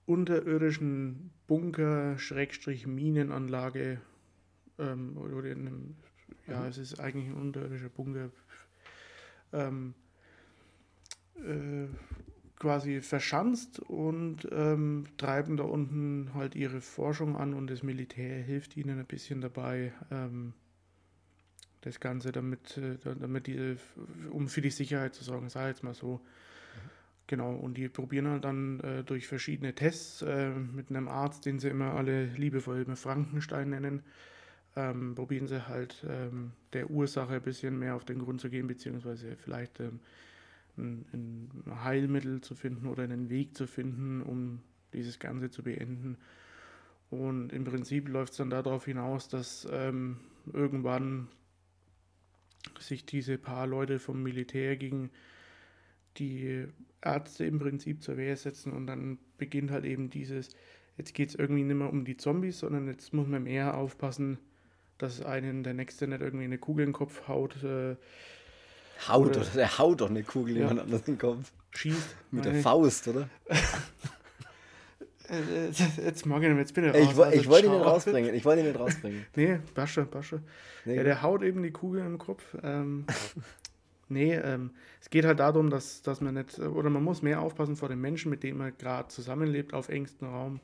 unterirdischen 0.06 1.30
Bunker, 1.46 2.18
Schrägstrich 2.18 2.86
Minenanlage, 2.86 4.00
ähm, 4.80 5.16
oder 5.16 5.50
in 5.50 5.66
einem, 5.66 5.96
ja, 6.46 6.66
es 6.66 6.78
ist 6.78 6.98
eigentlich 6.98 7.26
ein 7.26 7.34
unterirdischer 7.34 7.88
Bunker, 7.88 8.30
ähm, 9.52 9.94
äh, 11.36 11.88
quasi 12.60 13.00
verschanzt 13.00 13.80
und 13.80 14.46
ähm, 14.52 15.06
treiben 15.16 15.56
da 15.56 15.64
unten 15.64 16.30
halt 16.34 16.54
ihre 16.54 16.82
Forschung 16.82 17.36
an 17.36 17.54
und 17.54 17.70
das 17.70 17.82
Militär 17.82 18.42
hilft 18.42 18.76
ihnen 18.76 18.98
ein 18.98 19.06
bisschen 19.06 19.40
dabei, 19.40 19.92
ähm, 20.10 20.52
das 21.80 22.00
Ganze 22.00 22.32
damit, 22.32 22.76
äh, 22.76 22.98
damit 23.02 23.46
die, 23.46 23.76
um 24.30 24.48
für 24.48 24.60
die 24.60 24.70
Sicherheit 24.70 25.14
zu 25.14 25.24
sorgen, 25.24 25.48
ich 25.70 25.76
jetzt 25.76 25.82
mal 25.82 25.94
so. 25.94 26.20
Genau, 27.26 27.54
und 27.54 27.78
die 27.78 27.88
probieren 27.88 28.26
halt 28.26 28.44
dann 28.44 28.80
äh, 28.80 29.04
durch 29.04 29.26
verschiedene 29.26 29.74
Tests 29.74 30.20
äh, 30.20 30.50
mit 30.50 30.90
einem 30.90 31.08
Arzt, 31.08 31.46
den 31.46 31.60
sie 31.60 31.68
immer 31.68 31.94
alle 31.94 32.26
liebevoll 32.26 32.82
immer 32.82 32.96
Frankenstein 32.96 33.70
nennen, 33.70 34.02
ähm, 34.76 35.14
probieren 35.14 35.46
sie 35.46 35.66
halt 35.66 36.04
ähm, 36.08 36.52
der 36.72 36.90
Ursache 36.90 37.34
ein 37.34 37.42
bisschen 37.42 37.78
mehr 37.78 37.96
auf 37.96 38.04
den 38.04 38.18
Grund 38.18 38.40
zu 38.40 38.50
gehen, 38.50 38.66
beziehungsweise 38.66 39.36
vielleicht 39.36 39.80
ähm, 39.80 40.00
ein, 40.76 41.04
ein, 41.12 41.84
Heilmittel 41.84 42.40
zu 42.40 42.54
finden 42.54 42.86
oder 42.86 43.02
einen 43.02 43.30
Weg 43.30 43.56
zu 43.56 43.66
finden, 43.66 44.22
um 44.22 44.60
dieses 44.92 45.18
Ganze 45.18 45.50
zu 45.50 45.62
beenden. 45.62 46.16
Und 47.10 47.52
im 47.52 47.64
Prinzip 47.64 48.08
läuft 48.08 48.32
es 48.32 48.38
dann 48.38 48.50
darauf 48.50 48.84
hinaus, 48.84 49.28
dass 49.28 49.66
ähm, 49.70 50.18
irgendwann 50.52 51.28
sich 52.78 53.04
diese 53.04 53.38
paar 53.38 53.66
Leute 53.66 53.98
vom 53.98 54.22
Militär 54.22 54.76
gegen 54.76 55.10
die 56.18 56.66
Ärzte 57.02 57.44
im 57.44 57.58
Prinzip 57.58 58.02
zur 58.02 58.16
Wehr 58.16 58.36
setzen 58.36 58.72
und 58.72 58.86
dann 58.86 59.18
beginnt 59.38 59.70
halt 59.70 59.84
eben 59.84 60.10
dieses, 60.10 60.50
jetzt 60.96 61.14
geht 61.14 61.30
es 61.30 61.34
irgendwie 61.34 61.64
nicht 61.64 61.76
mehr 61.76 61.90
um 61.90 62.04
die 62.04 62.16
Zombies, 62.16 62.58
sondern 62.60 62.86
jetzt 62.88 63.12
muss 63.14 63.26
man 63.26 63.44
mehr 63.44 63.76
aufpassen, 63.76 64.38
dass 65.02 65.22
einen 65.22 65.62
der 65.62 65.74
Nächste 65.74 66.06
nicht 66.06 66.20
irgendwie 66.20 66.44
eine 66.44 66.58
Kugel 66.58 66.84
in 66.84 66.90
den 66.90 66.94
Kopf 66.94 67.28
haut. 67.28 67.62
Äh, 67.62 67.96
haut, 69.08 69.28
oder, 69.28 69.40
oder 69.40 69.50
der 69.54 69.78
haut 69.78 70.00
doch 70.00 70.10
eine 70.10 70.22
Kugel 70.22 70.54
ja, 70.54 70.60
jemand 70.62 70.80
anders 70.80 71.00
in 71.00 71.14
den 71.14 71.18
Kopf. 71.18 71.52
Schießt. 71.72 72.16
Mit 72.30 72.44
der 72.44 72.54
Faust, 72.56 73.08
oder? 73.08 73.28
Äh, 75.28 75.68
jetzt 76.04 76.26
mag 76.26 76.42
ich 76.42 76.48
nicht, 76.48 76.58
jetzt 76.58 76.74
bin 76.74 76.84
ich 76.84 76.90
raus. 76.92 77.00
Ich, 77.00 77.08
also 77.08 77.40
ich 77.40 77.48
wollte 77.48 77.66
ihn 77.68 77.72
nicht 77.72 77.84
rausbringen, 77.84 78.34
ich 78.34 78.44
wollte 78.44 78.62
ihn 78.62 78.66
nicht 78.66 78.80
rausbringen. 78.80 79.26
nee, 79.36 79.60
Basche, 79.74 80.02
Basche. 80.02 80.42
Nee, 80.84 80.96
ja, 80.96 81.04
der 81.04 81.22
haut 81.22 81.42
eben 81.42 81.62
die 81.62 81.70
Kugel 81.70 82.04
im 82.04 82.18
Kopf. 82.18 82.42
Ähm, 82.64 83.06
Nee, 84.10 84.34
ähm, 84.34 84.72
es 85.00 85.08
geht 85.08 85.24
halt 85.24 85.38
darum, 85.38 85.70
dass, 85.70 86.02
dass 86.02 86.20
man 86.20 86.34
nicht, 86.34 86.58
oder 86.58 86.90
man 86.90 87.04
muss 87.04 87.22
mehr 87.22 87.40
aufpassen 87.40 87.76
vor 87.76 87.88
den 87.88 88.00
Menschen, 88.00 88.28
mit 88.28 88.42
denen 88.42 88.58
man 88.58 88.76
gerade 88.76 89.08
zusammenlebt 89.08 89.72
auf 89.72 89.88
engstem 89.88 90.28
Raum, 90.28 90.60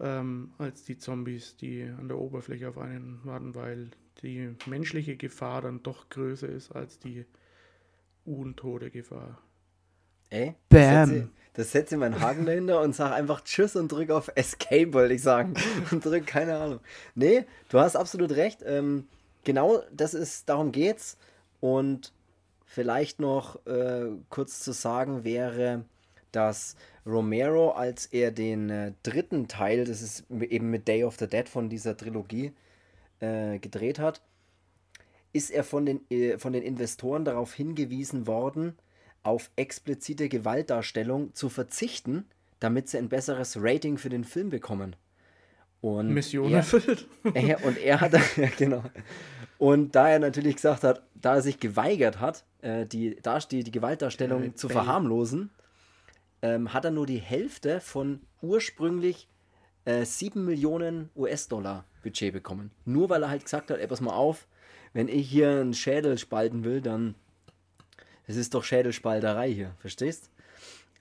ähm, 0.00 0.52
als 0.58 0.84
die 0.84 0.98
Zombies, 0.98 1.56
die 1.56 1.82
an 1.82 2.08
der 2.08 2.18
Oberfläche 2.18 2.68
auf 2.68 2.78
einen 2.78 3.20
warten, 3.24 3.54
weil 3.54 3.90
die 4.22 4.54
menschliche 4.66 5.16
Gefahr 5.16 5.62
dann 5.62 5.82
doch 5.82 6.08
größer 6.08 6.48
ist 6.48 6.72
als 6.72 6.98
die 6.98 7.24
untote 8.24 8.90
Gefahr. 8.90 9.40
Ey, 10.30 10.54
Bam! 10.68 11.30
Das 11.54 11.72
setze 11.72 11.96
ich 11.96 11.98
meinen 11.98 12.20
Haken 12.20 12.46
dahinter 12.46 12.80
und 12.80 12.94
sage 12.94 13.14
einfach 13.14 13.40
Tschüss 13.42 13.74
und 13.74 13.90
drück 13.90 14.10
auf 14.10 14.30
Escape, 14.36 14.94
wollte 14.94 15.14
ich 15.14 15.22
sagen. 15.22 15.54
Und 15.90 16.04
drück, 16.04 16.24
keine 16.24 16.56
Ahnung. 16.56 16.80
Nee, 17.16 17.44
du 17.68 17.80
hast 17.80 17.96
absolut 17.96 18.30
recht. 18.30 18.62
Ähm, 18.64 19.08
genau 19.42 19.82
das 19.92 20.14
ist, 20.14 20.48
darum 20.48 20.70
geht's. 20.70 21.18
Und 21.58 22.12
vielleicht 22.64 23.18
noch 23.18 23.66
äh, 23.66 24.10
kurz 24.28 24.60
zu 24.60 24.70
sagen 24.70 25.24
wäre, 25.24 25.84
dass 26.32 26.76
Romero, 27.06 27.70
als 27.70 28.06
er 28.06 28.30
den 28.30 28.70
äh, 28.70 28.92
dritten 29.02 29.48
Teil, 29.48 29.84
das 29.84 30.02
ist 30.02 30.24
eben 30.30 30.70
mit 30.70 30.88
Day 30.88 31.04
of 31.04 31.16
the 31.18 31.26
Dead 31.26 31.48
von 31.48 31.68
dieser 31.68 31.96
Trilogie, 31.96 32.52
äh, 33.20 33.58
gedreht 33.58 33.98
hat, 33.98 34.20
ist 35.32 35.50
er 35.50 35.64
von 35.64 35.86
den, 35.86 36.00
äh, 36.10 36.38
von 36.38 36.52
den 36.52 36.62
Investoren 36.62 37.24
darauf 37.24 37.54
hingewiesen 37.54 38.26
worden, 38.26 38.76
auf 39.22 39.50
explizite 39.56 40.28
Gewaltdarstellung 40.28 41.34
zu 41.34 41.48
verzichten, 41.48 42.24
damit 42.58 42.88
sie 42.88 42.98
ein 42.98 43.08
besseres 43.08 43.56
Rating 43.60 43.98
für 43.98 44.08
den 44.08 44.24
Film 44.24 44.50
bekommen. 44.50 44.96
Und 45.80 46.12
Mission 46.12 46.52
erfüllt. 46.52 47.06
Er, 47.34 47.64
und 47.64 47.78
er 47.78 48.00
hat, 48.00 48.12
ja, 48.36 48.48
genau. 48.58 48.82
Und 49.58 49.94
da 49.94 50.08
er 50.08 50.18
natürlich 50.18 50.56
gesagt 50.56 50.84
hat, 50.84 51.02
da 51.14 51.36
er 51.36 51.42
sich 51.42 51.60
geweigert 51.60 52.20
hat, 52.20 52.44
äh, 52.62 52.86
die, 52.86 53.16
die, 53.50 53.64
die 53.64 53.70
Gewaltdarstellung 53.70 54.56
zu 54.56 54.68
verharmlosen, 54.68 55.50
ähm, 56.42 56.72
hat 56.72 56.84
er 56.84 56.90
nur 56.90 57.06
die 57.06 57.18
Hälfte 57.18 57.80
von 57.80 58.20
ursprünglich 58.42 59.28
äh, 59.84 60.04
7 60.04 60.44
Millionen 60.44 61.10
US-Dollar 61.16 61.84
Budget 62.02 62.32
bekommen. 62.32 62.70
Nur 62.84 63.10
weil 63.10 63.22
er 63.22 63.30
halt 63.30 63.44
gesagt 63.44 63.70
hat, 63.70 63.78
ey, 63.78 63.86
pass 63.86 64.00
mal 64.00 64.12
auf, 64.12 64.46
wenn 64.92 65.08
ich 65.08 65.28
hier 65.28 65.50
einen 65.50 65.74
Schädel 65.74 66.18
spalten 66.18 66.64
will, 66.64 66.80
dann 66.80 67.14
es 68.26 68.36
ist 68.36 68.54
doch 68.54 68.64
Schädelspalterei 68.64 69.52
hier, 69.52 69.74
verstehst? 69.78 70.30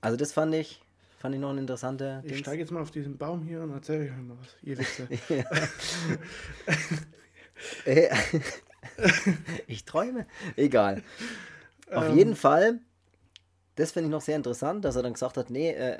Also 0.01 0.17
das 0.17 0.33
fand 0.33 0.53
ich, 0.55 0.81
fand 1.19 1.35
ich 1.35 1.41
noch 1.41 1.51
ein 1.51 1.57
interessanter. 1.57 2.23
Ich 2.25 2.39
steige 2.39 2.61
jetzt 2.61 2.71
mal 2.71 2.81
auf 2.81 2.91
diesen 2.91 3.17
Baum 3.17 3.43
hier 3.43 3.61
und 3.61 3.71
erzähle 3.71 4.05
euch 4.05 4.11
mal 4.11 4.37
was, 4.39 4.55
ihr 4.63 4.77
Witze. 4.77 5.07
ich 9.67 9.85
träume. 9.85 10.25
Egal. 10.55 11.03
Auf 11.91 12.09
ähm, 12.09 12.17
jeden 12.17 12.35
Fall, 12.35 12.79
das 13.79 13.91
finde 13.91 14.07
ich 14.07 14.11
noch 14.11 14.21
sehr 14.21 14.35
interessant, 14.35 14.83
dass 14.83 14.97
er 14.97 15.03
dann 15.03 15.13
gesagt 15.13 15.37
hat, 15.37 15.49
nee, 15.49 15.71
äh, 15.71 15.99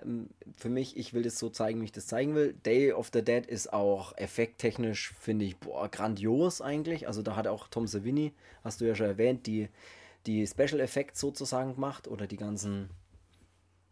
für 0.58 0.68
mich, 0.68 0.98
ich 0.98 1.14
will 1.14 1.24
das 1.24 1.40
so 1.40 1.50
zeigen, 1.50 1.80
wie 1.80 1.86
ich 1.86 1.92
das 1.94 2.08
zeigen 2.08 2.36
will. 2.36 2.54
Day 2.66 2.92
of 2.92 3.10
the 3.14 3.22
Dead 3.22 3.46
ist 3.46 3.72
auch 3.72 4.18
effekttechnisch, 4.18 5.14
finde 5.18 5.46
ich, 5.46 5.58
boah, 5.58 5.88
grandios 5.88 6.62
eigentlich. 6.62 7.08
Also 7.08 7.22
da 7.22 7.38
hat 7.38 7.48
auch 7.48 7.70
Tom 7.70 7.88
Savini, 7.88 8.34
hast 8.66 8.82
du 8.82 8.86
ja 8.86 8.96
schon 8.96 9.06
erwähnt, 9.06 9.48
die, 9.48 9.70
die 10.26 10.46
Special 10.46 10.82
Effects 10.82 11.22
sozusagen 11.22 11.76
gemacht 11.76 12.10
oder 12.10 12.28
die 12.28 12.36
ganzen, 12.36 12.90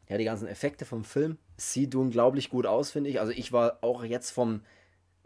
ja, 0.10 0.18
die 0.18 0.26
ganzen 0.26 0.50
Effekte 0.50 0.84
vom 0.84 1.06
Film. 1.06 1.38
Sieht 1.56 1.96
unglaublich 1.96 2.50
gut 2.50 2.66
aus, 2.66 2.92
finde 2.92 3.10
ich. 3.10 3.22
Also 3.22 3.32
ich 3.32 3.54
war 3.54 3.78
auch 3.82 4.04
jetzt 4.04 4.32
vom 4.32 4.64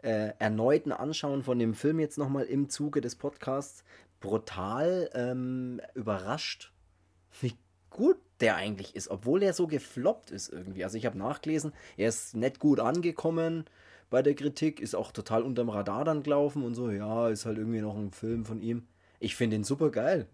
äh, 0.02 0.34
erneuten 0.38 0.92
Anschauen 0.92 1.42
von 1.42 1.58
dem 1.58 1.74
Film 1.74 1.98
jetzt 1.98 2.16
nochmal 2.16 2.44
im 2.44 2.68
Zuge 2.68 3.00
des 3.00 3.16
Podcasts 3.16 3.82
brutal 4.20 5.10
ähm, 5.14 5.80
überrascht, 5.94 6.72
wie 7.40 7.54
gut 7.92 8.16
der 8.40 8.56
eigentlich 8.56 8.96
ist, 8.96 9.08
obwohl 9.08 9.42
er 9.42 9.52
so 9.52 9.68
gefloppt 9.68 10.32
ist 10.32 10.48
irgendwie. 10.48 10.82
Also 10.82 10.98
ich 10.98 11.06
habe 11.06 11.16
nachgelesen, 11.16 11.72
er 11.96 12.08
ist 12.08 12.34
nicht 12.34 12.58
gut 12.58 12.80
angekommen 12.80 13.66
bei 14.10 14.20
der 14.20 14.34
Kritik, 14.34 14.80
ist 14.80 14.96
auch 14.96 15.12
total 15.12 15.42
unterm 15.42 15.68
Radar 15.68 16.04
dann 16.04 16.24
gelaufen 16.24 16.64
und 16.64 16.74
so, 16.74 16.90
ja, 16.90 17.28
ist 17.28 17.46
halt 17.46 17.58
irgendwie 17.58 17.80
noch 17.80 17.96
ein 17.96 18.10
Film 18.10 18.44
von 18.44 18.60
ihm. 18.60 18.82
Ich 19.20 19.36
finde 19.36 19.56
ihn 19.56 19.64
super 19.64 19.90
geil. 19.90 20.26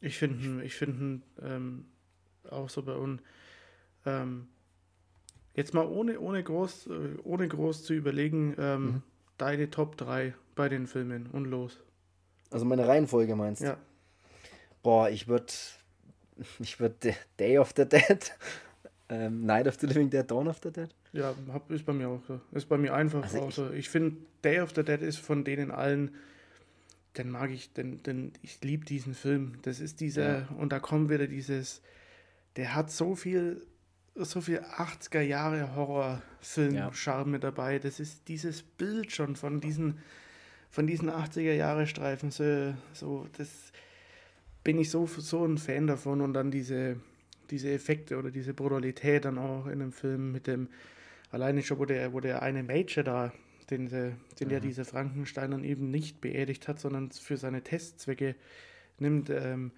Ich 0.00 0.18
finde 0.18 0.64
ich 0.64 0.74
find, 0.74 1.22
ähm, 1.40 1.86
auch 2.50 2.68
so 2.68 2.82
bei 2.82 2.94
uns, 2.94 3.22
ähm, 4.04 4.48
Jetzt 5.58 5.74
mal 5.74 5.86
ohne, 5.86 6.20
ohne, 6.20 6.40
groß, 6.40 6.86
äh, 6.86 7.16
ohne 7.24 7.48
groß 7.48 7.82
zu 7.82 7.92
überlegen, 7.92 8.54
ähm, 8.58 8.84
mhm. 8.84 9.02
deine 9.38 9.70
Top 9.70 9.96
3 9.96 10.32
bei 10.54 10.68
den 10.68 10.86
Filmen 10.86 11.26
und 11.26 11.46
los. 11.46 11.80
Also 12.52 12.64
meine 12.64 12.86
Reihenfolge 12.86 13.34
meinst 13.34 13.62
du? 13.62 13.66
Ja. 13.66 13.76
Boah, 14.84 15.10
ich 15.10 15.26
würde 15.26 15.52
ich 16.58 16.78
würde 16.80 17.14
Day 17.38 17.58
of 17.58 17.72
the 17.76 17.84
Dead, 17.88 18.32
ähm, 19.08 19.44
Night 19.44 19.66
of 19.66 19.76
the 19.80 19.86
Living 19.86 20.10
Dead, 20.10 20.28
Dawn 20.30 20.48
of 20.48 20.60
the 20.62 20.70
Dead. 20.70 20.88
Ja, 21.12 21.34
hab, 21.52 21.70
ist 21.70 21.84
bei 21.84 21.92
mir 21.92 22.08
auch 22.08 22.22
so. 22.26 22.40
Ist 22.52 22.68
bei 22.68 22.76
mir 22.76 22.94
einfach 22.94 23.22
also 23.22 23.40
auch 23.40 23.48
ich, 23.48 23.54
so. 23.54 23.70
Ich 23.70 23.88
finde, 23.88 24.16
Day 24.44 24.60
of 24.60 24.72
the 24.74 24.82
Dead 24.82 25.00
ist 25.00 25.18
von 25.18 25.44
denen 25.44 25.70
allen, 25.70 26.14
den 27.16 27.30
mag 27.30 27.50
ich, 27.50 27.72
denn, 27.72 28.02
denn 28.02 28.32
ich 28.42 28.60
liebe 28.62 28.84
diesen 28.84 29.14
Film. 29.14 29.58
Das 29.62 29.80
ist 29.80 30.00
dieser, 30.00 30.40
ja. 30.40 30.48
und 30.58 30.72
da 30.72 30.78
kommt 30.78 31.10
wieder 31.10 31.26
dieses, 31.26 31.80
der 32.56 32.74
hat 32.74 32.90
so 32.90 33.14
viel 33.14 33.62
so 34.24 34.40
viel 34.40 34.60
80er 34.60 35.20
Jahre 35.20 35.74
Horrorfilm-Charme 35.76 37.34
ja. 37.34 37.38
dabei. 37.38 37.78
Das 37.78 38.00
ist 38.00 38.26
dieses 38.28 38.62
Bild 38.62 39.12
schon 39.12 39.36
von 39.36 39.60
diesen, 39.60 39.98
von 40.70 40.86
diesen 40.86 41.10
80er 41.10 41.52
Jahre 41.52 41.86
Streifen. 41.86 42.30
So, 42.30 42.74
so, 42.92 43.26
das 43.36 43.72
bin 44.68 44.78
ich 44.78 44.90
so, 44.90 45.06
so 45.06 45.46
ein 45.46 45.56
Fan 45.56 45.86
davon. 45.86 46.20
Und 46.20 46.34
dann 46.34 46.50
diese, 46.50 46.96
diese 47.48 47.70
Effekte 47.70 48.18
oder 48.18 48.30
diese 48.30 48.52
Brutalität 48.52 49.24
dann 49.24 49.38
auch 49.38 49.66
in 49.66 49.78
dem 49.78 49.92
Film 49.92 50.30
mit 50.30 50.46
dem, 50.46 50.68
alleine 51.30 51.62
schon, 51.62 51.78
wo 51.78 51.86
der, 51.86 52.12
wo 52.12 52.20
der 52.20 52.42
eine 52.42 52.62
Major 52.62 53.02
da, 53.02 53.32
den, 53.70 53.88
den 53.88 54.18
mhm. 54.38 54.50
ja 54.50 54.60
diese 54.60 54.84
Frankenstein 54.84 55.52
dann 55.52 55.64
eben 55.64 55.90
nicht 55.90 56.20
beerdigt 56.20 56.68
hat, 56.68 56.80
sondern 56.80 57.10
für 57.10 57.38
seine 57.38 57.62
Testzwecke 57.62 58.34
nimmt, 58.98 59.30
ähm, 59.30 59.70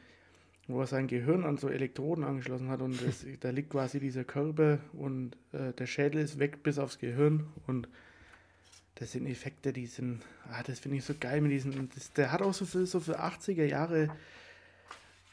wo 0.67 0.81
er 0.81 0.89
sein 0.89 1.07
Gehirn 1.07 1.45
an 1.45 1.57
so 1.57 1.69
Elektroden 1.69 2.25
angeschlossen 2.25 2.69
hat 2.69 2.83
und 2.83 3.01
das, 3.07 3.25
da 3.39 3.51
liegt 3.51 3.71
quasi 3.71 4.01
dieser 4.01 4.25
Körper 4.25 4.81
und 4.93 5.37
äh, 5.53 5.73
der 5.73 5.87
Schädel 5.87 6.21
ist 6.21 6.41
weg 6.41 6.65
bis 6.65 6.81
aufs 6.81 6.99
Gehirn 6.99 7.47
und 7.69 7.89
das 8.97 9.13
sind 9.13 9.29
Effekte, 9.29 9.73
die 9.73 9.87
sind, 9.87 10.21
ah, 10.51 10.65
das 10.65 10.81
finde 10.81 10.97
ich 10.97 11.05
so 11.05 11.15
geil 11.15 11.41
mit 11.43 11.53
diesen, 11.53 11.91
das, 11.95 12.13
der 12.13 12.33
hat 12.33 12.43
auch 12.43 12.55
so 12.55 12.65
viel, 12.65 12.87
so 12.87 12.99
für 12.99 13.21
80er 13.21 13.65
Jahre 13.65 14.11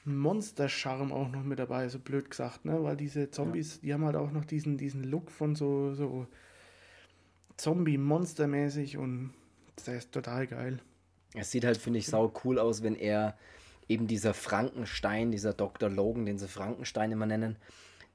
Monster-Charme 0.08 1.12
auch 1.12 1.30
noch 1.30 1.44
mit 1.44 1.60
dabei, 1.60 1.88
so 1.90 2.00
blöd 2.00 2.30
gesagt, 2.30 2.66
ne, 2.66 2.82
weil 2.84 2.98
diese 2.98 3.30
Zombies, 3.30 3.76
ja. 3.76 3.82
die 3.84 3.94
haben 3.94 4.06
halt 4.06 4.16
auch 4.16 4.32
noch 4.32 4.46
diesen, 4.46 4.78
diesen 4.78 5.04
Look 5.04 5.30
von 5.32 5.56
so, 5.56 5.94
so 5.94 6.28
Zombie-Monster-mäßig 7.58 8.98
und 8.98 9.34
das 9.76 9.88
ist 9.90 10.12
total 10.12 10.48
geil. 10.48 10.80
Es 11.34 11.52
sieht 11.52 11.66
halt, 11.66 11.78
finde 11.78 12.00
ich, 12.00 12.08
sau 12.08 12.32
cool 12.44 12.58
aus, 12.58 12.84
wenn 12.84 12.96
er 12.96 13.38
eben 13.88 14.08
dieser 14.08 14.34
Frankenstein, 14.34 15.32
dieser 15.32 15.54
Dr. 15.54 15.90
Logan, 15.90 16.26
den 16.26 16.38
sie 16.38 16.48
Frankenstein 16.48 17.12
immer 17.12 17.26
nennen, 17.26 17.58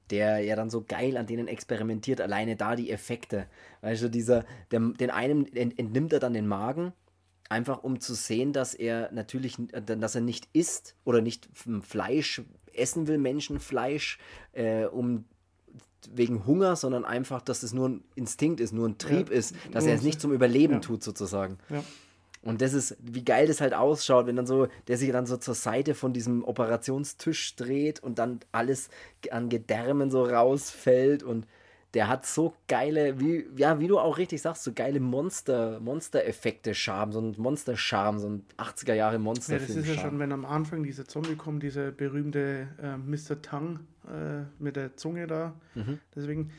der 0.09 0.39
ja 0.39 0.55
dann 0.55 0.69
so 0.69 0.83
geil 0.83 1.17
an 1.17 1.27
denen 1.27 1.47
experimentiert, 1.47 2.21
alleine 2.21 2.55
da 2.55 2.75
die 2.75 2.91
Effekte. 2.91 3.47
Weißt 3.81 4.03
du, 4.03 4.09
dieser, 4.09 4.45
der, 4.71 4.79
den 4.79 5.09
einen 5.09 5.51
entnimmt 5.55 6.13
er 6.13 6.19
dann 6.19 6.33
den 6.33 6.47
Magen, 6.47 6.93
einfach 7.53 7.83
um 7.83 7.99
zu 7.99 8.15
sehen, 8.15 8.51
dass 8.51 8.73
er 8.73 9.11
natürlich, 9.11 9.57
dass 9.71 10.15
er 10.15 10.21
nicht 10.21 10.49
isst 10.53 10.95
oder 11.05 11.21
nicht 11.21 11.47
Fleisch 11.81 12.41
essen 12.73 13.07
will, 13.07 13.19
Menschenfleisch, 13.19 14.17
äh, 14.53 14.85
um 14.85 15.25
wegen 16.11 16.45
Hunger, 16.45 16.75
sondern 16.75 17.05
einfach, 17.05 17.41
dass 17.41 17.63
es 17.63 17.71
nur 17.73 17.89
ein 17.89 18.03
Instinkt 18.15 18.59
ist, 18.59 18.73
nur 18.73 18.89
ein 18.89 18.97
Trieb 18.97 19.29
ja, 19.29 19.37
ist, 19.37 19.55
dass 19.71 19.85
er 19.85 19.95
es 19.95 20.01
nicht 20.01 20.19
zum 20.19 20.33
Überleben 20.33 20.75
ja. 20.75 20.79
tut, 20.79 21.03
sozusagen. 21.03 21.59
Ja. 21.69 21.83
Und 22.41 22.61
das 22.61 22.73
ist, 22.73 22.97
wie 22.99 23.23
geil 23.23 23.47
das 23.47 23.61
halt 23.61 23.73
ausschaut, 23.73 24.25
wenn 24.25 24.35
dann 24.35 24.45
so, 24.45 24.67
der 24.87 24.97
sich 24.97 25.11
dann 25.11 25.25
so 25.25 25.37
zur 25.37 25.53
Seite 25.53 25.95
von 25.95 26.11
diesem 26.11 26.43
Operationstisch 26.43 27.55
dreht 27.55 28.01
und 28.01 28.19
dann 28.19 28.41
alles 28.51 28.89
an 29.31 29.47
Gedärmen 29.47 30.11
so 30.11 30.25
rausfällt 30.25 31.23
und 31.23 31.47
der 31.93 32.07
hat 32.07 32.25
so 32.25 32.55
geile, 32.67 33.19
wie, 33.19 33.45
ja, 33.55 33.79
wie 33.79 33.87
du 33.87 33.99
auch 33.99 34.17
richtig 34.17 34.41
sagst, 34.41 34.63
so 34.63 34.73
geile 34.73 34.99
Monster, 34.99 35.79
Monster-Effekte, 35.79 36.73
Charme, 36.73 37.11
so 37.11 37.21
ein 37.21 37.35
Monster-Charme, 37.37 38.19
so 38.19 38.29
ein 38.29 38.45
80er 38.57 38.95
Jahre 38.95 39.19
monster 39.19 39.53
Ja, 39.53 39.59
das 39.59 39.69
ist 39.69 39.87
ja 39.87 39.99
schon, 39.99 40.17
wenn 40.17 40.31
am 40.31 40.45
Anfang 40.45 40.83
dieser 40.83 41.05
Zombie 41.05 41.35
kommt, 41.35 41.61
dieser 41.61 41.91
berühmte 41.91 42.67
äh, 42.81 42.97
Mr. 42.97 43.41
Tang 43.43 43.81
äh, 44.07 44.43
mit 44.57 44.75
der 44.75 44.97
Zunge 44.97 45.27
da. 45.27 45.53
Mhm. 45.75 45.99
Deswegen, 46.15 46.51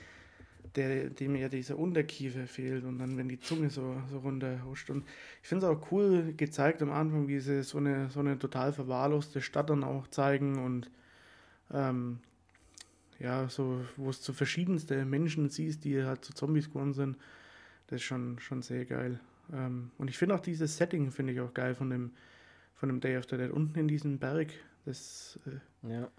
der, 0.76 1.10
dem 1.10 1.34
ja 1.34 1.48
dieser 1.48 1.78
Unterkiefer 1.78 2.46
fehlt 2.46 2.84
und 2.84 2.98
dann, 3.00 3.16
wenn 3.16 3.28
die 3.28 3.40
Zunge 3.40 3.70
so, 3.70 3.96
so 4.12 4.18
runterhuscht. 4.18 4.88
Und 4.90 5.04
ich 5.42 5.48
finde 5.48 5.66
es 5.66 5.72
auch 5.72 5.90
cool 5.90 6.32
gezeigt 6.36 6.80
am 6.80 6.92
Anfang, 6.92 7.26
wie 7.26 7.40
sie 7.40 7.64
so 7.64 7.78
eine, 7.78 8.08
so 8.10 8.20
eine 8.20 8.38
total 8.38 8.72
verwahrloste 8.72 9.40
Stadt 9.40 9.70
dann 9.70 9.82
auch 9.82 10.06
zeigen 10.08 10.64
und 10.64 10.90
ähm, 11.72 12.20
ja, 13.20 13.48
so, 13.48 13.84
wo 13.96 14.10
es 14.10 14.22
so 14.22 14.32
verschiedenste 14.32 15.04
Menschen 15.04 15.48
siehst, 15.48 15.84
die 15.84 16.02
halt 16.02 16.24
zu 16.24 16.32
so 16.32 16.46
Zombies 16.46 16.68
geworden 16.68 16.94
sind, 16.94 17.16
das 17.86 18.00
ist 18.00 18.04
schon, 18.04 18.38
schon 18.38 18.62
sehr 18.62 18.84
geil. 18.84 19.20
Ähm, 19.52 19.90
und 19.98 20.08
ich 20.08 20.18
finde 20.18 20.34
auch 20.34 20.40
dieses 20.40 20.76
Setting, 20.76 21.10
finde 21.10 21.32
ich 21.32 21.40
auch 21.40 21.52
geil 21.54 21.74
von 21.74 21.90
dem, 21.90 22.12
von 22.74 22.88
dem 22.88 23.00
Day 23.00 23.16
of 23.16 23.24
the 23.28 23.36
Dead. 23.36 23.50
Unten 23.50 23.78
in 23.78 23.88
diesem 23.88 24.18
Berg, 24.18 24.48
das 24.84 25.38
äh, 25.46 25.90
ja. 25.92 26.10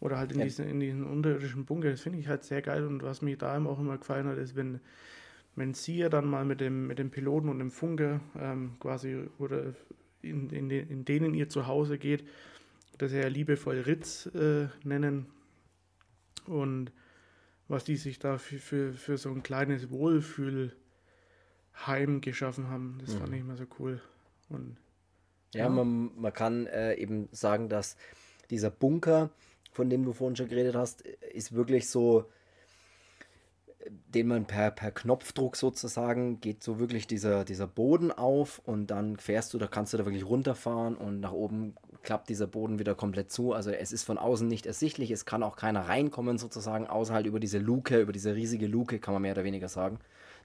Oder 0.00 0.18
halt 0.18 0.32
in, 0.32 0.38
ja. 0.38 0.44
diesen, 0.44 0.68
in 0.68 0.80
diesen 0.80 1.04
unterirdischen 1.04 1.64
Bunker. 1.64 1.90
Das 1.90 2.02
finde 2.02 2.18
ich 2.18 2.28
halt 2.28 2.44
sehr 2.44 2.62
geil. 2.62 2.86
Und 2.86 3.02
was 3.02 3.22
mir 3.22 3.36
da 3.36 3.56
auch 3.64 3.78
immer 3.78 3.96
gefallen 3.96 4.26
hat, 4.26 4.36
ist, 4.36 4.54
wenn, 4.54 4.80
wenn 5.54 5.74
sie 5.74 5.96
ja 5.96 6.08
dann 6.08 6.26
mal 6.26 6.44
mit 6.44 6.60
dem, 6.60 6.86
mit 6.86 6.98
dem 6.98 7.10
Piloten 7.10 7.48
und 7.48 7.58
dem 7.58 7.70
Funke 7.70 8.20
ähm, 8.38 8.76
quasi 8.78 9.24
oder 9.38 9.74
in, 10.22 10.50
in, 10.50 10.68
den, 10.68 10.88
in 10.88 11.04
denen 11.04 11.34
ihr 11.34 11.48
Zuhause 11.48 11.98
geht, 11.98 12.24
das 12.98 13.12
er 13.12 13.30
liebevoll 13.30 13.80
Ritz 13.80 14.26
äh, 14.34 14.68
nennen. 14.84 15.26
Und 16.48 16.92
was 17.68 17.84
die 17.84 17.96
sich 17.96 18.18
da 18.18 18.38
für, 18.38 18.58
für, 18.58 18.92
für 18.92 19.18
so 19.18 19.30
ein 19.30 19.42
kleines 19.42 19.90
Wohlfühlheim 19.90 20.72
geschaffen 22.20 22.68
haben, 22.68 22.98
das 23.00 23.14
mhm. 23.14 23.18
fand 23.18 23.34
ich 23.34 23.40
immer 23.40 23.56
so 23.56 23.64
cool. 23.78 24.00
Und, 24.48 24.76
ja, 25.54 25.64
ja. 25.64 25.68
Man, 25.68 26.10
man 26.16 26.32
kann 26.32 26.66
äh, 26.66 26.94
eben 26.94 27.28
sagen, 27.32 27.68
dass 27.68 27.96
dieser 28.50 28.70
Bunker 28.70 29.30
von 29.76 29.90
dem 29.90 30.04
du 30.04 30.12
vorhin 30.12 30.34
schon 30.34 30.48
geredet 30.48 30.74
hast, 30.74 31.02
ist 31.02 31.52
wirklich 31.52 31.88
so, 31.88 32.24
den 33.88 34.26
man 34.26 34.46
per, 34.46 34.70
per 34.70 34.90
Knopfdruck 34.90 35.54
sozusagen 35.54 36.40
geht 36.40 36.62
so 36.62 36.80
wirklich 36.80 37.06
dieser, 37.06 37.44
dieser 37.44 37.66
Boden 37.68 38.10
auf 38.10 38.60
und 38.64 38.88
dann 38.88 39.18
fährst 39.18 39.52
du, 39.52 39.58
da 39.58 39.66
kannst 39.66 39.92
du 39.92 39.98
da 39.98 40.06
wirklich 40.06 40.24
runterfahren 40.24 40.96
und 40.96 41.20
nach 41.20 41.32
oben 41.32 41.76
klappt 42.06 42.30
dieser 42.30 42.46
Boden 42.46 42.78
wieder 42.78 42.94
komplett 42.94 43.30
zu. 43.32 43.52
Also 43.52 43.70
es 43.72 43.92
ist 43.92 44.04
von 44.04 44.16
außen 44.16 44.46
nicht 44.46 44.64
ersichtlich, 44.64 45.10
es 45.10 45.26
kann 45.26 45.42
auch 45.42 45.56
keiner 45.56 45.88
reinkommen 45.88 46.38
sozusagen, 46.38 46.86
außer 46.86 47.12
halt 47.12 47.26
über 47.26 47.40
diese 47.40 47.58
Luke, 47.58 48.00
über 48.00 48.12
diese 48.12 48.34
riesige 48.34 48.68
Luke, 48.68 49.00
kann 49.00 49.12
man 49.12 49.22
mehr 49.22 49.32
oder 49.32 49.44
weniger 49.44 49.68
sagen, 49.68 49.98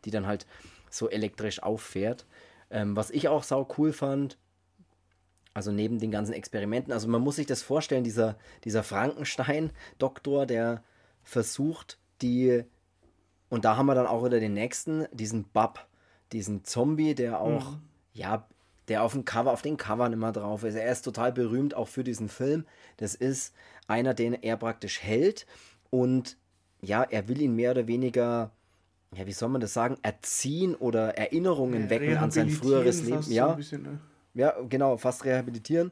die 0.04 0.12
dann 0.12 0.26
halt 0.26 0.48
so 0.90 1.08
elektrisch 1.08 1.62
auffährt. 1.62 2.26
Ähm, 2.72 2.96
was 2.96 3.12
ich 3.12 3.28
auch 3.28 3.44
sau 3.44 3.68
cool 3.78 3.94
fand, 3.94 4.40
also 5.54 5.72
neben 5.72 6.00
den 6.00 6.10
ganzen 6.10 6.34
Experimenten, 6.34 6.92
also 6.92 7.08
man 7.08 7.22
muss 7.22 7.36
sich 7.36 7.46
das 7.46 7.62
vorstellen, 7.62 8.04
dieser, 8.04 8.38
dieser 8.64 8.82
Frankenstein-Doktor, 8.82 10.48
der 10.48 10.84
versucht, 11.24 12.00
die, 12.24 12.64
und 13.50 13.66
da 13.66 13.78
haben 13.78 13.86
wir 13.86 13.96
dann 13.96 14.08
auch 14.08 14.26
wieder 14.26 14.40
den 14.40 14.56
nächsten, 14.56 15.06
diesen 15.12 15.44
Bub, 15.44 15.86
diesen 16.32 16.64
Zombie, 16.64 17.14
der 17.14 17.40
auch, 17.40 17.74
mhm. 17.74 17.82
ja, 18.14 18.48
der 18.92 19.04
auf 19.04 19.14
dem 19.14 19.24
Cover, 19.26 19.52
auf 19.52 19.62
den 19.62 19.78
Covern 19.78 20.12
immer 20.12 20.34
drauf 20.34 20.64
ist. 20.64 20.76
Er 20.76 20.92
ist 20.92 21.04
total 21.04 21.32
berühmt 21.32 21.74
auch 21.74 21.88
für 21.88 22.04
diesen 22.04 22.28
Film. 22.28 22.66
Das 22.98 23.16
ist 23.16 23.54
einer, 23.88 24.14
den 24.14 24.34
er 24.34 24.58
praktisch 24.58 25.02
hält 25.02 25.48
und 25.90 26.38
ja, 26.82 27.04
er 27.04 27.28
will 27.30 27.42
ihn 27.42 27.56
mehr 27.56 27.72
oder 27.72 27.88
weniger 27.88 28.52
ja, 29.16 29.26
wie 29.28 29.34
soll 29.34 29.50
man 29.50 29.60
das 29.60 29.74
sagen, 29.74 29.98
erziehen 30.04 30.76
oder 30.76 31.18
Erinnerungen 31.18 31.84
ja, 31.84 31.90
wecken 31.90 32.18
an 32.18 32.32
sein 32.32 32.50
früheres 32.50 33.04
Leben. 33.04 33.24
Ja, 33.30 33.50
so 33.50 33.56
bisschen, 33.56 33.84
ne? 33.84 34.00
ja, 34.34 34.54
genau, 34.70 34.98
fast 34.98 35.26
rehabilitieren 35.26 35.92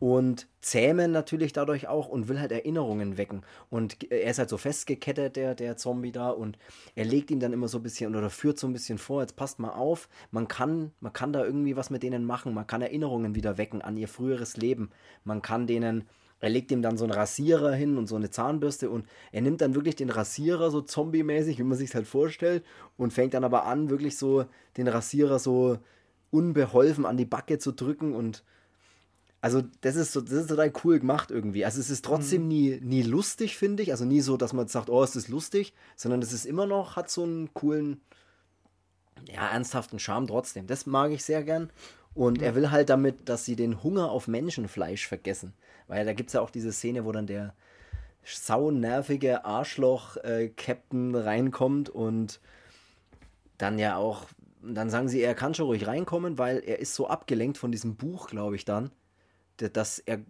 und 0.00 0.48
zähmen 0.62 1.12
natürlich 1.12 1.52
dadurch 1.52 1.86
auch 1.86 2.08
und 2.08 2.28
will 2.28 2.40
halt 2.40 2.52
Erinnerungen 2.52 3.18
wecken. 3.18 3.42
Und 3.68 4.10
er 4.10 4.30
ist 4.30 4.38
halt 4.38 4.48
so 4.48 4.56
festgekettet, 4.56 5.36
der, 5.36 5.54
der 5.54 5.76
Zombie 5.76 6.10
da, 6.10 6.30
und 6.30 6.56
er 6.94 7.04
legt 7.04 7.30
ihn 7.30 7.38
dann 7.38 7.52
immer 7.52 7.68
so 7.68 7.78
ein 7.78 7.82
bisschen 7.82 8.16
oder 8.16 8.30
führt 8.30 8.58
so 8.58 8.66
ein 8.66 8.72
bisschen 8.72 8.96
vor, 8.96 9.20
jetzt 9.20 9.36
passt 9.36 9.58
mal 9.58 9.72
auf, 9.72 10.08
man 10.30 10.48
kann, 10.48 10.92
man 11.00 11.12
kann 11.12 11.34
da 11.34 11.44
irgendwie 11.44 11.76
was 11.76 11.90
mit 11.90 12.02
denen 12.02 12.24
machen, 12.24 12.54
man 12.54 12.66
kann 12.66 12.80
Erinnerungen 12.80 13.34
wieder 13.34 13.58
wecken 13.58 13.82
an 13.82 13.98
ihr 13.98 14.08
früheres 14.08 14.56
Leben. 14.56 14.90
Man 15.24 15.42
kann 15.42 15.66
denen, 15.66 16.08
er 16.40 16.48
legt 16.48 16.72
ihm 16.72 16.80
dann 16.80 16.96
so 16.96 17.04
einen 17.04 17.12
Rasierer 17.12 17.72
hin 17.72 17.98
und 17.98 18.06
so 18.06 18.16
eine 18.16 18.30
Zahnbürste 18.30 18.88
und 18.88 19.06
er 19.32 19.42
nimmt 19.42 19.60
dann 19.60 19.74
wirklich 19.74 19.96
den 19.96 20.08
Rasierer 20.08 20.70
so 20.70 20.80
zombie-mäßig, 20.80 21.58
wie 21.58 21.64
man 21.64 21.76
sich 21.76 21.94
halt 21.94 22.06
vorstellt, 22.06 22.64
und 22.96 23.12
fängt 23.12 23.34
dann 23.34 23.44
aber 23.44 23.66
an, 23.66 23.90
wirklich 23.90 24.16
so 24.16 24.46
den 24.78 24.88
Rasierer 24.88 25.38
so 25.38 25.76
unbeholfen 26.30 27.04
an 27.04 27.18
die 27.18 27.26
Backe 27.26 27.58
zu 27.58 27.72
drücken 27.72 28.14
und 28.14 28.44
also 29.40 29.62
das 29.80 29.96
ist 29.96 30.12
so, 30.12 30.20
das 30.20 30.32
ist 30.32 30.48
total 30.48 30.72
cool 30.84 31.00
gemacht 31.00 31.30
irgendwie. 31.30 31.64
Also 31.64 31.80
es 31.80 31.88
ist 31.88 32.04
trotzdem 32.04 32.42
mhm. 32.42 32.48
nie, 32.48 32.80
nie 32.82 33.02
lustig, 33.02 33.56
finde 33.56 33.82
ich. 33.82 33.90
Also 33.90 34.04
nie 34.04 34.20
so, 34.20 34.36
dass 34.36 34.52
man 34.52 34.68
sagt, 34.68 34.90
oh, 34.90 35.02
es 35.02 35.16
ist 35.16 35.28
lustig, 35.28 35.72
sondern 35.96 36.20
es 36.20 36.32
ist 36.32 36.44
immer 36.44 36.66
noch, 36.66 36.96
hat 36.96 37.10
so 37.10 37.22
einen 37.22 37.52
coolen, 37.54 38.02
ja, 39.26 39.48
ernsthaften 39.48 39.98
Charme 39.98 40.26
trotzdem. 40.26 40.66
Das 40.66 40.84
mag 40.86 41.10
ich 41.12 41.24
sehr 41.24 41.42
gern. 41.42 41.70
Und 42.14 42.38
mhm. 42.38 42.44
er 42.44 42.54
will 42.54 42.70
halt 42.70 42.90
damit, 42.90 43.28
dass 43.28 43.44
sie 43.44 43.56
den 43.56 43.82
Hunger 43.82 44.10
auf 44.10 44.28
Menschenfleisch 44.28 45.06
vergessen. 45.06 45.54
Weil 45.88 46.04
da 46.04 46.12
gibt 46.12 46.28
es 46.28 46.34
ja 46.34 46.42
auch 46.42 46.50
diese 46.50 46.72
Szene, 46.72 47.04
wo 47.06 47.12
dann 47.12 47.26
der 47.26 47.54
saunervige 48.22 49.46
Arschloch-Captain 49.46 51.14
äh, 51.14 51.18
reinkommt 51.18 51.88
und 51.88 52.40
dann 53.56 53.78
ja 53.78 53.96
auch 53.96 54.26
dann 54.62 54.90
sagen 54.90 55.08
sie, 55.08 55.22
er 55.22 55.34
kann 55.34 55.54
schon 55.54 55.66
ruhig 55.66 55.86
reinkommen, 55.86 56.38
weil 56.38 56.58
er 56.58 56.80
ist 56.80 56.94
so 56.94 57.08
abgelenkt 57.08 57.56
von 57.56 57.72
diesem 57.72 57.96
Buch, 57.96 58.28
glaube 58.28 58.56
ich 58.56 58.66
dann, 58.66 58.90
dass 59.68 59.98
er 59.98 60.20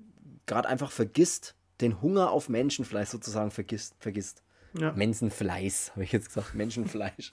gerade 0.46 0.68
einfach 0.68 0.90
vergisst, 0.90 1.54
den 1.80 2.02
Hunger 2.02 2.30
auf 2.30 2.48
Menschenfleisch 2.48 3.08
sozusagen 3.08 3.50
vergisst. 3.50 3.94
vergisst. 3.98 4.42
Ja. 4.78 4.92
Menschenfleisch, 4.92 5.90
habe 5.90 6.04
ich 6.04 6.12
jetzt 6.12 6.28
gesagt, 6.28 6.54
Menschenfleisch. 6.54 7.32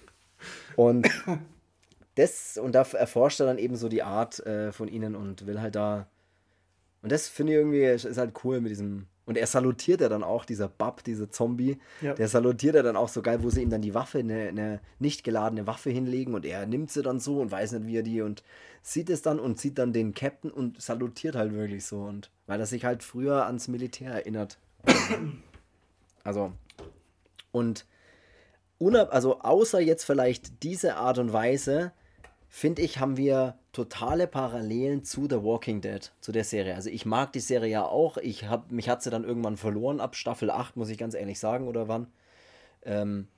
und 0.76 1.08
das, 2.14 2.58
und 2.58 2.72
da 2.72 2.82
erforscht 2.82 3.40
er 3.40 3.46
dann 3.46 3.58
eben 3.58 3.76
so 3.76 3.88
die 3.88 4.02
Art 4.02 4.44
äh, 4.46 4.72
von 4.72 4.88
ihnen 4.88 5.14
und 5.14 5.46
will 5.46 5.60
halt 5.60 5.76
da. 5.76 6.08
Und 7.02 7.12
das 7.12 7.28
finde 7.28 7.52
ich 7.52 7.58
irgendwie, 7.58 7.84
ist 7.84 8.18
halt 8.18 8.34
cool 8.44 8.60
mit 8.60 8.70
diesem 8.70 9.06
und 9.28 9.36
er 9.36 9.46
salutiert 9.46 10.00
ja 10.00 10.08
dann 10.08 10.24
auch, 10.24 10.46
dieser 10.46 10.68
Bub, 10.68 11.04
dieser 11.04 11.30
Zombie, 11.30 11.76
ja. 12.00 12.14
der 12.14 12.28
salutiert 12.28 12.74
er 12.76 12.82
dann 12.82 12.96
auch 12.96 13.10
so 13.10 13.20
geil, 13.20 13.42
wo 13.42 13.50
sie 13.50 13.60
ihm 13.60 13.68
dann 13.68 13.82
die 13.82 13.92
Waffe, 13.92 14.20
eine, 14.20 14.48
eine 14.48 14.80
nicht 14.98 15.22
geladene 15.22 15.66
Waffe 15.66 15.90
hinlegen 15.90 16.32
und 16.32 16.46
er 16.46 16.64
nimmt 16.64 16.90
sie 16.90 17.02
dann 17.02 17.20
so 17.20 17.38
und 17.38 17.50
weiß 17.50 17.72
nicht, 17.72 17.86
wie 17.86 17.98
er 17.98 18.02
die 18.02 18.22
und 18.22 18.42
sieht 18.80 19.10
es 19.10 19.20
dann 19.20 19.38
und 19.38 19.60
sieht 19.60 19.76
dann 19.76 19.92
den 19.92 20.14
Captain 20.14 20.50
und 20.50 20.80
salutiert 20.80 21.36
halt 21.36 21.52
wirklich 21.52 21.84
so 21.84 22.04
und 22.04 22.30
weil 22.46 22.58
er 22.58 22.64
sich 22.64 22.86
halt 22.86 23.02
früher 23.02 23.44
ans 23.44 23.68
Militär 23.68 24.12
erinnert. 24.12 24.56
also 26.24 26.54
und 27.52 27.84
unab 28.78 29.12
also 29.12 29.40
außer 29.40 29.80
jetzt 29.80 30.04
vielleicht 30.04 30.62
diese 30.62 30.96
Art 30.96 31.18
und 31.18 31.34
Weise, 31.34 31.92
finde 32.48 32.82
ich, 32.82 32.98
haben 32.98 33.16
wir 33.16 33.58
totale 33.72 34.26
Parallelen 34.26 35.04
zu 35.04 35.26
The 35.28 35.42
Walking 35.42 35.80
Dead, 35.80 36.10
zu 36.20 36.32
der 36.32 36.44
Serie. 36.44 36.74
Also 36.74 36.90
ich 36.90 37.06
mag 37.06 37.32
die 37.32 37.40
Serie 37.40 37.70
ja 37.70 37.84
auch. 37.84 38.16
Ich 38.16 38.48
hab, 38.48 38.72
mich 38.72 38.88
hat 38.88 39.02
sie 39.02 39.10
dann 39.10 39.24
irgendwann 39.24 39.56
verloren, 39.56 40.00
ab 40.00 40.16
Staffel 40.16 40.50
8, 40.50 40.76
muss 40.76 40.88
ich 40.88 40.98
ganz 40.98 41.14
ehrlich 41.14 41.38
sagen, 41.38 41.68
oder 41.68 41.88
wann. 41.88 42.08
Ähm, 42.82 43.28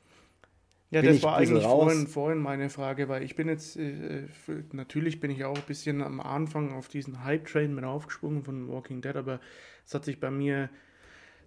ja, 0.90 1.02
das 1.02 1.22
war 1.22 1.36
eigentlich 1.36 1.64
vorhin, 1.64 2.06
vorhin 2.08 2.38
meine 2.38 2.68
Frage, 2.68 3.08
weil 3.08 3.22
ich 3.22 3.36
bin 3.36 3.48
jetzt, 3.48 3.76
äh, 3.76 4.26
natürlich 4.72 5.20
bin 5.20 5.30
ich 5.30 5.44
auch 5.44 5.56
ein 5.56 5.62
bisschen 5.66 6.02
am 6.02 6.20
Anfang 6.20 6.72
auf 6.72 6.88
diesen 6.88 7.22
Hype-Train 7.22 7.72
mit 7.74 7.84
aufgesprungen 7.84 8.42
von 8.42 8.68
Walking 8.68 9.00
Dead, 9.00 9.14
aber 9.14 9.40
es 9.86 9.94
hat 9.94 10.04
sich 10.04 10.18
bei 10.18 10.32
mir 10.32 10.68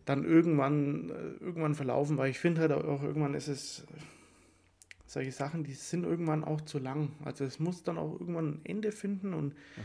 dann 0.05 0.23
irgendwann, 0.23 1.09
äh, 1.09 1.43
irgendwann 1.43 1.75
verlaufen, 1.75 2.17
weil 2.17 2.29
ich 2.29 2.39
finde 2.39 2.61
halt 2.61 2.71
auch 2.71 3.03
irgendwann 3.03 3.33
ist 3.33 3.49
es 3.49 3.85
solche 5.13 5.31
Sachen, 5.31 5.63
die 5.63 5.73
sind 5.73 6.03
irgendwann 6.03 6.43
auch 6.43 6.61
zu 6.61 6.79
lang. 6.79 7.13
Also 7.23 7.45
es 7.45 7.59
muss 7.59 7.83
dann 7.83 7.97
auch 7.97 8.19
irgendwann 8.19 8.55
ein 8.55 8.61
Ende 8.65 8.91
finden 8.91 9.33
und 9.33 9.53
mhm. 9.53 9.83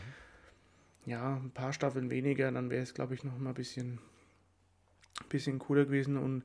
ja, 1.07 1.37
ein 1.37 1.51
paar 1.51 1.73
Staffeln 1.73 2.11
weniger, 2.11 2.51
dann 2.51 2.71
wäre 2.71 2.83
es, 2.83 2.95
glaube 2.95 3.15
ich, 3.15 3.25
noch 3.25 3.39
mal 3.39 3.51
ein 3.51 3.55
bisschen, 3.55 3.99
bisschen 5.29 5.59
cooler 5.59 5.85
gewesen 5.85 6.17
und 6.17 6.45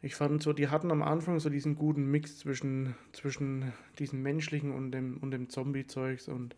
ich 0.00 0.14
fand 0.14 0.42
so, 0.42 0.52
die 0.52 0.68
hatten 0.68 0.92
am 0.92 1.02
Anfang 1.02 1.40
so 1.40 1.50
diesen 1.50 1.74
guten 1.74 2.08
Mix 2.08 2.38
zwischen, 2.38 2.94
zwischen 3.12 3.72
diesem 3.98 4.22
menschlichen 4.22 4.72
und 4.72 4.92
dem, 4.92 5.16
und 5.16 5.32
dem 5.32 5.50
Zombie-Zeugs 5.50 6.28
und 6.28 6.54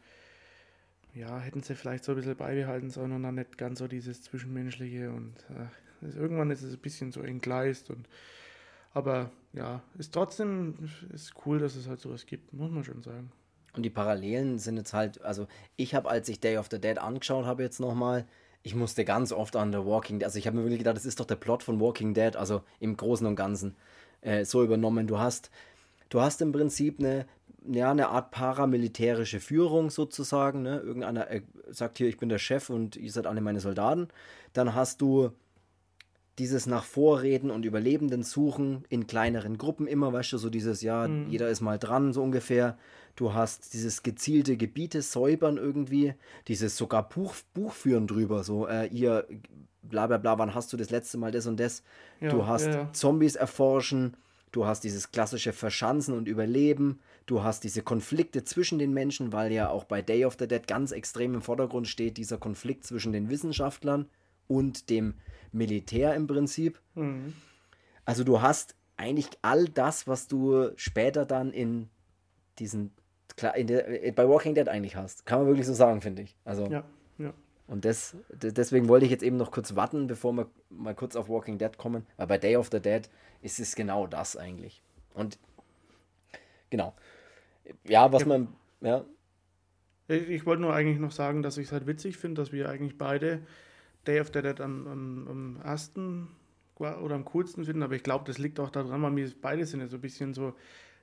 ja, 1.14 1.41
hätten 1.41 1.62
sie 1.62 1.74
vielleicht 1.74 2.05
so 2.05 2.12
ein 2.12 2.16
bisschen 2.16 2.36
beibehalten 2.36 2.91
sollen 2.91 3.12
und 3.12 3.22
dann 3.22 3.36
nicht 3.36 3.57
ganz 3.57 3.78
so 3.78 3.88
dieses 3.88 4.22
Zwischenmenschliche 4.22 5.11
und 5.11 5.34
äh, 5.49 6.07
irgendwann 6.16 6.51
ist 6.51 6.62
es 6.62 6.74
ein 6.74 6.80
bisschen 6.80 7.12
so 7.12 7.22
entgleist 7.22 7.91
und 7.91 8.07
aber 8.93 9.30
ja, 9.53 9.82
ist 9.98 10.14
trotzdem 10.14 10.74
ist 11.12 11.34
cool, 11.44 11.59
dass 11.59 11.76
es 11.76 11.88
halt 11.88 12.01
sowas 12.01 12.26
gibt, 12.26 12.53
muss 12.53 12.70
man 12.70 12.84
schon 12.84 13.03
sagen. 13.03 13.32
Und 13.72 13.84
die 13.84 13.90
Parallelen 13.90 14.59
sind 14.59 14.76
jetzt 14.76 14.92
halt, 14.92 15.22
also 15.22 15.46
ich 15.76 15.94
habe, 15.94 16.09
als 16.09 16.28
ich 16.28 16.40
Day 16.40 16.59
of 16.59 16.68
the 16.70 16.80
Dead 16.80 16.98
angeschaut 16.98 17.46
habe 17.46 17.62
jetzt 17.62 17.80
nochmal, 17.80 18.26
ich 18.62 18.74
musste 18.74 19.05
ganz 19.05 19.32
oft 19.32 19.57
an 19.57 19.72
The 19.72 19.78
Walking 19.78 20.18
Dead, 20.18 20.24
also 20.24 20.38
ich 20.38 20.46
habe 20.46 20.57
mir 20.57 20.64
wirklich 20.64 20.78
gedacht, 20.78 20.96
das 20.96 21.07
ist 21.07 21.20
doch 21.20 21.26
der 21.26 21.36
Plot 21.36 21.62
von 21.62 21.80
Walking 21.80 22.14
Dead, 22.14 22.36
also 22.36 22.62
im 22.78 22.96
Großen 22.96 23.26
und 23.26 23.36
Ganzen 23.36 23.76
äh, 24.20 24.44
so 24.44 24.62
übernommen. 24.62 25.07
Du 25.07 25.18
hast, 25.18 25.51
du 26.09 26.20
hast 26.20 26.42
im 26.42 26.53
Prinzip 26.53 26.98
eine, 26.98 27.26
ja, 27.66 27.90
eine 27.90 28.09
Art 28.09 28.30
paramilitärische 28.32 29.40
Führung 29.40 29.90
sozusagen. 29.90 30.62
Ne? 30.62 30.78
Irgendeiner 30.80 31.30
äh, 31.30 31.42
sagt 31.68 31.98
hier, 31.98 32.09
ich 32.09 32.18
bin 32.18 32.28
der 32.28 32.38
Chef 32.38 32.70
und 32.70 32.96
ihr 32.96 33.11
seid 33.11 33.26
alle 33.26 33.40
meine 33.40 33.61
Soldaten. 33.61 34.09
Dann 34.53 34.74
hast 34.74 35.01
du 35.01 35.30
dieses 36.39 36.66
nach 36.66 36.85
Vorreden 36.85 37.51
und 37.51 37.64
Überlebenden 37.64 38.22
suchen 38.22 38.85
in 38.89 39.07
kleineren 39.07 39.59
Gruppen 39.59 39.87
immer, 39.87 40.12
weißt 40.12 40.33
du, 40.33 40.39
so 40.39 40.51
dieses, 40.51 40.83
ja, 40.83 41.07
mhm. 41.07 41.28
jeder 41.28 41.49
ist 41.49 41.61
mal 41.61 41.78
dran, 41.78 42.12
so 42.12 42.22
ungefähr. 42.22 42.78
Du 43.16 43.35
hast 43.35 43.74
dieses 43.74 44.03
gezielte 44.03 44.57
Gebiete 44.57 45.03
säubern 45.03 45.59
irgendwie, 45.59 46.14
dieses 46.49 46.76
sogar 46.76 47.09
Buch, 47.09 47.35
Buchführen 47.53 48.07
drüber, 48.07 48.45
so, 48.45 48.66
äh, 48.66 48.87
ihr, 48.87 49.26
bla 49.83 50.07
bla 50.07 50.16
bla, 50.16 50.39
wann 50.39 50.55
hast 50.55 50.72
du 50.72 50.76
das 50.76 50.91
letzte 50.91 51.18
Mal 51.18 51.31
das 51.33 51.47
und 51.47 51.61
das? 51.61 51.83
Ja, 52.20 52.31
du 52.31 52.47
hast 52.47 52.66
ja, 52.66 52.72
ja. 52.72 52.93
Zombies 52.93 53.37
erforschen, 53.37 54.16
du 54.53 54.64
hast 54.64 54.85
dieses 54.85 55.11
klassische 55.11 55.53
Verschanzen 55.53 56.16
und 56.16 56.28
Überleben, 56.28 57.01
du 57.26 57.43
hast 57.43 57.64
diese 57.64 57.83
Konflikte 57.83 58.45
zwischen 58.45 58.78
den 58.78 58.95
Menschen, 58.95 59.33
weil 59.33 59.53
ja 59.53 59.68
auch 59.68 59.85
bei 59.85 60.01
Day 60.01 60.24
of 60.24 60.37
the 60.39 60.49
Dead 60.49 60.66
ganz 60.66 60.93
extrem 60.93 61.35
im 61.35 61.43
Vordergrund 61.43 61.89
steht, 61.89 62.16
dieser 62.16 62.39
Konflikt 62.39 62.87
zwischen 62.87 63.12
den 63.12 63.28
Wissenschaftlern 63.28 64.07
und 64.49 64.89
dem 64.91 65.14
Militär 65.53 66.14
im 66.14 66.26
Prinzip. 66.26 66.80
Mhm. 66.94 67.34
Also 68.05 68.24
du 68.24 68.40
hast 68.40 68.74
eigentlich 68.96 69.28
all 69.42 69.66
das, 69.66 70.07
was 70.07 70.28
du 70.28 70.70
später 70.76 71.24
dann 71.24 71.53
in 71.53 71.88
diesen 72.59 72.92
in 73.55 73.66
der, 73.66 74.05
äh, 74.05 74.11
bei 74.12 74.28
Walking 74.28 74.55
Dead 74.55 74.68
eigentlich 74.68 74.96
hast. 74.96 75.24
Kann 75.24 75.38
man 75.38 75.48
wirklich 75.48 75.66
so 75.66 75.72
sagen, 75.72 76.01
finde 76.01 76.22
ich. 76.22 76.36
Also, 76.44 76.66
ja, 76.66 76.84
ja. 77.18 77.32
Und 77.66 77.84
das, 77.84 78.16
deswegen 78.30 78.88
wollte 78.88 79.07
ich 79.07 79.11
jetzt 79.11 79.22
eben 79.22 79.36
noch 79.36 79.51
kurz 79.51 79.76
warten, 79.76 80.09
bevor 80.09 80.32
wir 80.32 80.51
mal 80.68 80.94
kurz 80.94 81.16
auf 81.16 81.28
Walking 81.28 81.57
Dead 81.57 81.78
kommen. 81.78 82.05
Weil 82.16 82.26
bei 82.26 82.38
Day 82.38 82.57
of 82.57 82.68
the 82.70 82.80
Dead 82.80 83.09
ist 83.42 83.61
es 83.61 83.74
genau 83.74 84.07
das 84.07 84.36
eigentlich. 84.36 84.82
Und 85.14 85.38
genau. 86.68 86.94
Ja, 87.84 88.12
was 88.12 88.22
ja. 88.22 88.28
man. 88.28 88.48
Ja. 88.80 89.05
Ich, 90.09 90.28
ich 90.28 90.46
wollte 90.46 90.62
nur 90.62 90.74
eigentlich 90.74 90.98
noch 90.98 91.12
sagen, 91.12 91.42
dass 91.42 91.59
ich 91.59 91.68
es 91.68 91.72
halt 91.72 91.86
witzig 91.86 92.16
finde, 92.16 92.42
dass 92.42 92.53
wir 92.53 92.68
eigentlich 92.68 92.98
beide 92.98 93.40
Day 94.07 94.20
of 94.20 94.30
the 94.32 94.42
Dead 94.42 94.61
am, 94.61 94.86
am, 94.86 95.28
am 95.28 95.61
ersten 95.62 96.28
oder 96.78 97.14
am 97.14 97.24
coolsten 97.26 97.64
finden, 97.64 97.82
aber 97.82 97.94
ich 97.94 98.03
glaube, 98.03 98.24
das 98.26 98.38
liegt 98.38 98.59
auch 98.59 98.70
daran, 98.70 99.03
weil 99.03 99.14
wir 99.14 99.30
beide 99.40 99.66
sind 99.66 99.80
ja 99.80 99.86
so 99.86 99.98
ein 99.98 100.01
bisschen 100.01 100.32
so 100.32 100.55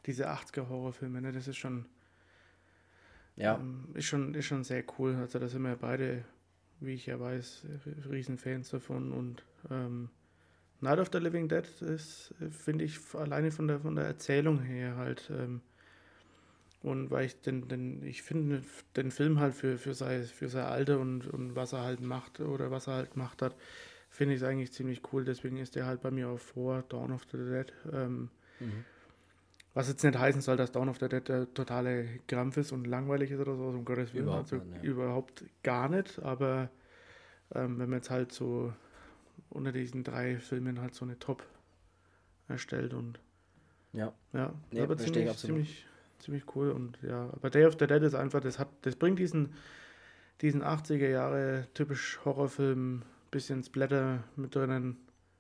diese 0.06 0.30
80er-Horrorfilme, 0.30 1.22
ne? 1.22 1.32
Das 1.32 1.48
ist 1.48 1.58
schon. 1.58 1.86
Ja. 3.36 3.56
Ähm, 3.56 3.90
ist, 3.94 4.06
schon, 4.06 4.34
ist 4.34 4.46
schon 4.46 4.64
sehr 4.64 4.84
cool. 4.98 5.16
Also 5.16 5.38
da 5.38 5.48
sind 5.48 5.62
wir 5.62 5.76
beide, 5.76 6.24
wie 6.80 6.94
ich 6.94 7.06
ja 7.06 7.20
weiß, 7.20 7.68
Riesenfans 8.10 8.70
davon. 8.70 9.12
Und 9.12 9.44
ähm, 9.70 10.10
Night 10.82 10.98
of 10.98 11.10
the 11.14 11.20
Living 11.20 11.48
Dead 11.48 11.68
ist, 11.82 12.34
finde 12.50 12.86
ich, 12.86 13.00
alleine 13.14 13.52
von 13.52 13.68
der, 13.68 13.80
von 13.80 13.96
der 13.96 14.06
Erzählung 14.06 14.60
her 14.62 14.96
halt 14.96 15.30
ähm, 15.32 15.62
und 16.84 17.10
weil 17.10 17.26
ich 17.26 17.42
den, 17.42 17.68
den 17.68 18.04
ich 18.04 18.22
finde 18.22 18.62
den 18.96 19.12
Film 19.12 19.40
halt 19.40 19.54
für, 19.56 19.78
für, 19.78 19.94
sein, 19.94 20.24
für 20.24 20.50
sein 20.50 20.66
Alter 20.66 21.00
und, 21.00 21.28
und 21.28 21.56
was 21.56 21.74
er 21.74 21.82
halt 21.82 22.02
macht 22.02 22.40
oder 22.40 22.72
was 22.72 22.88
er 22.88 22.94
halt 22.94 23.12
gemacht 23.12 23.42
hat, 23.42 23.56
finde 24.10 24.36
ich 24.36 24.42
es 24.42 24.48
eigentlich 24.48 24.72
ziemlich 24.72 25.02
cool. 25.12 25.26
Deswegen 25.26 25.58
ist 25.58 25.76
der 25.76 25.86
halt 25.86 26.02
bei 26.02 26.12
mir 26.12 26.30
auch 26.30 26.40
vor 26.40 26.84
Dawn 26.90 27.12
of 27.12 27.26
the 27.32 27.38
Dead. 27.38 27.74
Ähm, 27.92 28.30
mhm. 28.60 28.86
Was 29.74 29.90
jetzt 29.90 30.04
nicht 30.04 30.18
heißen 30.18 30.42
soll, 30.42 30.58
dass 30.58 30.72
Dawn 30.72 30.90
of 30.90 30.98
the 31.00 31.08
Dead 31.08 31.28
der 31.28 31.54
totale 31.54 32.08
Krampf 32.28 32.58
ist 32.58 32.72
und 32.72 32.86
langweilig 32.86 33.32
ist 33.32 33.40
oder 33.40 33.56
so, 33.56 33.66
um 33.66 33.86
Gottes 33.86 34.14
Willen. 34.14 34.26
Überhaupt, 34.26 34.54
also, 34.54 34.66
nicht, 34.66 34.84
ja. 34.84 34.90
überhaupt 34.90 35.46
gar 35.64 35.90
nicht. 35.90 36.20
Aber 36.20 36.70
ähm, 37.54 37.80
wenn 37.80 37.90
man 37.90 38.00
jetzt 38.00 38.10
halt 38.10 38.32
so 38.32 38.74
unter 39.50 39.72
diesen 39.72 40.04
drei 40.04 40.38
Filmen 40.40 40.82
halt 40.82 40.94
so 40.94 41.06
eine 41.06 41.20
Top 41.20 41.44
erstellt 42.48 42.94
und 42.94 43.20
ja, 43.94 44.14
ja 44.34 44.54
nee, 44.72 44.82
aber 44.82 44.98
ziemlich, 44.98 45.36
ziemlich, 45.38 45.86
ziemlich 46.20 46.56
cool. 46.56 46.72
Und 46.72 46.98
ja, 47.02 47.30
aber 47.34 47.50
Day 47.50 47.66
of 47.66 47.76
the 47.80 47.88
Dead 47.88 48.02
ist 48.02 48.16
einfach, 48.16 48.42
das 48.42 48.60
hat, 48.60 48.70
das 48.82 48.96
bringt 48.96 49.20
diesen, 49.20 49.54
diesen 50.42 50.64
80er 50.64 51.08
Jahre 51.08 51.68
typisch 51.74 52.20
Horrorfilm, 52.26 53.04
bisschen 53.32 53.64
Splatter 53.64 54.24
mit 54.36 54.56
drinnen, 54.56 54.98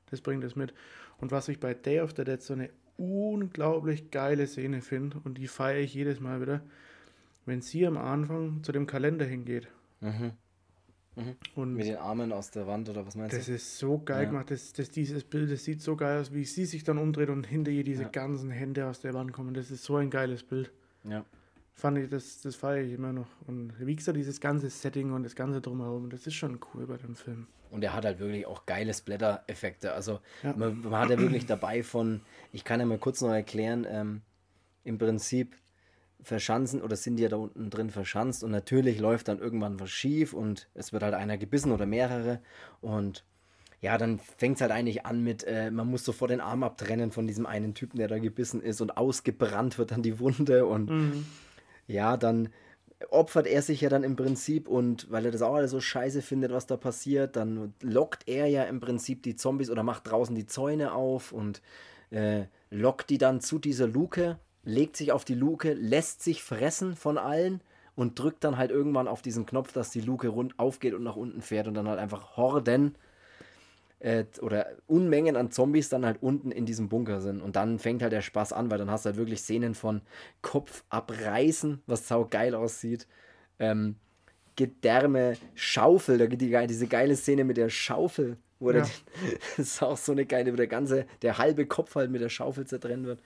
das 0.10 0.22
bringt 0.22 0.44
es 0.44 0.56
mit. 0.56 0.74
Und 1.18 1.32
was 1.32 1.48
ich 1.48 1.60
bei 1.60 1.74
Day 1.74 2.02
of 2.02 2.14
the 2.16 2.24
Dead 2.24 2.42
so 2.42 2.54
eine 2.54 2.70
unglaublich 2.98 4.12
geile 4.12 4.48
Szene 4.48 4.82
finde, 4.82 5.20
und 5.24 5.38
die 5.38 5.48
feiere 5.48 5.80
ich 5.80 5.94
jedes 5.94 6.20
Mal 6.20 6.42
wieder, 6.42 6.62
wenn 7.46 7.62
sie 7.62 7.86
am 7.86 7.98
Anfang 7.98 8.64
zu 8.64 8.72
dem 8.72 8.88
Kalender 8.88 9.26
hingeht. 9.26 9.68
Mhm. 10.02 10.34
Mhm. 11.18 11.74
Mit 11.74 11.88
den 11.88 11.98
Armen 11.98 12.32
aus 12.32 12.52
der 12.52 12.68
Wand 12.68 12.90
oder 12.90 13.06
was 13.06 13.16
meinst 13.16 13.36
das 13.36 13.48
du? 13.48 13.54
Das 13.54 13.62
ist 13.62 13.80
so 13.80 13.98
geil 13.98 14.24
ja. 14.24 14.30
gemacht. 14.30 14.52
Das, 14.52 14.72
das, 14.74 14.92
dieses 14.92 15.24
Bild, 15.24 15.52
das 15.52 15.64
sieht 15.64 15.82
so 15.82 15.96
geil 15.96 16.22
aus, 16.22 16.32
wie 16.32 16.46
sie 16.46 16.66
sich 16.66 16.84
dann 16.84 17.00
umdreht 17.00 17.30
und 17.30 17.46
hinter 17.46 17.72
ihr 17.72 17.84
diese 17.84 18.04
ja. 18.04 18.10
ganzen 18.10 18.52
Hände 18.52 18.86
aus 18.86 19.02
der 19.02 19.16
Wand 19.16 19.34
kommen. 19.34 19.56
Das 19.56 19.72
ist 19.72 19.84
so 19.84 19.96
ein 19.96 20.12
geiles 20.12 20.44
Bild. 20.44 20.72
Ja. 21.04 21.26
Fand 21.74 21.98
ich, 21.98 22.10
das, 22.10 22.42
das 22.42 22.56
feiere 22.56 22.84
ich 22.84 22.94
immer 22.94 23.14
noch. 23.14 23.28
Und 23.48 23.74
wie 23.80 23.96
gesagt, 23.96 24.16
dieses 24.16 24.40
ganze 24.40 24.70
Setting 24.70 25.12
und 25.12 25.24
das 25.24 25.36
ganze 25.36 25.60
Drumherum, 25.60 26.10
das 26.10 26.28
ist 26.28 26.36
schon 26.36 26.60
cool 26.74 26.86
bei 26.86 26.98
dem 26.98 27.16
Film. 27.16 27.48
Und 27.72 27.84
er 27.84 27.94
hat 27.94 28.06
halt 28.06 28.20
wirklich 28.20 28.46
auch 28.46 28.66
geile 28.66 28.94
Splatter-Effekte. 28.94 29.94
Also 29.94 30.20
ja. 30.44 30.54
man, 30.56 30.82
man, 30.82 31.00
hat 31.00 31.10
ja 31.10 31.18
wirklich 31.18 31.46
dabei 31.46 31.84
von, 31.84 32.22
ich 32.52 32.64
kann 32.64 32.80
ja 32.80 32.86
mal 32.86 32.98
kurz 32.98 33.22
noch 33.22 33.32
erklären, 33.32 33.86
ähm, 33.90 34.22
im 34.84 34.98
Prinzip 34.98 35.56
verschanzen 36.22 36.82
oder 36.82 36.96
sind 36.96 37.18
die 37.18 37.24
ja 37.24 37.30
da 37.30 37.38
unten 37.38 37.70
drin 37.70 37.90
verschanzt 37.90 38.44
und 38.44 38.52
natürlich 38.52 39.00
läuft 39.00 39.28
dann 39.28 39.40
irgendwann 39.40 39.80
was 39.80 39.90
schief 39.90 40.34
und 40.34 40.68
es 40.74 40.92
wird 40.94 41.04
halt 41.04 41.14
einer 41.14 41.38
gebissen 41.38 41.72
oder 41.72 41.86
mehrere 41.86 42.40
und 42.82 43.24
ja, 43.80 43.98
dann 44.00 44.20
fängt 44.20 44.56
es 44.56 44.62
halt 44.62 44.72
eigentlich 44.72 45.06
an 45.06 45.24
mit, 45.24 45.44
äh, 45.44 45.70
man 45.70 45.88
muss 45.88 46.04
sofort 46.04 46.32
den 46.32 46.42
Arm 46.42 46.64
abtrennen 46.64 47.12
von 47.12 47.28
diesem 47.28 47.46
einen 47.46 47.76
Typen, 47.76 48.00
der 48.00 48.08
da 48.08 48.18
gebissen 48.18 48.62
ist 48.62 48.82
und 48.82 48.98
ausgebrannt 48.98 49.78
wird 49.78 49.92
dann 49.92 50.02
die 50.02 50.20
Wunde 50.20 50.66
und 50.66 50.90
mhm. 50.90 51.26
ja, 51.86 52.18
dann 52.18 52.50
opfert 53.12 53.46
er 53.46 53.62
sich 53.62 53.82
ja 53.82 53.90
dann 53.90 54.04
im 54.04 54.16
Prinzip 54.16 54.68
und 54.68 55.12
weil 55.12 55.26
er 55.26 55.32
das 55.32 55.44
auch 55.44 55.54
alles 55.54 55.72
so 55.72 55.80
scheiße 55.80 56.24
findet, 56.24 56.52
was 56.52 56.66
da 56.66 56.78
passiert, 56.78 57.36
dann 57.36 57.76
lockt 57.82 58.28
er 58.28 58.48
ja 58.48 58.64
im 58.64 58.80
Prinzip 58.80 59.22
die 59.22 59.36
Zombies 59.36 59.70
oder 59.70 59.84
macht 59.84 60.10
draußen 60.10 60.34
die 60.34 60.48
Zäune 60.48 60.94
auf 60.94 61.32
und 61.32 61.62
äh, 62.10 62.46
lockt 62.72 63.12
die 63.12 63.20
dann 63.20 63.42
zu 63.42 63.60
dieser 63.60 63.88
Luke 63.88 64.40
legt 64.68 64.98
sich 64.98 65.12
auf 65.12 65.24
die 65.24 65.34
Luke, 65.34 65.74
lässt 65.74 66.22
sich 66.22 66.44
fressen 66.44 66.96
von 66.96 67.18
allen 67.18 67.62
und 67.96 68.20
drückt 68.20 68.44
dann 68.44 68.58
halt 68.58 68.70
irgendwann 68.70 69.08
auf 69.08 69.22
diesen 69.22 69.46
Knopf, 69.46 69.72
dass 69.72 69.90
die 69.90 70.02
Luke 70.02 70.28
rund 70.28 70.60
aufgeht 70.60 70.94
und 70.94 71.04
nach 71.04 71.16
unten 71.16 71.42
fährt 71.42 71.68
und 71.68 71.74
dann 71.74 71.88
halt 71.88 72.00
einfach 72.00 72.36
Horden 72.36 72.96
äh, 74.00 74.26
oder 74.42 74.68
Unmengen 74.86 75.38
an 75.38 75.52
Zombies 75.52 75.90
dann 75.90 76.06
halt 76.06 76.22
unten 76.22 76.52
in 76.52 76.66
diesem 76.66 76.90
Bunker 76.90 77.22
sind. 77.22 77.42
Und 77.42 77.56
dann 77.56 77.80
fängt 77.80 78.02
halt 78.02 78.12
der 78.12 78.22
Spaß 78.22 78.52
an, 78.52 78.70
weil 78.70 78.78
dann 78.78 78.92
hast 78.92 79.06
du 79.06 79.08
halt 79.08 79.18
wirklich 79.18 79.40
Szenen 79.40 79.74
von 79.74 80.02
Kopf 80.42 80.84
abreißen, 80.90 81.82
was 81.88 82.08
sau 82.08 82.26
geil 82.26 82.54
aussieht. 82.54 83.08
Ähm, 83.60 83.96
Gedärme, 84.58 85.38
Schaufel, 85.56 86.18
da 86.18 86.26
geht 86.26 86.42
die, 86.42 86.68
diese 86.68 86.88
geile 86.88 87.16
Szene 87.16 87.46
mit 87.46 87.56
der 87.56 87.70
Schaufel, 87.70 88.38
wo 88.60 88.72
ja. 88.72 88.82
der, 88.82 88.90
das 89.58 89.68
ist 89.68 89.82
auch 89.82 89.98
so 89.98 90.12
eine 90.12 90.26
geile, 90.26 90.52
wo 90.52 90.58
der 90.58 90.68
ganze, 90.68 91.06
der 91.22 91.38
halbe 91.38 91.66
Kopf 91.66 91.96
halt 91.96 92.12
mit 92.12 92.22
der 92.22 92.30
Schaufel 92.30 92.68
zertrennt 92.68 93.06
wird. 93.06 93.22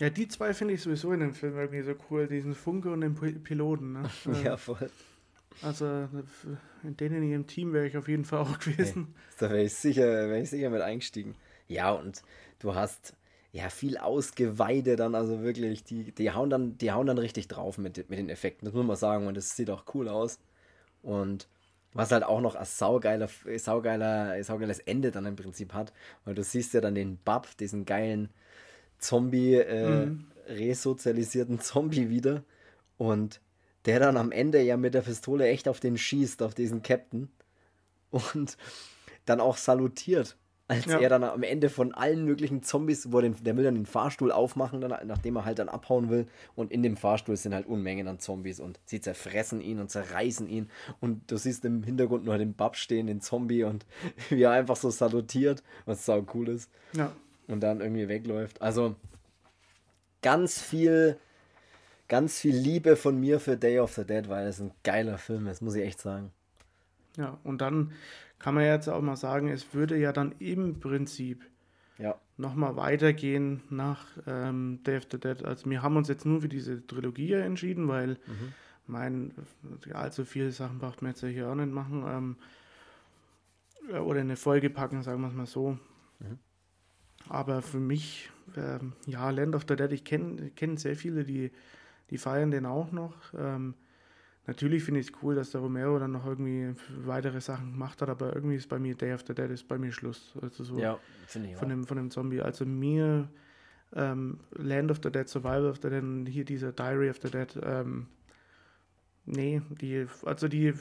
Ja, 0.00 0.08
die 0.08 0.26
zwei 0.28 0.54
finde 0.54 0.74
ich 0.74 0.80
sowieso 0.80 1.12
in 1.12 1.20
dem 1.20 1.34
Film 1.34 1.58
irgendwie 1.58 1.82
so 1.82 1.94
cool, 2.10 2.26
diesen 2.26 2.54
Funke 2.54 2.90
und 2.90 3.02
den 3.02 3.14
Piloten. 3.14 3.92
Ne? 3.92 4.10
ja, 4.44 4.56
voll. 4.56 4.90
Also 5.60 6.08
in 6.82 6.96
denen 6.96 7.22
in 7.22 7.30
ihrem 7.30 7.46
Team 7.46 7.74
wäre 7.74 7.86
ich 7.86 7.98
auf 7.98 8.08
jeden 8.08 8.24
Fall 8.24 8.38
auch 8.40 8.58
gewesen. 8.58 9.08
Nee, 9.08 9.36
da 9.38 9.50
wäre 9.50 9.62
ich 9.64 9.74
sicher, 9.74 10.06
wäre 10.06 10.40
ich 10.40 10.48
sicher 10.48 10.70
mit 10.70 10.80
eingestiegen. 10.80 11.34
Ja, 11.68 11.90
und 11.90 12.22
du 12.60 12.74
hast 12.74 13.14
ja 13.52 13.68
viel 13.68 13.98
Ausgeweide 13.98 14.96
dann, 14.96 15.14
also 15.14 15.42
wirklich, 15.42 15.84
die, 15.84 16.12
die 16.12 16.30
hauen 16.30 16.48
dann, 16.48 16.78
die 16.78 16.92
hauen 16.92 17.06
dann 17.06 17.18
richtig 17.18 17.48
drauf 17.48 17.76
mit, 17.76 18.08
mit 18.08 18.18
den 18.18 18.30
Effekten, 18.30 18.64
das 18.64 18.74
muss 18.74 18.86
man 18.86 18.96
sagen, 18.96 19.26
und 19.26 19.36
das 19.36 19.50
sieht 19.50 19.68
auch 19.68 19.84
cool 19.92 20.08
aus. 20.08 20.38
Und 21.02 21.46
was 21.92 22.10
halt 22.10 22.24
auch 22.24 22.40
noch 22.40 22.54
ein 22.54 22.64
saugeiler, 22.64 23.28
saugeiler, 23.56 24.42
saugeiles 24.44 24.78
Ende 24.78 25.10
dann 25.10 25.26
im 25.26 25.36
Prinzip 25.36 25.74
hat, 25.74 25.92
weil 26.24 26.34
du 26.34 26.42
siehst 26.42 26.72
ja 26.72 26.80
dann 26.80 26.94
den 26.94 27.18
Bub, 27.18 27.48
diesen 27.58 27.84
geilen 27.84 28.30
Zombie, 29.00 29.54
äh, 29.54 30.06
mhm. 30.06 30.26
resozialisierten 30.46 31.60
Zombie 31.60 32.08
wieder. 32.08 32.44
Und 32.96 33.40
der 33.86 33.98
dann 33.98 34.16
am 34.16 34.30
Ende 34.30 34.60
ja 34.62 34.76
mit 34.76 34.94
der 34.94 35.00
Pistole 35.00 35.48
echt 35.48 35.68
auf 35.68 35.80
den 35.80 35.96
schießt, 35.96 36.42
auf 36.42 36.54
diesen 36.54 36.82
Captain. 36.82 37.28
Und 38.10 38.56
dann 39.24 39.40
auch 39.40 39.56
salutiert. 39.56 40.36
als 40.68 40.86
Ja. 40.86 41.00
er 41.00 41.08
dann 41.08 41.24
am 41.24 41.42
Ende 41.42 41.68
von 41.68 41.92
allen 41.92 42.24
möglichen 42.24 42.62
Zombies, 42.62 43.10
wo 43.10 43.20
den, 43.20 43.34
der 43.42 43.56
will 43.56 43.64
dann 43.64 43.74
den 43.74 43.86
Fahrstuhl 43.86 44.30
aufmachen, 44.30 44.80
dann, 44.80 44.94
nachdem 45.08 45.34
er 45.34 45.44
halt 45.44 45.58
dann 45.58 45.68
abhauen 45.68 46.10
will. 46.10 46.28
Und 46.54 46.70
in 46.70 46.84
dem 46.84 46.96
Fahrstuhl 46.96 47.36
sind 47.36 47.54
halt 47.54 47.66
Unmengen 47.66 48.06
an 48.06 48.20
Zombies 48.20 48.60
und 48.60 48.78
sie 48.84 49.00
zerfressen 49.00 49.60
ihn 49.60 49.80
und 49.80 49.90
zerreißen 49.90 50.48
ihn. 50.48 50.70
Und 51.00 51.28
du 51.28 51.36
siehst 51.38 51.64
im 51.64 51.82
Hintergrund 51.82 52.24
nur 52.24 52.38
den 52.38 52.54
Bab 52.54 52.76
stehen, 52.76 53.08
den 53.08 53.20
Zombie 53.20 53.64
und 53.64 53.84
wie 54.28 54.42
er 54.42 54.52
einfach 54.52 54.76
so 54.76 54.90
salutiert, 54.90 55.64
was 55.86 56.06
sau 56.06 56.24
cool 56.34 56.48
ist 56.50 56.70
Ja, 56.92 57.12
und 57.50 57.60
dann 57.60 57.80
irgendwie 57.80 58.08
wegläuft. 58.08 58.60
Also 58.62 58.96
ganz 60.22 60.60
viel, 60.60 61.18
ganz 62.08 62.38
viel 62.40 62.54
Liebe 62.56 62.96
von 62.96 63.18
mir 63.18 63.40
für 63.40 63.56
Day 63.56 63.78
of 63.80 63.92
the 63.94 64.04
Dead, 64.04 64.28
weil 64.28 64.46
es 64.46 64.60
ein 64.60 64.72
geiler 64.84 65.18
Film 65.18 65.46
ist, 65.46 65.62
muss 65.62 65.74
ich 65.74 65.84
echt 65.84 66.00
sagen. 66.00 66.32
ja. 67.16 67.38
Und 67.44 67.60
dann 67.60 67.92
kann 68.38 68.54
man 68.54 68.64
jetzt 68.64 68.88
auch 68.88 69.00
mal 69.02 69.16
sagen, 69.16 69.48
es 69.48 69.74
würde 69.74 69.98
ja 69.98 70.12
dann 70.12 70.34
im 70.38 70.80
Prinzip 70.80 71.44
Ja, 71.98 72.18
nochmal 72.38 72.76
weitergehen 72.76 73.62
nach 73.68 74.06
ähm, 74.26 74.80
Day 74.86 74.96
of 74.96 75.04
the 75.10 75.18
Dead. 75.20 75.44
Also 75.44 75.68
wir 75.68 75.82
haben 75.82 75.96
uns 75.96 76.08
jetzt 76.08 76.24
nur 76.24 76.40
für 76.40 76.48
diese 76.48 76.86
Trilogie 76.86 77.34
entschieden, 77.34 77.86
weil 77.88 78.16
mein, 78.86 79.32
allzu 79.92 80.24
viele 80.24 80.50
Sachen 80.52 80.78
braucht 80.78 81.02
man 81.02 81.10
jetzt 81.12 81.22
ja 81.22 81.28
hier 81.28 81.48
auch 81.50 81.54
nicht 81.54 81.70
machen. 81.70 82.04
Ähm, 82.08 82.36
äh, 83.92 83.98
oder 83.98 84.20
eine 84.20 84.36
Folge 84.36 84.70
packen, 84.70 85.02
sagen 85.02 85.20
wir 85.20 85.28
es 85.28 85.34
mal 85.34 85.46
so. 85.46 85.78
Aber 87.28 87.62
für 87.62 87.78
mich, 87.78 88.30
ähm, 88.56 88.92
ja, 89.06 89.30
Land 89.30 89.54
of 89.54 89.64
the 89.68 89.76
Dead, 89.76 89.92
ich 89.92 90.04
kenne 90.04 90.50
kenn 90.56 90.76
sehr 90.76 90.96
viele, 90.96 91.24
die, 91.24 91.50
die 92.10 92.18
feiern 92.18 92.50
den 92.50 92.66
auch 92.66 92.90
noch. 92.92 93.14
Ähm, 93.36 93.74
natürlich 94.46 94.82
finde 94.84 95.00
ich 95.00 95.08
es 95.08 95.12
cool, 95.22 95.34
dass 95.34 95.50
der 95.50 95.60
Romero 95.60 95.98
dann 95.98 96.12
noch 96.12 96.26
irgendwie 96.26 96.74
weitere 97.04 97.40
Sachen 97.40 97.72
gemacht 97.72 98.02
hat, 98.02 98.08
aber 98.08 98.34
irgendwie 98.34 98.56
ist 98.56 98.68
bei 98.68 98.78
mir 98.78 98.94
Day 98.94 99.12
of 99.12 99.24
the 99.26 99.34
Dead 99.34 99.50
ist 99.50 99.68
bei 99.68 99.78
mir 99.78 99.92
Schluss. 99.92 100.34
Also 100.42 100.64
so 100.64 100.78
ja, 100.78 100.98
finde 101.26 101.50
ich 101.50 101.56
von 101.56 101.66
auch. 101.66 101.70
dem, 101.70 101.86
von 101.86 101.96
dem 101.96 102.10
Zombie. 102.10 102.40
Also 102.40 102.64
mir 102.64 103.28
ähm, 103.94 104.40
Land 104.52 104.90
of 104.90 105.00
the 105.02 105.10
Dead, 105.10 105.28
Survival 105.28 105.66
of 105.66 105.78
the 105.82 105.90
Dead 105.90 106.02
und 106.02 106.26
hier 106.26 106.44
dieser 106.44 106.72
Diary 106.72 107.10
of 107.10 107.18
the 107.22 107.30
Dead, 107.30 107.58
ähm, 107.62 108.06
nee, 109.26 109.62
die, 109.80 110.06
also 110.24 110.48
die 110.48 110.74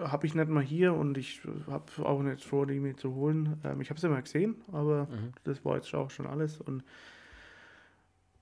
habe 0.00 0.26
ich 0.26 0.34
nicht 0.34 0.48
mal 0.48 0.62
hier 0.62 0.94
und 0.94 1.16
ich 1.18 1.40
habe 1.68 1.84
auch 2.06 2.22
nicht 2.22 2.44
vor, 2.44 2.66
die 2.66 2.78
mir 2.78 2.96
zu 2.96 3.14
holen. 3.14 3.60
Ähm, 3.64 3.80
ich 3.80 3.90
habe 3.90 3.98
sie 4.00 4.08
mal 4.08 4.22
gesehen, 4.22 4.56
aber 4.72 5.04
Mhm. 5.06 5.32
das 5.44 5.64
war 5.64 5.76
jetzt 5.76 5.92
auch 5.94 6.10
schon 6.10 6.26
alles 6.26 6.60
und 6.60 6.82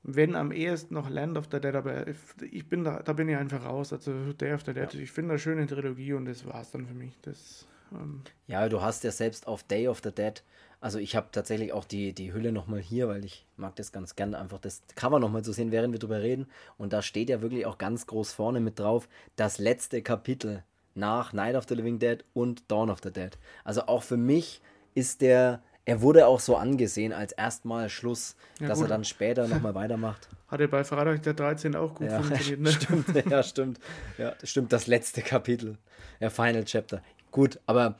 wenn 0.09 0.36
am 0.36 0.52
ehesten 0.52 0.94
noch 0.94 1.10
Land 1.10 1.36
of 1.36 1.48
the 1.51 1.60
Dead, 1.60 1.74
aber 1.74 2.06
ich 2.09 2.68
bin 2.68 2.85
da, 2.85 3.02
da 3.02 3.12
bin 3.12 3.28
ich 3.28 3.36
einfach 3.36 3.64
raus. 3.64 3.93
Also 3.93 4.32
Day 4.35 4.52
of 4.52 4.62
the 4.64 4.73
Dead, 4.73 4.94
ich 4.94 5.10
finde 5.10 5.32
eine 5.32 5.39
schöne 5.40 5.66
Trilogie 5.66 6.12
und 6.12 6.27
das 6.27 6.47
war's 6.47 6.70
dann 6.70 6.86
für 6.86 6.94
mich. 6.94 7.18
Das, 7.23 7.66
ähm, 7.93 8.20
Ja, 8.47 8.68
du 8.68 8.81
hast 8.82 9.02
ja 9.02 9.10
selbst 9.10 9.48
auf 9.48 9.64
Day 9.64 9.89
of 9.89 10.01
the 10.05 10.12
Dead, 10.12 10.44
also 10.81 11.01
ich 11.01 11.16
habe 11.16 11.28
tatsächlich 11.32 11.73
auch 11.73 11.85
die, 11.85 12.12
die 12.12 12.32
Hülle 12.32 12.52
nochmal 12.52 12.78
hier, 12.81 13.09
weil 13.09 13.24
ich 13.24 13.47
mag 13.56 13.74
das 13.77 13.90
ganz 13.90 14.14
gerne, 14.14 14.39
einfach 14.39 14.60
das 14.60 14.82
Cover 14.94 15.18
nochmal 15.18 15.43
zu 15.43 15.52
sehen, 15.52 15.73
während 15.73 15.93
wir 15.93 15.98
drüber 15.98 16.20
reden. 16.23 16.47
Und 16.78 16.93
da 16.93 17.02
steht 17.02 17.28
ja 17.28 17.40
wirklich 17.43 17.66
auch 17.66 17.78
ganz 17.78 18.06
groß 18.06 18.32
vorne 18.32 18.60
mit 18.60 18.78
drauf, 18.78 19.09
das 19.35 19.59
letzte 19.59 20.02
Kapitel 20.02 20.62
nach 20.97 21.32
Night 21.32 21.55
of 21.56 21.64
the 21.68 21.74
Living 21.74 21.98
Dead 21.98 22.24
und 22.35 22.62
Dawn 22.70 22.90
of 22.90 22.98
the 23.02 23.12
Dead. 23.12 23.39
Also 23.64 23.82
auch 23.82 24.02
für 24.02 24.16
mich 24.16 24.60
ist 24.94 25.20
der, 25.20 25.62
er 25.85 26.01
wurde 26.02 26.27
auch 26.27 26.40
so 26.40 26.56
angesehen 26.56 27.12
als 27.12 27.32
erstmal 27.32 27.89
Schluss, 27.90 28.36
Ja, 28.60 28.68
dass 28.68 28.78
gut. 28.78 28.86
er 28.86 28.89
dann 28.90 29.05
später 29.05 29.47
nochmal 29.48 29.74
weitermacht. 29.74 30.28
hatte 30.48 30.68
bei 30.68 30.85
Freitag 30.85 31.23
der 31.23 31.35
13 31.35 31.77
auch 31.77 31.94
gut 31.94 32.09
Ja, 32.09 32.20
funktioniert. 32.23 32.60
Ne? 32.60 32.73
stimmt, 32.73 33.27
ja, 33.31 33.43
stimmt. 33.44 33.78
Ja, 34.18 34.35
stimmt, 34.43 34.73
das 34.73 34.86
letzte 34.86 35.23
Kapitel. 35.23 35.77
Ja, 36.20 36.31
Final 36.31 36.64
Chapter. 36.64 37.02
Gut, 37.31 37.60
aber 37.66 37.97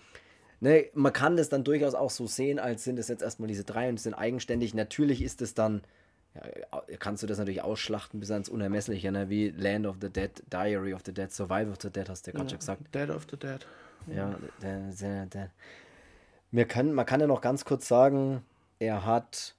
ne, 0.61 0.87
man 0.95 1.13
kann 1.13 1.37
das 1.37 1.49
dann 1.51 1.65
durchaus 1.65 1.95
auch 1.95 2.11
so 2.11 2.27
sehen, 2.27 2.59
als 2.59 2.85
sind 2.85 2.99
es 2.99 3.09
jetzt 3.09 3.23
erstmal 3.23 3.49
diese 3.49 3.65
drei 3.65 3.89
und 3.89 4.01
sind 4.01 4.15
eigenständig. 4.15 4.73
Natürlich 4.75 5.21
ist 5.23 5.43
es 5.43 5.53
dann, 5.55 5.83
ja, 6.37 6.97
kannst 6.99 7.23
du 7.23 7.27
das 7.27 7.39
natürlich 7.39 7.63
ausschlachten 7.63 8.21
bis 8.21 8.31
ans 8.31 8.49
Unermessliche, 8.49 9.11
ne? 9.13 9.29
wie 9.29 9.51
Land 9.51 9.87
of 9.87 9.97
the 10.01 10.11
Dead, 10.11 10.31
Diary 10.53 10.95
of 10.95 11.03
the 11.05 11.13
Dead, 11.13 11.31
Survival 11.33 11.71
of 11.71 11.79
the 11.81 11.91
Dead, 11.91 12.09
hast 12.09 12.27
du 12.27 12.31
ja 12.31 12.37
gerade 12.37 12.51
schon 12.51 12.59
gesagt. 12.59 12.95
Dead 12.95 13.11
of 13.11 13.27
the 13.31 13.37
Dead. 13.37 13.67
Ja, 14.07 14.37
der, 14.63 14.93
der, 14.93 15.27
der. 15.27 15.51
Wir 16.51 16.67
können, 16.67 16.93
man 16.93 17.07
kann 17.07 17.21
ja 17.21 17.27
noch 17.27 17.41
ganz 17.41 17.65
kurz 17.65 17.89
sagen, 17.89 18.43
er 18.79 19.05
hat 19.05 19.57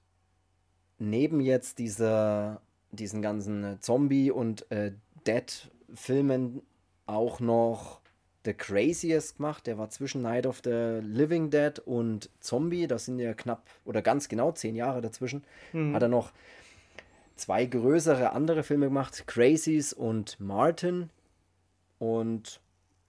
neben 0.98 1.40
jetzt 1.40 1.78
dieser, 1.78 2.60
diesen 2.90 3.22
ganzen 3.22 3.64
äh, 3.64 3.80
Zombie- 3.80 4.30
und 4.30 4.70
äh, 4.70 4.92
Dead-Filmen 5.26 6.62
auch 7.06 7.40
noch 7.40 8.00
The 8.44 8.54
Craziest 8.54 9.36
gemacht. 9.36 9.66
Der 9.66 9.78
war 9.78 9.90
zwischen 9.90 10.22
Night 10.22 10.46
of 10.46 10.60
the 10.64 11.00
Living 11.02 11.50
Dead 11.50 11.78
und 11.80 12.30
Zombie. 12.40 12.86
Das 12.86 13.04
sind 13.04 13.18
ja 13.18 13.34
knapp 13.34 13.68
oder 13.84 14.00
ganz 14.00 14.28
genau 14.28 14.52
zehn 14.52 14.74
Jahre 14.74 15.00
dazwischen. 15.00 15.44
Hat 15.92 16.02
er 16.02 16.08
noch 16.08 16.32
zwei 17.38 17.64
größere 17.66 18.32
andere 18.32 18.62
Filme 18.62 18.86
gemacht, 18.86 19.24
Crazies 19.26 19.92
und 19.92 20.38
Martin. 20.40 21.10
Und 21.98 22.60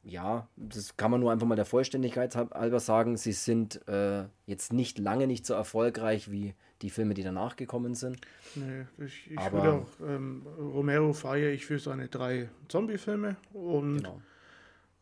ja, 0.04 0.48
das 0.56 0.96
kann 0.98 1.12
man 1.12 1.20
nur 1.20 1.32
einfach 1.32 1.46
mal 1.48 1.56
der 1.56 1.66
Vollständigkeit 1.66 2.36
halber 2.36 2.80
sagen. 2.80 3.18
Sie 3.18 3.34
sind 3.34 3.88
äh, 3.88 4.26
jetzt 4.46 4.74
nicht 4.74 4.98
lange 4.98 5.28
nicht 5.28 5.46
so 5.46 5.54
erfolgreich 5.54 6.32
wie 6.32 6.54
die 6.82 6.90
Filme, 6.90 7.14
die 7.14 7.24
danach 7.24 7.58
gekommen 7.58 7.94
sind. 7.94 8.22
Nee, 8.56 8.86
ich, 9.06 9.30
ich 9.30 9.38
Aber- 9.38 9.52
würde 9.52 9.74
auch, 9.74 9.88
ähm, 10.08 10.48
Romero 10.58 11.12
feiere 11.14 11.52
ich 11.52 11.66
für 11.66 11.78
seine 11.78 12.08
drei 12.08 12.50
Zombie-Filme 12.70 13.36
und 13.54 13.98
Genau. 13.98 14.22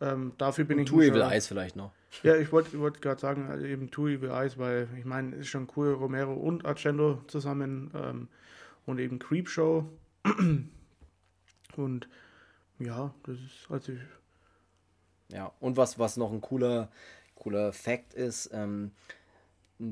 ähm, 0.02 0.32
dafür 0.40 0.66
bin 0.66 0.80
ich 0.80 0.90
Two 0.90 1.02
Evil 1.02 1.22
Eyes 1.22 1.46
vielleicht 1.48 1.76
noch. 1.76 1.92
Ja, 2.24 2.36
ich 2.36 2.52
wollte 2.52 2.80
wollt 2.80 3.02
gerade 3.02 3.22
sagen, 3.22 3.48
also 3.48 3.66
eben 3.66 3.92
Two 3.92 4.08
Evil 4.08 4.32
Eyes, 4.32 4.58
weil 4.58 4.88
ich 4.98 5.06
meine, 5.06 5.36
ist 5.36 5.50
schon 5.50 5.68
cool, 5.76 5.94
Romero 5.94 6.34
und 6.34 6.66
Argento 6.66 7.22
zusammen 7.28 7.92
ähm, 7.94 8.28
und 8.88 8.98
eben 8.98 9.20
Creepshow. 9.20 9.86
und 11.76 12.08
ja, 12.80 13.14
das 13.24 13.36
ist, 13.38 13.70
also 13.70 13.92
Ja, 15.32 15.52
und 15.60 15.78
was, 15.78 16.00
was 16.00 16.18
noch 16.18 16.32
ein 16.32 16.42
cooler, 16.42 16.90
cooler 17.36 17.74
Fact 17.74 18.14
ist, 18.14 18.50
ähm, 18.54 18.92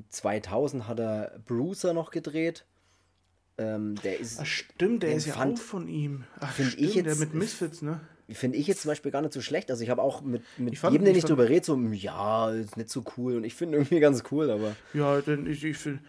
2000 0.09 0.87
hat 0.87 0.99
er 0.99 1.39
Bruiser 1.45 1.93
noch 1.93 2.09
gedreht. 2.11 2.65
Ähm, 3.57 3.95
der 4.03 4.19
ist, 4.19 4.39
Ach, 4.41 4.45
stimmt, 4.45 5.03
der 5.03 5.13
ist 5.15 5.27
ja 5.27 5.33
fand- 5.35 5.59
auch 5.59 5.63
von 5.63 5.87
ihm. 5.87 6.25
Ach, 6.39 6.51
find 6.51 6.71
stimmt, 6.71 6.87
ich 6.87 6.93
der 6.95 7.03
jetzt- 7.03 7.19
mit 7.19 7.33
Misfits, 7.33 7.81
ne? 7.81 8.01
finde 8.31 8.57
ich 8.57 8.65
jetzt 8.65 8.81
zum 8.81 8.89
Beispiel 8.89 9.11
gar 9.11 9.21
nicht 9.21 9.33
so 9.33 9.39
schlecht. 9.41 9.69
Also 9.69 9.83
ich 9.83 9.89
habe 9.91 10.01
auch 10.01 10.21
mit, 10.23 10.41
mit 10.57 10.73
Ich 10.73 10.79
fand- 10.79 10.93
jedem, 10.93 11.05
den 11.05 11.15
ich 11.15 11.25
drüber 11.25 11.47
rede, 11.47 11.63
so, 11.63 11.77
ja, 11.79 12.49
ist 12.49 12.75
nicht 12.75 12.89
so 12.89 13.03
cool. 13.17 13.35
Und 13.37 13.43
ich 13.43 13.53
finde 13.53 13.77
irgendwie 13.77 13.99
ganz 13.99 14.23
cool, 14.31 14.49
aber 14.49 14.75
Ja, 14.95 15.21
denn 15.21 15.45
ich, 15.45 15.63
ich 15.63 15.77
finde, 15.77 16.01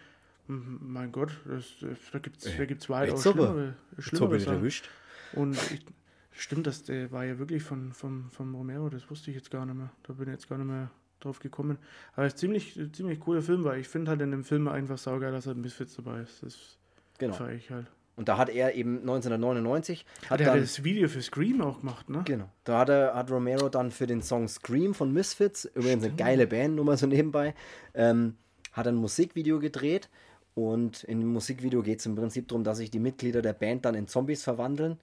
mein 0.47 1.11
Gott, 1.11 1.31
das, 1.45 1.65
da 2.11 2.19
gibt 2.19 2.43
es 2.43 2.57
da 2.57 2.65
gibt's 2.65 2.89
weitaus 2.89 3.25
jetzt 3.25 3.35
aber. 3.35 3.47
schlimmere, 3.47 3.75
schlimmere 3.99 4.39
Sachen. 4.39 4.53
erwischt. 4.53 4.89
Und 5.33 5.55
ich, 5.71 5.85
stimmt, 6.31 6.67
das 6.67 6.83
der 6.83 7.11
war 7.11 7.25
ja 7.25 7.37
wirklich 7.37 7.63
von, 7.63 7.93
von, 7.93 8.29
von 8.31 8.55
Romero, 8.55 8.89
das 8.89 9.09
wusste 9.09 9.31
ich 9.31 9.35
jetzt 9.37 9.51
gar 9.51 9.65
nicht 9.65 9.75
mehr. 9.75 9.91
Da 10.03 10.13
bin 10.13 10.27
ich 10.27 10.33
jetzt 10.33 10.49
gar 10.49 10.57
nicht 10.57 10.67
mehr 10.67 10.89
drauf 11.19 11.39
gekommen. 11.39 11.77
Aber 12.15 12.25
es 12.25 12.33
ist 12.33 12.39
ziemlich, 12.39 12.79
ziemlich 12.93 13.19
cooler 13.19 13.41
Film, 13.41 13.63
weil 13.63 13.79
ich 13.79 13.87
finde 13.87 14.11
halt 14.11 14.21
in 14.21 14.31
dem 14.31 14.43
Film 14.43 14.67
einfach 14.67 14.97
saugeil, 14.97 15.31
dass 15.31 15.47
er 15.47 15.53
ein 15.53 15.61
Misfits 15.61 15.95
dabei 15.95 16.21
ist. 16.21 16.43
Das 16.43 16.77
Genau. 17.17 17.47
ich 17.47 17.71
halt. 17.71 17.87
Und 18.15 18.29
da 18.29 18.37
hat 18.37 18.49
er 18.49 18.73
eben 18.73 18.99
1999, 19.01 20.05
hat 20.29 20.39
dann, 20.39 20.59
das 20.59 20.83
Video 20.83 21.07
für 21.07 21.21
Scream 21.21 21.61
auch 21.61 21.81
gemacht, 21.81 22.09
ne? 22.09 22.23
Genau. 22.25 22.49
Da 22.63 22.79
hat, 22.79 22.89
er, 22.89 23.13
hat 23.13 23.29
Romero 23.29 23.69
dann 23.69 23.91
für 23.91 24.07
den 24.07 24.23
Song 24.23 24.47
Scream 24.47 24.95
von 24.95 25.13
Misfits, 25.13 25.65
übrigens 25.65 26.03
eine 26.03 26.15
geile 26.15 26.47
Band, 26.47 26.75
nur 26.75 26.85
mal 26.85 26.97
so 26.97 27.05
nebenbei, 27.05 27.53
ähm, 27.93 28.35
hat 28.73 28.87
ein 28.87 28.95
Musikvideo 28.95 29.59
gedreht. 29.59 30.09
Und 30.57 31.03
in 31.03 31.19
dem 31.19 31.33
Musikvideo 31.33 31.83
geht 31.83 31.99
es 31.99 32.07
im 32.07 32.15
Prinzip 32.15 32.47
darum, 32.47 32.63
dass 32.63 32.79
sich 32.79 32.89
die 32.89 32.97
Mitglieder 32.97 33.43
der 33.43 33.53
Band 33.53 33.85
dann 33.85 33.93
in 33.93 34.07
Zombies 34.07 34.43
verwandeln. 34.43 34.99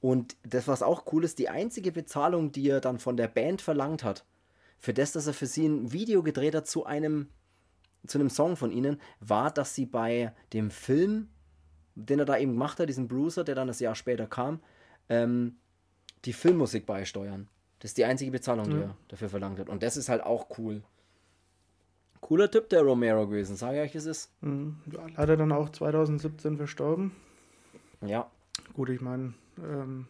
Und 0.00 0.34
das, 0.44 0.66
was 0.66 0.82
auch 0.82 1.04
cool 1.12 1.24
ist, 1.24 1.38
die 1.38 1.50
einzige 1.50 1.92
Bezahlung, 1.92 2.52
die 2.52 2.70
er 2.70 2.80
dann 2.80 2.98
von 2.98 3.18
der 3.18 3.28
Band 3.28 3.60
verlangt 3.60 4.02
hat, 4.02 4.24
für 4.78 4.94
das, 4.94 5.12
dass 5.12 5.26
er 5.26 5.34
für 5.34 5.44
sie 5.44 5.66
ein 5.66 5.92
Video 5.92 6.22
gedreht 6.22 6.54
hat 6.54 6.66
zu 6.66 6.86
einem, 6.86 7.28
zu 8.06 8.16
einem 8.16 8.30
Song 8.30 8.56
von 8.56 8.70
ihnen, 8.72 8.98
war, 9.20 9.50
dass 9.50 9.74
sie 9.74 9.84
bei 9.84 10.32
dem 10.54 10.70
Film, 10.70 11.28
den 11.96 12.20
er 12.20 12.24
da 12.24 12.38
eben 12.38 12.52
gemacht 12.52 12.80
hat, 12.80 12.88
diesen 12.88 13.06
Bruiser, 13.06 13.44
der 13.44 13.56
dann 13.56 13.68
das 13.68 13.80
Jahr 13.80 13.96
später 13.96 14.26
kam, 14.26 14.60
ähm, 15.10 15.56
die 16.24 16.32
Filmmusik 16.32 16.86
beisteuern. 16.86 17.46
Das 17.80 17.90
ist 17.90 17.98
die 17.98 18.06
einzige 18.06 18.30
Bezahlung, 18.30 18.70
die 18.70 18.76
Ja. 18.76 18.82
er 18.84 18.96
dafür 19.08 19.28
verlangt 19.28 19.58
hat. 19.58 19.68
Und 19.68 19.82
das 19.82 19.98
ist 19.98 20.08
halt 20.08 20.22
auch 20.22 20.46
cool. 20.56 20.82
Cooler 22.24 22.50
Typ 22.50 22.70
der 22.70 22.80
Romero 22.82 23.26
gewesen, 23.26 23.54
sage 23.54 23.76
ich 23.84 23.90
euch, 23.90 23.94
es 23.96 24.06
ist. 24.06 24.30
Mhm. 24.42 24.76
Leider 25.16 25.36
dann 25.36 25.52
auch 25.52 25.68
2017 25.68 26.56
verstorben. 26.56 27.12
Ja, 28.00 28.30
Gut, 28.72 28.88
ich 28.88 29.00
meine, 29.02 29.34
ähm, 29.62 30.06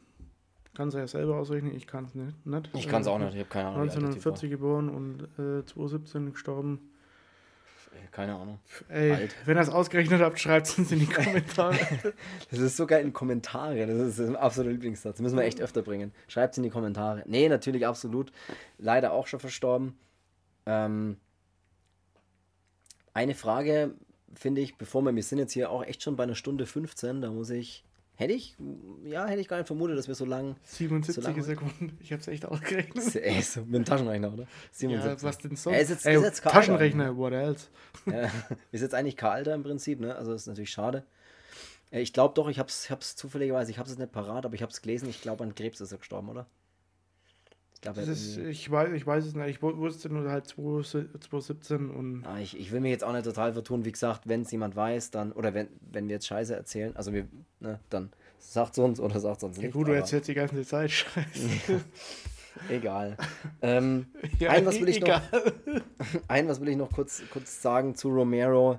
kann 0.74 0.88
es 0.88 0.94
ja 0.94 1.06
selber 1.08 1.36
ausrechnen, 1.38 1.74
ich 1.74 1.86
kann 1.88 2.04
es 2.04 2.14
nicht, 2.14 2.46
nicht. 2.46 2.70
ich 2.74 2.86
kann 2.88 3.02
es 3.02 3.08
Äh, 3.08 3.10
auch 3.10 3.18
nicht, 3.18 3.34
ich 3.34 3.40
habe 3.40 3.48
keine 3.48 3.68
Ahnung. 3.68 3.78
wie 3.78 3.90
alt 3.90 3.94
der 3.94 4.00
Typ 4.10 4.24
war. 4.24 4.32
1940 4.32 4.50
geboren 4.50 4.88
und 4.88 5.22
äh, 5.38 5.64
2017 5.66 6.32
gestorben. 6.32 6.90
Keine 8.12 8.34
Ahnung. 8.36 8.58
Ey, 8.88 9.10
Alt. 9.12 9.34
wenn 9.44 9.56
ihr 9.56 9.60
es 9.60 9.68
ausgerechnet 9.68 10.20
habt, 10.20 10.38
schreibt 10.38 10.68
es 10.68 10.78
uns 10.78 10.92
in 10.92 11.00
die 11.00 11.06
Kommentare. 11.08 11.76
Das 12.50 12.58
ist 12.60 12.76
so 12.76 12.86
geil 12.86 13.04
in 13.04 13.12
Kommentare. 13.12 13.86
Das 13.86 13.96
ist 13.96 14.20
ein 14.20 14.36
absoluter 14.36 14.72
Lieblingssatz. 14.72 15.16
Das 15.16 15.20
müssen 15.22 15.36
wir 15.36 15.44
echt 15.44 15.60
öfter 15.60 15.82
bringen. 15.82 16.12
Schreibt 16.28 16.54
es 16.54 16.58
in 16.58 16.62
die 16.64 16.70
Kommentare. 16.70 17.24
Nee, 17.26 17.48
natürlich 17.48 17.86
absolut. 17.86 18.30
Leider 18.78 19.12
auch 19.12 19.26
schon 19.26 19.40
verstorben. 19.40 19.96
Ähm, 20.66 21.16
Eine 23.14 23.34
Frage, 23.34 23.94
finde 24.34 24.60
ich, 24.60 24.76
bevor 24.76 25.02
wir, 25.02 25.14
wir 25.14 25.22
sind 25.22 25.38
jetzt 25.38 25.52
hier 25.52 25.70
auch 25.70 25.84
echt 25.84 26.02
schon 26.02 26.16
bei 26.16 26.24
einer 26.24 26.34
Stunde 26.34 26.66
15, 26.66 27.22
da 27.22 27.30
muss 27.30 27.48
ich, 27.50 27.84
hätte 28.16 28.32
ich, 28.32 28.56
ja, 29.04 29.26
hätte 29.26 29.40
ich 29.40 29.46
gar 29.46 29.58
nicht 29.58 29.68
vermutet, 29.68 29.96
dass 29.96 30.08
wir 30.08 30.16
so 30.16 30.24
lang... 30.24 30.56
77 30.64 31.22
so 31.22 31.30
lang, 31.30 31.40
Sekunden, 31.42 31.96
ich 32.00 32.10
habe 32.12 32.20
es 32.20 32.28
echt 32.28 32.44
ausgerechnet. 32.44 33.14
Ey, 33.22 33.40
so, 33.40 33.60
mit 33.60 33.74
dem 33.74 33.84
Taschenrechner, 33.84 34.32
oder? 34.32 34.46
77. 34.72 35.22
Ja, 35.22 35.28
was 35.28 35.38
denn 35.38 35.56
sonst? 35.56 35.76
Ey, 35.76 35.82
ist 35.82 35.90
jetzt, 35.90 36.06
Ey, 36.06 36.16
ist 36.16 36.24
jetzt 36.24 36.42
Taschenrechner, 36.42 37.16
what 37.16 37.32
else? 37.32 37.68
Ja, 38.06 38.30
ist 38.72 38.82
jetzt 38.82 38.94
eigentlich 38.94 39.16
Karl 39.16 39.46
im 39.46 39.62
Prinzip, 39.62 40.00
ne? 40.00 40.16
Also 40.16 40.34
ist 40.34 40.46
natürlich 40.48 40.70
schade. 40.70 41.04
Ich 41.92 42.12
glaube 42.12 42.34
doch, 42.34 42.48
ich 42.48 42.58
habe 42.58 42.68
es 42.68 42.90
hab's 42.90 43.14
zufälligerweise, 43.14 43.70
ich 43.70 43.78
habe 43.78 43.88
es 43.88 43.96
nicht 43.96 44.10
parat, 44.10 44.44
aber 44.44 44.54
ich 44.56 44.62
habe 44.62 44.72
es 44.72 44.82
gelesen, 44.82 45.08
ich 45.08 45.22
glaube 45.22 45.44
an 45.44 45.54
Krebs 45.54 45.80
ist 45.80 45.92
er 45.92 45.98
gestorben, 45.98 46.28
oder? 46.28 46.46
Glaube, 47.84 48.00
ist, 48.00 48.38
ich, 48.38 48.70
weiß, 48.70 48.92
ich 48.92 49.06
weiß 49.06 49.24
es 49.24 49.34
nicht. 49.34 49.48
Ich 49.48 49.62
wusste 49.62 50.08
nur 50.08 50.28
halt 50.30 50.48
2017 50.48 51.90
und. 51.90 52.24
Ah, 52.26 52.38
ich, 52.40 52.58
ich 52.58 52.72
will 52.72 52.80
mich 52.80 52.90
jetzt 52.90 53.04
auch 53.04 53.12
nicht 53.12 53.24
total 53.24 53.52
vertun. 53.52 53.84
Wie 53.84 53.92
gesagt, 53.92 54.22
wenn 54.26 54.42
es 54.42 54.50
jemand 54.50 54.74
weiß, 54.74 55.10
dann, 55.10 55.32
oder 55.32 55.54
wenn, 55.54 55.68
wenn 55.92 56.08
wir 56.08 56.16
jetzt 56.16 56.26
Scheiße 56.26 56.54
erzählen, 56.54 56.96
also 56.96 57.12
wir, 57.12 57.28
ne, 57.60 57.78
dann 57.90 58.10
sagt 58.38 58.72
es 58.72 58.78
uns 58.78 59.00
oder 59.00 59.20
sagt 59.20 59.38
es 59.38 59.44
uns 59.44 59.56
nicht. 59.58 59.66
Ja, 59.66 59.70
gut, 59.72 59.88
du 59.88 59.92
erzählst 59.92 60.28
die 60.28 60.34
ganze 60.34 60.64
Zeit 60.64 60.90
Scheiße. 60.90 61.84
egal. 62.68 63.16
Ähm, 63.62 64.06
ja, 64.38 64.50
ein, 64.50 64.66
was 64.66 64.80
will 64.80 64.88
ich 64.88 64.96
egal. 64.96 65.22
noch, 65.32 65.82
ein, 66.28 66.48
was 66.48 66.60
will 66.60 66.68
ich 66.68 66.76
noch 66.76 66.90
kurz, 66.90 67.22
kurz 67.30 67.62
sagen 67.62 67.94
zu 67.94 68.08
Romero. 68.08 68.78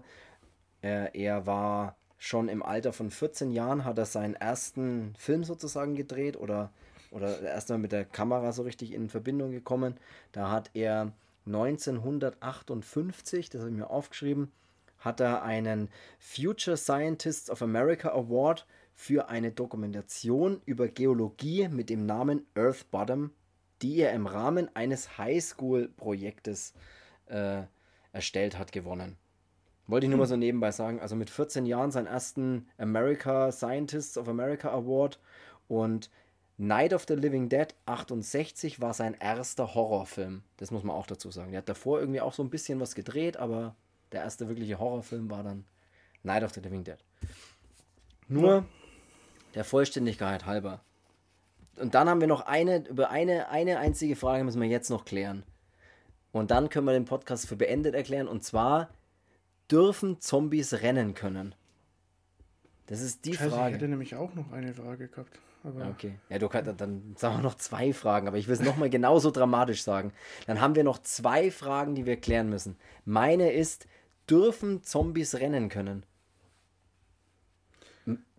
Äh, 0.82 1.10
er 1.14 1.46
war 1.46 1.96
schon 2.18 2.50
im 2.50 2.64
Alter 2.64 2.92
von 2.92 3.12
14 3.12 3.52
Jahren, 3.52 3.86
hat 3.86 3.98
er 3.98 4.06
seinen 4.06 4.34
ersten 4.34 5.14
Film 5.18 5.44
sozusagen 5.44 5.96
gedreht 5.96 6.38
oder 6.38 6.72
oder 7.12 7.42
erstmal 7.42 7.80
mit 7.80 7.92
der 7.92 8.06
Kamera 8.06 8.52
so 8.52 8.64
richtig 8.64 8.94
in 8.94 9.10
Verbindung 9.10 9.52
gekommen. 9.52 9.96
Da 10.32 10.52
hat 10.52 10.72
er 10.74 11.12
1958, 11.46 13.50
das 13.50 13.62
habe 13.62 13.72
ich 13.72 13.78
mir 13.78 13.90
aufgeschrieben, 13.90 14.52
hat 15.00 15.20
er 15.20 15.44
einen 15.44 15.90
Future 16.20 16.78
Scientists 16.78 17.50
of 17.50 17.62
America 17.62 18.10
Award 18.10 18.66
für 18.94 19.30
eine 19.30 19.52
Dokumentation 19.52 20.62
über 20.66 20.88
Geologie 20.88 21.68
mit 21.68 21.90
dem 21.90 22.06
Namen 22.06 22.46
Earth 22.56 22.90
Bottom, 22.92 23.32
die 23.82 23.98
er 23.98 24.14
im 24.14 24.26
Rahmen 24.26 24.74
eines 24.74 25.18
Highschool-Projektes 25.18 26.74
äh, 27.28 27.64
erstellt 28.14 28.58
hat, 28.58 28.72
gewonnen. 28.72 29.18
Wollte 29.88 30.08
ich 30.08 30.10
nur 30.10 30.20
mal 30.20 30.26
so 30.26 30.36
nebenbei 30.36 30.72
sagen. 30.72 31.00
Also 31.00 31.16
mit 31.16 31.30
14 31.30 31.66
Jahren 31.66 31.92
seinen 31.92 32.08
ersten 32.08 32.68
America 32.78 33.52
Scientists 33.52 34.18
of 34.18 34.28
America 34.28 34.72
Award 34.72 35.20
und 35.68 36.10
Night 36.58 36.94
of 36.94 37.06
the 37.08 37.16
Living 37.16 37.50
Dead 37.50 37.74
68 37.86 38.80
war 38.80 38.94
sein 38.94 39.16
erster 39.20 39.76
Horrorfilm. 39.76 40.44
Das 40.58 40.72
muss 40.72 40.84
man 40.84 40.96
auch 40.96 41.08
dazu 41.08 41.32
sagen. 41.32 41.52
Er 41.54 41.60
hat 41.60 41.70
davor 41.70 42.00
irgendwie 42.00 42.22
auch 42.22 42.34
so 42.34 42.44
ein 42.44 42.50
bisschen 42.50 42.80
was 42.80 42.96
gedreht, 42.96 43.38
aber 43.38 43.76
der 44.12 44.22
erste 44.22 44.48
wirkliche 44.48 44.80
Horrorfilm 44.80 45.30
war 45.30 45.44
dann 45.44 45.66
Night 46.24 46.44
of 46.44 46.54
the 46.54 46.62
Living 46.62 46.84
Dead. 46.84 46.98
Nur 48.28 48.66
der 49.54 49.66
Vollständigkeit 49.66 50.46
halber. 50.46 50.82
Und 51.78 51.94
dann 51.94 52.08
haben 52.08 52.22
wir 52.22 52.28
noch 52.28 52.46
eine, 52.46 52.88
über 52.88 53.10
eine, 53.10 53.50
eine 53.50 53.80
einzige 53.80 54.16
Frage 54.16 54.44
müssen 54.44 54.62
wir 54.62 54.68
jetzt 54.68 54.90
noch 54.90 55.04
klären. 55.04 55.44
Und 56.32 56.52
dann 56.52 56.70
können 56.70 56.86
wir 56.86 56.94
den 56.94 57.06
Podcast 57.06 57.48
für 57.48 57.56
beendet 57.56 57.96
erklären. 57.96 58.28
Und 58.28 58.44
zwar, 58.44 58.90
dürfen 59.70 60.22
Zombies 60.22 60.74
rennen 60.74 61.14
können? 61.14 61.54
Das 62.88 63.02
ist 63.02 63.26
die 63.26 63.34
Scheiße, 63.34 63.50
Frage. 63.50 63.70
Ich 63.70 63.76
hätte 63.76 63.88
nämlich 63.90 64.16
auch 64.16 64.34
noch 64.36 64.52
eine 64.52 64.74
Frage 64.74 65.08
gehabt. 65.08 65.40
Aber 65.66 65.88
okay. 65.90 66.20
Ja, 66.30 66.38
du 66.38 66.48
kannst 66.48 66.80
dann 66.80 67.16
sagen 67.18 67.38
wir 67.38 67.42
noch 67.42 67.56
zwei 67.56 67.92
Fragen, 67.92 68.28
aber 68.28 68.38
ich 68.38 68.48
will 68.48 68.54
es 68.54 68.62
nochmal 68.62 68.90
genauso 68.90 69.32
dramatisch 69.32 69.84
sagen. 69.84 70.14
Dann 70.46 70.62
haben 70.62 70.76
wir 70.76 70.84
noch 70.84 71.00
zwei 71.00 71.50
Fragen, 71.50 71.96
die 71.96 72.06
wir 72.06 72.18
klären 72.18 72.50
müssen. 72.50 72.78
Meine 73.04 73.52
ist, 73.52 73.88
dürfen 74.30 74.84
Zombies 74.84 75.36
rennen 75.36 75.70
können? 75.70 76.06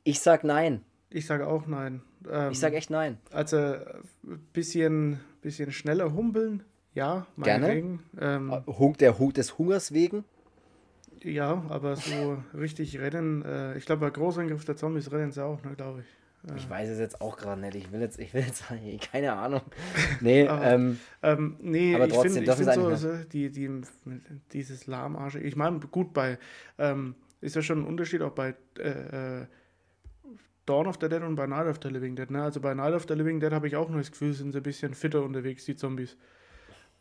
Ich 0.05 0.21
sag 0.21 0.45
nein. 0.45 0.85
Ich 1.11 1.27
sage 1.27 1.49
auch 1.49 1.67
nein. 1.67 2.03
Ähm, 2.31 2.53
ich 2.53 2.61
sage 2.61 2.77
echt 2.77 2.91
nein. 2.91 3.19
Also 3.33 3.57
ein 3.57 4.39
bisschen, 4.53 5.21
bisschen 5.43 5.73
schneller 5.73 6.13
humpeln, 6.13 6.63
ja, 6.95 7.27
Gerne. 7.37 7.99
Ähm, 8.19 8.51
äh, 8.51 8.93
der, 8.99 9.13
des 9.13 9.59
Hungers 9.59 9.93
wegen? 9.93 10.25
Ja, 11.23 11.65
aber 11.69 11.97
so 11.97 12.43
richtig 12.55 12.99
rennen, 12.99 13.45
äh, 13.45 13.77
ich 13.77 13.85
glaube, 13.85 14.01
bei 14.01 14.11
Großangriff 14.11 14.65
der 14.65 14.77
Zombies 14.77 15.11
rennen 15.11 15.33
sie 15.33 15.45
auch, 15.45 15.63
ne, 15.63 15.75
glaube 15.77 16.01
ich. 16.01 16.07
Ich 16.55 16.71
weiß 16.71 16.91
es 16.91 16.99
jetzt 17.01 17.21
auch 17.21 17.37
gerade 17.37 17.61
nicht. 17.61 17.75
Ich 17.75 17.91
will 17.91 18.01
jetzt, 18.01 18.21
ich 18.21 18.33
will 18.33 18.43
jetzt, 18.43 18.65
keine 19.13 19.33
Ahnung. 19.33 19.63
Nee, 20.21 20.47
aber, 20.47 20.65
ähm, 20.65 21.01
ähm, 21.23 21.57
nee 21.61 21.95
aber 21.95 22.09
trotzdem, 22.09 22.45
ich 22.45 22.51
finde 22.51 22.73
find 22.73 22.75
so, 22.75 22.87
also, 22.87 23.15
die, 23.33 23.51
die, 23.51 23.69
dieses 24.53 24.87
Lahmarsche. 24.87 25.41
Ich 25.41 25.57
meine, 25.57 25.81
gut, 25.81 26.13
bei, 26.13 26.39
ähm, 26.79 27.17
ist 27.41 27.57
ja 27.57 27.63
schon 27.63 27.81
ein 27.81 27.87
Unterschied 27.87 28.23
auch 28.23 28.33
bei 28.33 28.55
äh, 28.79 29.41
äh, 29.41 29.47
Dawn 30.67 30.87
of 30.87 30.99
the 31.01 31.09
Dead 31.09 31.23
und 31.23 31.35
bei 31.35 31.47
Night 31.47 31.67
of 31.67 31.79
the 31.83 31.89
Living 31.89 32.15
Dead. 32.15 32.31
Ne? 32.31 32.43
Also 32.43 32.61
bei 32.61 32.75
Night 32.75 32.95
of 32.95 33.07
the 33.09 33.15
Living 33.15 33.41
Dead 33.41 33.53
habe 33.53 33.67
ich 33.67 33.77
auch 33.77 33.89
nur 33.89 33.99
das 33.99 34.11
Gefühl, 34.11 34.33
sind 34.33 34.53
sie 34.53 34.59
ein 34.59 34.63
bisschen 34.63 34.95
fitter 34.95 35.23
unterwegs, 35.23 35.65
die 35.65 35.77
Zombies. 35.77 36.17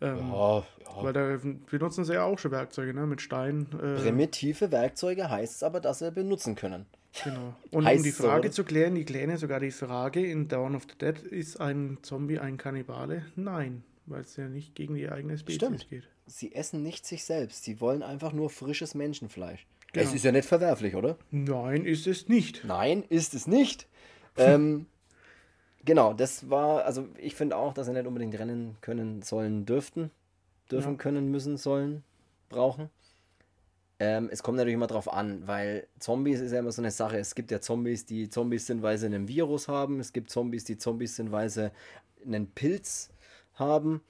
Ähm, 0.01 0.30
ja, 0.31 0.57
ja. 0.59 1.03
Weil 1.03 1.13
da 1.13 1.38
benutzen 1.69 2.03
sie 2.03 2.13
ja 2.13 2.23
auch 2.23 2.38
schon 2.38 2.51
Werkzeuge, 2.51 2.93
ne? 2.93 3.07
Mit 3.07 3.22
Stein. 3.22 3.67
Äh, 3.73 4.01
Primitive 4.01 4.72
Werkzeuge 4.72 5.30
heißt 5.30 5.55
es 5.55 5.63
aber, 5.63 5.80
dass 5.80 5.99
sie 5.99 6.11
benutzen 6.11 6.55
können. 6.55 6.85
Genau. 7.24 7.56
Und 7.72 7.86
heißt 7.86 8.00
um 8.00 8.04
die 8.04 8.12
Frage 8.12 8.50
so, 8.50 8.56
zu 8.56 8.64
klären, 8.64 8.96
die 8.96 9.06
klären 9.06 9.38
sogar 9.38 9.60
die 9.60 9.72
Frage 9.72 10.26
in 10.26 10.48
Dawn 10.48 10.76
of 10.76 10.84
the 10.84 10.98
Dead, 10.98 11.18
ist 11.20 11.60
ein 11.60 12.00
Zombie 12.02 12.40
ein 12.40 12.58
Kannibale? 12.58 13.26
Nein, 13.36 13.84
weil 14.06 14.22
es 14.22 14.36
ja 14.36 14.48
nicht 14.48 14.76
gegen 14.76 14.96
die 14.96 15.10
eigene 15.10 15.38
Spezies 15.38 15.56
Stimmt. 15.56 15.90
geht. 15.90 16.10
Sie 16.28 16.54
essen 16.54 16.82
nicht 16.82 17.06
sich 17.06 17.24
selbst, 17.24 17.64
sie 17.64 17.80
wollen 17.80 18.04
einfach 18.04 18.34
nur 18.34 18.50
frisches 18.50 18.96
Menschenfleisch. 18.96 19.66
Genau. 19.94 20.08
Es 20.08 20.14
ist 20.14 20.26
ja 20.26 20.32
nicht 20.32 20.48
verwerflich, 20.48 20.96
oder? 20.96 21.18
Nein, 21.32 21.86
ist 21.86 22.06
es 22.06 22.28
nicht. 22.28 22.66
Nein, 22.66 23.04
ist 23.08 23.34
es 23.34 23.48
nicht. 23.48 23.88
ähm, 24.36 24.88
genau, 25.86 26.14
das 26.14 26.50
war, 26.50 26.84
also 26.84 27.08
ich 27.18 27.36
finde 27.36 27.56
auch, 27.56 27.74
dass 27.74 27.88
sie 27.88 27.94
nicht 27.94 28.06
unbedingt 28.06 28.38
rennen 28.38 28.76
können 28.82 29.22
sollen 29.22 29.66
dürften. 29.66 30.12
Dürfen 30.70 30.94
ja. 30.94 30.98
können, 30.98 31.32
müssen, 31.32 31.56
sollen, 31.58 32.04
brauchen. 32.50 32.90
Ähm, 33.97 34.30
es 34.31 34.43
kommt 34.43 34.57
natürlich 34.57 34.76
immer 34.76 34.88
drauf 34.88 35.11
an, 35.11 35.47
weil 35.47 35.88
Zombies 35.99 36.41
ist 36.41 36.51
ja 36.51 36.59
immer 36.59 36.72
so 36.72 36.81
eine 36.81 36.91
Sache. 36.91 37.17
Es 37.17 37.34
gibt 37.34 37.51
ja 37.51 37.61
Zombies, 37.61 38.05
die 38.05 38.30
Zombies 38.30 38.67
sind, 38.67 38.81
weil 38.81 38.97
sie 38.97 39.05
einen 39.05 39.27
Virus 39.27 39.67
haben. 39.67 39.99
Es 39.99 40.11
gibt 40.11 40.30
Zombies, 40.30 40.65
die 40.65 40.77
Zombies 40.77 41.15
sind, 41.15 41.31
weil 41.31 41.49
sie 41.49 41.72
einen 42.26 42.47
Pilz 42.47 43.09
haben. 43.53 44.01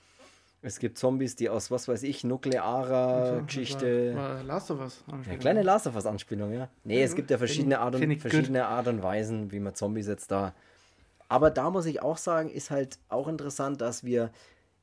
Es 0.64 0.80
gibt 0.80 0.98
Zombies, 0.98 1.36
die 1.36 1.50
aus, 1.50 1.70
was 1.70 1.88
weiß 1.88 2.02
ich, 2.02 2.24
nuklearer 2.24 3.38
so, 3.38 3.46
Geschichte. 3.46 4.16
War, 4.16 4.38
war 4.38 4.44
Last 4.44 4.72
of 4.72 4.80
Us 4.80 5.04
Anspielung. 5.08 5.32
Ja, 5.32 5.38
kleine 5.38 5.62
Last 5.62 5.86
of 5.86 5.96
Us 5.96 6.06
Anspielung, 6.08 6.52
ja. 6.52 6.70
Nee, 6.84 7.04
es 7.04 7.14
gibt 7.14 7.30
ja 7.30 7.38
verschiedene, 7.38 7.80
Art 7.80 7.94
und, 7.94 8.20
verschiedene 8.20 8.66
Art 8.66 8.88
und 8.88 9.04
Weisen, 9.04 9.52
wie 9.52 9.60
man 9.60 9.76
Zombies 9.76 10.08
jetzt 10.08 10.32
da. 10.32 10.56
Aber 11.30 11.52
da 11.52 11.70
muss 11.70 11.86
ich 11.86 12.02
auch 12.02 12.18
sagen, 12.18 12.50
ist 12.50 12.72
halt 12.72 12.98
auch 13.10 13.28
interessant, 13.28 13.82
dass 13.82 14.04
wir 14.04 14.32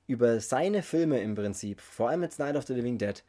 über 0.07 0.39
seine 0.39 0.83
Filme 0.83 1.21
im 1.21 1.35
Prinzip, 1.35 1.81
vor 1.81 2.11
allem 2.11 2.23
jetzt 2.23 2.39
Night 2.39 2.55
of 2.55 2.65
the 2.67 2.75
Living 2.75 2.99
Dead, 2.99 3.25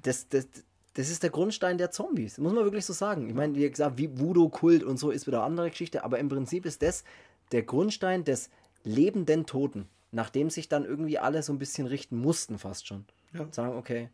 das, 0.00 0.28
das, 0.28 0.48
das 0.94 1.10
ist 1.10 1.22
der 1.22 1.30
Grundstein 1.30 1.78
der 1.78 1.90
Zombies. 1.90 2.38
Muss 2.38 2.52
man 2.52 2.64
wirklich 2.64 2.84
so 2.84 2.92
sagen. 2.92 3.28
Ich 3.28 3.34
meine, 3.34 3.54
wie 3.54 3.68
gesagt, 3.68 3.98
wie 3.98 4.18
Voodoo-Kult 4.18 4.82
und 4.84 4.98
so 4.98 5.10
ist 5.10 5.26
wieder 5.26 5.38
eine 5.38 5.46
andere 5.46 5.70
Geschichte, 5.70 6.04
aber 6.04 6.18
im 6.18 6.28
Prinzip 6.28 6.66
ist 6.66 6.82
das 6.82 7.04
der 7.52 7.62
Grundstein 7.62 8.24
des 8.24 8.50
lebenden 8.84 9.46
Toten, 9.46 9.88
nachdem 10.10 10.50
sich 10.50 10.68
dann 10.68 10.84
irgendwie 10.84 11.18
alle 11.18 11.42
so 11.42 11.52
ein 11.52 11.58
bisschen 11.58 11.86
richten 11.86 12.16
mussten, 12.16 12.58
fast 12.58 12.86
schon. 12.86 13.04
Ja. 13.32 13.46
Sagen, 13.50 13.76
okay. 13.76 14.10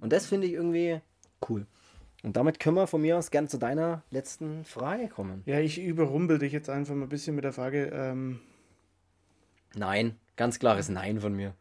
Und 0.00 0.12
das 0.12 0.26
finde 0.26 0.46
ich 0.46 0.52
irgendwie 0.52 1.00
cool. 1.48 1.66
Und 2.22 2.36
damit 2.36 2.58
können 2.60 2.76
wir 2.76 2.86
von 2.86 3.02
mir 3.02 3.18
aus 3.18 3.30
gerne 3.30 3.48
zu 3.48 3.58
deiner 3.58 4.02
letzten 4.10 4.64
Frage 4.64 5.08
kommen. 5.08 5.42
Ja, 5.46 5.60
ich 5.60 5.78
überrumpel 5.78 6.38
dich 6.38 6.52
jetzt 6.52 6.70
einfach 6.70 6.94
mal 6.94 7.04
ein 7.04 7.08
bisschen 7.08 7.34
mit 7.34 7.44
der 7.44 7.52
Frage. 7.52 7.90
Ähm 7.92 8.40
Nein, 9.74 10.16
ganz 10.36 10.58
klares 10.58 10.88
Nein 10.88 11.20
von 11.20 11.34
mir. 11.34 11.54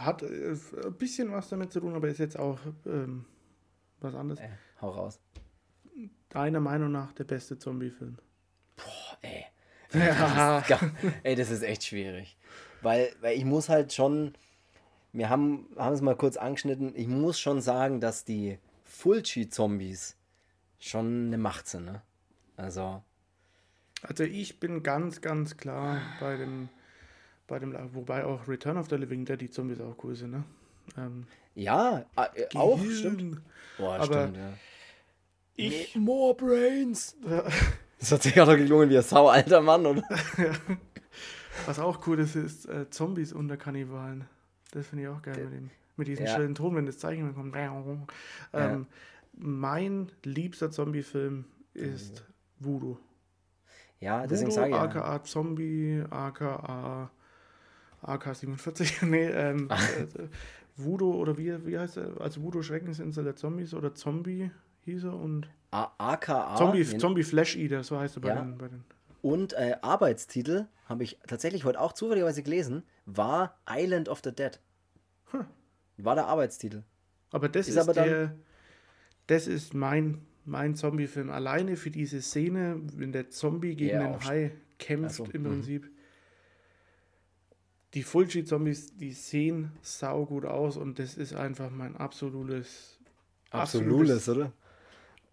Hat 0.00 0.22
äh, 0.22 0.56
ein 0.84 0.94
bisschen 0.94 1.30
was 1.30 1.48
damit 1.50 1.72
zu 1.72 1.80
tun, 1.80 1.94
aber 1.94 2.08
ist 2.08 2.18
jetzt 2.18 2.38
auch 2.38 2.58
ähm, 2.86 3.26
was 4.00 4.14
anderes. 4.14 4.40
Äh, 4.40 4.48
hau 4.80 4.90
raus. 4.90 5.20
Deiner 6.30 6.60
Meinung 6.60 6.90
nach 6.90 7.12
der 7.12 7.24
beste 7.24 7.58
Zombie-Film? 7.58 8.16
Boah, 8.76 9.18
ey. 9.22 9.46
Ja. 9.92 10.62
Das 10.68 10.82
ist, 10.82 10.92
ey, 11.24 11.34
das 11.34 11.50
ist 11.50 11.62
echt 11.62 11.84
schwierig. 11.84 12.36
Weil, 12.80 13.12
weil 13.20 13.36
ich 13.36 13.44
muss 13.44 13.68
halt 13.68 13.92
schon, 13.92 14.34
wir 15.12 15.28
haben, 15.28 15.66
haben 15.76 15.94
es 15.94 16.00
mal 16.00 16.16
kurz 16.16 16.36
angeschnitten, 16.36 16.94
ich 16.94 17.08
muss 17.08 17.40
schon 17.40 17.60
sagen, 17.60 18.00
dass 18.00 18.24
die 18.24 18.58
Fulci-Zombies 18.84 20.16
schon 20.78 21.26
eine 21.26 21.38
Macht 21.38 21.66
sind, 21.66 21.86
ne? 21.86 22.02
Also. 22.56 23.02
Also 24.02 24.24
ich 24.24 24.60
bin 24.60 24.82
ganz, 24.82 25.20
ganz 25.20 25.56
klar 25.56 26.00
bei 26.20 26.36
dem 26.36 26.68
bei 27.50 27.58
dem, 27.58 27.74
wobei 27.94 28.24
auch 28.24 28.48
Return 28.48 28.78
of 28.78 28.88
the 28.88 28.96
Living 28.96 29.24
Dead, 29.26 29.38
die 29.40 29.50
Zombies 29.50 29.80
auch 29.80 29.96
cool 30.04 30.14
sind, 30.14 30.30
ne? 30.30 30.44
Ähm, 30.96 31.26
ja, 31.54 32.06
äh, 32.16 32.46
auch, 32.56 32.80
stimmt. 32.82 33.42
Boah, 33.76 33.96
Aber 33.96 34.22
stimmt, 34.22 34.36
ja. 34.38 34.52
Ich. 35.56 35.94
More 35.96 36.34
Brains! 36.34 37.16
Das 37.98 38.12
hat 38.12 38.22
sich 38.22 38.40
auch 38.40 38.46
noch 38.46 38.56
gelungen 38.56 38.88
wie 38.88 38.96
ein 38.96 39.02
sau 39.02 39.28
alter 39.28 39.60
Mann, 39.60 39.84
oder? 39.84 40.02
Was 41.66 41.78
auch 41.78 42.06
cool 42.06 42.18
ist, 42.20 42.34
ist 42.34 42.64
äh, 42.66 42.88
Zombies 42.88 43.34
unter 43.34 43.58
Kannibalen. 43.58 44.24
Das 44.70 44.86
finde 44.86 45.02
ich 45.04 45.08
auch 45.10 45.20
geil 45.20 45.36
mit 45.44 45.52
dem. 45.52 45.70
mit 45.96 46.08
diesem 46.08 46.24
Ja. 46.24 46.34
schrillen 46.34 46.54
Ton, 46.54 46.76
wenn 46.76 46.86
das 46.86 46.98
Zeichen 46.98 47.34
kommt. 47.34 47.54
Ähm, 48.54 48.86
Mein 49.34 50.10
liebster 50.24 50.70
Zombie-Film 50.70 51.44
ist 51.74 52.24
Voodoo. 52.58 52.96
Ja, 53.98 54.26
deswegen 54.26 54.50
Voodoo, 54.50 54.54
sage 54.62 54.70
ich 54.70 54.76
ja. 54.76 54.82
aka 54.82 55.22
Zombie, 55.24 56.02
aka 56.08 57.10
AK-47, 58.02 59.04
nee, 59.06 59.26
ähm, 59.28 59.68
äh, 59.70 60.28
Voodoo 60.76 61.12
oder 61.14 61.36
wie, 61.36 61.66
wie 61.66 61.78
heißt 61.78 61.98
er? 61.98 62.20
Also 62.20 62.42
Voodoo 62.42 62.62
Schreckensinsel 62.62 63.24
der 63.24 63.36
Zombies 63.36 63.74
oder 63.74 63.94
Zombie 63.94 64.50
hieß 64.84 65.04
er 65.04 65.14
und 65.14 65.48
A- 65.70 65.90
AKA 65.98 66.56
Zombie, 66.56 66.84
Zombie 66.98 67.22
Flash 67.22 67.56
Eater, 67.56 67.82
so 67.84 67.98
heißt 67.98 68.16
er 68.16 68.20
bei, 68.22 68.28
Ja. 68.28 68.36
den, 68.42 68.56
bei 68.58 68.68
den. 68.68 68.82
und 69.22 69.52
äh, 69.52 69.76
Arbeitstitel, 69.82 70.66
habe 70.86 71.04
ich 71.04 71.18
tatsächlich 71.26 71.64
heute 71.64 71.80
auch 71.80 71.92
zufälligerweise 71.92 72.42
gelesen, 72.42 72.82
war 73.06 73.58
Island 73.68 74.08
of 74.08 74.20
the 74.24 74.32
Dead. 74.34 74.58
Hm. 75.32 75.44
War 75.98 76.14
der 76.14 76.26
Arbeitstitel. 76.26 76.82
Aber 77.30 77.48
das 77.48 77.68
Ist 77.68 77.74
ist, 77.76 77.80
aber 77.82 77.92
dann- 77.92 78.08
der, 78.08 78.34
das 79.28 79.46
ist 79.46 79.74
mein, 79.74 80.22
mein 80.44 80.74
Zombie-Film. 80.74 81.30
Alleine 81.30 81.76
für 81.76 81.90
diese 81.90 82.20
Szene, 82.22 82.80
wenn 82.96 83.12
der 83.12 83.30
Zombie 83.30 83.76
gegen 83.76 83.94
Ja, 84.00 84.08
den 84.08 84.24
Hai 84.24 84.50
kämpft, 84.78 85.14
so, 85.16 85.24
im 85.26 85.42
mhm. 85.42 85.62
Die 87.94 88.02
Fulci-Zombies, 88.02 88.96
die 88.96 89.12
sehen 89.12 89.72
saugut 89.82 90.44
aus 90.44 90.76
und 90.76 90.98
das 90.98 91.16
ist 91.16 91.34
einfach 91.34 91.70
mein 91.70 91.96
absolutes. 91.96 92.98
Absolutes, 93.50 94.28
oder? 94.28 94.52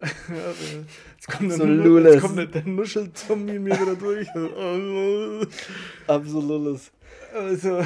jetzt 0.00 1.28
kommt 1.28 1.52
Absolutes. 1.52 2.14
jetzt 2.14 2.22
kommt 2.22 2.54
der, 2.54 2.64
Nuschel-Zombie 2.64 3.58
mir 3.58 3.80
wieder 3.80 3.96
durch. 3.96 4.28
Absolutes. 6.06 6.92
Also, 7.32 7.82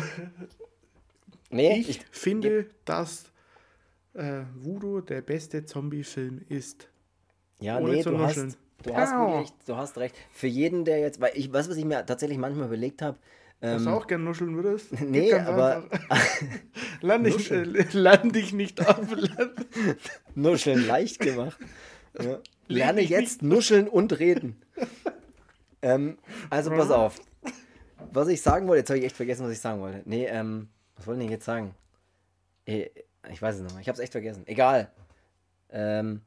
Nee, 1.52 1.84
ich, 1.86 2.00
finde, 2.10 2.66
dass 2.86 3.30
äh, 4.14 4.40
Voodoo 4.56 5.02
der 5.02 5.20
beste 5.20 5.66
Zombie-Film 5.66 6.40
ist. 6.48 6.88
Ja, 7.60 7.78
Ohne 7.78 7.92
nee, 7.92 8.02
zu 8.02 8.10
du 8.10 8.18
hast, 8.18 8.36
nuscheln. 8.36 8.54
du, 8.84 8.96
hast 8.96 9.12
wirklich, 9.12 9.52
du 9.66 9.76
hast 9.76 9.98
recht. 9.98 10.16
Für 10.32 10.46
jeden, 10.46 10.86
der 10.86 11.00
jetzt, 11.00 11.20
weil 11.20 11.32
ich, 11.34 11.52
was, 11.52 11.68
was 11.68 11.76
ich 11.76 11.84
mir 11.84 12.06
tatsächlich 12.06 12.38
manchmal 12.38 12.68
überlegt 12.68 13.02
habe, 13.02 13.18
Dass 13.62 13.82
ähm, 13.82 13.86
du 13.88 13.90
auch 13.94 14.06
gern 14.08 14.24
nuscheln 14.24 14.56
würdest? 14.56 14.88
Nee, 15.00 15.32
aber 15.32 15.84
lern, 17.00 17.22
dich, 17.22 17.50
äh, 17.50 17.62
dich 17.64 18.52
nicht 18.52 18.80
ab. 18.86 19.06
Lern, 19.14 19.52
Nuscheln 20.34 20.84
leicht 20.86 21.20
gemacht. 21.20 21.56
Ja. 22.20 22.40
Lerne 22.66 23.02
jetzt 23.02 23.42
nuscheln 23.42 23.86
und 23.88 24.18
reden. 24.18 24.60
ähm, 25.80 26.18
also 26.50 26.70
pass 26.70 26.90
auf. 26.90 27.20
Was 28.12 28.26
ich 28.28 28.42
sagen 28.42 28.66
wollte, 28.66 28.80
jetzt 28.80 28.90
habe 28.90 28.98
ich 28.98 29.04
echt 29.06 29.16
vergessen, 29.16 29.46
was 29.46 29.52
ich 29.52 29.60
sagen 29.60 29.80
wollte. 29.80 30.02
Nee, 30.06 30.26
ähm, 30.26 30.68
was 30.96 31.06
wollte 31.06 31.22
ich 31.22 31.30
jetzt 31.30 31.44
sagen? 31.44 31.74
Eh, 32.66 32.88
Ich 33.30 33.40
weiß 33.40 33.56
es 33.56 33.62
noch 33.62 33.72
mal. 33.74 33.80
Ich 33.80 33.86
habe 33.88 33.94
es 33.94 34.00
echt 34.00 34.12
vergessen. 34.12 34.42
Egal. 34.46 34.90
Ähm, 35.70 36.22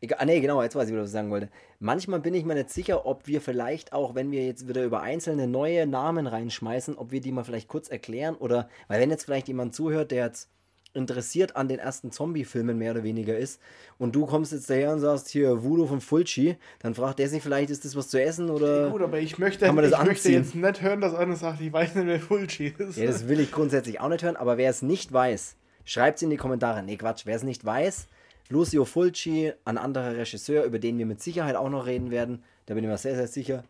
egal. 0.00 0.18
Ah, 0.20 0.24
nee, 0.24 0.40
genau, 0.40 0.62
jetzt 0.62 0.76
weiß 0.76 0.86
ich 0.86 0.92
wieder, 0.92 1.02
was 1.02 1.10
ich 1.10 1.14
sagen 1.14 1.30
wollte. 1.30 1.48
Manchmal 1.78 2.20
bin 2.20 2.34
ich 2.34 2.44
mir 2.44 2.54
nicht 2.54 2.70
sicher, 2.70 3.06
ob 3.06 3.26
wir 3.26 3.40
vielleicht 3.40 3.92
auch, 3.92 4.14
wenn 4.14 4.30
wir 4.30 4.44
jetzt 4.46 4.68
wieder 4.68 4.84
über 4.84 5.02
einzelne 5.02 5.46
neue 5.46 5.86
Namen 5.86 6.26
reinschmeißen, 6.26 6.96
ob 6.96 7.12
wir 7.12 7.20
die 7.20 7.32
mal 7.32 7.44
vielleicht 7.44 7.68
kurz 7.68 7.88
erklären 7.88 8.34
oder, 8.34 8.68
weil 8.88 9.00
wenn 9.00 9.10
jetzt 9.10 9.24
vielleicht 9.24 9.48
jemand 9.48 9.74
zuhört, 9.74 10.10
der 10.10 10.26
jetzt 10.26 10.48
interessiert 10.96 11.56
an 11.56 11.68
den 11.68 11.78
ersten 11.78 12.10
Zombie-Filmen 12.10 12.76
mehr 12.76 12.92
oder 12.92 13.04
weniger 13.04 13.36
ist 13.36 13.60
und 13.98 14.16
du 14.16 14.26
kommst 14.26 14.52
jetzt 14.52 14.70
daher 14.70 14.92
und 14.92 15.00
sagst 15.00 15.28
hier 15.28 15.62
Voodoo 15.62 15.86
von 15.86 16.00
Fulci, 16.00 16.56
dann 16.80 16.94
fragt 16.94 17.18
der 17.18 17.28
sich 17.28 17.42
vielleicht, 17.42 17.70
ist 17.70 17.84
das 17.84 17.94
was 17.94 18.08
zu 18.08 18.20
essen 18.20 18.48
oder... 18.48 18.90
Gut, 18.90 19.02
aber 19.02 19.18
ich 19.18 19.38
möchte, 19.38 19.66
Kann 19.66 19.74
man 19.74 19.88
das 19.88 20.00
ich 20.00 20.06
möchte 20.06 20.32
jetzt 20.32 20.54
nicht 20.54 20.82
hören, 20.82 21.02
dass 21.02 21.14
einer 21.14 21.36
sagt, 21.36 21.60
ich 21.60 21.72
weiß 21.72 21.94
nicht, 21.94 22.06
wer 22.06 22.20
Fulci 22.20 22.74
ist. 22.78 22.96
Ja, 22.96 23.06
das 23.06 23.28
will 23.28 23.40
ich 23.40 23.52
grundsätzlich 23.52 24.00
auch 24.00 24.08
nicht 24.08 24.24
hören, 24.24 24.36
aber 24.36 24.56
wer 24.56 24.70
es 24.70 24.80
nicht 24.80 25.12
weiß, 25.12 25.56
schreibt 25.84 26.16
es 26.16 26.22
in 26.22 26.30
die 26.30 26.38
Kommentare. 26.38 26.82
Nee, 26.82 26.96
Quatsch, 26.96 27.26
wer 27.26 27.36
es 27.36 27.42
nicht 27.42 27.64
weiß, 27.64 28.08
Lucio 28.48 28.84
Fulci, 28.84 29.52
ein 29.64 29.78
anderer 29.78 30.16
Regisseur, 30.16 30.64
über 30.64 30.78
den 30.78 30.98
wir 30.98 31.06
mit 31.06 31.22
Sicherheit 31.22 31.56
auch 31.56 31.68
noch 31.70 31.86
reden 31.86 32.10
werden, 32.10 32.42
da 32.66 32.74
bin 32.74 32.84
ich 32.84 32.90
mir 32.90 32.98
sehr, 32.98 33.16
sehr 33.16 33.26
sicher. 33.26 33.64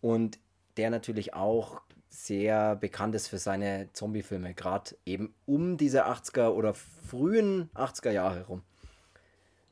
Und 0.00 0.38
der 0.76 0.90
natürlich 0.90 1.34
auch 1.34 1.80
sehr 2.08 2.76
bekannt 2.76 3.14
ist 3.14 3.28
für 3.28 3.38
seine 3.38 3.88
Zombie-Filme, 3.92 4.54
gerade 4.54 4.96
eben 5.06 5.34
um 5.46 5.76
diese 5.76 6.06
80er 6.06 6.48
oder 6.50 6.74
frühen 6.74 7.70
80er 7.74 8.10
Jahre 8.10 8.44
rum. 8.46 8.62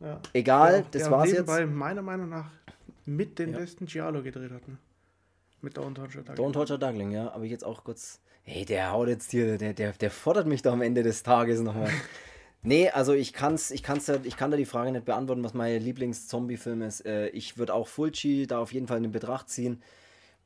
Ja. 0.01 0.21
Egal, 0.33 0.83
Der 0.83 0.83
das 0.91 1.03
der 1.03 1.11
war's 1.11 1.29
jetzt. 1.31 1.49
nebenbei 1.49 1.67
meiner 1.67 2.03
Meinung 2.03 2.29
nach 2.29 2.51
mit 3.07 3.39
den 3.39 3.53
Ja. 3.53 3.59
besten 3.59 3.87
Giallo 3.87 4.23
gedreht 4.23 4.51
hat. 4.51 4.67
Ne? 4.69 4.77
Mit 5.63 5.77
Don't 5.79 5.99
Your 5.99 6.23
Dog. 6.23 6.37
Don't 6.37 6.53
Touch 6.53 6.71
a 6.71 6.77
Duckling, 6.77 7.11
ja, 7.13 7.31
aber 7.33 7.45
ich 7.45 7.51
jetzt 7.51 7.65
auch 7.65 7.83
kurz. 7.83 8.21
Hey, 8.43 8.65
der 8.65 8.93
haut 8.93 9.09
jetzt 9.09 9.31
hier, 9.31 9.59
der, 9.59 9.73
der, 9.73 9.93
der 9.93 10.11
fordert 10.11 10.47
mich 10.47 10.63
doch 10.63 10.73
am 10.73 10.83
Ende 10.83 11.03
des 11.03 11.23
Tages 11.23 11.61
nochmal. 11.61 11.91
nee, 12.63 12.89
also 12.91 13.13
ich 13.13 13.33
kann's, 13.33 13.71
ich 13.71 13.83
kann's 13.83 14.07
da, 14.07 14.19
ich 14.25 14.37
kann 14.37 14.51
da 14.51 14.57
die 14.57 14.65
Frage 14.67 14.93
nicht 14.93 15.05
beantworten, 15.05 15.43
was 15.45 15.55
mein 15.55 15.81
Lieblings-Zombie-Film 15.81 16.83
ist. 16.83 17.05
Äh, 17.07 17.29
ich 17.29 17.59
würde 17.59 17.75
auch 17.75 17.89
Fulci 17.89 18.47
da 18.47 18.59
auf 18.61 18.73
jeden 18.73 18.87
Fall 18.89 19.05
in 19.05 19.11
Betracht 19.13 19.49
ziehen. 19.49 19.83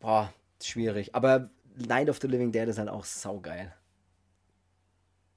Boah, 0.00 0.32
schwierig. 0.62 1.14
Aber 1.14 1.50
Night 1.76 2.08
of 2.10 2.18
the 2.20 2.26
Living 2.26 2.52
Dead 2.52 2.68
ist 2.68 2.78
halt 2.78 2.88
auch 2.88 3.04
saugeil. 3.04 3.72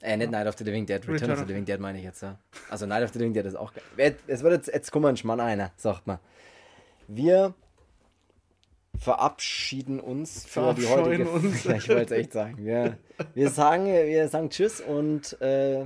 Äh, 0.01 0.17
nicht 0.17 0.31
Night 0.31 0.47
of 0.47 0.57
the 0.57 0.63
Living 0.65 0.85
Dead, 0.85 0.97
Return, 1.01 1.13
Return 1.13 1.31
of 1.31 1.39
the 1.39 1.45
Living 1.45 1.63
Dead 1.65 1.79
meine 1.79 1.97
ich 1.97 2.03
jetzt, 2.03 2.21
ja. 2.21 2.37
Also 2.69 2.85
Night 2.85 3.03
of 3.03 3.11
the 3.13 3.19
Living 3.19 3.33
Dead 3.33 3.45
ist 3.45 3.55
auch 3.55 3.73
geil. 3.73 3.83
Wer- 3.95 4.15
Es 4.27 4.43
wird 4.43 4.53
jetzt, 4.53 4.67
jetzt 4.73 4.93
ein 4.93 5.17
Schmann 5.17 5.39
einer, 5.39 5.71
sagt 5.77 6.05
man. 6.07 6.19
Wir 7.07 7.53
verabschieden 8.99 9.99
uns 9.99 10.45
für 10.45 10.73
die 10.73 10.87
heutige 10.87 11.29
uns. 11.29 11.63
Ja, 11.63 11.75
ich 11.75 11.87
wollte 11.89 12.15
es 12.15 12.21
echt 12.21 12.33
sagen. 12.33 12.57
Wir, 12.57 12.97
wir, 13.33 13.49
sagen, 13.49 13.85
wir 13.85 14.27
sagen 14.27 14.49
Tschüss 14.49 14.81
und 14.81 15.39
äh, 15.41 15.85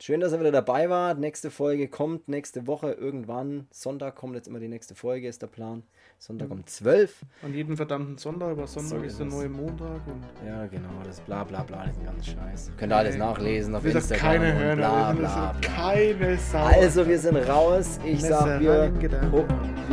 schön, 0.00 0.20
dass 0.20 0.32
ihr 0.32 0.40
wieder 0.40 0.52
dabei 0.52 0.88
wart. 0.90 1.18
Nächste 1.18 1.50
Folge 1.50 1.88
kommt 1.88 2.28
nächste 2.28 2.66
Woche 2.66 2.92
irgendwann. 2.92 3.66
Sonntag 3.70 4.16
kommt 4.16 4.34
jetzt 4.34 4.48
immer 4.48 4.60
die 4.60 4.68
nächste 4.68 4.94
Folge, 4.94 5.28
ist 5.28 5.42
der 5.42 5.46
Plan. 5.46 5.82
Sonntag 6.18 6.50
um 6.50 6.66
12. 6.66 7.26
An 7.42 7.52
jeden 7.52 7.76
verdammten 7.76 8.16
Sonntag, 8.16 8.50
aber 8.50 8.66
Sonntag 8.66 9.00
So 9.00 9.04
ist 9.04 9.18
der 9.18 9.26
neue 9.26 9.48
Montag. 9.48 10.00
Und 10.06 10.24
Ja, 10.46 10.66
genau, 10.66 10.88
das 11.04 11.20
bla 11.20 11.44
bla 11.44 11.62
bla, 11.62 11.84
das 11.84 11.92
ist 11.92 11.98
ein 11.98 12.04
ganz 12.06 12.26
Scheiß. 12.26 12.70
Könnt 12.78 12.92
ihr 12.92 12.96
alles 12.96 13.16
nachlesen 13.16 13.74
auf 13.74 13.82
das 13.82 13.94
Instagram 13.94 14.32
keine 14.32 14.54
hören, 14.54 14.78
bla 14.78 15.12
bla 15.12 15.52
bla. 15.52 15.60
keine 15.60 16.38
Sau. 16.38 16.58
Also, 16.58 17.06
wir 17.06 17.18
sind 17.18 17.36
raus. 17.36 17.98
Ich 18.04 18.22
sag, 18.22 18.60
wir, 18.60 18.92
oh, 19.32 19.44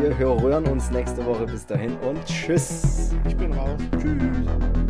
wir 0.02 0.18
hören 0.18 0.66
uns 0.66 0.92
nächste 0.92 1.26
Woche. 1.26 1.46
Bis 1.46 1.66
dahin 1.66 1.98
und 1.98 2.24
tschüss. 2.26 3.12
Ich 3.28 3.36
bin 3.36 3.52
raus. 3.52 3.80
Tschüss. 4.00 4.83